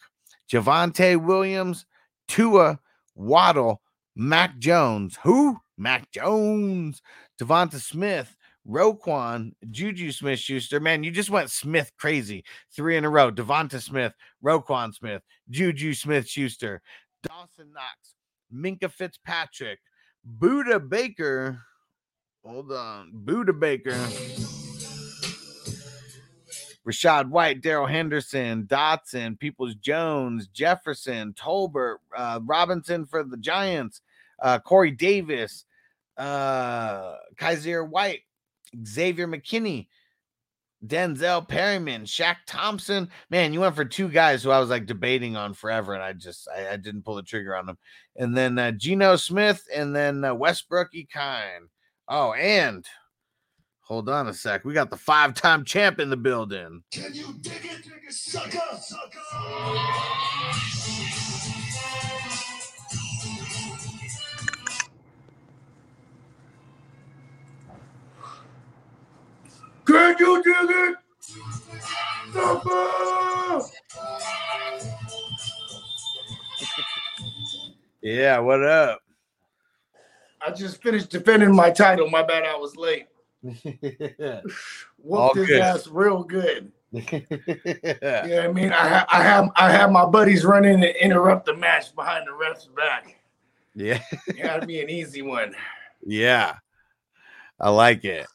Javonte 0.50 1.22
Williams, 1.22 1.86
Tua, 2.28 2.78
Waddle, 3.14 3.80
Mac 4.16 4.58
Jones. 4.58 5.18
Who? 5.22 5.58
Mac 5.76 6.10
Jones, 6.12 7.02
Devonta 7.40 7.80
Smith, 7.80 8.36
Roquan, 8.68 9.52
Juju 9.70 10.12
Smith 10.12 10.38
Schuster. 10.38 10.80
Man, 10.80 11.02
you 11.02 11.10
just 11.10 11.30
went 11.30 11.50
Smith 11.50 11.90
crazy. 11.98 12.44
Three 12.74 12.96
in 12.96 13.04
a 13.04 13.10
row. 13.10 13.30
Devonta 13.30 13.80
Smith, 13.82 14.14
Roquan 14.44 14.94
Smith, 14.94 15.22
Juju 15.50 15.94
Smith 15.94 16.28
Schuster, 16.28 16.80
Dawson 17.22 17.72
Knox, 17.72 18.14
Minkah 18.54 18.90
Fitzpatrick, 18.90 19.80
Budda 20.38 20.88
Baker. 20.88 21.60
Hold 22.44 22.72
on. 22.72 23.12
Budda 23.24 23.58
Baker. 23.58 23.98
Rachaad 26.86 27.30
White, 27.30 27.62
Darrell 27.62 27.86
Henderson, 27.86 28.64
Dotson, 28.64 29.38
Peoples 29.38 29.74
Jones, 29.76 30.48
Jefferson, 30.48 31.32
Tolbert, 31.32 31.96
uh, 32.16 32.40
Robinson 32.44 33.06
for 33.06 33.24
the 33.24 33.38
Giants, 33.38 34.02
uh, 34.42 34.58
Corey 34.58 34.90
Davis, 34.90 35.64
uh, 36.18 37.14
Kyzir 37.36 37.88
White, 37.88 38.20
Xavier 38.86 39.26
McKinney, 39.26 39.86
Denzel 40.86 41.48
Perryman, 41.48 42.02
Shaq 42.02 42.36
Thompson. 42.46 43.08
Man, 43.30 43.52
you 43.52 43.60
went 43.60 43.74
for 43.74 43.84
two 43.84 44.08
guys 44.08 44.42
who 44.42 44.50
I 44.50 44.60
was 44.60 44.68
like 44.68 44.86
debating 44.86 45.36
on 45.36 45.54
forever, 45.54 45.94
and 45.94 46.02
I 46.02 46.12
just 46.12 46.48
I, 46.54 46.72
I 46.72 46.76
didn't 46.76 47.02
pull 47.02 47.14
the 47.14 47.22
trigger 47.22 47.56
on 47.56 47.66
them. 47.66 47.78
And 48.16 48.36
then 48.36 48.58
uh, 48.58 48.72
Geno 48.72 49.16
Smith, 49.16 49.64
and 49.74 49.96
then 49.96 50.24
uh, 50.24 50.34
Westbrook 50.34 50.92
Ikhine. 50.92 51.68
Oh, 52.08 52.34
and 52.34 52.84
hold 53.84 54.08
on 54.08 54.28
a 54.28 54.34
sec, 54.34 54.64
we 54.64 54.72
got 54.74 54.90
the 54.90 54.96
five-time 54.96 55.64
champ 55.64 56.00
in 56.00 56.10
the 56.10 56.16
building. 56.16 56.82
Can 56.90 57.14
you 57.14 57.34
dig 57.40 57.52
it, 57.64 57.84
dig 57.84 57.92
it, 58.08 58.12
sucker, 58.12 58.58
sucker? 58.80 59.18
Can 69.84 70.16
you 70.18 70.42
dig 70.42 70.54
it? 70.70 70.96
Sucker! 72.32 73.60
Yeah, 78.02 78.38
what 78.38 78.62
up? 78.62 79.00
I 80.46 80.50
just 80.50 80.82
finished 80.82 81.10
defending 81.10 81.54
my 81.54 81.70
title. 81.70 82.10
My 82.10 82.22
bad, 82.22 82.44
I 82.44 82.56
was 82.56 82.76
late. 82.76 83.06
All 84.42 84.42
Whooped 84.98 85.36
his 85.36 85.46
good. 85.48 85.60
ass 85.60 85.86
real 85.88 86.22
good. 86.24 86.72
yeah. 86.92 87.20
Yeah, 88.26 88.46
I 88.48 88.52
mean, 88.52 88.72
I, 88.72 88.88
ha- 88.88 89.06
I 89.12 89.22
have 89.22 89.50
I 89.56 89.70
have 89.70 89.90
my 89.90 90.06
buddies 90.06 90.44
run 90.44 90.64
in 90.64 90.82
and 90.82 90.96
interrupt 90.96 91.46
the 91.46 91.56
match 91.56 91.94
behind 91.94 92.26
the 92.26 92.32
ref's 92.32 92.66
back. 92.66 93.16
Yeah. 93.74 94.00
It 94.28 94.42
gotta 94.42 94.64
be 94.66 94.80
an 94.80 94.88
easy 94.88 95.22
one. 95.22 95.54
Yeah. 96.06 96.54
I 97.60 97.70
like 97.70 98.04
it. 98.04 98.26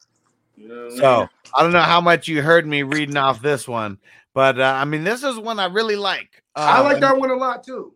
You 0.56 0.68
know 0.68 0.84
what 0.84 0.92
I 0.92 0.96
So 0.96 1.18
mean? 1.20 1.28
I 1.56 1.62
don't 1.62 1.72
know 1.72 1.80
how 1.80 2.00
much 2.00 2.28
you 2.28 2.42
heard 2.42 2.66
me 2.66 2.82
reading 2.82 3.16
off 3.16 3.40
this 3.40 3.66
one, 3.66 3.98
but 4.34 4.60
uh, 4.60 4.74
I 4.76 4.84
mean, 4.84 5.04
this 5.04 5.22
is 5.24 5.38
one 5.38 5.58
I 5.58 5.66
really 5.66 5.96
like. 5.96 6.42
I 6.54 6.78
Um, 6.78 6.84
like 6.84 7.00
that 7.00 7.16
one 7.16 7.30
a 7.30 7.34
lot 7.36 7.64
too. 7.64 7.94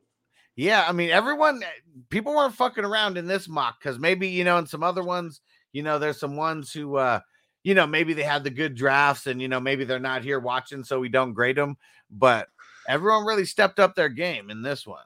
Yeah, 0.56 0.84
I 0.88 0.92
mean, 0.92 1.10
everyone, 1.10 1.62
people 2.10 2.34
weren't 2.34 2.54
fucking 2.54 2.84
around 2.84 3.18
in 3.18 3.26
this 3.26 3.48
mock 3.48 3.80
because 3.80 3.98
maybe 3.98 4.28
you 4.28 4.44
know, 4.44 4.56
in 4.58 4.66
some 4.66 4.82
other 4.84 5.02
ones, 5.02 5.40
you 5.74 5.82
know, 5.82 5.98
there's 5.98 6.18
some 6.18 6.36
ones 6.36 6.72
who, 6.72 6.96
uh, 6.96 7.20
you 7.64 7.74
know, 7.74 7.86
maybe 7.86 8.14
they 8.14 8.22
had 8.22 8.44
the 8.44 8.50
good 8.50 8.74
drafts, 8.74 9.26
and 9.26 9.42
you 9.42 9.48
know, 9.48 9.60
maybe 9.60 9.84
they're 9.84 9.98
not 9.98 10.22
here 10.22 10.38
watching, 10.38 10.84
so 10.84 11.00
we 11.00 11.08
don't 11.08 11.34
grade 11.34 11.56
them. 11.56 11.76
But 12.10 12.48
everyone 12.88 13.26
really 13.26 13.44
stepped 13.44 13.80
up 13.80 13.94
their 13.94 14.08
game 14.08 14.50
in 14.50 14.62
this 14.62 14.86
one. 14.86 15.04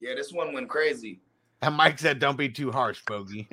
Yeah, 0.00 0.14
this 0.14 0.32
one 0.32 0.52
went 0.52 0.68
crazy. 0.68 1.20
And 1.62 1.76
Mike 1.76 1.98
said, 1.98 2.18
"Don't 2.18 2.36
be 2.38 2.48
too 2.48 2.72
harsh, 2.72 3.00
Bogey." 3.06 3.48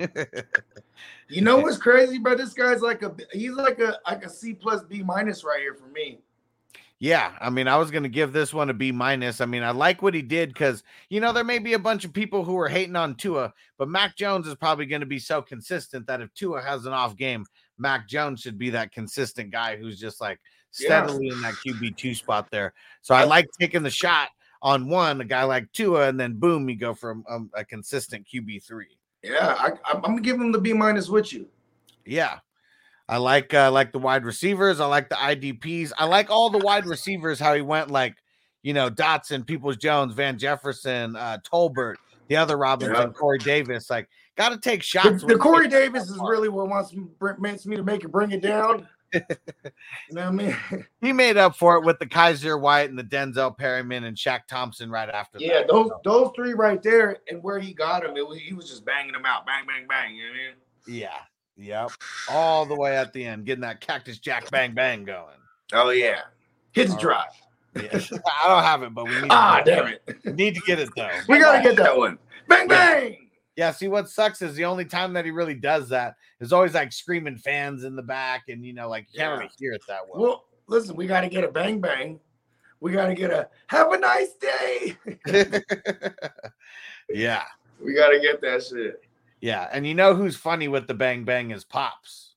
You 1.28 1.42
know 1.42 1.58
what's 1.60 1.76
crazy, 1.76 2.18
bro? 2.18 2.34
This 2.34 2.54
guy's 2.54 2.80
like 2.80 3.02
a 3.02 3.14
he's 3.32 3.52
like 3.52 3.78
a 3.78 3.98
like 4.06 4.24
a 4.24 4.30
C 4.30 4.52
plus 4.52 4.82
B 4.82 5.02
minus 5.02 5.44
right 5.44 5.60
here 5.60 5.74
for 5.74 5.86
me. 5.88 6.18
Yeah, 7.00 7.32
I 7.40 7.48
mean, 7.48 7.68
I 7.68 7.76
was 7.76 7.92
gonna 7.92 8.08
give 8.08 8.32
this 8.32 8.52
one 8.52 8.70
a 8.70 8.74
B 8.74 8.90
minus. 8.90 9.40
I 9.40 9.46
mean, 9.46 9.62
I 9.62 9.70
like 9.70 10.02
what 10.02 10.14
he 10.14 10.22
did 10.22 10.48
because 10.48 10.82
you 11.10 11.20
know 11.20 11.32
there 11.32 11.44
may 11.44 11.60
be 11.60 11.74
a 11.74 11.78
bunch 11.78 12.04
of 12.04 12.12
people 12.12 12.44
who 12.44 12.58
are 12.58 12.68
hating 12.68 12.96
on 12.96 13.14
Tua, 13.14 13.52
but 13.78 13.88
Mac 13.88 14.16
Jones 14.16 14.48
is 14.48 14.56
probably 14.56 14.86
going 14.86 15.00
to 15.00 15.06
be 15.06 15.20
so 15.20 15.40
consistent 15.40 16.06
that 16.08 16.20
if 16.20 16.34
Tua 16.34 16.60
has 16.60 16.86
an 16.86 16.92
off 16.92 17.16
game, 17.16 17.46
Mac 17.78 18.08
Jones 18.08 18.40
should 18.40 18.58
be 18.58 18.70
that 18.70 18.90
consistent 18.90 19.52
guy 19.52 19.76
who's 19.76 20.00
just 20.00 20.20
like 20.20 20.40
Yeah. 20.78 21.06
steadily 21.06 21.28
in 21.28 21.40
that 21.42 21.54
QB 21.64 21.96
two 21.96 22.14
spot 22.16 22.48
there. 22.50 22.74
So 23.02 23.14
I 23.14 23.22
like 23.24 23.46
taking 23.60 23.84
the 23.84 23.90
shot 23.90 24.30
on 24.60 24.88
one, 24.88 25.20
a 25.20 25.24
guy 25.24 25.44
like 25.44 25.70
Tua, 25.72 26.08
and 26.08 26.18
then 26.18 26.34
boom, 26.34 26.68
you 26.68 26.76
go 26.76 26.94
from 26.94 27.24
um, 27.28 27.48
a 27.54 27.64
consistent 27.64 28.26
QB 28.26 28.64
three. 28.64 28.98
Yeah, 29.22 29.54
I, 29.56 29.72
I'm 30.02 30.16
give 30.16 30.40
him 30.40 30.50
the 30.50 30.60
B 30.60 30.72
minus 30.72 31.08
with 31.08 31.32
you. 31.32 31.46
Yeah. 32.04 32.38
I 33.08 33.16
like 33.16 33.54
uh, 33.54 33.70
like 33.70 33.92
the 33.92 33.98
wide 33.98 34.24
receivers. 34.24 34.80
I 34.80 34.86
like 34.86 35.08
the 35.08 35.14
IDPs. 35.14 35.92
I 35.96 36.04
like 36.04 36.30
all 36.30 36.50
the 36.50 36.58
wide 36.58 36.84
receivers. 36.86 37.40
How 37.40 37.54
he 37.54 37.62
went 37.62 37.90
like, 37.90 38.14
you 38.62 38.74
know, 38.74 38.90
Dotson, 38.90 39.46
Peoples 39.46 39.76
Jones, 39.78 40.12
Van 40.14 40.36
Jefferson, 40.38 41.16
uh, 41.16 41.38
Tolbert, 41.50 41.94
the 42.28 42.36
other 42.36 42.56
Robinson, 42.58 42.94
Yeah. 42.94 43.06
Corey 43.08 43.38
Davis. 43.38 43.88
Like, 43.88 44.08
got 44.36 44.50
to 44.50 44.58
take 44.58 44.82
shots. 44.82 45.22
the 45.22 45.28
when- 45.28 45.38
Corey 45.38 45.68
Davis 45.68 46.04
is 46.10 46.18
really 46.22 46.48
what 46.50 46.68
wants 46.68 46.92
me, 46.92 47.06
makes 47.38 47.64
me 47.66 47.76
to 47.76 47.82
make 47.82 48.04
it 48.04 48.08
bring 48.12 48.30
it 48.32 48.42
down. 48.42 48.86
you 49.14 49.20
know 50.10 50.24
what 50.24 50.26
I 50.26 50.30
mean? 50.30 50.56
he 51.00 51.14
made 51.14 51.38
up 51.38 51.56
for 51.56 51.76
it 51.76 51.84
with 51.86 51.98
the 51.98 52.04
Kyzir 52.04 52.60
White 52.60 52.90
and 52.90 52.98
the 52.98 53.02
Denzel 53.04 53.56
Perryman 53.56 54.04
and 54.04 54.14
Shaq 54.14 54.40
Thompson 54.50 54.90
right 54.90 55.08
after 55.08 55.38
Yeah, 55.40 55.60
that. 55.60 55.68
those 55.68 55.90
those 56.04 56.30
three 56.36 56.52
right 56.52 56.82
there, 56.82 57.16
and 57.30 57.42
where 57.42 57.58
he 57.58 57.72
got 57.72 58.04
him, 58.04 58.18
it 58.18 58.28
was 58.28 58.38
he 58.38 58.52
was 58.52 58.68
just 58.68 58.84
banging 58.84 59.12
them 59.12 59.24
out, 59.24 59.46
bang, 59.46 59.64
bang, 59.66 59.86
bang. 59.88 60.14
You 60.14 60.24
know 60.24 60.28
what 60.28 60.34
I 60.34 60.92
mean? 60.92 61.00
yeah. 61.00 61.18
Yep. 61.58 61.90
All 62.30 62.64
the 62.64 62.76
way 62.76 62.96
at 62.96 63.12
the 63.12 63.24
end, 63.24 63.44
getting 63.44 63.62
that 63.62 63.80
cactus 63.80 64.18
jack 64.18 64.48
bang 64.50 64.74
bang 64.74 65.04
going. 65.04 65.34
Oh 65.72 65.90
yeah, 65.90 66.20
hit 66.72 66.90
All 66.90 66.96
drop. 66.98 67.28
Yeah. 67.76 68.00
I 68.42 68.48
don't 68.48 68.62
have 68.62 68.82
it, 68.82 68.94
but 68.94 69.06
we 69.06 69.20
need 69.20 69.28
Ah, 69.30 69.58
to 69.58 69.64
get 69.64 69.76
damn 69.76 69.86
it. 69.88 70.02
it, 70.24 70.36
need 70.36 70.54
to 70.54 70.60
get 70.62 70.78
it 70.78 70.88
though. 70.96 71.10
we 71.28 71.38
gotta 71.38 71.62
get 71.62 71.76
that 71.76 71.96
one. 71.96 72.18
Bang, 72.48 72.68
Yeah. 72.70 72.94
bang. 72.94 73.30
Yeah, 73.56 73.72
see 73.72 73.88
what 73.88 74.08
sucks 74.08 74.40
is 74.40 74.54
the 74.54 74.64
only 74.64 74.84
time 74.84 75.12
that 75.14 75.24
he 75.24 75.32
really 75.32 75.54
does 75.54 75.88
that 75.88 76.14
is 76.40 76.52
always 76.52 76.74
like 76.74 76.92
screaming 76.92 77.36
fans 77.36 77.82
in 77.82 77.96
the 77.96 78.02
back, 78.02 78.44
and 78.48 78.64
you 78.64 78.72
know, 78.72 78.88
like 78.88 79.06
you 79.12 79.18
can't 79.18 79.32
Yeah. 79.32 79.38
really 79.38 79.50
hear 79.58 79.72
it 79.72 79.82
that 79.88 80.00
well. 80.08 80.22
Well, 80.22 80.44
listen, 80.68 80.94
we 80.94 81.06
gotta 81.08 81.28
get 81.28 81.42
a 81.44 81.48
bang, 81.48 81.80
bang. 81.80 82.20
We 82.80 82.92
gotta 82.92 83.14
get 83.14 83.30
a 83.32 83.48
have 83.66 83.90
a 83.92 83.98
nice 83.98 84.34
day. 84.34 84.96
yeah, 87.10 87.42
we 87.84 87.94
gotta 87.94 88.20
get 88.20 88.40
that 88.42 88.62
shit. 88.62 89.02
Yeah, 89.40 89.68
and 89.72 89.86
you 89.86 89.94
know 89.94 90.14
who's 90.14 90.36
funny 90.36 90.68
with 90.68 90.86
the 90.86 90.94
bang 90.94 91.24
bang 91.24 91.50
is 91.50 91.64
Pops. 91.64 92.34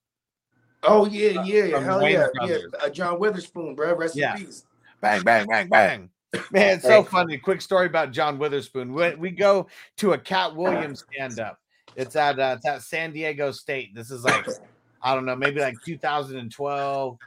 Oh 0.84 1.06
yeah, 1.08 1.44
yeah, 1.44 1.72
From 1.76 1.84
hell 1.84 2.00
Wayans 2.02 2.12
yeah, 2.14 2.28
Brothers. 2.36 2.66
yeah. 2.74 2.86
Uh, 2.86 2.90
John 2.90 3.20
Witherspoon, 3.20 3.76
bro. 3.76 3.96
Rest 3.96 4.16
Yeah. 4.16 4.36
in 4.38 4.46
peace. 4.46 4.66
Bang 5.02 5.24
bang 5.24 5.48
bang 5.48 5.68
bang. 5.70 6.10
Man, 6.52 6.76
it's 6.78 6.84
so 6.84 7.04
funny. 7.04 7.38
Quick 7.38 7.62
story 7.62 7.88
about 7.88 8.12
John 8.12 8.38
Witherspoon. 8.38 8.94
We, 8.94 9.16
we 9.16 9.32
go 9.32 9.68
to 9.98 10.14
a 10.14 10.18
Katt 10.18 10.56
Williams 10.56 11.04
stand 11.14 11.40
up. 11.40 11.60
It's 11.96 12.16
at 12.16 12.40
uh, 12.40 12.56
it's 12.58 12.66
at 12.68 12.82
San 12.84 13.12
Diego 13.12 13.52
State. 13.52 13.94
This 13.94 14.12
is 14.12 14.24
like 14.24 14.46
I 15.04 15.16
don't 15.16 15.26
know, 15.26 15.36
maybe 15.36 15.60
like 15.60 15.76
2012, 15.84 17.18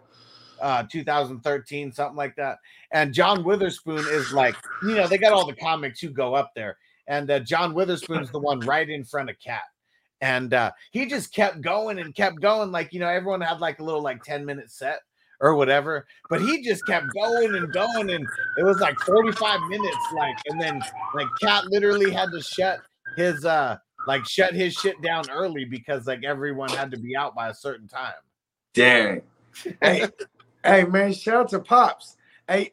uh, 0.62 0.84
2013, 0.90 1.92
something 1.92 2.16
like 2.16 2.36
that. 2.36 2.58
And 2.92 3.12
John 3.12 3.42
Witherspoon 3.44 3.98
is 4.10 4.32
like, 4.32 4.54
you 4.84 4.94
know, 4.94 5.08
they 5.08 5.18
got 5.18 5.32
all 5.32 5.44
the 5.46 5.56
comics 5.56 5.98
who 6.00 6.10
go 6.10 6.34
up 6.34 6.52
there, 6.54 6.78
and 7.06 7.30
uh, 7.30 7.40
John 7.40 7.74
Witherspoon's 7.74 8.30
the 8.30 8.38
one 8.38 8.60
right 8.60 8.88
in 8.88 9.04
front 9.04 9.30
of 9.30 9.36
Katt. 9.38 9.62
And 10.20 10.54
uh, 10.54 10.70
he 10.90 11.06
just 11.06 11.34
kept 11.34 11.60
going 11.60 11.98
and 11.98 12.14
kept 12.14 12.40
going. 12.40 12.72
Like, 12.72 12.92
you 12.92 13.00
know, 13.00 13.08
everyone 13.08 13.40
had 13.40 13.60
like 13.60 13.80
a 13.80 13.84
little 13.84 14.00
like 14.00 14.22
10 14.22 14.44
minute 14.44 14.70
set 14.70 15.00
or 15.40 15.54
whatever, 15.54 16.06
but 16.30 16.40
he 16.40 16.62
just 16.62 16.86
kept 16.86 17.06
going 17.12 17.54
and 17.54 17.72
going. 17.72 18.10
And 18.10 18.26
it 18.56 18.64
was 18.64 18.78
like 18.80 18.98
45 19.00 19.60
minutes, 19.68 19.96
like, 20.14 20.36
and 20.46 20.60
then 20.60 20.80
like 21.14 21.26
Katt 21.42 21.66
literally 21.66 22.10
had 22.10 22.30
to 22.32 22.40
shut 22.40 22.80
his 23.16 23.44
uh 23.44 23.76
like 24.06 24.26
shut 24.26 24.54
his 24.54 24.74
shit 24.74 25.00
down 25.02 25.24
early 25.30 25.64
because 25.64 26.06
like 26.06 26.24
everyone 26.24 26.68
had 26.70 26.90
to 26.90 26.98
be 26.98 27.16
out 27.16 27.34
by 27.34 27.48
a 27.48 27.54
certain 27.54 27.88
time. 27.88 28.12
Dang. 28.72 29.22
hey, 29.82 30.08
hey, 30.64 30.84
man, 30.84 31.12
shout 31.12 31.36
out 31.36 31.48
to 31.50 31.60
Pops. 31.60 32.16
Hey, 32.48 32.72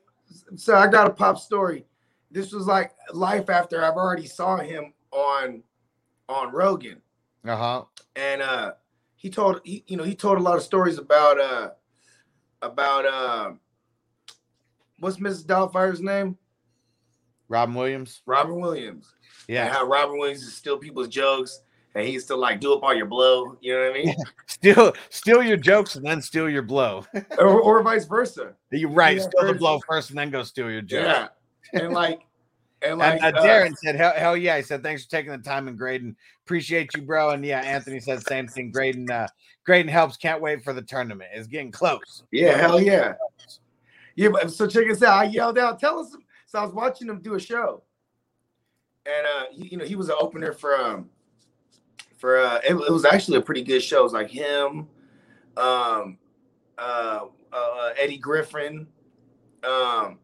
so 0.55 0.75
I 0.75 0.87
got 0.87 1.07
a 1.07 1.11
pop 1.11 1.37
story. 1.37 1.85
This 2.31 2.51
was 2.53 2.65
like 2.65 2.91
life 3.13 3.49
after 3.49 3.83
I've 3.83 3.95
already 3.95 4.25
saw 4.25 4.57
him 4.57 4.93
on 5.11 5.63
on 6.29 6.51
Rogan. 6.51 7.01
Uh-huh. 7.45 7.83
And 8.15 8.41
uh 8.41 8.73
he 9.15 9.29
told 9.29 9.61
he, 9.63 9.83
you 9.87 9.97
know, 9.97 10.03
he 10.03 10.15
told 10.15 10.37
a 10.37 10.41
lot 10.41 10.55
of 10.57 10.63
stories 10.63 10.97
about 10.97 11.39
uh 11.39 11.69
about 12.61 13.05
uh 13.05 13.51
what's 14.99 15.17
Mrs. 15.17 15.45
Doubtfire's 15.45 16.01
name? 16.01 16.37
Robin 17.49 17.75
Williams. 17.75 18.21
Robin 18.25 18.59
Williams. 18.59 19.13
And 19.49 19.55
Yeah. 19.55 19.69
how 19.69 19.85
Robin 19.85 20.17
Williams 20.17 20.43
is 20.43 20.55
steal 20.55 20.77
people's 20.77 21.09
jokes 21.09 21.61
and 21.95 22.07
he's 22.07 22.23
still 22.23 22.37
like 22.37 22.61
do 22.61 22.73
up 22.73 22.83
all 22.83 22.93
your 22.93 23.07
blow. 23.07 23.57
You 23.59 23.73
know 23.73 23.81
what 23.89 23.99
I 23.99 24.03
mean? 24.05 24.15
Steal 24.47 24.93
steal 25.09 25.41
your 25.43 25.57
jokes 25.57 25.95
and 25.95 26.05
then 26.05 26.21
steal 26.21 26.47
your 26.47 26.61
blow. 26.61 27.03
or, 27.39 27.59
or 27.61 27.81
vice 27.81 28.05
versa. 28.05 28.53
You're 28.71 28.89
right. 28.91 29.17
Yeah, 29.17 29.23
steal 29.23 29.47
the 29.47 29.53
blow 29.55 29.79
first 29.87 30.11
and 30.11 30.19
then 30.19 30.29
go 30.29 30.43
steal 30.43 30.69
your 30.69 30.83
joke. 30.83 31.03
Yeah. 31.05 31.27
And 31.73 31.93
like 31.93 32.21
And 32.83 32.99
like 32.99 33.21
and 33.21 33.35
uh, 33.35 33.39
uh, 33.39 33.43
Darren 33.43 33.75
said, 33.77 33.95
hell, 33.95 34.13
hell 34.15 34.37
yeah. 34.37 34.57
He 34.57 34.63
said, 34.63 34.81
thanks 34.81 35.03
for 35.03 35.11
taking 35.11 35.31
the 35.31 35.37
time 35.37 35.67
and 35.67 35.77
Graydon. 35.77 36.15
Appreciate 36.45 36.89
you, 36.95 37.03
bro. 37.03 37.29
And 37.29 37.45
yeah, 37.45 37.61
Anthony 37.61 37.99
said 37.99 38.25
same 38.25 38.47
thing. 38.47 38.71
Graydon, 38.71 39.09
uh, 39.09 39.27
Graydon 39.65 39.91
helps. 39.91 40.17
Can't 40.17 40.41
wait 40.41 40.63
for 40.63 40.73
the 40.73 40.81
tournament. 40.81 41.29
It's 41.33 41.47
getting 41.47 41.71
close. 41.71 42.23
Yeah, 42.31 42.57
hell 42.57 42.81
yeah. 42.81 43.13
Yeah, 44.15 44.29
but 44.29 44.51
so 44.51 44.67
check 44.67 44.89
us 44.89 45.03
out. 45.03 45.17
I 45.17 45.23
yelled 45.25 45.57
out, 45.57 45.79
tell 45.79 45.99
us. 45.99 46.15
So 46.47 46.59
I 46.59 46.63
was 46.63 46.73
watching 46.73 47.07
him 47.07 47.21
do 47.21 47.35
a 47.35 47.39
show. 47.39 47.83
And 49.05 49.25
uh, 49.25 49.43
he, 49.51 49.69
you 49.69 49.77
know, 49.77 49.85
he 49.85 49.95
was 49.95 50.09
an 50.09 50.15
opener 50.19 50.51
for 50.51 50.75
um 50.75 51.09
for 52.17 52.37
uh 52.37 52.59
it, 52.67 52.73
it 52.73 52.91
was 52.91 53.05
actually 53.05 53.37
a 53.37 53.41
pretty 53.41 53.63
good 53.63 53.81
show. 53.81 54.01
It 54.01 54.03
was 54.03 54.13
like 54.13 54.29
him, 54.29 54.87
um 55.57 56.17
uh, 56.77 57.25
uh 57.53 57.93
Eddie 57.97 58.17
Griffin, 58.17 58.87
um 59.63 60.19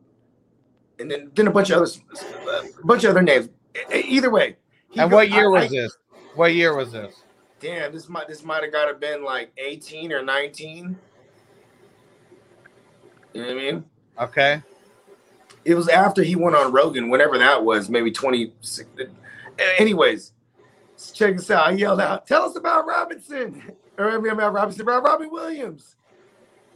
and 1.00 1.10
then 1.12 1.32
then 1.36 1.48
a 1.48 1.52
bunch 1.52 1.70
of 1.70 1.78
others 1.78 2.02
a 2.82 2.86
bunch 2.86 3.04
of 3.04 3.12
other 3.12 3.22
names. 3.22 3.50
Either 3.94 4.30
way. 4.30 4.56
And 4.96 5.10
go- 5.10 5.18
what 5.18 5.30
year 5.30 5.46
I- 5.46 5.60
was 5.60 5.64
I- 5.66 5.68
this? 5.68 5.98
What 6.36 6.54
year 6.54 6.76
was 6.76 6.92
this? 6.92 7.16
Damn, 7.60 7.92
this 7.92 8.08
might 8.10 8.28
this 8.28 8.44
might 8.44 8.64
have 8.64 8.72
got 8.72 8.86
to 8.86 8.94
been 8.94 9.24
like 9.24 9.52
18 9.58 10.12
or 10.14 10.22
19. 10.24 10.98
You 13.34 13.42
know 13.42 13.48
what 13.48 13.52
I 13.52 13.56
mean? 13.56 13.86
Okay. 14.20 14.64
It 15.66 15.76
was 15.76 15.90
after 15.90 16.24
he 16.24 16.36
went 16.36 16.56
on 16.56 16.72
Rogan, 16.72 17.10
whenever 17.10 17.38
that 17.38 17.64
was, 17.64 17.90
maybe 17.90 18.10
20. 18.12 18.54
Eh, 19.00 19.06
anyways, 19.80 20.32
check 21.14 21.36
this 21.36 21.52
out. 21.52 21.68
I 21.68 21.72
yelled 21.72 22.00
out, 22.00 22.26
"Tell 22.26 22.44
us 22.44 22.56
about 22.56 22.88
Robinson!" 22.88 23.76
Or 24.00 24.12
I 24.12 24.18
mean, 24.20 24.32
about 24.32 24.54
Robinson, 24.54 24.82
about 24.84 25.02
Robin 25.04 25.28
Williams. 25.32 25.96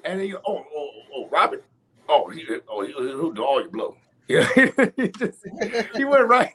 And 0.03 0.19
then, 0.19 0.33
oh, 0.37 0.39
oh, 0.57 0.65
oh, 0.75 0.89
oh, 1.13 1.29
Robin. 1.29 1.59
Oh, 2.09 2.27
he, 2.29 2.43
oh, 2.67 2.83
he, 2.83 2.91
he'll 2.93 3.31
do 3.31 3.43
all 3.43 3.61
your 3.61 3.69
blow. 3.69 3.95
Yeah, 4.27 4.47
he, 4.95 5.09
just, 5.09 5.39
he 5.95 6.05
went 6.05 6.27
right. 6.27 6.53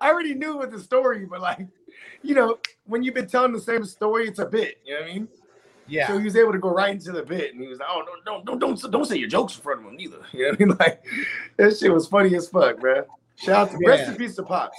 I 0.00 0.10
already 0.10 0.34
knew 0.34 0.58
with 0.58 0.70
the 0.70 0.78
story, 0.78 1.24
but 1.24 1.40
like, 1.40 1.66
you 2.22 2.34
know, 2.36 2.58
when 2.84 3.02
you've 3.02 3.14
been 3.14 3.26
telling 3.26 3.52
the 3.52 3.60
same 3.60 3.84
story, 3.84 4.28
it's 4.28 4.38
a 4.38 4.46
bit. 4.46 4.78
You 4.84 4.94
know 4.94 5.00
what 5.00 5.10
I 5.10 5.12
mean? 5.14 5.28
Yeah. 5.88 6.06
So 6.08 6.18
he 6.18 6.24
was 6.24 6.36
able 6.36 6.52
to 6.52 6.58
go 6.58 6.68
right 6.70 6.90
into 6.92 7.12
the 7.12 7.22
bit, 7.22 7.52
and 7.52 7.60
he 7.62 7.68
was 7.68 7.78
like, 7.78 7.88
"Oh, 7.90 8.04
don't, 8.24 8.44
don't, 8.44 8.60
don't, 8.60 8.92
don't 8.92 9.04
say 9.06 9.16
your 9.16 9.28
jokes 9.28 9.56
in 9.56 9.62
front 9.62 9.80
of 9.80 9.86
him 9.86 9.96
neither." 9.96 10.18
You 10.32 10.42
know 10.44 10.50
what 10.50 10.60
I 10.60 10.64
mean? 10.64 10.76
Like, 10.78 11.04
that 11.56 11.76
shit 11.78 11.92
was 11.92 12.06
funny 12.06 12.34
as 12.36 12.48
fuck, 12.48 12.78
bro. 12.78 13.04
Shout 13.36 13.68
out 13.68 13.70
to 13.72 13.78
rest 13.86 14.04
Yeah. 14.04 14.10
in 14.12 14.16
peace 14.16 14.36
to 14.36 14.42
Pops. 14.42 14.78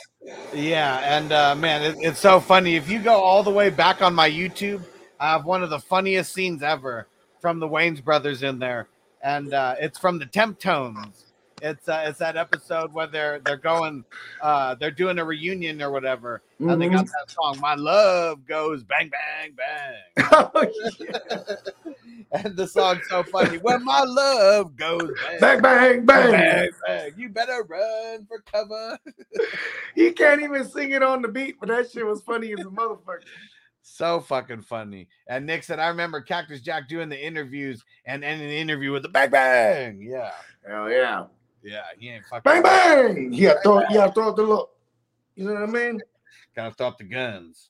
Yeah, 0.53 0.99
and 1.17 1.31
uh, 1.31 1.55
man, 1.55 1.81
it, 1.83 1.95
it's 1.99 2.19
so 2.19 2.39
funny. 2.39 2.75
If 2.75 2.89
you 2.89 2.99
go 2.99 3.15
all 3.19 3.43
the 3.43 3.51
way 3.51 3.69
back 3.69 4.01
on 4.01 4.15
my 4.15 4.29
YouTube, 4.29 4.83
I 5.19 5.31
have 5.31 5.45
one 5.45 5.63
of 5.63 5.69
the 5.69 5.79
funniest 5.79 6.33
scenes 6.33 6.63
ever 6.63 7.07
from 7.41 7.59
the 7.59 7.67
Wayans 7.67 8.03
brothers 8.03 8.41
in 8.43 8.57
there, 8.59 8.87
and 9.21 9.53
uh, 9.53 9.75
it's 9.79 9.99
from 9.99 10.17
the 10.19 10.25
Temp 10.25 10.59
Tones. 10.59 11.25
It's 11.61 11.89
uh, 11.89 12.05
it's 12.05 12.19
that 12.19 12.37
episode 12.37 12.93
where 12.93 13.07
they're 13.07 13.39
they're 13.39 13.57
going, 13.57 14.05
uh, 14.41 14.75
they're 14.75 14.91
doing 14.91 15.17
a 15.17 15.25
reunion 15.25 15.81
or 15.81 15.89
whatever, 15.89 16.43
and 16.59 16.79
they 16.79 16.87
got 16.87 17.05
that 17.05 17.29
song. 17.31 17.57
My 17.59 17.73
love 17.73 18.45
goes 18.45 18.83
bang 18.83 19.09
bang 19.09 19.55
bang, 19.55 19.95
and 22.31 22.55
the 22.55 22.67
song's 22.67 23.01
so 23.09 23.23
funny. 23.23 23.57
When 23.57 23.83
my 23.83 24.03
love 24.03 24.75
goes 24.75 25.09
Bang, 25.39 25.61
bang, 25.61 26.05
bang. 26.05 26.31
bang, 26.31 26.69
bang, 26.85 27.11
you 27.17 27.29
better 27.29 27.63
run 27.67 28.27
for 28.27 28.41
cover. 28.51 28.97
He 29.95 30.11
can't 30.11 30.43
even 30.43 30.63
sing 30.69 30.91
it 30.91 31.01
on 31.01 31.23
the 31.23 31.27
beat, 31.27 31.59
but 31.59 31.69
that 31.69 31.89
shit 31.89 32.05
was 32.05 32.21
funny 32.21 32.53
as 32.53 32.59
a 32.59 32.69
motherfucker. 32.69 33.21
So 33.81 34.19
fucking 34.19 34.61
funny. 34.61 35.07
And 35.27 35.47
Nick 35.47 35.63
said, 35.63 35.79
I 35.79 35.87
remember 35.87 36.21
Cactus 36.21 36.61
Jack 36.61 36.87
doing 36.87 37.09
the 37.09 37.19
interviews 37.19 37.83
and 38.05 38.23
ending 38.23 38.47
the 38.47 38.57
interview 38.57 38.91
with 38.91 39.01
the 39.01 39.09
bang 39.09 39.31
bang. 39.31 39.99
Yeah. 40.07 40.31
Hell 40.67 40.91
yeah. 40.91 41.25
Yeah. 41.63 41.81
He 41.97 42.09
ain't 42.09 42.25
fucking 42.25 42.43
Bang, 42.43 42.63
bang. 42.63 43.33
Yeah, 43.33 43.53
throw, 43.63 43.81
yeah, 43.89 44.09
throw 44.11 44.33
the 44.33 44.43
look. 44.43 44.71
You 45.35 45.45
know 45.45 45.53
what 45.53 45.63
I 45.63 45.65
mean? 45.67 46.01
Gotta 46.55 46.73
stop 46.73 46.97
the 46.97 47.03
guns. 47.03 47.69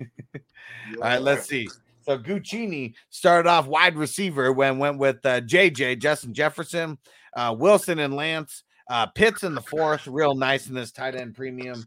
All 0.00 1.00
right, 1.00 1.22
let's 1.22 1.46
see. 1.48 1.68
So 2.02 2.18
Guccini 2.18 2.94
started 3.08 3.48
off 3.48 3.66
wide 3.66 3.96
receiver 3.96 4.52
when 4.52 4.78
went 4.78 4.98
with 4.98 5.24
uh, 5.24 5.40
JJ, 5.40 5.98
Justin 6.00 6.34
Jefferson, 6.34 6.98
uh, 7.34 7.54
Wilson 7.58 7.98
and 7.98 8.14
Lance, 8.14 8.64
uh, 8.90 9.06
Pitts 9.06 9.42
in 9.42 9.54
the 9.54 9.62
fourth, 9.62 10.06
real 10.06 10.34
nice 10.34 10.66
in 10.68 10.74
this 10.74 10.92
tight 10.92 11.14
end 11.14 11.34
premium. 11.34 11.86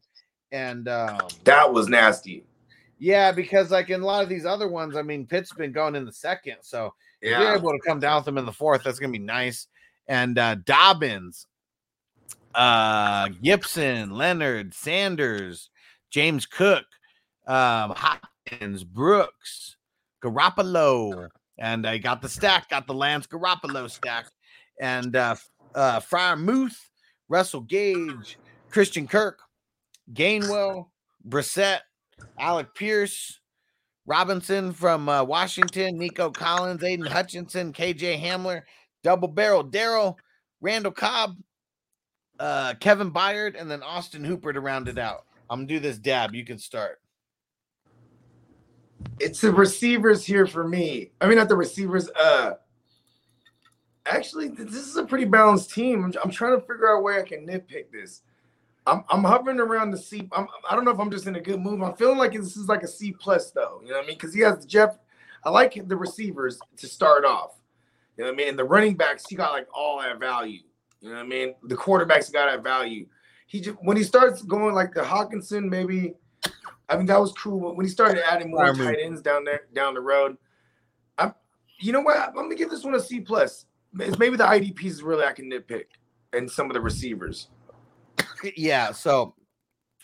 And 0.52 0.88
um, 0.88 1.20
That 1.44 1.72
was 1.72 1.88
nasty. 1.88 2.44
yeah, 2.98 3.32
because 3.32 3.70
like 3.70 3.92
in 3.92 4.02
a 4.02 4.06
lot 4.06 4.24
of 4.24 4.30
these 4.30 4.46
other 4.46 4.68
ones, 4.68 4.96
I 4.96 5.04
mean, 5.04 5.28
Pitt's 5.28 5.54
been 5.54 5.72
going 5.72 5.96
in 5.96 6.06
the 6.06 6.14
second. 6.14 6.58
So 6.62 6.94
if 7.22 7.30
you're 7.30 7.42
Yeah. 7.52 7.56
able 7.56 7.72
to 7.72 7.80
come 7.86 8.00
down 8.00 8.16
with 8.18 8.26
them 8.26 8.40
in 8.40 8.46
the 8.46 8.52
fourth, 8.52 8.84
that's 8.84 8.98
gonna 8.98 9.12
be 9.12 9.20
nice. 9.20 9.68
And 10.08 10.38
uh 10.38 10.56
Dobbins, 10.56 11.48
uh 12.56 13.30
Gibson, 13.42 14.12
Leonard, 14.12 14.74
Sanders, 14.74 15.70
James 16.10 16.46
Cook, 16.46 16.86
um, 17.48 17.94
Hopkins, 17.96 18.84
Brooks, 18.84 19.78
Garoppolo, 20.24 21.30
and 21.58 21.86
I 21.86 21.98
got 21.98 22.22
the 22.22 22.30
stack, 22.30 22.70
got 22.70 22.88
the 22.88 22.94
Lance 22.94 23.28
Garoppolo 23.28 23.90
stack, 23.90 24.28
and 24.80 25.16
uh 25.16 25.36
uh 25.76 26.00
Freiermuth, 26.00 26.78
Russell 27.30 27.62
Gage, 27.62 28.38
Christian 28.70 29.08
Kirk, 29.08 29.40
Gainwell, 30.14 30.88
Brissett, 31.28 31.80
Alec 32.40 32.74
Pierce, 32.76 33.40
Robinson 34.06 34.72
from 34.72 35.10
uh, 35.10 35.24
Washington, 35.24 35.98
Nico 35.98 36.32
Collins, 36.32 36.84
Aidan 36.84 37.06
Hutchinson, 37.06 37.74
KJ 37.74 38.22
Hamler, 38.22 38.62
Double 39.04 39.28
Barrel 39.28 39.64
Daryl, 39.64 40.16
Randall 40.62 40.92
Cobb, 40.92 41.38
uh, 42.40 42.74
Kevin 42.80 43.12
Byard, 43.12 43.60
and 43.60 43.70
then 43.70 43.84
Austin 43.84 44.24
Hooper 44.24 44.54
to 44.54 44.60
round 44.60 44.88
it 44.88 44.98
out. 44.98 45.26
I'm 45.50 45.60
gonna 45.60 45.68
do 45.68 45.80
this 45.80 45.98
dab. 45.98 46.36
You 46.36 46.46
can 46.46 46.58
start. 46.58 47.00
It's 49.20 49.42
the 49.42 49.52
receivers 49.52 50.26
here 50.26 50.46
for 50.46 50.68
me. 50.68 51.12
I 51.22 51.28
mean, 51.28 51.38
not 51.38 51.50
the 51.50 51.56
receivers. 51.56 52.10
Uh, 52.10 52.56
actually, 54.06 54.50
this 54.50 54.74
is 54.74 54.98
a 54.98 55.06
pretty 55.06 55.26
balanced 55.26 55.74
team. 55.74 56.12
I'm, 56.24 56.32
trying 56.32 56.60
to 56.60 56.62
figure 56.62 56.96
out 56.96 57.04
where 57.04 57.20
I 57.20 57.24
can 57.24 57.46
nitpick 57.46 57.92
this. 57.92 58.22
I'm, 58.86 59.04
I'm 59.10 59.24
hovering 59.24 59.60
around 59.60 59.92
the 59.92 59.98
C. 59.98 60.28
I'm, 60.32 60.48
I 60.70 60.76
don't 60.76 60.86
know 60.86 60.92
if 60.92 61.00
I'm 61.00 61.12
just 61.12 61.28
in 61.28 61.36
a 61.36 61.42
good 61.42 61.60
mood. 61.60 61.82
I'm 61.82 61.96
feeling 61.96 62.18
like 62.18 62.34
this 62.34 62.58
is 62.58 62.68
like 62.68 62.84
a 62.84 62.88
C 62.88 63.12
plus 63.12 63.52
though. 63.52 63.82
You 63.84 63.90
know 63.90 63.98
what 63.98 64.06
I 64.06 64.08
mean? 64.08 64.18
Because 64.18 64.34
he 64.34 64.42
has 64.42 64.66
Jeff. 64.66 64.98
I 65.44 65.50
like 65.50 65.82
the 65.88 65.96
receivers 65.96 66.60
to 66.78 66.88
start 66.88 67.26
off. 67.26 67.57
You 68.18 68.24
know 68.24 68.32
what 68.32 68.34
I 68.34 68.38
mean? 68.38 68.50
And 68.50 68.60
the 68.60 68.64
running 68.64 68.96
backs, 68.96 69.24
he 69.30 69.36
got 69.36 69.54
like 69.54 69.68
all 69.74 70.02
that 70.02 70.20
value. 70.20 70.62
You 71.02 71.10
know 71.10 71.16
what 71.16 71.26
I 71.26 71.28
mean? 71.28 71.54
The 71.64 71.76
quarterbacks 71.76 72.34
got 72.34 72.52
that 72.52 72.64
value. 72.64 73.08
He 73.46 73.62
just 73.62 73.78
when 73.82 73.96
he 73.96 74.04
starts 74.04 74.42
going 74.42 74.74
like 74.74 74.94
the 74.94 75.02
Hockenson, 75.02 75.70
maybe. 75.70 76.14
I 76.90 76.96
mean 76.96 77.06
that 77.08 77.20
was 77.20 77.34
cool. 77.34 77.60
but 77.60 77.76
When 77.76 77.86
he 77.86 77.92
started 77.92 78.24
adding 78.30 78.50
more 78.52 78.74
tight 78.74 78.98
ends 79.02 79.22
down 79.22 79.44
there 79.44 79.68
down 79.74 79.94
the 79.94 80.02
road, 80.02 80.38
I'm. 81.18 81.34
You 81.80 81.92
know 81.92 82.02
what? 82.02 82.18
I'm 82.18 82.34
gonna 82.34 82.56
give 82.56 82.72
this 82.72 82.84
one 82.84 82.96
a 82.96 83.00
C 83.00 83.20
plus. 83.20 83.66
It's 84.00 84.18
maybe 84.18 84.36
the 84.36 84.46
IDPs 84.46 84.86
is 84.86 85.04
really 85.04 85.24
I 85.24 85.34
can 85.34 85.50
nitpick, 85.50 85.86
and 86.34 86.50
some 86.50 86.68
of 86.68 86.74
the 86.74 86.82
receivers. 86.82 87.50
yeah. 88.56 88.92
So, 88.92 89.36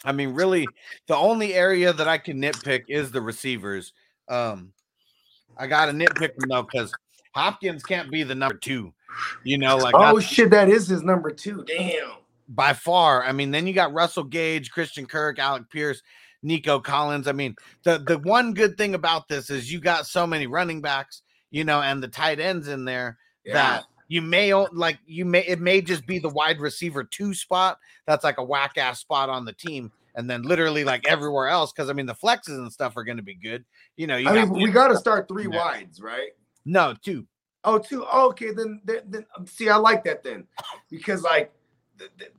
I 0.05 0.11
mean, 0.11 0.33
really, 0.33 0.67
the 1.07 1.15
only 1.15 1.53
area 1.53 1.93
that 1.93 2.07
I 2.07 2.17
can 2.19 2.39
nitpick 2.39 2.83
is 2.89 3.11
the 3.11 3.21
receivers. 3.21 3.93
Um, 4.29 4.71
I 5.57 5.67
got 5.67 5.87
to 5.87 5.91
nitpick 5.91 6.35
them 6.37 6.49
though 6.49 6.63
because 6.63 6.91
Hopkins 7.33 7.83
can't 7.83 8.11
be 8.11 8.23
the 8.23 8.35
number 8.35 8.57
two. 8.57 8.93
You 9.43 9.57
know, 9.57 9.77
like 9.77 9.95
oh 9.97 10.19
shit, 10.19 10.49
that 10.51 10.69
is 10.69 10.87
his 10.87 11.03
number 11.03 11.31
two. 11.31 11.63
Damn. 11.65 12.11
by 12.47 12.73
far. 12.73 13.23
I 13.23 13.31
mean, 13.31 13.51
then 13.51 13.67
you 13.67 13.73
got 13.73 13.93
Russell 13.93 14.23
Gage, 14.23 14.71
Christian 14.71 15.05
Kirk, 15.05 15.39
Alec 15.39 15.69
Pierce, 15.69 16.01
Nico 16.41 16.79
Collins. 16.79 17.27
I 17.27 17.31
mean, 17.31 17.55
the 17.83 17.99
the 17.99 18.17
one 18.19 18.53
good 18.53 18.77
thing 18.77 18.95
about 18.95 19.27
this 19.27 19.49
is 19.49 19.71
you 19.71 19.79
got 19.79 20.07
so 20.07 20.25
many 20.27 20.47
running 20.47 20.81
backs, 20.81 21.21
you 21.51 21.63
know, 21.63 21.81
and 21.81 22.01
the 22.03 22.07
tight 22.07 22.39
ends 22.39 22.67
in 22.67 22.85
there 22.85 23.17
that 23.51 23.83
you 24.07 24.21
may 24.21 24.53
like 24.53 24.99
you 25.05 25.25
may 25.25 25.45
it 25.45 25.59
may 25.59 25.81
just 25.81 26.05
be 26.05 26.19
the 26.19 26.29
wide 26.29 26.59
receiver 26.59 27.03
two 27.03 27.33
spot 27.33 27.77
that's 28.05 28.23
like 28.23 28.37
a 28.37 28.43
whack 28.43 28.77
ass 28.77 28.99
spot 28.99 29.29
on 29.29 29.45
the 29.45 29.53
team. 29.53 29.91
And 30.15 30.29
then 30.29 30.43
literally 30.43 30.83
like 30.83 31.07
everywhere 31.07 31.47
else, 31.47 31.71
because 31.71 31.89
I 31.89 31.93
mean 31.93 32.05
the 32.05 32.13
flexes 32.13 32.49
and 32.49 32.71
stuff 32.71 32.95
are 32.97 33.03
going 33.03 33.17
to 33.17 33.23
be 33.23 33.33
good. 33.35 33.65
You 33.97 34.05
know, 34.07 34.17
you 34.17 34.29
I 34.29 34.33
got 34.35 34.49
mean, 34.49 34.61
we 34.61 34.69
got 34.71 34.89
to 34.89 34.97
start 34.97 35.27
three 35.27 35.47
Yeah. 35.49 35.57
wides, 35.57 36.01
right? 36.01 36.31
No 36.65 36.95
two. 37.01 37.27
Oh, 37.63 37.77
two. 37.77 38.05
Oh, 38.11 38.29
okay, 38.29 38.51
then, 38.51 38.81
then, 38.83 39.01
then 39.07 39.25
see, 39.45 39.69
I 39.69 39.77
like 39.77 40.03
that 40.03 40.23
then, 40.23 40.45
because 40.89 41.21
like, 41.21 41.51
th- 41.97 42.11
th- 42.19 42.31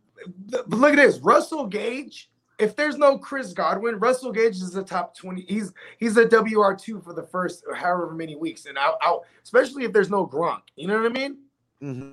th- 0.51 0.65
but 0.67 0.79
look 0.79 0.93
at 0.93 0.97
this, 0.97 1.19
Russell 1.19 1.67
Gage. 1.67 2.31
If 2.59 2.77
there's 2.77 2.97
no 2.99 3.19
Chris 3.19 3.53
Godwin, 3.53 3.99
Russell 3.99 4.31
Gage 4.31 4.57
is 4.57 4.71
the 4.71 4.85
top 4.85 5.17
twenty. 5.17 5.45
He's 5.49 5.73
he's 5.99 6.17
a 6.17 6.25
WR 6.27 6.75
two 6.75 7.01
for 7.01 7.13
the 7.13 7.23
first 7.25 7.65
however 7.75 8.13
many 8.13 8.37
weeks, 8.37 8.67
and 8.67 8.79
out 8.79 8.97
out 9.03 9.23
especially 9.43 9.85
if 9.85 9.93
there's 9.93 10.11
no 10.11 10.25
Gronk. 10.27 10.61
You 10.77 10.87
know 10.87 10.97
what 11.03 11.07
I 11.07 11.13
mean? 11.15 11.39
Mm-hmm. 11.83 12.11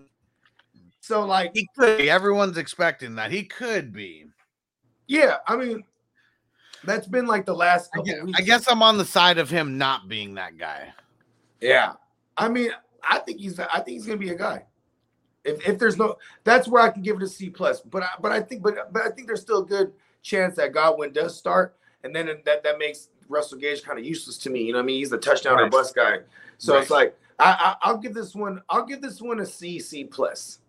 So 1.00 1.26
like, 1.26 1.52
He 1.54 1.68
could 1.78 2.00
be. 2.00 2.10
Everyone's 2.10 2.58
expecting 2.58 3.16
that 3.16 3.30
he 3.30 3.44
could 3.44 3.94
be. 3.94 4.26
yeah, 5.08 5.38
I 5.48 5.58
mean, 5.58 5.84
that's 6.86 7.08
been 7.08 7.28
like 7.28 7.46
the 7.46 7.54
last 7.56 7.92
I 7.96 8.02
guess, 8.02 8.24
weeks. 8.24 8.40
I 8.40 8.42
guess 8.44 8.68
I'm 8.68 8.82
on 8.82 8.98
the 8.98 9.06
side 9.06 9.38
of 9.38 9.50
him 9.50 9.78
not 9.78 10.08
being 10.08 10.34
that 10.36 10.58
guy. 10.58 10.94
Yeah, 11.60 11.94
I 12.42 12.50
mean, 12.50 12.72
I 13.08 13.20
think 13.20 13.40
he's 13.40 13.60
I 13.60 13.80
think 13.80 13.90
he's 13.90 14.06
gonna 14.06 14.18
be 14.18 14.32
a 14.32 14.36
guy. 14.36 14.66
If, 15.44 15.68
if 15.68 15.80
there's 15.80 15.98
no, 15.98 16.18
that's 16.44 16.68
where 16.68 16.84
I 16.84 16.90
can 16.90 17.02
give 17.02 17.18
it 17.18 17.24
a 17.24 17.28
C 17.28 17.50
plus. 17.50 17.82
But 17.82 18.04
I, 18.04 18.10
but 18.20 18.32
I 18.32 18.42
think 18.42 18.62
but 18.64 18.92
but 18.92 19.04
I 19.04 19.10
think 19.10 19.28
there's 19.28 19.42
still 19.42 19.64
a 19.64 19.66
good 19.66 19.94
chance 20.22 20.56
that 20.56 20.74
Godwin 20.74 21.14
does 21.14 21.38
start, 21.38 21.76
and 22.04 22.16
then 22.16 22.28
that 22.46 22.64
that 22.64 22.78
makes 22.80 23.10
Russell 23.30 23.58
Gage 23.58 23.84
kind 23.84 23.98
of 23.98 24.06
useless 24.06 24.38
to 24.40 24.50
me. 24.50 24.64
You 24.64 24.74
know 24.74 24.80
what 24.80 24.84
I 24.84 24.86
mean? 24.88 24.98
He's 24.98 25.10
the 25.10 25.18
touchdown 25.18 25.60
or 25.60 25.70
bust 25.70 25.96
guy. 25.96 26.20
So 26.58 26.74
Right. 26.74 26.82
it's 26.82 26.92
like 26.92 27.18
I, 27.40 27.76
I 27.82 27.88
I'll 27.90 27.98
give 27.98 28.14
this 28.14 28.36
one 28.36 28.62
I'll 28.70 28.86
give 28.86 29.02
this 29.02 29.22
one 29.22 29.40
a 29.40 29.46
C 29.46 29.80
C 29.80 30.04
plus. 30.04 30.60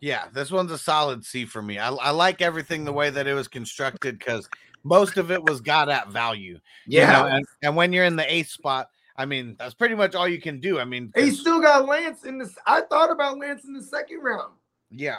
Yeah, 0.00 0.26
this 0.32 0.50
one's 0.50 0.72
a 0.72 0.78
solid 0.78 1.24
C 1.24 1.44
for 1.44 1.62
me. 1.62 1.78
I, 1.78 1.90
I 1.90 2.10
like 2.10 2.42
everything 2.42 2.84
the 2.84 2.92
way 2.92 3.10
that 3.10 3.26
it 3.26 3.34
was 3.34 3.48
constructed 3.48 4.18
because 4.18 4.48
most 4.82 5.16
of 5.16 5.30
it 5.30 5.42
was 5.42 5.60
got 5.60 5.88
at 5.88 6.08
value. 6.08 6.58
you 6.86 7.00
Yeah. 7.00 7.12
know, 7.12 7.26
and, 7.26 7.46
and 7.62 7.76
when 7.76 7.92
you're 7.92 8.04
in 8.04 8.16
the 8.16 8.32
eighth 8.32 8.50
spot, 8.50 8.88
I 9.16 9.26
mean, 9.26 9.56
that's 9.58 9.74
pretty 9.74 9.94
much 9.94 10.14
all 10.14 10.26
you 10.28 10.40
can 10.40 10.58
do. 10.60 10.78
I 10.80 10.84
mean, 10.84 11.12
he 11.14 11.30
still 11.30 11.60
got 11.60 11.86
Lance 11.86 12.24
in 12.24 12.38
this. 12.38 12.54
I 12.66 12.80
thought 12.82 13.10
about 13.10 13.38
Lance 13.38 13.64
in 13.64 13.72
the 13.74 13.82
second 13.82 14.20
round. 14.20 14.54
yeah, 14.90 15.18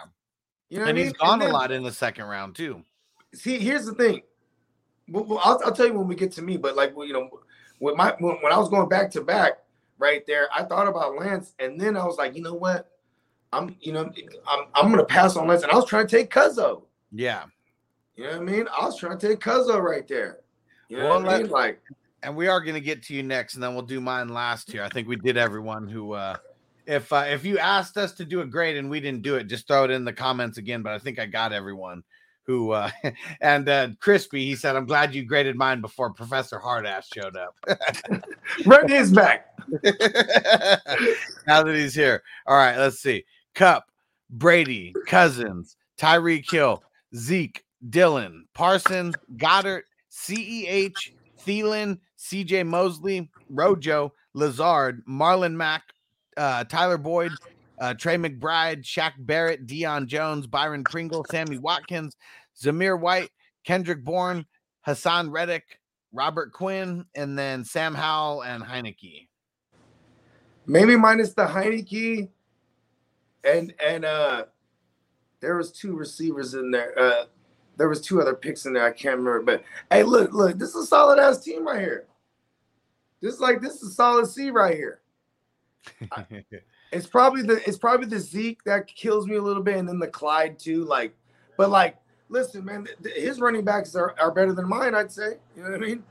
You 0.70 0.80
know 0.80 0.86
and 0.86 0.98
he's 0.98 1.08
mean? 1.08 1.16
gone 1.20 1.42
And 1.42 1.52
a 1.52 1.54
lot 1.54 1.72
in 1.72 1.84
the 1.84 1.92
second 1.92 2.26
round 2.26 2.56
too. 2.56 2.84
see 3.36 3.60
here's 3.60 3.86
the 3.86 3.94
thing 3.94 4.22
well, 5.10 5.24
well, 5.26 5.42
I'll, 5.44 5.60
I'll 5.66 5.72
tell 5.74 5.86
you 5.88 5.94
when 5.94 6.08
we 6.08 6.16
get 6.16 6.32
to 6.34 6.42
me 6.42 6.56
but 6.58 6.76
like 6.76 6.96
well, 6.96 7.06
you 7.06 7.14
know 7.14 7.30
when 7.80 7.98
my 7.98 8.16
when, 8.20 8.36
when 8.42 8.54
i 8.54 8.58
was 8.58 8.70
going 8.70 8.88
back 8.88 9.12
to 9.12 9.22
back 9.22 9.54
right 10.00 10.26
there 10.28 10.48
i 10.56 10.64
thought 10.64 10.88
about 10.88 11.16
lance 11.18 11.54
and 11.60 11.80
then 11.82 11.98
i 11.98 12.06
was 12.06 12.18
like 12.18 12.36
you 12.36 12.42
know 12.42 12.54
what 12.54 12.90
i'm 13.52 13.76
you 13.82 13.92
know 13.92 14.10
i'm, 14.48 14.66
I'm 14.76 14.90
gonna 14.92 15.04
pass 15.04 15.36
on 15.36 15.48
lance 15.48 15.64
and 15.64 15.72
i 15.72 15.76
was 15.76 15.86
trying 15.86 16.08
to 16.08 16.16
take 16.18 16.32
cuzzo 16.32 16.84
Yeah. 17.12 17.46
you 18.16 18.24
know 18.26 18.30
what 18.32 18.40
i 18.42 18.44
mean 18.44 18.68
i 18.80 18.86
was 18.86 18.98
trying 18.98 19.18
to 19.18 19.28
take 19.28 19.40
cuzzo 19.40 19.82
right 19.82 20.08
there 20.08 20.40
you 20.90 20.98
know 20.98 21.10
Well, 21.10 21.24
what 21.24 21.34
i 21.34 21.38
mean 21.40 21.50
like 21.50 21.82
and 22.24 22.36
we 22.36 22.48
are 22.48 22.62
going 22.62 22.76
to 22.76 22.82
get 22.82 23.04
to 23.04 23.14
you 23.14 23.24
next, 23.24 23.56
and 23.56 23.64
then 23.64 23.74
we'll 23.74 23.84
do 23.84 24.02
mine 24.02 24.30
last 24.30 24.72
here. 24.72 24.84
I 24.84 24.90
think 24.90 25.08
we 25.08 25.16
did 25.18 25.38
everyone 25.38 25.88
who, 25.88 26.14
uh, 26.14 26.38
if 26.86 27.12
uh, 27.12 27.26
if 27.28 27.46
you 27.46 27.60
asked 27.60 27.98
us 27.98 28.14
to 28.14 28.26
do 28.26 28.42
a 28.42 28.46
grade 28.46 28.78
and 28.78 28.90
we 28.90 29.00
didn't 29.00 29.22
do 29.22 29.36
it, 29.36 29.46
just 29.46 29.68
throw 29.68 29.84
it 29.84 29.92
in 29.92 30.06
the 30.06 30.14
comments 30.14 30.58
again. 30.58 30.82
But 30.82 30.94
I 30.94 31.00
think 31.00 31.20
I 31.20 31.26
got 31.26 31.54
everyone 31.54 32.04
who, 32.46 32.72
uh, 32.72 32.90
and 33.42 33.68
uh, 33.70 33.90
Crispy, 34.00 34.46
he 34.46 34.56
said, 34.56 34.76
"I'm 34.76 34.86
glad 34.86 35.14
you 35.14 35.24
graded 35.26 35.56
mine 35.56 35.82
before 35.82 36.14
Professor 36.14 36.60
Hardass 36.60 37.06
showed 37.14 37.36
up." 37.36 37.56
Red 38.66 38.90
is 38.90 39.12
back 39.12 39.48
now 41.48 41.64
that 41.64 41.76
he's 41.76 41.96
here. 41.96 42.24
All 42.48 42.58
right, 42.58 42.78
let's 42.78 43.00
see. 43.00 43.26
Kupp, 43.56 43.86
Brady, 44.30 44.94
Cousins, 45.08 45.76
Tyreek 45.98 46.50
Hill, 46.50 46.84
Zeke, 47.16 47.64
Dylan, 47.90 48.44
Parsons, 48.54 49.16
Goedert, 49.38 49.84
CEH, 50.12 51.12
Thielen, 51.46 52.00
CJ 52.24 52.66
Mosley, 52.66 53.30
Rojo, 53.50 54.14
Lazard, 54.34 55.04
Marlon 55.06 55.54
Mack, 55.54 55.84
uh, 56.38 56.64
Tyler 56.64 56.98
Boyd, 56.98 57.32
uh, 57.80 57.94
Trey 57.94 58.16
McBride, 58.16 58.84
Shaq 58.84 59.14
Barrett, 59.20 59.68
Deion 59.68 60.08
Jones, 60.08 60.48
Byron 60.48 60.86
Pringle, 60.86 61.26
Sammy 61.30 61.58
Watkins, 61.58 62.16
Zamir 62.60 63.00
White, 63.00 63.30
Kendrick 63.66 64.04
Bourne, 64.04 64.46
Haason 64.88 65.32
Reddick, 65.32 65.80
Robert 66.14 66.54
Quinn, 66.54 67.06
and 67.16 67.38
then 67.38 67.66
Sam 67.66 67.94
Howell 67.94 68.44
and 68.44 68.64
Heineke. 68.64 69.28
maybe 70.66 70.96
minus 70.96 71.34
the 71.34 71.46
Heineke 71.46 72.30
and 73.44 73.74
and 73.86 74.06
uh 74.06 74.46
there 75.42 75.58
was 75.58 75.72
two 75.74 75.96
receivers 75.96 76.54
in 76.54 76.72
there 76.72 76.98
uh 76.98 77.26
there 77.76 77.90
was 77.90 78.00
two 78.00 78.22
other 78.22 78.34
picks 78.34 78.66
in 78.66 78.72
there 78.72 78.86
i 78.86 78.92
can't 78.92 79.18
remember 79.18 79.42
but 79.42 79.64
hey 79.92 80.04
look 80.04 80.32
look 80.32 80.58
this 80.58 80.70
is 80.70 80.84
a 80.84 80.86
solid 80.86 81.20
ass 81.20 81.44
team 81.44 81.68
right 81.68 81.82
here 81.82 82.06
this 83.24 83.36
is 83.36 83.40
like 83.40 83.62
this 83.62 83.76
is 83.82 83.84
a 83.84 83.92
solid 83.92 84.28
c 84.28 84.52
right 84.52 84.76
here 84.76 85.00
it's 86.92 87.08
probably 87.08 87.42
the 87.42 87.62
it's 87.68 87.78
probably 87.78 88.06
the 88.06 88.20
zeke 88.20 88.64
that 88.66 88.86
kills 88.88 89.26
me 89.26 89.38
a 89.38 89.42
little 89.42 89.64
bit 89.64 89.78
and 89.78 89.88
then 89.88 89.98
the 89.98 90.08
clyde 90.08 90.60
too 90.60 90.84
like 90.84 91.16
but 91.58 91.70
like 91.70 91.96
listen 92.30 92.64
man 92.66 92.84
th- 92.86 92.98
th- 93.02 93.16
his 93.16 93.40
running 93.40 93.64
backs 93.64 93.96
are, 93.96 94.14
are 94.20 94.32
better 94.32 94.54
than 94.54 94.68
mine 94.68 94.94
i'd 94.94 95.12
say 95.12 95.38
you 95.56 95.64
know 95.64 95.72
what 95.72 95.82
i 95.82 95.86
mean 95.86 96.04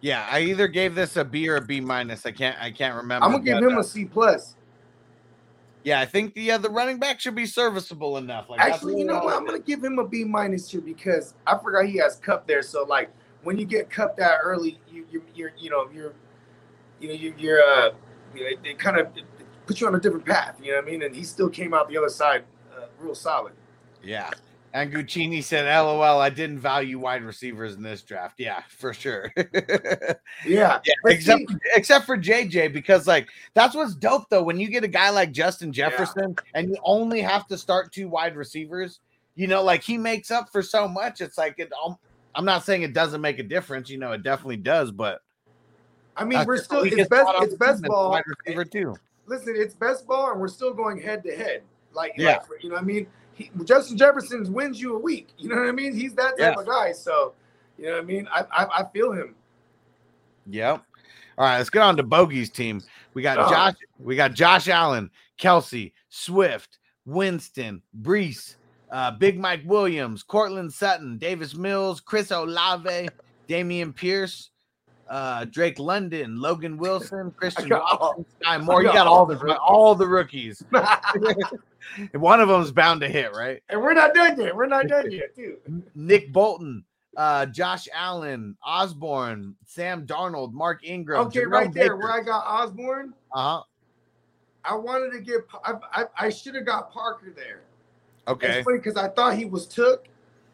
Yeah, 0.00 0.26
I 0.30 0.40
either 0.40 0.66
gave 0.66 0.94
this 0.94 1.16
a 1.18 1.24
B 1.24 1.46
or 1.46 1.56
a 1.56 1.60
B 1.60 1.78
minus. 1.78 2.24
I 2.24 2.32
can't 2.32 2.56
I 2.58 2.70
can't 2.70 2.96
remember. 2.96 3.26
i'm 3.26 3.32
gonna 3.32 3.44
give 3.44 3.58
him 3.58 3.76
uh, 3.76 3.80
a 3.80 3.84
c 3.84 4.06
plus 4.06 4.54
Yeah, 5.82 6.00
I 6.00 6.06
think 6.06 6.32
the 6.34 6.52
uh, 6.52 6.58
the 6.58 6.70
running 6.70 6.98
back 6.98 7.20
should 7.20 7.34
be 7.34 7.46
serviceable 7.46 8.16
enough. 8.16 8.48
Like 8.48 8.60
Actually, 8.60 8.98
you 8.98 9.04
know 9.04 9.18
what? 9.18 9.36
I'm 9.36 9.44
gonna 9.44 9.58
give 9.58 9.82
him 9.84 9.98
a 9.98 10.06
B 10.06 10.24
minus 10.24 10.70
here 10.70 10.80
because 10.80 11.34
I 11.46 11.58
forgot 11.58 11.84
he 11.86 11.98
has 11.98 12.16
Kupp 12.16 12.46
there. 12.46 12.62
So 12.62 12.84
like 12.84 13.10
when 13.42 13.58
you 13.58 13.66
get 13.66 13.90
Kupp 13.90 14.16
that 14.16 14.38
early, 14.42 14.78
you 14.90 15.06
you 15.10 15.22
you're 15.34 15.52
you 15.58 15.70
know 15.70 15.88
you're 15.92 16.14
you 17.00 17.08
know 17.08 17.14
you, 17.14 17.34
you're 17.38 17.62
uh 17.62 17.90
you 18.34 18.42
know, 18.42 18.48
it, 18.48 18.58
it 18.64 18.78
kind 18.78 18.96
of 18.98 19.08
puts 19.66 19.80
you 19.80 19.86
on 19.86 19.94
a 19.94 20.00
different 20.00 20.24
path. 20.24 20.56
You 20.62 20.70
know 20.72 20.76
what 20.78 20.86
I 20.86 20.90
mean? 20.90 21.02
And 21.02 21.14
he 21.14 21.24
still 21.24 21.48
came 21.48 21.74
out 21.74 21.88
the 21.88 21.96
other 21.98 22.08
side 22.08 22.44
uh, 22.76 22.86
real 23.00 23.14
solid. 23.14 23.52
Yeah. 24.02 24.30
And 24.72 24.92
Guccini 24.92 25.42
said, 25.42 25.64
LOL, 25.66 26.20
I 26.20 26.30
didn't 26.30 26.60
value 26.60 27.00
wide 27.00 27.24
receivers 27.24 27.74
in 27.74 27.82
this 27.82 28.02
draft. 28.02 28.36
Yeah, 28.38 28.62
for 28.68 28.94
sure. 28.94 29.32
Yeah, 30.46 30.80
Yeah, 30.84 30.94
except 31.06 31.40
see- 31.50 31.56
except 31.74 32.06
for 32.06 32.16
JJ, 32.16 32.72
because 32.72 33.06
like 33.08 33.28
that's 33.54 33.74
what's 33.74 33.94
dope 33.96 34.28
though. 34.30 34.42
When 34.44 34.58
you 34.60 34.68
get 34.68 34.84
a 34.84 34.88
guy 34.88 35.10
like 35.10 35.32
Justin 35.32 35.72
Jefferson 35.72 36.36
and 36.54 36.68
you 36.68 36.76
only 36.84 37.20
have 37.20 37.46
to 37.48 37.58
start 37.58 37.92
two 37.92 38.08
wide 38.08 38.36
receivers, 38.36 39.00
you 39.34 39.48
know, 39.48 39.62
like 39.62 39.82
he 39.82 39.98
makes 39.98 40.30
up 40.30 40.50
for 40.50 40.62
so 40.62 40.86
much. 40.86 41.20
It's 41.20 41.36
like 41.36 41.56
it. 41.58 41.72
um, 41.84 41.96
I'm 42.36 42.44
not 42.44 42.64
saying 42.64 42.82
it 42.82 42.94
doesn't 42.94 43.20
make 43.20 43.40
a 43.40 43.42
difference. 43.42 43.90
You 43.90 43.98
know, 43.98 44.12
it 44.12 44.22
definitely 44.22 44.58
does. 44.58 44.92
But 44.92 45.20
I 46.20 46.24
mean, 46.24 46.38
that's 46.38 46.46
we're 46.46 46.56
still 46.58 46.82
it's 46.84 47.08
best 47.08 47.28
it's 47.40 47.54
best 47.54 47.82
ball. 47.82 48.20
receiver 48.46 48.64
too. 48.64 48.94
Listen, 49.26 49.54
it's 49.56 49.74
best 49.74 50.06
ball, 50.06 50.30
and 50.32 50.40
we're 50.40 50.48
still 50.48 50.74
going 50.74 51.00
head 51.00 51.22
to 51.24 51.34
head. 51.34 51.62
Like 51.92 52.12
Yeah. 52.16 52.38
like, 52.50 52.62
you 52.62 52.68
know 52.68 52.74
what 52.76 52.82
I 52.82 52.86
mean? 52.86 53.06
He, 53.34 53.50
Justin 53.64 53.96
Jefferson 53.96 54.52
wins 54.52 54.80
you 54.80 54.94
a 54.96 54.98
week. 54.98 55.28
You 55.38 55.48
know 55.48 55.56
what 55.56 55.68
I 55.68 55.72
mean? 55.72 55.94
He's 55.94 56.14
that 56.14 56.36
type 56.38 56.54
Yeah. 56.56 56.60
of 56.60 56.66
guy. 56.66 56.92
So 56.92 57.32
you 57.78 57.86
know 57.86 57.92
what 57.94 58.02
I 58.02 58.04
mean? 58.04 58.28
I 58.32 58.44
I, 58.52 58.80
I 58.80 58.84
feel 58.92 59.12
him. 59.12 59.34
Yep. 60.46 60.84
All 61.38 61.44
right, 61.46 61.56
let's 61.58 61.70
get 61.70 61.82
on 61.82 61.96
to 61.96 62.02
Bogey's 62.02 62.50
team. 62.50 62.82
We 63.14 63.22
got 63.22 63.38
Oh. 63.38 63.48
Josh. 63.50 63.74
We 63.98 64.14
got 64.16 64.34
Josh 64.34 64.68
Allen, 64.68 65.10
Kelce, 65.38 65.92
Swift, 66.10 66.78
Winston, 67.06 67.82
Breece, 68.02 68.56
uh, 68.90 69.12
Big 69.12 69.38
Mike 69.38 69.62
Williams, 69.64 70.22
Courtland 70.22 70.72
Sutton, 70.72 71.16
Davis 71.18 71.54
Mills, 71.54 72.00
Chris 72.00 72.30
Olave, 72.30 73.08
Dameon 73.48 73.94
Pierce, 73.94 74.49
uh, 75.10 75.44
Drake 75.46 75.78
London, 75.78 76.40
Logan 76.40 76.78
Wilson, 76.78 77.30
Christian 77.36 77.68
Watson, 77.68 78.24
Skyy 78.42 78.64
Moore. 78.64 78.82
You 78.82 78.92
got 78.92 79.06
all 79.06 79.26
the 79.26 79.36
all 79.58 79.94
the 79.94 80.06
rookies. 80.06 80.64
One 82.12 82.40
of 82.40 82.48
them's 82.48 82.70
bound 82.72 83.00
to 83.00 83.08
hit, 83.08 83.32
right? 83.34 83.62
And 83.68 83.80
we're 83.82 83.94
not 83.94 84.14
done 84.14 84.40
yet. 84.40 84.54
We're 84.54 84.66
not 84.66 84.86
done 84.86 85.10
yet, 85.10 85.34
too. 85.34 85.58
Nick 85.94 86.32
Bolton, 86.32 86.84
uh, 87.16 87.46
Josh 87.46 87.88
Allen, 87.92 88.56
Osborn, 88.64 89.56
Sam 89.66 90.06
Darnold, 90.06 90.52
Mark 90.52 90.80
Ingram. 90.84 91.26
Okay, 91.26 91.40
Jerome 91.40 91.52
right 91.52 91.72
there, 91.72 91.96
Baker. 91.96 91.96
where 91.96 92.12
I 92.12 92.22
got 92.22 92.44
Osborn, 92.46 93.12
Uh-huh. 93.32 93.62
I 94.62 94.74
wanted 94.76 95.12
to 95.12 95.20
get. 95.20 95.40
I 95.64 95.72
I, 95.92 96.04
I 96.26 96.28
should 96.30 96.54
have 96.54 96.66
got 96.66 96.92
Parker 96.92 97.32
there. 97.34 97.62
Okay. 98.28 98.58
It's 98.58 98.64
funny 98.64 98.76
because 98.78 98.96
I 98.96 99.08
thought 99.08 99.34
he 99.34 99.46
was 99.46 99.66
took. 99.66 100.06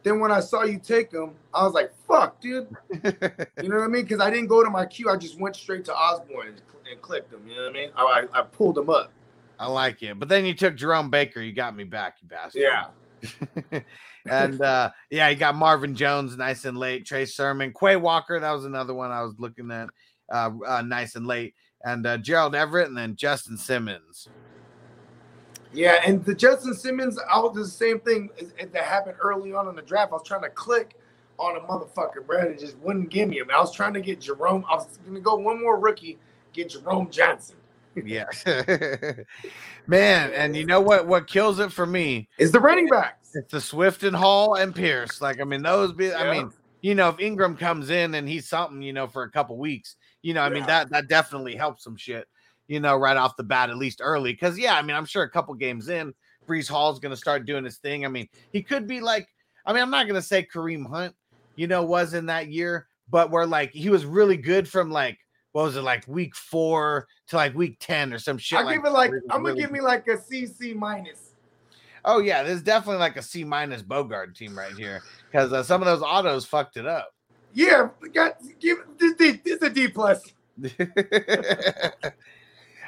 Then 0.06 0.20
when 0.20 0.30
I 0.30 0.38
saw 0.38 0.62
you 0.62 0.78
take 0.78 1.10
him, 1.10 1.32
I 1.52 1.64
was 1.64 1.72
like, 1.72 1.90
"Fuck, 2.06 2.40
dude." 2.40 2.68
you 2.92 3.68
know 3.68 3.78
what 3.78 3.82
I 3.82 3.88
mean? 3.88 4.04
Because 4.04 4.20
I 4.20 4.30
didn't 4.30 4.46
go 4.46 4.62
to 4.62 4.70
my 4.70 4.86
queue. 4.86 5.10
I 5.10 5.16
just 5.16 5.36
went 5.40 5.56
straight 5.56 5.84
to 5.86 5.92
Osborn 5.96 6.46
and, 6.46 6.62
and 6.88 7.02
clicked 7.02 7.32
him. 7.32 7.40
You 7.44 7.56
know 7.56 7.62
what 7.62 7.70
I 7.70 7.72
mean? 7.72 7.90
I, 7.96 8.02
I, 8.32 8.38
I 8.38 8.42
pulled 8.42 8.78
him 8.78 8.88
up. 8.88 9.10
I 9.58 9.66
like 9.66 10.04
it. 10.04 10.16
But 10.16 10.28
then 10.28 10.44
you 10.44 10.54
took 10.54 10.76
Jerome 10.76 11.10
Baker. 11.10 11.40
You 11.40 11.52
got 11.52 11.74
me 11.74 11.82
back, 11.82 12.18
you 12.22 12.28
bastard. 12.28 12.62
Yeah. 12.62 13.80
and 14.30 14.60
uh 14.60 14.90
yeah, 15.10 15.28
you 15.28 15.34
got 15.34 15.56
Marvin 15.56 15.96
Jones 15.96 16.36
nice 16.36 16.64
and 16.66 16.78
late. 16.78 17.04
Trey 17.04 17.24
Sermon, 17.24 17.74
Quay 17.76 17.96
Walker. 17.96 18.38
That 18.38 18.52
was 18.52 18.64
another 18.64 18.94
one 18.94 19.10
I 19.10 19.22
was 19.22 19.34
looking 19.40 19.72
at. 19.72 19.88
Uh, 20.32 20.52
uh 20.64 20.82
nice 20.82 21.16
and 21.16 21.26
late. 21.26 21.54
And 21.84 22.06
uh 22.06 22.18
Gerald 22.18 22.54
Everett 22.54 22.86
and 22.86 22.96
then 22.96 23.16
Justin 23.16 23.56
Simmons. 23.56 24.28
Yeah, 25.76 26.00
and 26.06 26.24
the 26.24 26.34
Justin 26.34 26.74
Simmons, 26.74 27.18
I 27.30 27.38
was 27.38 27.54
the 27.54 27.66
same 27.66 28.00
thing 28.00 28.30
that 28.58 28.82
happened 28.82 29.16
early 29.20 29.52
on 29.52 29.68
in 29.68 29.76
the 29.76 29.82
draft. 29.82 30.10
I 30.10 30.14
was 30.14 30.26
trying 30.26 30.42
to 30.42 30.48
click 30.48 30.96
on 31.38 31.56
a 31.56 31.60
motherfucker, 31.60 32.26
bro, 32.26 32.40
and 32.40 32.48
it 32.48 32.58
just 32.58 32.78
wouldn't 32.78 33.10
give 33.10 33.28
me 33.28 33.38
him. 33.38 33.48
I 33.54 33.60
was 33.60 33.74
trying 33.74 33.92
to 33.94 34.00
get 34.00 34.20
Jerome. 34.20 34.64
I 34.70 34.76
was 34.76 34.98
gonna 35.04 35.20
go 35.20 35.34
one 35.36 35.60
more 35.60 35.78
rookie, 35.78 36.18
get 36.54 36.70
Jerome 36.70 37.10
Johnson. 37.10 37.56
Yeah. 37.94 38.24
Man, 39.86 40.32
and 40.32 40.56
you 40.56 40.66
know 40.66 40.80
what 40.80 41.06
what 41.06 41.26
kills 41.26 41.58
it 41.58 41.72
for 41.72 41.86
me 41.86 42.28
is 42.38 42.52
the 42.52 42.60
running 42.60 42.88
backs. 42.88 43.30
It's 43.34 43.52
the 43.52 43.60
Swift 43.60 44.02
and 44.02 44.16
Hall 44.16 44.54
and 44.54 44.74
Pierce. 44.74 45.20
Like, 45.20 45.40
I 45.40 45.44
mean, 45.44 45.62
those 45.62 45.92
be 45.92 46.12
I 46.12 46.32
mean, 46.32 46.52
you 46.80 46.94
know, 46.94 47.10
if 47.10 47.20
Ingram 47.20 47.56
comes 47.56 47.90
in 47.90 48.14
and 48.14 48.28
he's 48.28 48.48
something, 48.48 48.82
you 48.82 48.92
know, 48.92 49.06
for 49.06 49.22
a 49.24 49.30
couple 49.30 49.58
weeks, 49.58 49.96
you 50.22 50.34
know, 50.34 50.42
I 50.42 50.48
mean, 50.48 50.66
that 50.66 50.90
that 50.90 51.08
definitely 51.08 51.54
helps 51.54 51.84
some 51.84 51.96
shit, 51.96 52.26
you 52.68 52.80
know, 52.80 52.96
right 52.96 53.16
off 53.16 53.36
the 53.36 53.44
bat, 53.44 53.70
at 53.70 53.76
least 53.76 54.00
early. 54.02 54.34
Cause 54.34 54.58
yeah, 54.58 54.74
I 54.76 54.82
mean, 54.82 54.96
I'm 54.96 55.06
sure 55.06 55.22
a 55.22 55.30
couple 55.30 55.54
games 55.54 55.88
in, 55.88 56.12
Breece 56.46 56.68
Hall's 56.68 56.98
gonna 56.98 57.16
start 57.16 57.46
doing 57.46 57.64
his 57.64 57.78
thing. 57.78 58.04
I 58.04 58.08
mean, 58.08 58.28
he 58.52 58.62
could 58.62 58.86
be 58.86 59.00
like, 59.00 59.28
I 59.64 59.72
mean, 59.72 59.82
I'm 59.82 59.90
not 59.90 60.06
gonna 60.06 60.22
say 60.22 60.46
Kareem 60.46 60.86
Hunt, 60.88 61.14
you 61.56 61.66
know, 61.66 61.82
was 61.84 62.14
in 62.14 62.26
that 62.26 62.48
year, 62.48 62.86
but 63.10 63.30
where 63.30 63.46
like 63.46 63.72
he 63.72 63.90
was 63.90 64.04
really 64.04 64.36
good 64.36 64.68
from 64.68 64.90
like 64.90 65.18
what 65.52 65.64
was 65.64 65.76
it 65.76 65.82
like 65.82 66.06
week 66.06 66.36
four 66.36 67.06
to 67.28 67.36
like 67.36 67.54
week 67.54 67.78
10 67.80 68.12
or 68.12 68.18
some 68.18 68.36
shit. 68.36 68.58
I 68.58 68.62
like 68.62 68.76
give 68.76 68.84
it 68.84 68.90
like 68.90 69.10
was 69.10 69.22
I'm 69.30 69.38
gonna 69.38 69.54
really 69.54 69.62
give 69.62 69.70
me 69.70 69.80
like 69.80 70.06
a 70.08 70.16
CC 70.16 70.74
minus. 70.74 71.32
Oh 72.04 72.18
yeah, 72.20 72.42
this 72.42 72.56
is 72.56 72.62
definitely 72.62 73.00
like 73.00 73.16
a 73.16 73.22
C 73.22 73.42
minus 73.42 73.82
Bogart 73.82 74.36
team 74.36 74.56
right 74.56 74.72
here 74.74 75.02
because 75.30 75.52
uh, 75.52 75.62
some 75.62 75.82
of 75.82 75.86
those 75.86 76.02
autos 76.02 76.44
fucked 76.44 76.76
it 76.76 76.86
up. 76.86 77.08
Yeah, 77.54 77.88
got 78.12 78.36
give 78.60 78.78
this, 78.98 79.14
this, 79.14 79.38
this 79.44 79.62
a 79.62 79.70
D 79.70 79.88
plus. 79.88 80.22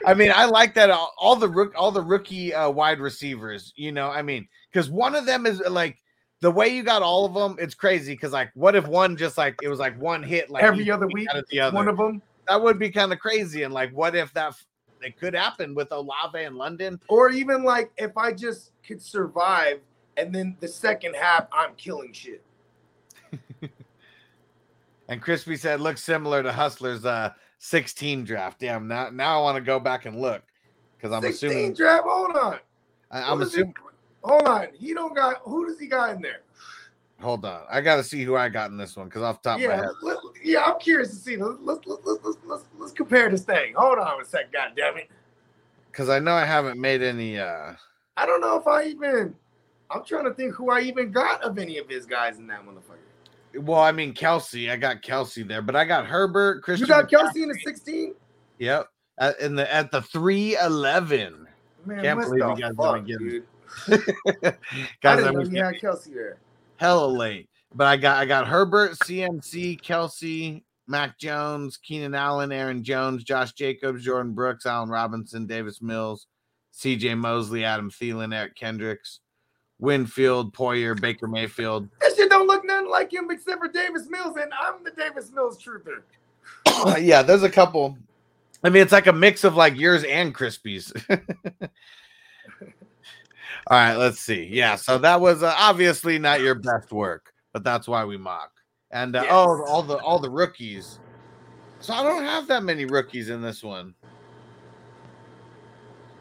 I 0.07 0.15
mean, 0.15 0.33
I 0.35 0.45
like 0.47 0.75
that 0.75 0.91
all, 0.91 1.13
all 1.19 1.37
the 1.37 1.49
rook, 1.49 1.73
all 1.77 1.91
the 1.91 2.03
rookie 2.03 2.55
uh, 2.55 2.71
wide 2.71 3.01
receivers. 3.01 3.73
You 3.77 3.93
know, 3.93 4.09
I 4.11 4.23
mean, 4.23 4.49
because 4.73 4.91
one 4.91 5.15
of 5.15 5.27
them 5.27 5.47
is 5.47 5.61
like 5.61 5.99
the 6.41 6.51
way 6.51 6.69
you 6.69 6.83
got 6.83 7.03
all 7.03 7.25
of 7.25 7.35
them. 7.35 7.57
It's 7.59 7.75
crazy 7.75 8.15
because 8.15 8.33
like, 8.33 8.51
what 8.55 8.75
if 8.75 8.87
one 8.87 9.17
just 9.17 9.39
like 9.39 9.57
it 9.63 9.69
was 9.69 9.79
like 9.79 9.99
one 10.01 10.23
hit 10.23 10.51
like 10.51 10.63
Every 10.63 10.91
other 10.91 11.07
week 11.07 11.15
week, 11.17 11.29
out 11.31 11.39
of 11.39 11.45
the 11.51 11.61
other? 11.61 11.75
one 11.75 11.89
of 11.89 11.97
them. 11.97 12.23
that 12.47 12.63
would 12.63 12.79
be 12.79 12.91
kind 12.91 13.13
of 13.13 13.19
crazy. 13.19 13.63
And 13.63 13.73
like, 13.75 13.91
what 13.93 14.15
if 14.15 14.33
that 14.35 14.55
it 15.03 15.19
could 15.19 15.35
happen 15.35 15.75
with 15.75 15.93
Olave 15.93 16.43
in 16.43 16.57
London? 16.57 17.01
Or 17.09 17.31
even 17.31 17.63
like 17.65 17.91
if 17.97 18.17
I 18.17 18.33
just 18.33 18.73
could 18.87 19.01
survive 19.03 19.81
and 20.17 20.35
then 20.35 20.57
the 20.61 20.69
second 20.69 21.15
half 21.15 21.47
I'm 21.53 21.75
killing 21.77 22.13
shit. 22.13 22.43
And 25.09 25.23
Crispy 25.23 25.57
said, 25.57 25.81
looks 25.81 26.03
similar 26.03 26.43
to 26.43 26.53
Hustler's 26.53 27.05
uh 27.05 27.33
16 27.59 28.25
draft. 28.25 28.61
Damn, 28.61 28.89
now 28.89 29.11
now 29.11 29.39
I 29.39 29.43
want 29.43 29.57
to 29.57 29.61
go 29.63 29.79
back 29.81 30.07
and 30.07 30.21
look 30.21 30.43
because 30.97 31.13
I'm 31.13 31.23
16 31.23 31.51
assuming 31.51 31.75
draft. 31.75 32.05
Hold 32.07 32.37
on. 32.37 32.59
I, 33.11 33.23
I'm 33.23 33.39
Who 33.39 33.45
does 33.45 33.55
he- 33.55 33.61
assuming. 33.61 33.75
Hold 34.25 34.49
on. 34.49 34.67
He 34.75 34.95
don't 34.95 35.15
got 35.15 35.37
who 35.43 35.67
does 35.67 35.79
he 35.79 35.87
got 35.87 36.15
in 36.17 36.23
there? 36.23 36.41
Hold 37.21 37.45
on, 37.45 37.63
I 37.69 37.81
got 37.81 37.97
to 37.97 38.05
see 38.05 38.23
who 38.23 38.37
I 38.37 38.49
got 38.49 38.71
in 38.71 38.77
this 38.77 38.97
one 38.97 39.09
because 39.09 39.23
off 39.23 39.43
the 39.43 39.51
top 39.51 39.59
of 39.59 39.67
my 39.67 39.73
Yeah, 39.73 39.81
head. 39.81 39.89
let, 40.03 40.19
yeah, 40.45 40.63
I'm 40.63 40.79
curious 40.79 41.11
to 41.11 41.17
see. 41.17 41.37
Let's 41.37 41.59
let's 41.63 41.81
let's 41.87 42.01
let's, 42.07 42.39
let's, 42.47 42.65
let's 42.79 42.93
compare 42.93 43.29
this 43.29 43.43
thing. 43.43 43.75
Hold 43.77 43.99
on 43.99 44.21
a 44.21 44.25
second, 44.25 44.53
god 44.53 44.73
damn 44.77 44.97
it. 44.99 45.11
Because 45.91 46.09
I 46.09 46.21
know 46.21 46.33
I 46.35 46.45
haven't 46.45 46.81
made 46.81 47.03
any. 47.03 47.39
uh 47.41 47.73
I 48.17 48.27
don't 48.27 48.41
know 48.41 48.57
if 48.57 48.69
I 48.69 48.85
even 48.85 49.35
I'm 49.91 50.05
trying 50.05 50.25
to 50.27 50.35
think 50.35 50.55
who 50.55 50.71
I 50.71 50.81
even 50.83 51.11
got 51.11 51.43
of 51.43 51.59
any 51.59 51.79
of 51.79 51.89
his 51.89 52.07
guys 52.07 52.39
in 52.39 52.47
that 52.49 52.65
motherfucker. 52.65 52.99
Well, 53.59 53.81
I 53.81 53.93
mean 53.93 54.15
Kelce, 54.15 54.71
I 54.71 54.77
got 54.77 55.03
Kelce 55.03 55.47
there, 55.47 55.63
but 55.63 55.77
I 55.77 55.85
got 55.85 56.07
Herbert, 56.07 56.63
Christian. 56.63 56.87
You 56.89 56.95
got 56.95 57.09
McCaffrey. 57.09 57.31
Kelce 57.35 57.43
in 57.43 57.49
the 57.49 57.59
16? 57.65 58.15
Yep, 58.59 58.89
at, 59.19 59.41
in 59.41 59.55
the 59.55 59.73
at 59.73 59.91
the 59.91 60.03
three 60.03 60.57
eleven. 60.57 61.47
Man, 61.87 62.03
Can't 62.03 62.21
believe 62.21 62.41
you 62.41 62.57
guys 62.57 62.75
fuck, 62.77 63.05
didn't 63.07 63.07
get 63.07 63.21
it. 63.21 63.45
I 64.45 64.55
Guys, 65.03 65.23
didn't 65.25 65.57
I 65.57 65.71
know 65.71 65.71
Kelce 65.81 66.13
there. 66.13 66.39
hella 66.77 67.07
late, 67.07 67.49
but 67.75 67.87
I 67.87 67.97
got 67.97 68.17
I 68.19 68.27
got 68.27 68.47
Herbert, 68.49 68.93
CMC, 68.93 69.81
Kelce, 69.81 70.63
Mac 70.87 71.19
Jones, 71.19 71.77
Keenan 71.77 72.15
Allen, 72.15 72.51
Aaron 72.53 72.83
Jones, 72.83 73.25
Josh 73.25 73.53
Jacobs, 73.53 74.05
Jordyn 74.07 74.35
Brooks, 74.35 74.67
Allen 74.67 74.89
Robinson, 74.89 75.47
Davis 75.47 75.81
Mills, 75.81 76.27
C.J. 76.73 77.15
Mosley, 77.15 77.65
Adam 77.65 77.91
Thielen, 77.91 78.35
Eric 78.35 78.57
Kendricks, 78.57 79.21
Winfield, 79.79 80.53
Poyer, 80.53 81.01
Baker 81.01 81.29
Mayfield. 81.29 81.89
That 82.01 82.13
shit 82.17 82.31
don't 82.31 82.47
look 82.47 82.65
nothing 82.65 82.89
like 82.89 83.13
him 83.13 83.31
except 83.31 83.61
for 83.61 83.69
Davis 83.69 84.09
Mills, 84.09 84.37
and 84.41 84.51
I'm 84.61 84.83
the 84.85 84.91
Davis 84.91 85.31
Mills 85.33 85.63
truther. 85.63 86.03
yeah, 87.01 87.23
there's 87.23 87.43
a 87.45 87.51
couple. 87.51 87.97
I 88.65 88.71
mean, 88.71 88.83
it's 88.83 88.93
like 88.93 89.07
a 89.07 89.13
mix 89.13 89.45
of 89.45 89.55
like 89.55 89.77
yours 89.77 90.03
and 90.05 90.35
Crispies. 90.35 90.93
All 93.71 93.77
right, 93.77 93.95
let's 93.95 94.21
see. 94.21 94.49
Yeah, 94.51 94.77
so 94.77 94.99
that 94.99 95.21
was 95.21 95.43
uh, 95.43 95.55
obviously 95.57 96.19
not 96.19 96.41
your 96.41 96.55
best 96.55 96.91
work, 96.91 97.33
but 97.53 97.63
that's 97.63 97.87
why 97.87 98.05
we 98.05 98.17
mock. 98.17 98.51
And 98.91 99.15
uh, 99.15 99.27
oh, 99.29 99.63
all 99.67 99.83
the 99.83 99.99
all 99.99 100.19
the 100.19 100.31
rookies. 100.31 100.99
So 101.81 101.93
I 101.93 102.03
don't 102.03 102.25
have 102.25 102.47
that 102.49 102.63
many 102.63 102.87
rookies 102.87 103.29
in 103.29 103.43
this 103.43 103.63
one. 103.63 103.95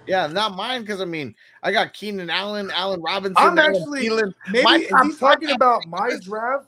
Yeah, 0.05 0.27
not 0.27 0.55
mine 0.55 0.81
because 0.81 1.01
I 1.01 1.05
mean 1.05 1.33
I 1.67 1.71
got 1.73 1.91
Keenan 1.91 2.29
Allen, 2.29 2.71
Allen 2.73 3.01
Robinson. 3.01 3.35
I'm 3.37 3.59
actually 3.59 4.09
maybe 4.49 4.63
My 4.63 4.77
he 5.03 5.13
talking 5.15 5.51
about 5.51 5.85
my 5.85 6.11
draft 6.21 6.67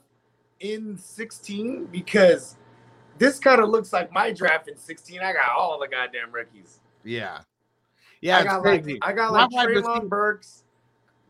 in 0.60 0.98
16 0.98 1.86
because 1.86 2.56
this 3.16 3.38
kind 3.38 3.62
of 3.62 3.70
looks 3.70 3.94
like 3.94 4.12
my 4.12 4.30
draft 4.30 4.68
in 4.68 4.76
16. 4.76 5.20
I 5.20 5.32
got 5.32 5.52
all 5.56 5.80
the 5.80 5.88
goddamn 5.88 6.30
rookies. 6.30 6.80
Yeah, 7.02 7.38
yeah, 8.20 8.36
I 8.36 8.40
it's 8.40 8.48
got 8.50 8.60
crazy. 8.60 8.98
like 9.00 9.00
I 9.02 9.12
got 9.14 9.32
like 9.32 9.48
Treylon 9.48 10.06
Burks, 10.06 10.64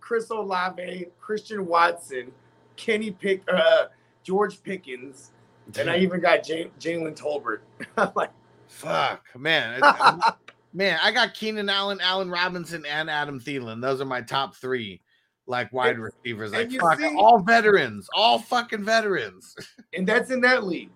Chris 0.00 0.30
Olave, 0.30 1.06
Christian 1.20 1.64
Watson, 1.64 2.32
Kenny 2.74 3.12
Pick, 3.12 3.44
uh, 3.48 3.84
George 4.24 4.60
Pickens, 4.64 5.30
and 5.78 5.88
I 5.88 5.98
even 5.98 6.20
got 6.20 6.42
Jalen 6.42 7.16
Tolbert. 7.16 7.60
I'm 7.96 8.10
like, 8.16 8.32
Fuck, 8.66 9.26
man. 9.36 9.80
man, 10.72 10.98
I 11.02 11.10
got 11.12 11.34
Keenan 11.34 11.68
Allen, 11.68 11.98
Allen 12.02 12.30
Robinson, 12.30 12.84
and 12.86 13.10
Adam 13.10 13.40
Thielen. 13.40 13.80
Those 13.80 14.00
are 14.00 14.04
my 14.06 14.20
top 14.20 14.54
three, 14.54 15.00
like 15.46 15.72
wide 15.72 15.96
And- 15.96 16.02
receivers. 16.04 16.52
Like, 16.52 16.70
fuck, 16.72 16.98
see- 16.98 17.16
all 17.16 17.38
veterans, 17.40 18.08
all 18.14 18.38
fucking 18.38 18.84
veterans 18.84 19.56
and 19.94 20.06
that's 20.06 20.30
in 20.30 20.40
that 20.42 20.64
league. 20.64 20.90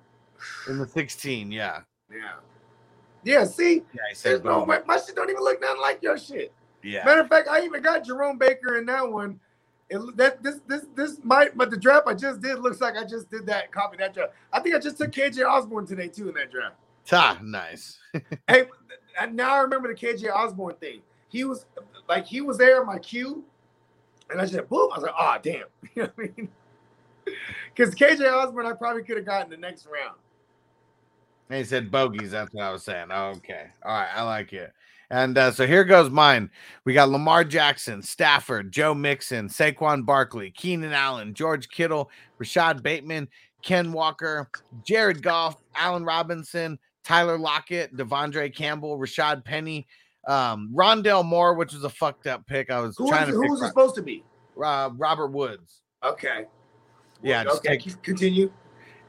in 0.69 0.79
the 0.79 0.87
16. 0.87 1.51
Yeah. 1.53 1.81
Yeah. 2.11 2.33
Yeah, 3.25 3.45
see, 3.45 3.83
Yeah, 3.95 4.03
I 4.11 4.13
said 4.13 4.45
no 4.45 4.65
way. 4.65 4.81
My 4.87 4.99
shit 4.99 5.17
don't 5.17 5.31
even 5.31 5.43
look 5.43 5.59
nothing 5.61 5.81
like 5.81 6.03
your 6.03 6.19
shit. 6.19 6.53
Yeah. 6.83 7.05
Matter 7.07 7.23
of 7.23 7.29
fact, 7.29 7.49
I 7.49 7.63
even 7.65 7.81
got 7.81 8.05
Jerome 8.05 8.37
Baker 8.37 8.77
in 8.77 8.85
that 8.87 9.11
one. 9.11 9.41
It, 9.89 10.17
that 10.17 10.43
this 10.43 10.61
this 10.67 10.87
this 10.95 11.21
might, 11.25 11.57
but 11.57 11.71
the 11.71 11.77
draft 11.79 12.07
I 12.07 12.13
just 12.15 12.41
did 12.43 12.59
looks 12.59 12.81
like 12.83 12.97
I 12.97 13.05
just 13.05 13.31
did 13.31 13.47
that 13.47 13.71
copy 13.73 13.97
that 13.99 14.13
draft. 14.13 14.33
I 14.53 14.61
think 14.61 14.75
I 14.75 14.79
just 14.79 14.99
took 14.99 15.11
KJ 15.11 15.47
Osborn 15.47 15.87
today 15.87 16.09
too 16.09 16.29
in 16.29 16.35
that 16.35 16.51
draft. 16.51 16.77
Ah, 17.13 17.39
nice. 17.43 17.99
hey, 18.49 18.67
now 19.33 19.55
I 19.55 19.61
remember 19.61 19.89
the 19.89 19.95
KJ 19.95 20.31
Osborn 20.35 20.75
thing. 20.77 21.01
He 21.29 21.45
was 21.45 21.67
like 22.09 22.27
he 22.27 22.41
was 22.41 22.59
there 22.59 22.81
in 22.81 22.87
my 22.87 22.99
queue, 22.99 23.45
and 24.31 24.41
I 24.41 24.47
just 24.47 24.69
boom. 24.69 24.91
I 24.93 24.99
was 24.99 25.03
like, 25.03 25.15
oh 25.19 25.37
damn, 25.43 25.65
you 25.95 26.03
know 26.03 26.11
what 26.15 26.29
I 26.29 26.33
mean? 26.37 26.49
Because 27.75 27.95
KJ 27.95 28.31
Osborn, 28.33 28.67
I 28.67 28.73
probably 28.73 29.03
could 29.03 29.17
have 29.17 29.27
gotten 29.27 29.51
the 29.51 29.57
next 29.57 29.87
round. 29.87 30.17
And 31.51 31.59
he 31.59 31.65
said 31.65 31.91
bogeys. 31.91 32.31
That's 32.31 32.53
what 32.53 32.65
I 32.65 32.71
was 32.71 32.83
saying. 32.83 33.11
Okay. 33.11 33.67
All 33.85 33.93
right. 33.93 34.09
I 34.15 34.23
like 34.23 34.53
it. 34.53 34.73
And 35.11 35.37
uh, 35.37 35.53
so 35.53 35.67
here 35.67 35.85
goes 35.85 36.11
mine. 36.11 36.51
We 36.85 36.95
got 36.95 37.11
Lamar 37.11 37.45
Jackson, 37.45 38.03
Stafford, 38.03 38.73
Joe 38.73 38.95
Mixon, 38.95 39.49
Saquon 39.49 40.05
Barkley, 40.05 40.51
Keenan 40.51 40.93
Allen, 40.93 41.35
George 41.35 41.69
Kittle, 41.69 42.11
Rashod 42.39 42.83
Bateman, 42.83 43.29
Ken 43.63 43.93
Walker, 43.93 44.49
Jared 44.83 45.23
Goff, 45.23 45.57
Allen 45.75 46.05
Robinson, 46.05 46.79
Tyler 47.05 47.39
Lockett, 47.39 47.95
De'Vondre 47.97 48.55
Campbell, 48.55 48.99
Rashaad 48.99 49.45
Penny, 49.45 49.87
um, 50.27 50.71
Rondale 50.75 51.25
Moore, 51.25 51.55
which 51.55 51.73
was 51.73 51.85
a 51.85 51.91
fucked 51.91 52.27
up 52.27 52.47
pick. 52.47 52.71
I 52.71 52.81
was 52.81 52.97
Who 52.97 53.09
trying 53.09 53.27
was, 53.27 53.35
to 53.37 53.41
who 53.43 53.51
was 53.51 53.63
it 53.63 53.69
supposed 53.69 53.95
to 53.97 54.03
be? 54.03 54.25
uh, 54.63 54.91
Robert 54.97 55.29
Woods. 55.29 55.83
Okay. 56.03 56.47
Yeah, 57.23 57.45
just 57.45 57.59
Okay. 57.59 57.77
take- 57.79 58.03
Continue. 58.03 58.51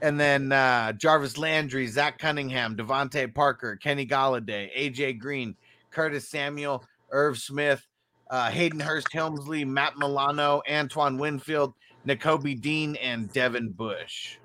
and 0.01 0.19
then 0.19 0.51
uh, 0.51 0.91
Jarvis 0.93 1.38
Landry, 1.38 1.88
Zach 1.88 2.17
Cunningham, 2.19 2.76
DeVante 2.76 3.34
Parker, 3.34 3.76
Kenny 3.77 4.05
Golladay, 4.05 4.69
AJ 4.77 5.19
Green, 5.19 5.55
Curtis 5.91 6.27
Samuel, 6.30 6.84
Irv 7.11 7.38
Smith, 7.38 7.85
uh, 8.30 8.49
Hayden 8.49 8.80
Hurst 8.80 9.07
Helmsley, 9.13 9.63
Matt 9.65 9.97
Milano, 9.97 10.61
Antoine 10.69 11.17
Winfield, 11.17 11.73
Nakobe 12.07 12.59
Dean, 12.59 12.95
and 12.97 13.31
Devin 13.34 13.69
Bush. 13.72 14.38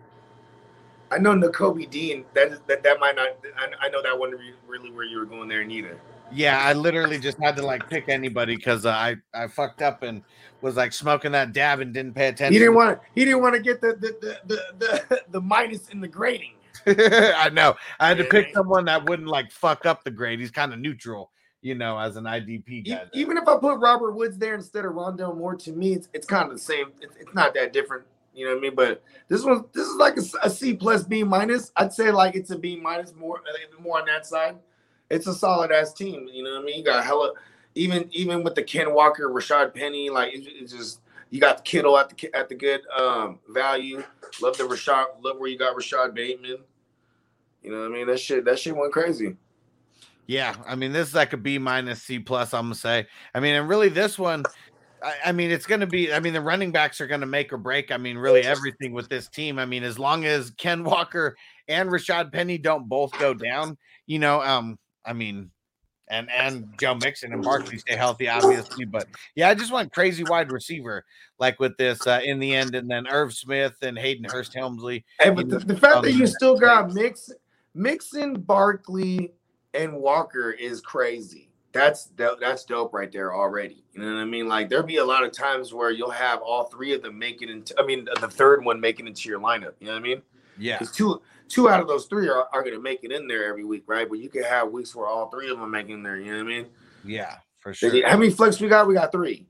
I 1.11 1.19
know 1.19 1.35
Nakobe 1.35 1.89
Dean. 1.91 2.25
That 2.35 2.67
that 2.69 2.83
that 2.83 3.01
might 3.01 3.17
not. 3.17 3.29
I, 3.57 3.87
I 3.87 3.89
know 3.89 4.03
that 4.03 4.19
wasn't 4.19 4.41
re- 4.41 4.55
really 4.67 4.91
where 4.93 5.05
you 5.05 5.19
were 5.19 5.25
going 5.27 5.49
there 5.49 5.65
neither. 5.65 6.01
Yeah, 6.33 6.61
I 6.63 6.75
literally 6.75 7.19
just 7.19 7.39
had 7.39 7.57
to 7.57 7.67
like 7.67 7.89
pick 7.89 8.09
anybody 8.09 8.57
because 8.57 8.87
uh, 8.87 8.91
I 8.91 9.17
I 9.35 9.49
fucked 9.49 9.83
up 9.83 10.03
and 10.03 10.23
was 10.61 10.77
like 10.77 10.93
smoking 10.93 11.33
that 11.33 11.53
dab 11.53 11.81
and 11.81 11.93
didn't 11.93 12.15
pay 12.15 12.29
attention. 12.29 12.53
He 12.53 12.59
didn't 12.59 12.75
want. 12.75 13.01
He 13.15 13.25
didn't 13.25 13.43
want 13.43 13.57
to 13.57 13.61
get 13.61 13.81
the 13.81 13.95
the 13.95 14.17
the 14.21 14.57
the, 14.79 15.05
the, 15.09 15.23
the 15.31 15.41
minus 15.41 15.89
in 15.89 16.01
the 16.01 16.09
grading. 16.09 16.53
I 16.87 17.51
know. 17.53 17.75
I 17.99 18.09
had 18.09 18.19
to 18.19 18.25
pick 18.25 18.55
someone 18.55 18.85
that 18.87 19.09
wouldn't 19.09 19.29
like 19.29 19.51
fuck 19.51 19.87
up 19.87 20.05
the 20.05 20.11
grade. 20.11 20.41
He's 20.41 20.51
kind 20.51 20.73
of 20.73 20.79
neutral, 20.79 21.31
you 21.61 21.75
know, 21.75 21.99
as 21.99 22.17
an 22.17 22.25
IDP 22.25 22.89
guy. 22.89 23.03
Even 23.13 23.37
if 23.37 23.47
I 23.47 23.59
put 23.59 23.79
Robert 23.79 24.13
Woods 24.13 24.39
there 24.39 24.55
instead 24.55 24.85
of 24.85 24.93
Rondale 24.93 25.37
Moore, 25.37 25.57
to 25.57 25.73
me, 25.73 25.95
it's, 25.95 26.09
it's 26.15 26.27
kind 26.27 26.47
of 26.47 26.53
the 26.53 26.63
same. 26.63 26.93
It's, 27.01 27.15
it's 27.21 27.35
not 27.35 27.55
that 27.55 27.73
different. 27.73 28.05
You 28.41 28.47
know 28.47 28.53
what 28.53 28.59
I 28.59 28.63
mean? 28.63 28.75
But 28.75 29.03
this 29.29 29.45
one, 29.45 29.67
this 29.75 29.87
is 29.87 29.97
like 29.97 30.17
a, 30.17 30.23
a 30.43 30.49
C 30.49 30.73
plus 30.73 31.05
B 31.05 31.23
minus. 31.23 31.73
I'd 31.77 31.93
say 31.93 32.11
like 32.11 32.35
it's 32.35 32.51
a 32.51 32.59
B 32.59 32.75
minus 32.75 33.15
more 33.15 33.43
more 33.79 34.01
on 34.01 34.07
that 34.07 34.25
side. 34.25 34.57
It's 35.11 35.27
a 35.27 35.35
solid 35.35 35.71
ass 35.71 35.93
team. 35.93 36.27
You 36.33 36.43
know 36.43 36.55
what 36.55 36.63
I 36.63 36.65
mean? 36.65 36.79
You 36.79 36.85
got 36.85 37.05
hella 37.05 37.35
even 37.75 38.09
even 38.13 38.43
with 38.43 38.55
the 38.55 38.63
Ken 38.63 38.95
Walker, 38.95 39.29
Rashaad 39.29 39.75
Penny, 39.75 40.09
like 40.09 40.33
it, 40.33 40.47
it's 40.47 40.73
just 40.73 41.01
you 41.31 41.39
got 41.41 41.59
the 41.59 41.63
Kittle 41.63 41.99
at 41.99 42.09
the 42.09 42.35
at 42.35 42.49
the 42.49 42.55
good 42.55 42.81
um 42.97 43.39
value. 43.49 44.03
Love 44.41 44.57
the 44.57 44.65
Rashad. 44.65 45.05
Love 45.23 45.39
where 45.39 45.51
you 45.51 45.59
got 45.59 45.77
Rashod 45.77 46.15
Bateman. 46.15 46.59
You 47.63 47.73
know 47.73 47.81
what 47.81 47.91
I 47.91 47.95
mean? 47.95 48.07
That 48.07 48.19
shit 48.19 48.45
that 48.47 48.59
shit 48.59 48.75
went 48.75 48.93
crazy. 48.93 49.37
Yeah, 50.27 50.55
I 50.65 50.77
mean, 50.77 50.93
this 50.93 51.09
is 51.09 51.15
like 51.15 51.33
a 51.33 51.37
B 51.37 51.59
minus 51.59 52.03
C 52.05 52.21
plus. 52.21 52.55
I'm 52.55 52.67
gonna 52.67 52.77
say. 52.77 53.07
I 53.35 53.41
mean, 53.41 53.57
and 53.57 53.69
really, 53.69 53.89
this 53.89 54.17
one, 54.17 54.45
I, 55.03 55.15
I 55.27 55.33
mean, 55.33 55.51
it's 55.51 55.67
gonna 55.67 55.87
be. 55.87 56.13
I 56.13 56.21
mean, 56.21 56.33
the 56.33 56.41
running 56.41 56.73
backs 56.73 57.01
are 57.01 57.07
gonna 57.07 57.27
make 57.27 57.53
or 57.53 57.59
break. 57.59 57.91
I 57.91 57.97
mean, 57.97 58.19
really, 58.19 58.43
everything 58.43 58.93
with 58.93 59.09
this 59.09 59.29
team. 59.29 59.59
I 59.59 59.67
mean, 59.67 59.83
as 59.83 59.99
long 59.99 60.25
as 60.25 60.51
Ken 60.53 60.85
Walker 60.85 61.37
and 61.69 61.91
Rashaad 61.91 62.33
Penny 62.33 62.59
don't 62.59 62.89
both 62.89 63.13
go 63.19 63.35
down, 63.35 63.77
you 64.07 64.19
know, 64.19 64.43
um, 64.43 64.79
I 65.05 65.13
mean, 65.13 65.51
and 66.11 66.29
and 66.31 66.75
Joe 66.79 66.95
Mixon 66.97 67.33
and 67.33 67.43
Barkley 67.43 67.79
stay 67.79 67.97
healthy, 67.97 68.29
obviously. 68.29 68.85
But 68.85 69.07
yeah, 69.35 69.49
I 69.49 69.55
just 69.55 69.73
want 69.73 69.93
crazy 69.93 70.25
wide 70.25 70.53
receiver 70.53 71.05
like 71.39 71.59
with 71.61 71.77
this 71.77 72.07
uh, 72.07 72.21
in 72.23 72.39
the 72.39 72.55
end, 72.55 72.75
and 72.75 72.91
then 72.91 73.07
Irv 73.07 73.33
Smith 73.33 73.77
and 73.83 73.99
Hayden 73.99 74.25
Hurst 74.25 74.53
Helmsley. 74.55 75.05
Hey, 75.21 75.31
but 75.31 75.49
the, 75.49 75.61
the 75.61 75.77
fact 75.77 76.03
that 76.03 76.13
you 76.13 76.27
still 76.27 76.59
got 76.59 76.93
Mix, 76.93 77.31
Mixon, 77.75 78.41
Barkley, 78.41 79.33
and 79.73 79.95
Walker 79.95 80.51
is 80.51 80.81
crazy. 80.81 81.50
That's 81.73 82.11
that's 82.17 82.65
dope 82.65 82.93
right 82.93 83.13
there 83.13 83.33
already. 83.33 83.85
You 83.93 84.03
know 84.03 84.15
what 84.15 84.21
I 84.21 84.25
mean? 84.25 84.49
Like 84.49 84.69
there'll 84.69 84.87
be 84.87 84.97
a 84.97 85.05
lot 85.05 85.23
of 85.23 85.31
times 85.31 85.73
where 85.73 85.91
you'll 85.91 86.11
have 86.11 86.41
all 86.41 86.65
three 86.65 86.93
of 86.95 87.03
them 87.03 87.19
making 87.19 87.49
into. 87.49 87.75
I 87.79 87.87
mean, 87.87 88.09
the 88.21 88.29
third 88.29 88.65
one 88.65 88.81
making 88.81 89.07
into 89.07 89.29
your 89.29 89.39
lineup. 89.39 89.75
You 89.79 89.87
know 89.87 89.93
what 89.93 90.01
I 90.01 90.03
mean? 90.03 90.23
yeah, 90.59 90.79
Because 90.79 90.95
two 90.95 91.23
two 91.49 91.69
out 91.69 91.81
of 91.81 91.87
those 91.87 92.07
three 92.07 92.29
are, 92.29 92.49
are 92.53 92.63
going 92.63 92.75
to 92.75 92.81
make 92.81 93.05
it 93.05 93.13
in 93.13 93.29
there 93.29 93.45
every 93.47 93.65
week, 93.65 93.85
right? 93.87 94.09
But 94.09 94.19
you 94.19 94.29
can 94.29 94.43
have 94.45 94.71
weeks 94.71 94.95
where 94.95 95.07
all 95.07 95.29
three 95.31 95.51
of 95.51 95.59
them 95.59 95.71
make 95.71 95.89
in 95.89 96.03
there. 96.03 96.17
You 96.17 96.33
know 96.33 96.45
what 96.45 96.53
I 96.53 96.57
mean? 96.57 96.67
yeah, 97.05 97.37
for 97.61 97.73
sure. 97.73 98.07
How 98.09 98.17
many 98.17 98.31
flex 98.31 98.61
we 98.61 98.69
got? 98.69 98.89
We 98.89 98.95
got 98.95 99.13
three. 99.13 99.47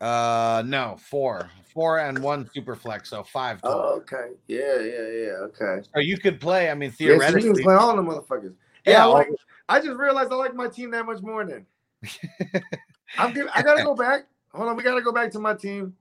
Uh, 0.00 0.62
no, 0.66 0.96
four, 0.98 1.48
four, 1.72 2.00
and 2.00 2.18
one 2.18 2.50
super 2.52 2.74
flex, 2.74 3.08
so 3.08 3.22
five. 3.22 3.62
Total. 3.62 3.78
Oh, 3.78 3.96
okay. 3.98 4.30
Yeah, 4.48 4.80
yeah, 4.80 5.08
yeah. 5.08 5.32
Okay. 5.44 5.86
So 5.94 6.00
you 6.00 6.18
could 6.18 6.40
play. 6.40 6.70
I 6.70 6.74
mean, 6.74 6.90
so 6.90 7.04
you 7.04 7.10
theoretically, 7.10 7.54
can 7.54 7.62
play 7.62 7.74
all 7.74 7.94
them 7.94 8.06
motherfuckers. 8.06 8.54
Yeah, 8.84 8.92
Yeah, 8.92 9.04
like, 9.04 9.28
I 9.68 9.80
just 9.80 9.96
realized 9.96 10.32
I 10.32 10.36
like 10.36 10.54
my 10.54 10.68
team 10.68 10.90
that 10.92 11.06
much 11.06 11.22
more 11.22 11.44
than. 11.44 11.66
I'm 13.18 13.32
good. 13.32 13.48
I 13.54 13.62
gotta 13.62 13.82
go 13.82 13.94
back. 13.94 14.26
Hold 14.54 14.68
on, 14.68 14.76
we 14.76 14.82
gotta 14.82 15.02
go 15.02 15.12
back 15.12 15.30
to 15.32 15.38
my 15.38 15.54
team. 15.54 15.94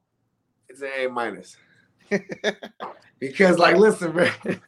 It's 0.70 0.82
an 0.82 0.90
A 0.98 1.08
minus. 1.08 1.58
because, 3.20 3.58
like, 3.58 3.78
listen, 3.78 4.16
man, 4.16 4.34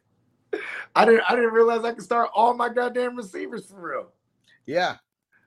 I 0.95 1.05
didn't 1.05 1.23
I 1.27 1.35
didn't 1.35 1.53
realize 1.53 1.83
I 1.83 1.93
could 1.93 2.03
start 2.03 2.29
all 2.33 2.53
my 2.53 2.69
goddamn 2.69 3.15
receivers 3.15 3.65
for 3.65 3.89
real. 3.89 4.07
Yeah, 4.65 4.97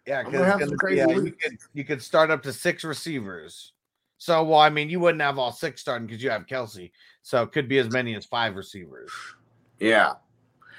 yeah, 0.07 0.21
I'm 0.21 0.33
gonna 0.33 0.45
have 0.45 0.61
some 0.61 0.71
because 0.71 0.95
yeah, 0.95 1.09
you 1.09 1.33
could 1.33 1.59
you 1.73 1.85
could 1.85 2.03
start 2.03 2.31
up 2.31 2.43
to 2.45 2.53
six 2.53 2.85
receivers. 2.85 3.73
So, 4.19 4.43
well, 4.45 4.61
I 4.61 4.71
mean, 4.71 4.89
you 4.89 4.99
wouldn't 4.99 5.21
have 5.21 5.39
all 5.39 5.53
six 5.53 5.83
starting 5.83 6.07
because 6.07 6.23
you 6.23 6.31
have 6.31 6.47
Kelce, 6.47 6.91
so 7.23 7.43
it 7.43 7.53
could 7.53 7.69
be 7.69 7.79
as 7.79 7.91
many 7.91 8.15
as 8.15 8.25
five 8.25 8.57
receivers. 8.57 9.11
Yeah. 9.79 10.15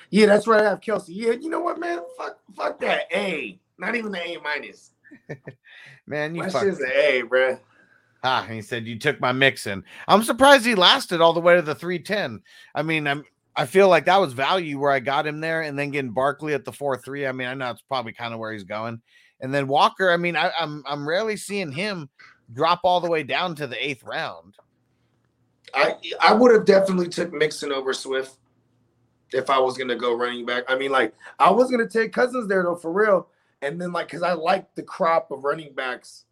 Yeah, 0.10 0.28
that's 0.28 0.48
right. 0.48 0.66
I 0.66 0.70
have 0.70 0.82
Kelce. 0.82 1.10
Yeah, 1.10 1.32
you 1.32 1.50
know 1.50 1.60
what, 1.60 1.80
man? 1.80 2.00
Fuck, 2.18 2.38
fuck 2.56 2.80
that 2.80 3.08
A. 3.14 3.60
Not 3.78 3.96
even 3.96 4.12
the 4.12 4.22
A 4.22 4.38
minus. 4.42 4.92
Man, 6.08 6.36
you 6.36 6.50
fuck. 6.50 6.64
shit's 6.64 6.80
an 6.80 6.92
A, 6.94 7.24
bruh. 7.24 7.60
Ah, 8.24 8.46
he 8.50 8.62
said 8.62 8.88
you 8.88 8.98
took 8.98 9.20
my 9.22 9.32
Mixon. 9.32 9.84
I'm 10.08 10.24
surprised 10.24 10.66
he 10.66 10.76
lasted 10.76 11.22
all 11.22 11.34
the 11.34 11.40
way 11.40 11.56
to 11.56 11.62
the 11.62 11.76
310. 11.76 12.42
I 12.74 12.82
mean, 12.82 13.08
I'm 13.08 13.24
I 13.56 13.66
feel 13.66 13.90
like 13.90 14.06
that 14.06 14.20
was 14.22 14.34
value 14.34 14.80
where 14.80 14.92
I 14.92 15.00
got 15.00 15.26
him 15.26 15.40
there, 15.40 15.62
and 15.62 15.78
then 15.78 15.90
getting 15.90 16.12
Barkley 16.12 16.54
at 16.54 16.64
the 16.64 16.72
4-3. 16.72 17.28
I 17.28 17.32
mean, 17.32 17.48
I 17.48 17.56
know 17.56 17.72
it's 17.72 17.82
probably 17.82 18.14
kind 18.14 18.34
of 18.34 18.40
where 18.40 18.54
he's 18.54 18.64
going. 18.64 19.02
And 19.42 19.54
then 19.54 19.68
Walker, 19.68 20.12
I 20.12 20.18
mean, 20.18 20.36
I, 20.36 20.52
I'm 20.60 20.84
I'm 20.88 21.08
rarely 21.08 21.38
seeing 21.38 21.72
him 21.72 22.10
drop 22.54 22.82
all 22.84 23.02
the 23.02 23.10
way 23.10 23.24
down 23.24 23.56
to 23.56 23.68
the 23.68 23.88
eighth 23.88 24.04
round. 24.04 24.56
I 25.74 25.96
I 26.22 26.34
would 26.34 26.52
have 26.54 26.66
definitely 26.66 27.10
took 27.10 27.34
Mixon 27.34 27.72
over 27.72 27.94
Swift 27.94 28.38
if 29.34 29.50
I 29.50 29.60
was 29.60 29.78
gonna 29.78 29.96
go 29.96 30.14
running 30.16 30.46
back. 30.46 30.64
I 30.68 30.76
mean, 30.78 30.92
like 30.92 31.14
I 31.40 31.52
was 31.52 31.70
gonna 31.72 31.88
take 31.88 32.14
Cousins 32.14 32.48
there 32.48 32.64
though 32.64 32.76
for 32.76 32.92
real, 32.92 33.28
and 33.62 33.80
then 33.80 33.92
like 33.92 34.08
because 34.08 34.24
I 34.24 34.34
like 34.34 34.74
the 34.76 34.84
crop 34.84 35.32
of 35.32 35.44
running 35.44 35.74
backs 35.74 36.26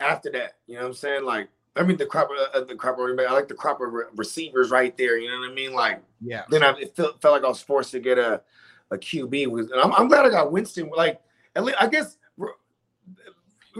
after 0.00 0.30
that. 0.32 0.54
You 0.66 0.74
know 0.76 0.82
what 0.82 0.88
I'm 0.88 0.94
saying? 0.94 1.24
Like 1.24 1.48
I 1.76 1.82
mean 1.82 1.96
the 1.96 2.06
crop 2.06 2.28
of 2.30 2.62
uh, 2.62 2.64
the 2.64 2.74
crop 2.74 2.94
of 2.94 3.00
running 3.00 3.16
back. 3.16 3.28
I 3.28 3.32
like 3.32 3.48
the 3.48 3.54
crop 3.54 3.80
of 3.80 3.92
re- 3.92 4.04
receivers 4.16 4.70
right 4.70 4.96
there. 4.96 5.18
You 5.18 5.30
know 5.30 5.38
what 5.40 5.50
I 5.50 5.54
mean? 5.54 5.72
Like 5.72 6.02
Yeah. 6.20 6.42
then 6.50 6.62
I 6.62 6.70
it 6.78 6.94
felt, 6.94 7.20
felt 7.20 7.32
like 7.34 7.44
I 7.44 7.48
was 7.48 7.62
forced 7.62 7.92
to 7.92 8.00
get 8.00 8.18
a 8.18 8.42
a 8.90 8.98
QB. 8.98 9.48
With 9.48 9.70
and 9.72 9.80
I'm, 9.80 9.92
I'm 9.94 10.08
glad 10.08 10.26
I 10.26 10.30
got 10.30 10.52
Winston. 10.52 10.90
Like 10.94 11.20
at 11.56 11.64
least 11.64 11.78
I 11.80 11.86
guess 11.88 12.18
He 12.36 12.44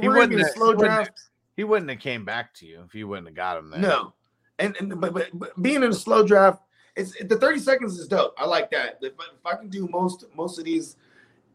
we're 0.09 0.15
gonna 0.15 0.29
be 0.29 0.37
wouldn't, 0.37 0.41
have, 0.41 0.51
slow 0.51 0.71
he, 0.71 0.75
wouldn't, 0.77 0.95
draft. 0.95 1.21
he 1.57 1.65
wouldn't 1.65 1.91
have 1.91 2.01
came 2.01 2.25
back 2.25 2.55
to 2.55 2.67
you 2.67 2.83
if 2.87 2.95
you 2.95 3.07
wouldn't 3.07 3.29
have 3.29 3.37
got 3.37 3.59
him 3.59 3.71
there. 3.71 3.81
No, 3.81 4.15
and, 4.59 4.77
and 4.81 5.01
but, 5.01 5.13
but, 5.13 5.29
but 5.35 5.63
being 5.63 5.83
in 5.83 5.91
a 5.91 5.95
slow 5.95 6.27
draft, 6.27 6.63
it's 6.97 7.13
the 7.25 7.37
thirty 7.37 7.59
seconds 7.59 7.99
is 7.99 8.09
dope. 8.09 8.35
I 8.39 8.47
like 8.47 8.71
that. 8.71 8.99
If, 9.01 9.13
if 9.15 9.47
I 9.47 9.57
can 9.57 9.69
do 9.69 9.89
most 9.89 10.25
most 10.35 10.59
of 10.59 10.65
these 10.65 10.97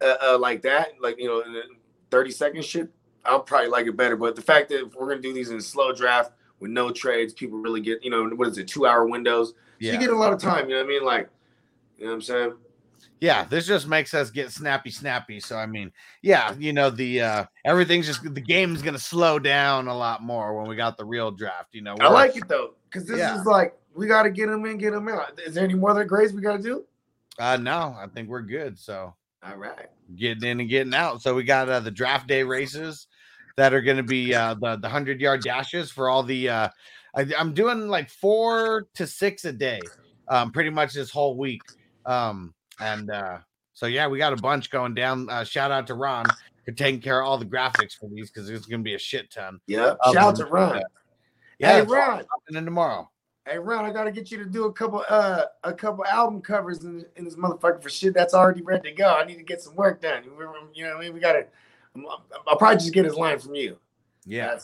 uh, 0.01 0.15
uh, 0.21 0.37
like 0.37 0.61
that, 0.63 0.89
like 1.01 1.19
you 1.19 1.27
know, 1.27 1.41
in 1.41 1.53
the 1.53 1.63
thirty 2.11 2.31
second 2.31 2.63
shit, 2.65 2.89
I'll 3.25 3.39
probably 3.39 3.69
like 3.69 3.87
it 3.87 3.95
better. 3.95 4.15
But 4.17 4.35
the 4.35 4.41
fact 4.41 4.69
that 4.69 4.85
if 4.87 4.95
we're 4.95 5.09
gonna 5.09 5.21
do 5.21 5.33
these 5.33 5.49
in 5.49 5.57
a 5.57 5.61
slow 5.61 5.93
draft 5.93 6.33
with 6.59 6.71
no 6.71 6.91
trades, 6.91 7.33
people 7.33 7.57
really 7.57 7.81
get 7.81 8.03
you 8.03 8.09
know 8.09 8.27
what 8.35 8.47
is 8.47 8.57
it, 8.57 8.67
two 8.67 8.85
hour 8.85 9.05
windows. 9.07 9.49
So 9.49 9.55
Yeah. 9.79 9.93
you 9.93 9.99
get 9.99 10.09
a 10.09 10.17
lot 10.17 10.33
of 10.33 10.39
time. 10.39 10.69
You 10.69 10.75
know 10.75 10.81
what 10.81 10.85
I 10.85 10.89
mean? 10.89 11.05
Like, 11.05 11.29
you 11.97 12.05
know 12.05 12.11
what 12.11 12.15
I'm 12.15 12.21
saying? 12.21 12.53
Yeah, 13.21 13.43
this 13.43 13.67
just 13.67 13.87
makes 13.87 14.13
us 14.13 14.29
get 14.29 14.51
snappy, 14.51 14.89
snappy. 14.89 15.39
So 15.39 15.57
I 15.57 15.65
mean, 15.65 15.91
yeah, 16.21 16.53
you 16.57 16.73
know, 16.73 16.89
the 16.89 17.21
uh 17.21 17.45
everything's 17.65 18.07
just 18.07 18.21
the 18.23 18.41
game's 18.41 18.81
gonna 18.81 18.99
slow 18.99 19.39
down 19.39 19.87
a 19.87 19.97
lot 19.97 20.21
more 20.21 20.57
when 20.57 20.67
we 20.67 20.75
got 20.75 20.97
the 20.97 21.05
real 21.05 21.31
draft. 21.31 21.69
You 21.73 21.81
know, 21.81 21.95
I 21.99 22.07
like 22.09 22.35
it 22.35 22.47
though 22.47 22.75
because 22.85 23.07
this 23.07 23.19
Yeah. 23.19 23.39
is 23.39 23.45
like 23.45 23.73
we 23.95 24.07
got 24.07 24.23
to 24.23 24.29
get 24.29 24.47
them 24.47 24.65
in, 24.65 24.77
get 24.77 24.91
them 24.91 25.07
out. 25.07 25.39
Is 25.45 25.55
there 25.55 25.63
any 25.63 25.73
more 25.75 25.91
other 25.91 26.05
grades 26.05 26.33
we 26.33 26.41
got 26.41 26.57
to 26.57 26.63
do? 26.63 26.85
Uh 27.37 27.57
no, 27.57 27.95
I 27.97 28.07
think 28.13 28.27
we're 28.29 28.41
good. 28.41 28.77
So 28.77 29.13
All 29.43 29.55
right. 29.55 29.87
getting 30.15 30.43
in 30.43 30.59
and 30.59 30.69
getting 30.69 30.93
out. 30.93 31.21
So 31.21 31.33
we 31.35 31.43
got 31.43 31.69
uh, 31.69 31.79
the 31.79 31.91
draft 31.91 32.27
day 32.27 32.43
races 32.43 33.07
that 33.55 33.73
are 33.73 33.81
going 33.81 33.97
to 33.97 34.03
be 34.03 34.33
uh, 34.33 34.55
the 34.55 34.75
the 34.77 34.89
hundred 34.89 35.21
yard 35.21 35.43
dashes 35.43 35.89
for 35.91 36.09
all 36.09 36.23
the. 36.23 36.49
Uh, 36.49 36.69
I, 37.15 37.25
I'm 37.37 37.53
doing 37.53 37.87
like 37.87 38.09
four 38.09 38.87
to 38.95 39.07
six 39.07 39.45
a 39.45 39.51
day, 39.53 39.79
um, 40.27 40.51
pretty 40.51 40.69
much 40.69 40.93
this 40.93 41.09
whole 41.11 41.37
week. 41.37 41.61
Um, 42.05 42.53
and 42.81 43.09
uh, 43.09 43.39
so 43.73 43.85
yeah, 43.85 44.07
we 44.07 44.17
got 44.17 44.33
a 44.33 44.37
bunch 44.37 44.69
going 44.69 44.93
down. 44.93 45.29
Uh, 45.29 45.43
shout 45.43 45.71
out 45.71 45.87
to 45.87 45.93
Ron 45.93 46.25
for 46.65 46.71
taking 46.73 46.99
care 47.01 47.21
of 47.21 47.27
all 47.27 47.37
the 47.37 47.45
graphics 47.45 47.93
for 47.93 48.09
these 48.09 48.29
because 48.29 48.47
there's 48.47 48.65
going 48.65 48.81
to 48.81 48.83
be 48.83 48.95
a 48.95 48.99
shit 48.99 49.31
ton. 49.31 49.59
Yep. 49.67 49.97
of 50.01 50.13
Shout 50.13 50.23
out 50.27 50.35
to 50.35 50.45
Ron. 50.45 50.81
Yeah, 51.57 51.73
Hey 51.75 51.81
it's 51.81 51.91
Ron. 51.91 52.23
happening 52.45 52.65
tomorrow. 52.65 53.09
Hey 53.47 53.57
Ron, 53.57 53.85
I 53.85 53.91
gotta 53.91 54.11
get 54.11 54.31
you 54.31 54.37
to 54.37 54.45
do 54.45 54.65
a 54.65 54.73
couple 54.73 55.03
uh 55.09 55.45
a 55.63 55.73
couple 55.73 56.05
album 56.05 56.41
covers 56.41 56.83
in, 56.83 57.05
in 57.15 57.25
this 57.25 57.35
motherfucker 57.35 57.81
for 57.81 57.89
shit 57.89 58.13
that's 58.13 58.33
already 58.33 58.61
ready 58.61 58.89
to 58.89 58.95
go. 58.95 59.15
I 59.15 59.25
need 59.25 59.37
to 59.37 59.43
get 59.43 59.61
some 59.61 59.75
work 59.75 60.01
done. 60.01 60.23
You 60.23 60.83
know 60.83 60.89
what 60.89 60.97
I 60.97 60.99
mean? 60.99 61.13
We 61.13 61.19
gotta 61.19 61.47
I'll 62.47 62.57
probably 62.57 62.77
just 62.77 62.93
get 62.93 63.05
his 63.05 63.15
line 63.15 63.39
from 63.39 63.55
you. 63.55 63.77
Yeah. 64.25 64.59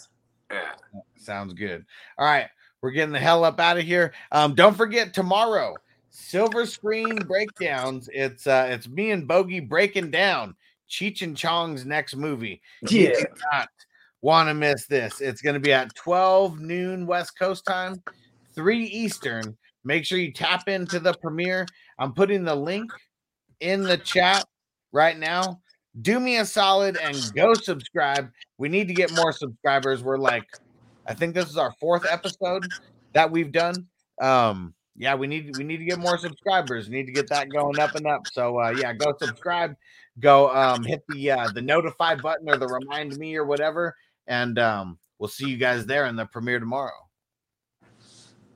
Yeah. 0.51 0.71
Sounds 1.17 1.53
good. 1.53 1.85
All 2.19 2.25
right, 2.25 2.47
we're 2.81 2.91
getting 2.91 3.13
the 3.13 3.19
hell 3.19 3.43
up 3.43 3.59
out 3.59 3.77
of 3.77 3.83
here. 3.83 4.13
Um, 4.31 4.53
don't 4.53 4.77
forget 4.77 5.11
tomorrow, 5.13 5.73
silver 6.11 6.67
screen 6.67 7.15
breakdowns. 7.15 8.09
It's 8.13 8.45
uh, 8.45 8.67
it's 8.69 8.87
me 8.87 9.09
and 9.11 9.27
Bogey 9.27 9.59
breaking 9.59 10.11
down 10.11 10.55
Cheech 10.87 11.23
and 11.23 11.35
Chong's 11.35 11.85
next 11.85 12.15
movie. 12.15 12.61
You 12.89 13.07
Yeah. 13.07 13.13
do 13.15 13.25
not 13.51 13.69
want 14.21 14.49
to 14.49 14.53
miss 14.53 14.85
this. 14.85 15.19
It's 15.19 15.41
going 15.41 15.55
to 15.55 15.59
be 15.59 15.73
at 15.73 15.93
12 15.95 16.59
noon 16.59 17.07
West 17.07 17.37
Coast 17.39 17.65
time, 17.65 18.03
3 18.55 18.85
Eastern. 18.85 19.57
Make 19.83 20.05
sure 20.05 20.17
you 20.17 20.33
tap 20.33 20.67
into 20.67 20.99
the 20.99 21.13
premiere. 21.13 21.67
I'm 21.99 22.13
putting 22.13 22.43
the 22.43 22.55
link 22.55 22.91
in 23.59 23.83
the 23.83 23.97
chat 23.97 24.45
right 24.91 25.17
now. 25.17 25.61
Do 26.01 26.19
me 26.19 26.37
a 26.37 26.45
solid 26.45 26.97
and 26.97 27.15
go 27.35 27.53
subscribe. 27.53 28.29
We 28.57 28.67
need 28.69 28.87
to 28.87 28.93
get 28.93 29.11
more 29.11 29.31
subscribers. 29.31 30.03
We're 30.03 30.17
like, 30.17 30.45
I 31.07 31.13
think 31.13 31.35
this 31.35 31.49
is 31.49 31.57
our 31.57 31.73
fourth 31.79 32.05
episode 32.09 32.63
that 33.13 33.31
we've 33.31 33.51
done. 33.51 33.87
Um, 34.21 34.73
yeah, 34.97 35.15
we 35.15 35.27
need 35.27 35.53
we 35.55 35.63
need 35.63 35.77
to 35.77 35.85
get 35.85 35.99
more 35.99 36.17
subscribers. 36.17 36.89
We 36.89 36.95
need 36.95 37.05
to 37.07 37.11
get 37.11 37.29
that 37.29 37.51
going 37.51 37.79
up 37.79 37.95
and 37.95 38.07
up. 38.07 38.23
So 38.27 38.61
uh 38.61 38.69
yeah, 38.69 38.93
go 38.93 39.13
subscribe, 39.19 39.75
go 40.19 40.49
um 40.55 40.83
hit 40.83 41.03
the 41.07 41.31
uh 41.31 41.49
the 41.49 41.61
notify 41.61 42.15
button 42.15 42.49
or 42.49 42.57
the 42.57 42.67
remind 42.67 43.17
me 43.17 43.35
or 43.35 43.45
whatever, 43.45 43.95
and 44.27 44.57
um 44.57 44.97
we'll 45.19 45.27
see 45.27 45.47
you 45.49 45.57
guys 45.57 45.85
there 45.85 46.05
in 46.05 46.15
the 46.15 46.25
premiere 46.25 46.59
tomorrow. 46.59 47.04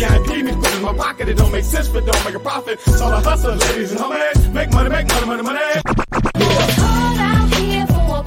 VIP 0.00 0.44
me, 0.44 0.52
put 0.52 0.74
in 0.74 0.82
my 0.82 0.94
pocket. 0.94 1.28
It 1.28 1.36
don't 1.36 1.52
make 1.52 1.64
sense, 1.64 1.88
but 1.88 2.06
don't 2.06 2.24
make 2.24 2.34
a 2.34 2.40
profit. 2.40 2.80
So 2.80 3.04
hustle, 3.04 3.54
ladies 3.54 3.92
and 3.92 4.00
homies, 4.00 4.52
make 4.54 4.72
money, 4.72 4.88
make 4.88 5.06
money, 5.08 5.42
money, 5.42 5.60
out 5.60 7.54
here 7.54 7.86
for 7.86 8.16
a 8.16 8.22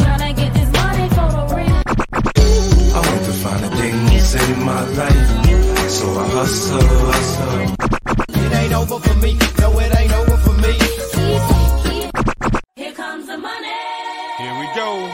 tryna 0.00 0.34
get 0.34 0.54
this 0.54 0.70
money 0.72 1.08
for 1.10 1.28
the 1.36 1.44
real. 1.54 1.82
I 2.96 3.00
to 3.26 3.32
find 3.44 3.64
a 3.64 3.70
thing 3.76 3.96
to 4.08 4.20
save 4.20 4.58
my 4.60 4.82
life, 5.00 5.90
so 5.90 6.06
I 6.08 6.28
hustle, 6.36 6.80
hustle. 7.12 7.74
It 8.42 8.52
ain't 8.54 8.72
over 8.72 8.98
for 9.00 9.14
me, 9.18 9.36
no, 9.60 9.78
it 9.78 9.94
ain't 10.00 10.12
over 10.12 10.36
for 10.38 10.54
me. 10.54 10.72
Here 12.76 12.92
comes 12.92 13.26
the 13.26 13.36
money. 13.36 13.68
Here 14.38 14.58
we 14.58 14.66
go. 14.74 15.13